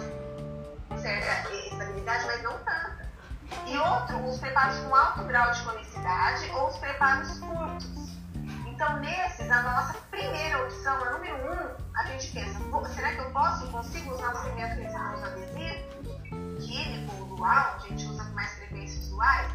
certa 0.98 1.54
estabilidade, 1.54 2.26
mas 2.26 2.44
não 2.44 2.58
tanta. 2.60 3.10
E 3.68 3.78
outro, 3.78 4.18
os 4.30 4.40
preparos 4.40 4.80
com 4.80 4.96
alto 4.96 5.24
grau 5.24 5.52
de 5.52 5.62
conicidade 5.64 6.50
ou 6.52 6.68
os 6.68 6.78
preparos 6.78 7.40
curtos. 7.40 8.12
Então, 8.82 8.98
nesses, 9.00 9.52
a 9.52 9.62
nossa 9.62 9.94
primeira 10.10 10.64
opção, 10.64 11.04
a 11.04 11.12
número 11.12 11.36
um, 11.36 12.00
a 12.00 12.04
gente 12.08 12.32
pensa, 12.32 12.60
"Pô, 12.72 12.84
será 12.86 13.12
que 13.12 13.20
eu 13.20 13.30
posso, 13.30 13.68
consigo 13.68 14.12
usar 14.12 14.34
o 14.34 14.38
cimento 14.38 14.76
resinoso 14.76 15.24
adesivo? 15.24 16.04
Químico 16.60 17.16
ou 17.20 17.36
dual, 17.38 17.76
a 17.76 17.80
gente 17.88 18.04
usa 18.08 18.24
com 18.24 18.32
mais 18.34 18.52
frequência 18.54 19.00
os 19.02 19.10
duais. 19.10 19.52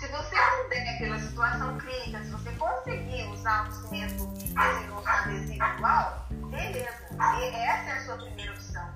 Se 0.00 0.06
você 0.06 0.36
puder, 0.62 0.98
pela 0.98 1.18
situação 1.18 1.76
clínica, 1.76 2.24
se 2.24 2.30
você 2.30 2.50
conseguir 2.52 3.24
usar 3.34 3.68
o 3.68 3.72
cimento 3.72 4.32
resinoso 4.56 5.06
adesivo 5.06 5.76
dual, 5.76 6.26
beleza. 6.30 7.08
E 7.40 7.54
essa 7.54 7.90
é 7.90 7.92
a 7.92 8.04
sua 8.06 8.16
primeira 8.16 8.52
opção. 8.52 8.88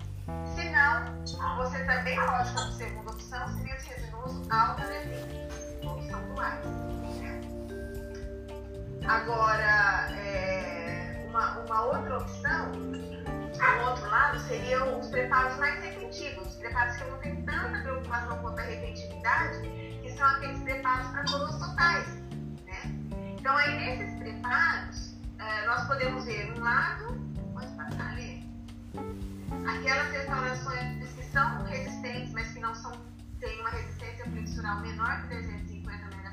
Se 0.54 0.70
não, 0.70 1.56
você 1.58 1.84
também 1.84 2.16
pode, 2.16 2.50
como 2.54 2.72
segunda 2.72 3.10
opção, 3.10 3.46
cimento 3.48 3.84
resinoso 3.84 4.42
alto 4.50 4.80
adesivo. 4.80 5.90
Opção 5.92 6.34
duais. 6.34 7.05
Agora, 9.04 10.08
é, 10.12 11.24
uma, 11.28 11.58
uma 11.60 11.82
outra 11.82 12.18
opção, 12.18 12.72
um 12.72 13.88
outro 13.88 14.08
lado, 14.10 14.38
seriam 14.40 14.98
os 14.98 15.08
preparos 15.08 15.56
mais 15.58 15.82
retentivos, 15.82 16.48
os 16.48 16.54
preparos 16.56 16.96
que 16.96 17.04
não 17.04 17.18
tenho 17.18 17.42
tanta 17.44 17.80
preocupação 17.80 18.38
quanto 18.38 18.58
a 18.58 18.62
retentividade, 18.62 19.60
que 20.02 20.10
são 20.12 20.26
aqueles 20.26 20.58
preparos 20.60 21.08
para 21.08 21.24
coroas 21.24 21.58
totais. 21.58 22.06
Né? 22.66 22.80
Então, 23.38 23.56
aí 23.56 23.76
nesses 23.76 24.18
preparos, 24.18 25.14
é, 25.38 25.66
nós 25.66 25.86
podemos 25.86 26.24
ver 26.24 26.52
um 26.52 26.62
lado, 26.62 27.20
pode 27.54 27.72
passar 27.74 28.10
ali, 28.12 28.44
aquelas 29.68 30.10
restaurações 30.10 31.12
que 31.12 31.22
são 31.24 31.64
resistentes, 31.64 32.32
mas 32.32 32.52
que 32.52 32.60
não 32.60 32.74
são, 32.74 32.92
têm 33.40 33.60
uma 33.60 33.70
resistência 33.70 34.24
flexural 34.24 34.80
menor 34.80 35.22
que 35.22 35.34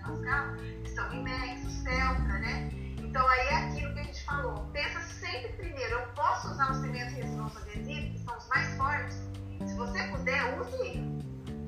350 0.04 0.24
megapascal, 0.24 0.56
que 0.84 0.90
são 0.90 1.14
IMEX, 1.14 1.66
o 1.66 1.70
Celtra, 1.70 2.40
né? 2.40 2.70
Então 3.00 3.28
aí 3.28 3.48
é 3.48 3.56
aquilo 3.56 3.94
que 3.94 4.00
a 4.00 4.04
gente 4.04 4.26
falou. 4.26 4.70
Pensa 4.74 5.00
sempre 5.02 5.54
primeiro, 5.54 5.94
eu 5.94 6.08
posso 6.10 6.52
usar 6.52 6.72
o 6.72 6.76
cimento 6.76 7.14
resinoso 7.14 7.58
adesivo, 7.60 8.12
que 8.12 8.20
são 8.20 8.38
os 8.38 8.48
mais 8.48 8.76
fortes. 8.78 9.18
Se 9.66 9.76
você 9.76 10.04
puder, 10.04 10.60
use. 10.60 11.24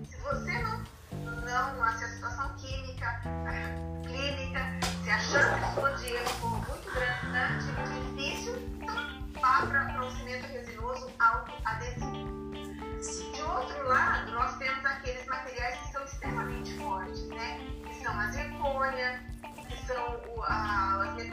Se 0.07 0.17
você 0.21 0.51
não, 0.59 0.83
não, 1.45 1.83
a 1.83 1.93
situação 1.93 2.53
química, 2.55 3.21
clínica, 4.03 4.74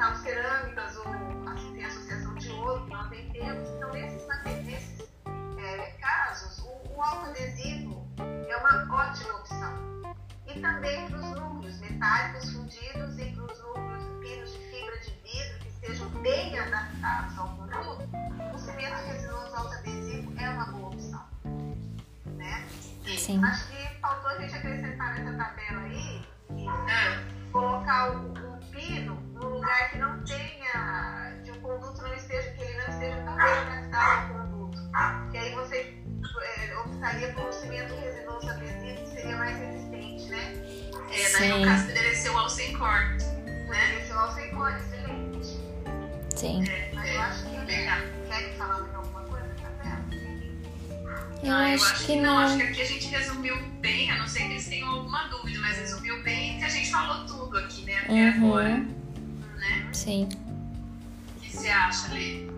a- 0.01 0.09
as 0.13 0.23
metalocerâmicas 0.23 0.97
ou 0.97 1.05
que 1.05 1.73
têm 1.75 1.85
associação 1.85 2.35
de 2.35 2.51
ouro, 2.51 2.85
que 2.85 2.91
nós 2.93 3.11
nem 3.11 3.29
temos. 3.31 3.69
Então, 3.71 3.91
nesses, 3.93 4.27
nesses 4.65 5.09
é, 5.59 5.91
casos, 6.01 6.59
o, 6.61 6.95
o 6.97 7.03
autoadesivo 7.03 8.07
é 8.49 8.57
uma 8.57 8.95
ótima 8.95 9.35
opção. 9.37 10.15
E 10.47 10.61
também 10.61 11.09
para 11.09 11.19
os 11.19 11.31
núcleos 11.41 11.81
metálicos 11.81 12.53
fundidos 12.53 13.19
e 13.19 13.25
para 13.33 13.45
os 13.45 13.61
núcleos 13.61 14.05
pinos 14.21 14.53
de 14.53 14.59
fibra 14.59 14.99
de 14.99 15.11
vidro 15.23 15.59
que 15.61 15.69
estejam 15.69 16.09
bem 16.21 16.59
adaptados 16.59 17.39
ao 17.39 17.49
produto, 17.57 18.09
o 18.55 18.59
cimento 18.59 19.07
resinoso 19.07 19.55
autoadesivo 19.57 20.33
é 20.39 20.51
uma 20.51 20.67
boa 20.67 20.89
opção. 20.89 21.27
Né? 22.37 22.67
Sim. 23.17 23.43
Acho 23.45 23.69
que 52.13 52.21
não. 52.21 52.39
Acho 52.39 52.53
não. 52.53 52.59
que 52.59 52.73
aqui 52.73 52.83
a 52.83 52.87
gente 52.87 53.07
resumiu 53.09 53.57
bem, 53.81 54.11
a 54.11 54.19
não 54.19 54.27
ser 54.27 54.41
que 54.41 54.53
eles 54.53 54.69
tenham 54.69 54.89
alguma 54.89 55.25
dúvida, 55.29 55.59
mas 55.61 55.79
resumiu 55.79 56.23
bem 56.23 56.59
que 56.59 56.65
a 56.65 56.69
gente 56.69 56.91
falou 56.91 57.27
tudo 57.27 57.59
aqui, 57.59 57.83
né? 57.85 57.99
Até 58.05 58.29
agora, 58.29 58.69
Uhum. 58.69 58.87
né? 59.59 59.89
Sim. 59.93 60.29
O 61.37 61.41
que 61.41 61.57
você 61.57 61.69
acha, 61.69 62.13
Lê? 62.13 62.51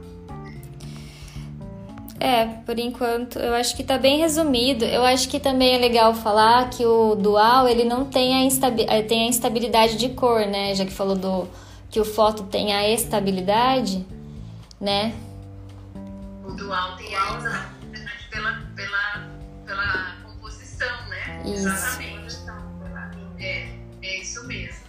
É, 2.20 2.47
por 2.64 2.78
enquanto, 2.78 3.39
eu 3.39 3.55
acho 3.55 3.76
que 3.76 3.85
tá 3.85 3.98
bem 3.98 4.18
resumido. 4.18 4.85
Eu 4.85 5.05
acho 5.05 5.28
que 5.28 5.39
também 5.39 5.74
é 5.74 5.78
legal 5.78 6.14
falar 6.14 6.70
que 6.70 6.85
o 6.86 7.14
dual, 7.14 7.68
ele 7.68 7.85
não 7.85 8.06
tem 8.06 8.35
a, 8.35 8.43
instabi 8.44 8.86
eh, 8.89 9.02
tem 9.02 9.24
a 9.24 9.28
instabilidade 9.28 9.97
de 9.98 10.09
cor, 10.10 10.47
né? 10.47 10.74
Já 10.74 10.86
que 10.86 10.93
falou 10.93 11.16
do 11.16 11.48
que 11.90 12.01
o 12.01 12.05
foto 12.05 12.44
tem 12.44 12.72
a 12.72 12.89
estabilidade, 12.89 14.06
né? 14.81 15.12
O 16.47 16.52
dual 16.52 16.97
tem 16.97 17.14
a 17.14 17.36
exatamente 17.36 17.74
pela, 18.31 18.52
pela, 18.74 19.14
pela 19.65 20.16
composição, 20.24 21.09
né? 21.09 21.43
Isso. 21.45 21.69
Exatamente. 21.69 22.36
É, 23.39 23.69
é 24.03 24.20
isso 24.20 24.47
mesmo. 24.47 24.85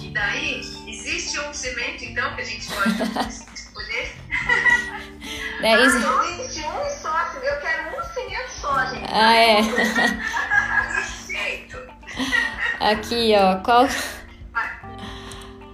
E 0.00 0.10
daí, 0.10 0.60
existe 0.88 1.38
um 1.40 1.52
cimento, 1.52 2.04
então, 2.04 2.34
que 2.34 2.40
a 2.40 2.44
gente 2.44 2.66
pode 2.72 2.90
escolher? 3.54 4.16
né? 5.60 5.74
Ah, 5.74 5.80
Isso- 5.80 6.22
existe 6.40 6.66
um 6.66 6.88
só, 6.90 7.32
eu 7.42 7.60
quero 7.60 7.98
um 7.98 8.02
cimento 8.14 8.50
só, 8.50 8.86
gente. 8.86 9.12
Ah, 9.12 9.34
é. 9.34 9.62
Jeito. 11.26 11.78
Aqui, 12.80 13.34
ó. 13.36 13.56
Qual. 13.62 13.86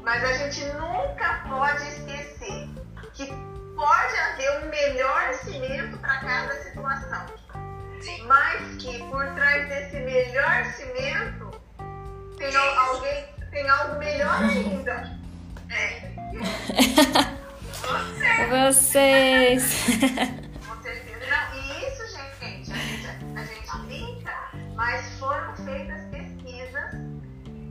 Mas 0.02 0.24
a 0.24 0.32
gente 0.32 0.64
nunca 0.74 1.44
pode 1.48 1.82
esquecer 1.88 2.68
que 3.14 3.26
pode 3.76 4.16
haver 4.16 4.64
um 4.64 4.68
melhor 4.70 5.34
cimento 5.34 5.96
para 5.98 6.16
cada 6.20 6.54
situação. 6.62 7.26
Mas 8.26 8.76
que 8.76 8.98
por 8.98 9.24
trás 9.34 9.68
desse 9.68 9.96
melhor 10.00 10.64
cimento 10.74 11.50
tem 12.36 12.54
alguém, 12.56 13.24
tem 13.50 13.68
algo 13.68 13.98
melhor 13.98 14.42
ainda. 14.42 15.18
É. 15.70 16.12
Vocês. 18.48 19.62
Vocês? 20.60 21.02
E 21.54 21.58
isso, 21.86 22.02
gente, 22.16 22.72
a 22.72 22.76
gente, 22.76 23.06
a 23.36 23.44
gente 23.44 23.78
brinca, 23.86 24.34
mas 24.74 25.18
foram 25.18 25.54
feitas 25.56 26.02
pesquisas 26.10 26.94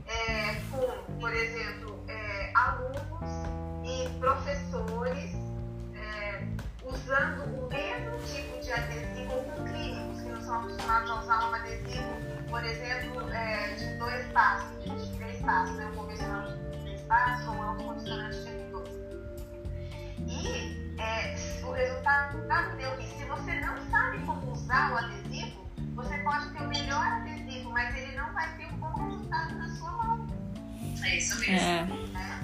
é, 0.06 0.54
com, 0.70 1.20
por 1.20 1.32
exemplo, 1.32 2.04
é, 2.08 2.50
alunos 2.54 3.30
e 3.84 4.08
professores 4.18 5.34
é, 5.94 6.42
usando 6.84 7.44
o 7.44 7.68
mesmo 7.68 8.18
tipo 8.26 8.60
de 8.60 8.72
adesivo 8.72 9.32
com 9.44 9.64
clínicos, 9.64 10.11
que 10.42 10.46
são 10.46 10.58
acostumados 10.58 11.10
a 11.10 11.20
usar 11.20 11.50
um 11.50 11.54
adesivo, 11.54 12.16
por 12.48 12.64
exemplo, 12.64 13.30
é, 13.32 13.74
de 13.74 13.94
dois 13.98 14.26
passos, 14.32 14.84
de 14.84 15.16
três 15.16 15.40
passos, 15.40 15.76
né? 15.76 15.86
um 15.86 15.96
convencional 15.96 16.48
de 16.48 16.82
três 16.82 17.00
passos 17.02 17.46
ou 17.46 17.54
um 17.54 17.76
condicionante 17.76 18.38
de 18.38 18.70
dois. 18.70 18.90
E 20.26 21.00
é, 21.00 21.36
o 21.64 21.72
resultado 21.72 22.76
deu 22.76 22.90
que 22.96 23.06
se 23.06 23.24
você 23.24 23.60
não 23.60 23.90
sabe 23.90 24.18
como 24.26 24.52
usar 24.52 24.92
o 24.92 24.98
adesivo, 24.98 25.70
você 25.94 26.18
pode 26.18 26.50
ter 26.50 26.62
o 26.62 26.68
melhor 26.68 27.06
adesivo, 27.06 27.70
mas 27.70 27.94
ele 27.96 28.16
não 28.16 28.32
vai 28.32 28.56
ter 28.56 28.66
um 28.66 28.76
bom 28.78 28.94
resultado 28.94 29.54
na 29.54 29.68
sua 29.68 29.92
mão. 29.92 30.26
É 31.04 31.16
isso 31.16 31.38
mesmo. 31.38 31.68
É. 31.68 31.84
Né? 31.84 32.42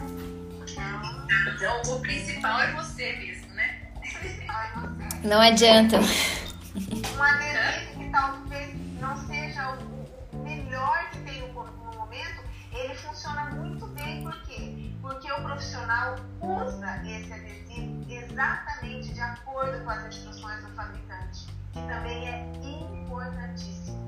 Então, 1.55 1.83
o 1.97 2.01
principal 2.01 2.61
é 2.61 2.73
você 2.73 3.17
mesmo, 3.17 3.53
né? 3.55 3.81
O 3.97 4.01
principal 4.01 4.63
é 4.63 4.71
você. 4.73 5.27
Não 5.27 5.41
adianta. 5.41 5.97
um 5.97 7.23
adesivo 7.23 7.58
profissional 15.69 16.17
usa 16.41 17.03
esse 17.05 17.33
adesivo 17.33 18.05
exatamente 18.09 19.13
de 19.13 19.21
acordo 19.21 19.85
com 19.85 19.91
as 19.91 20.07
instruções 20.07 20.65
do 20.65 20.73
fabricante, 20.75 21.47
que 21.73 21.81
também 21.81 22.27
é 22.27 22.41
importantíssimo. 22.65 23.99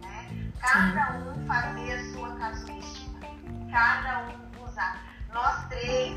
Né? 0.00 0.50
Cada 0.60 1.18
um 1.18 1.46
fazer 1.46 1.92
a 1.92 2.12
sua 2.12 2.34
casuística, 2.36 3.26
cada 3.70 4.28
um 4.28 4.64
usar. 4.64 5.02
Nós 5.32 5.68
três, 5.68 6.16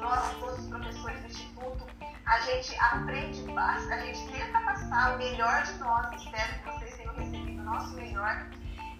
nós 0.00 0.34
todos 0.40 0.64
os 0.64 0.68
professores 0.68 1.20
do 1.20 1.26
Instituto, 1.26 1.86
a 2.26 2.40
gente 2.40 2.76
aprende, 2.80 3.44
a 3.56 3.98
gente 3.98 4.32
tenta 4.32 4.60
passar 4.62 5.14
o 5.14 5.18
melhor 5.18 5.62
de 5.62 5.74
nós, 5.74 6.22
espero 6.22 6.54
que 6.54 6.70
vocês 6.70 6.96
tenham 6.96 7.14
recebido 7.14 7.60
o 7.60 7.64
nosso 7.64 7.94
melhor, 7.94 8.46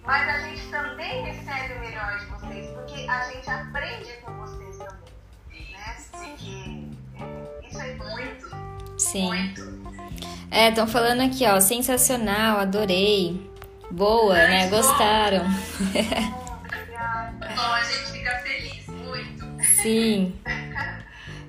mas 0.07 0.29
a 0.29 0.39
gente 0.47 0.63
também 0.69 1.25
recebe 1.25 1.75
o 1.75 1.81
melhor 1.81 2.19
de 2.19 2.27
vocês, 2.27 2.71
porque 2.71 3.07
a 3.09 3.25
gente 3.25 3.51
aprende 3.51 4.13
com 4.25 4.33
vocês 4.35 4.79
também, 4.79 5.73
né? 5.73 5.97
Porque 6.13 6.87
é, 7.21 7.69
isso 7.69 7.81
é 7.81 7.95
muito, 7.95 8.57
Sim. 8.97 9.27
Muito. 9.27 9.77
É, 10.51 10.69
estão 10.69 10.87
falando 10.87 11.21
aqui, 11.21 11.45
ó. 11.47 11.61
Sensacional, 11.61 12.59
adorei. 12.59 13.51
Boa, 13.91 14.35
né? 14.35 14.69
Gostaram. 14.69 15.45
obrigada. 15.81 17.49
Bom, 17.55 17.63
a 17.63 17.83
gente 17.83 18.13
fica 18.13 18.39
feliz, 18.39 18.87
muito. 18.87 19.65
Sim. 19.83 20.35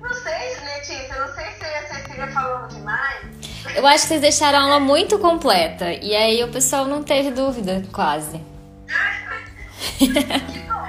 Não 0.08 0.14
sei, 0.14 0.56
Letícia, 0.64 1.14
não 1.20 1.28
sei 1.34 1.44
se 1.58 1.64
a 1.64 1.86
Cecília 1.94 2.26
falou 2.28 2.66
demais. 2.68 3.18
Eu 3.74 3.86
acho 3.86 4.02
que 4.02 4.08
vocês 4.08 4.20
deixaram 4.22 4.58
a 4.58 4.62
aula 4.62 4.80
muito 4.80 5.18
completa. 5.18 5.92
E 5.92 6.14
aí 6.16 6.42
o 6.42 6.48
pessoal 6.48 6.86
não 6.86 7.02
teve 7.02 7.30
dúvida, 7.30 7.82
quase. 7.92 8.40
Que 9.98 10.08
bom. 10.08 10.86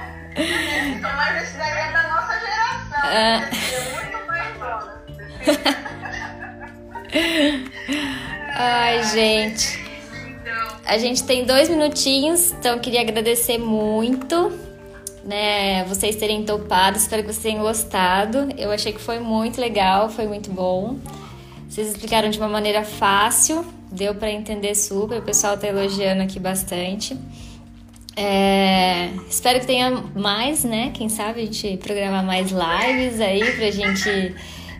Então, 0.96 1.10
mas 1.16 1.42
esse 1.42 1.56
daí 1.58 1.88
é 1.88 1.92
da 1.92 2.02
nossa 2.08 2.40
geração, 2.40 3.10
É. 3.10 3.38
né? 3.40 3.50
Cecília? 3.52 3.94
muito 3.94 4.26
mais 4.26 4.58
nova. 4.58 5.00
Ai, 8.56 9.02
gente. 9.04 9.78
Então, 10.26 10.76
A 10.86 10.98
gente 10.98 11.22
tem 11.24 11.44
dois 11.44 11.68
minutinhos, 11.68 12.52
então 12.52 12.72
eu 12.74 12.80
queria 12.80 13.00
agradecer 13.02 13.58
muito, 13.58 14.50
né, 15.24 15.84
vocês 15.84 16.16
terem 16.16 16.44
topado. 16.44 16.96
Espero 16.96 17.22
que 17.22 17.32
vocês 17.32 17.42
tenham 17.42 17.62
gostado. 17.62 18.48
Eu 18.56 18.70
achei 18.70 18.92
que 18.92 19.00
foi 19.00 19.18
muito 19.18 19.60
legal, 19.60 20.08
foi 20.08 20.26
muito 20.26 20.50
bom. 20.50 20.96
Vocês 21.68 21.88
explicaram 21.88 22.30
de 22.30 22.38
uma 22.38 22.48
maneira 22.48 22.84
fácil, 22.84 23.64
deu 23.90 24.14
pra 24.14 24.30
entender 24.30 24.74
super. 24.74 25.18
O 25.18 25.22
pessoal 25.22 25.56
tá 25.56 25.68
elogiando 25.68 26.22
aqui 26.22 26.40
bastante. 26.40 27.16
É, 28.16 29.10
espero 29.28 29.60
que 29.60 29.66
tenha 29.66 29.90
mais, 30.14 30.64
né? 30.64 30.90
Quem 30.92 31.08
sabe 31.08 31.42
a 31.42 31.44
gente 31.44 31.76
programar 31.76 32.24
mais 32.24 32.50
lives 32.50 33.20
aí 33.20 33.52
pra 33.52 33.70
gente 33.70 34.34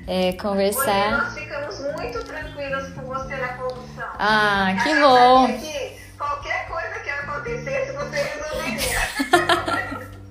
é, 0.07 0.29
Hoje 0.29 0.37
conversar. 0.39 1.11
nós 1.13 1.35
ficamos 1.35 1.79
muito 1.79 2.25
tranquilos 2.25 2.89
com 2.95 3.03
você 3.03 3.37
na 3.37 3.49
condução. 3.49 4.09
Ah, 4.19 4.77
que 4.83 4.95
bom! 5.01 5.47
que 5.47 6.01
qualquer 6.19 6.67
coisa 6.69 7.01
que 7.01 7.11
acontecesse, 7.11 7.93
você 7.93 8.17
resolveria. 8.17 9.47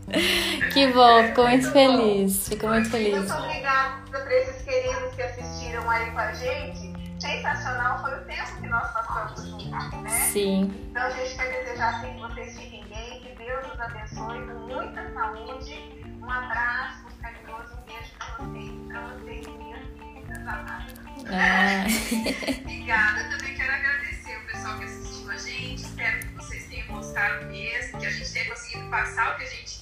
Que 0.74 0.88
bom, 0.88 1.24
fico 1.24 1.44
muito 1.44 1.72
feliz. 1.72 2.48
Fico 2.48 2.68
muito 2.68 2.90
feliz. 2.90 3.18
Muito 3.18 3.34
obrigada 3.34 4.02
para 4.10 4.36
esses 4.36 4.62
queridos 4.64 5.16
que 5.16 5.22
assistiram 5.22 5.90
aí 5.90 6.12
com 6.12 6.20
a 6.20 6.34
gente. 6.34 6.94
Sensacional 7.20 8.02
foi 8.02 8.18
o 8.18 8.22
tempo 8.26 8.62
que 8.62 8.68
nós 8.68 8.92
passamos 8.94 9.44
juntos, 9.46 10.02
né? 10.02 10.10
Sim. 10.10 10.88
Então 10.90 11.04
a 11.04 11.10
gente 11.10 11.36
quer 11.36 11.64
desejar 11.64 11.96
assim 11.96 12.14
que 12.14 12.22
vocês 12.22 12.58
fiquem 12.58 12.86
bem, 12.88 13.22
que 13.22 13.36
Deus 13.36 13.74
os 13.74 13.80
abençoe 13.80 14.48
com 14.48 14.74
muita 14.74 15.14
saúde. 15.14 16.00
Um 16.22 16.32
abraço 16.32 17.10
carinhoso, 17.22 17.76
um 17.76 17.86
beijo 17.86 18.12
para 18.18 18.46
vocês, 18.46 18.72
para 18.88 19.02
vocês, 19.02 19.48
minhas 19.48 19.86
queridas 20.00 20.48
amadas. 20.48 20.94
Ah, 21.28 21.86
obrigada. 22.62 23.22
Eu 23.22 23.38
também 23.38 23.56
quero 23.56 23.74
agradecer 23.74 24.38
o 24.38 24.46
pessoal 24.46 24.78
que 24.78 24.84
assistiu 24.86 25.32
a 25.32 25.38
gente. 25.38 25.84
Espero 25.84 26.20
que 26.20 26.28
vocês 26.36 26.68
tenham 26.68 26.88
gostado 26.88 27.46
mesmo, 27.48 28.00
que 28.00 28.06
a 28.06 28.12
gente 28.12 28.34
tenha 28.34 28.50
conseguido 28.50 28.90
passar 28.90 29.34
o 29.34 29.38
que 29.38 29.44
a 29.44 29.48
gente 29.48 29.79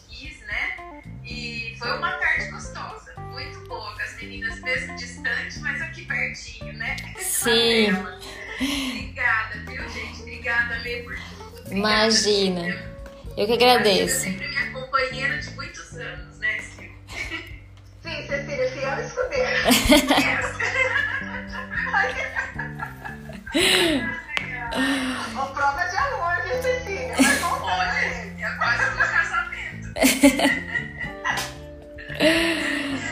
né? 0.47 1.01
E 1.23 1.75
foi 1.77 1.91
uma 1.97 2.11
tarde 2.13 2.49
gostosa, 2.49 3.13
muito 3.31 3.59
boa, 3.67 3.93
com 3.95 4.01
as 4.01 4.15
meninas 4.15 4.59
mesmo 4.61 4.95
distantes, 4.95 5.57
mas 5.61 5.81
aqui 5.81 6.05
pertinho, 6.05 6.73
né? 6.73 6.95
Sim. 7.19 7.91
Obrigada, 8.55 9.59
viu, 9.67 9.89
gente? 9.89 10.21
Obrigada, 10.21 10.75
Lê, 10.79 11.03
por 11.03 11.15
tudo. 11.15 11.43
Obrigada, 11.49 11.75
Imagina. 11.75 12.61
Silvia. 12.61 12.89
eu 13.37 13.45
que 13.45 13.53
Você 13.57 13.63
agradeço. 13.63 14.15
é 14.15 14.19
sempre 14.31 14.47
minha 14.47 14.71
companheira 14.71 15.37
de 15.37 15.49
muitos 15.51 15.93
anos, 15.97 16.39
né, 16.39 16.57
Silvia? 16.61 16.91
Sim, 18.01 18.27
Cecília, 18.27 18.71
fiel 18.71 18.99
escudeira. 19.05 19.59
Ó, 25.35 25.45
prova 25.53 25.83
de 25.85 25.97
amor, 25.97 26.41
viu, 26.43 26.61
Cecília? 26.61 27.15
Olha, 27.61 27.91
é 27.91 28.55
quase 28.57 28.83
um 28.89 28.97
casamento. 28.97 29.66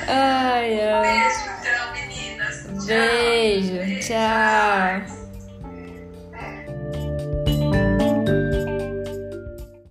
Ai, 0.07 0.81
ai. 0.81 1.19
Beijo, 1.19 1.49
então, 1.59 1.93
meninas. 1.93 2.55
Tchau. 2.63 2.85
Beijo, 2.85 3.79
tchau. 4.01 5.24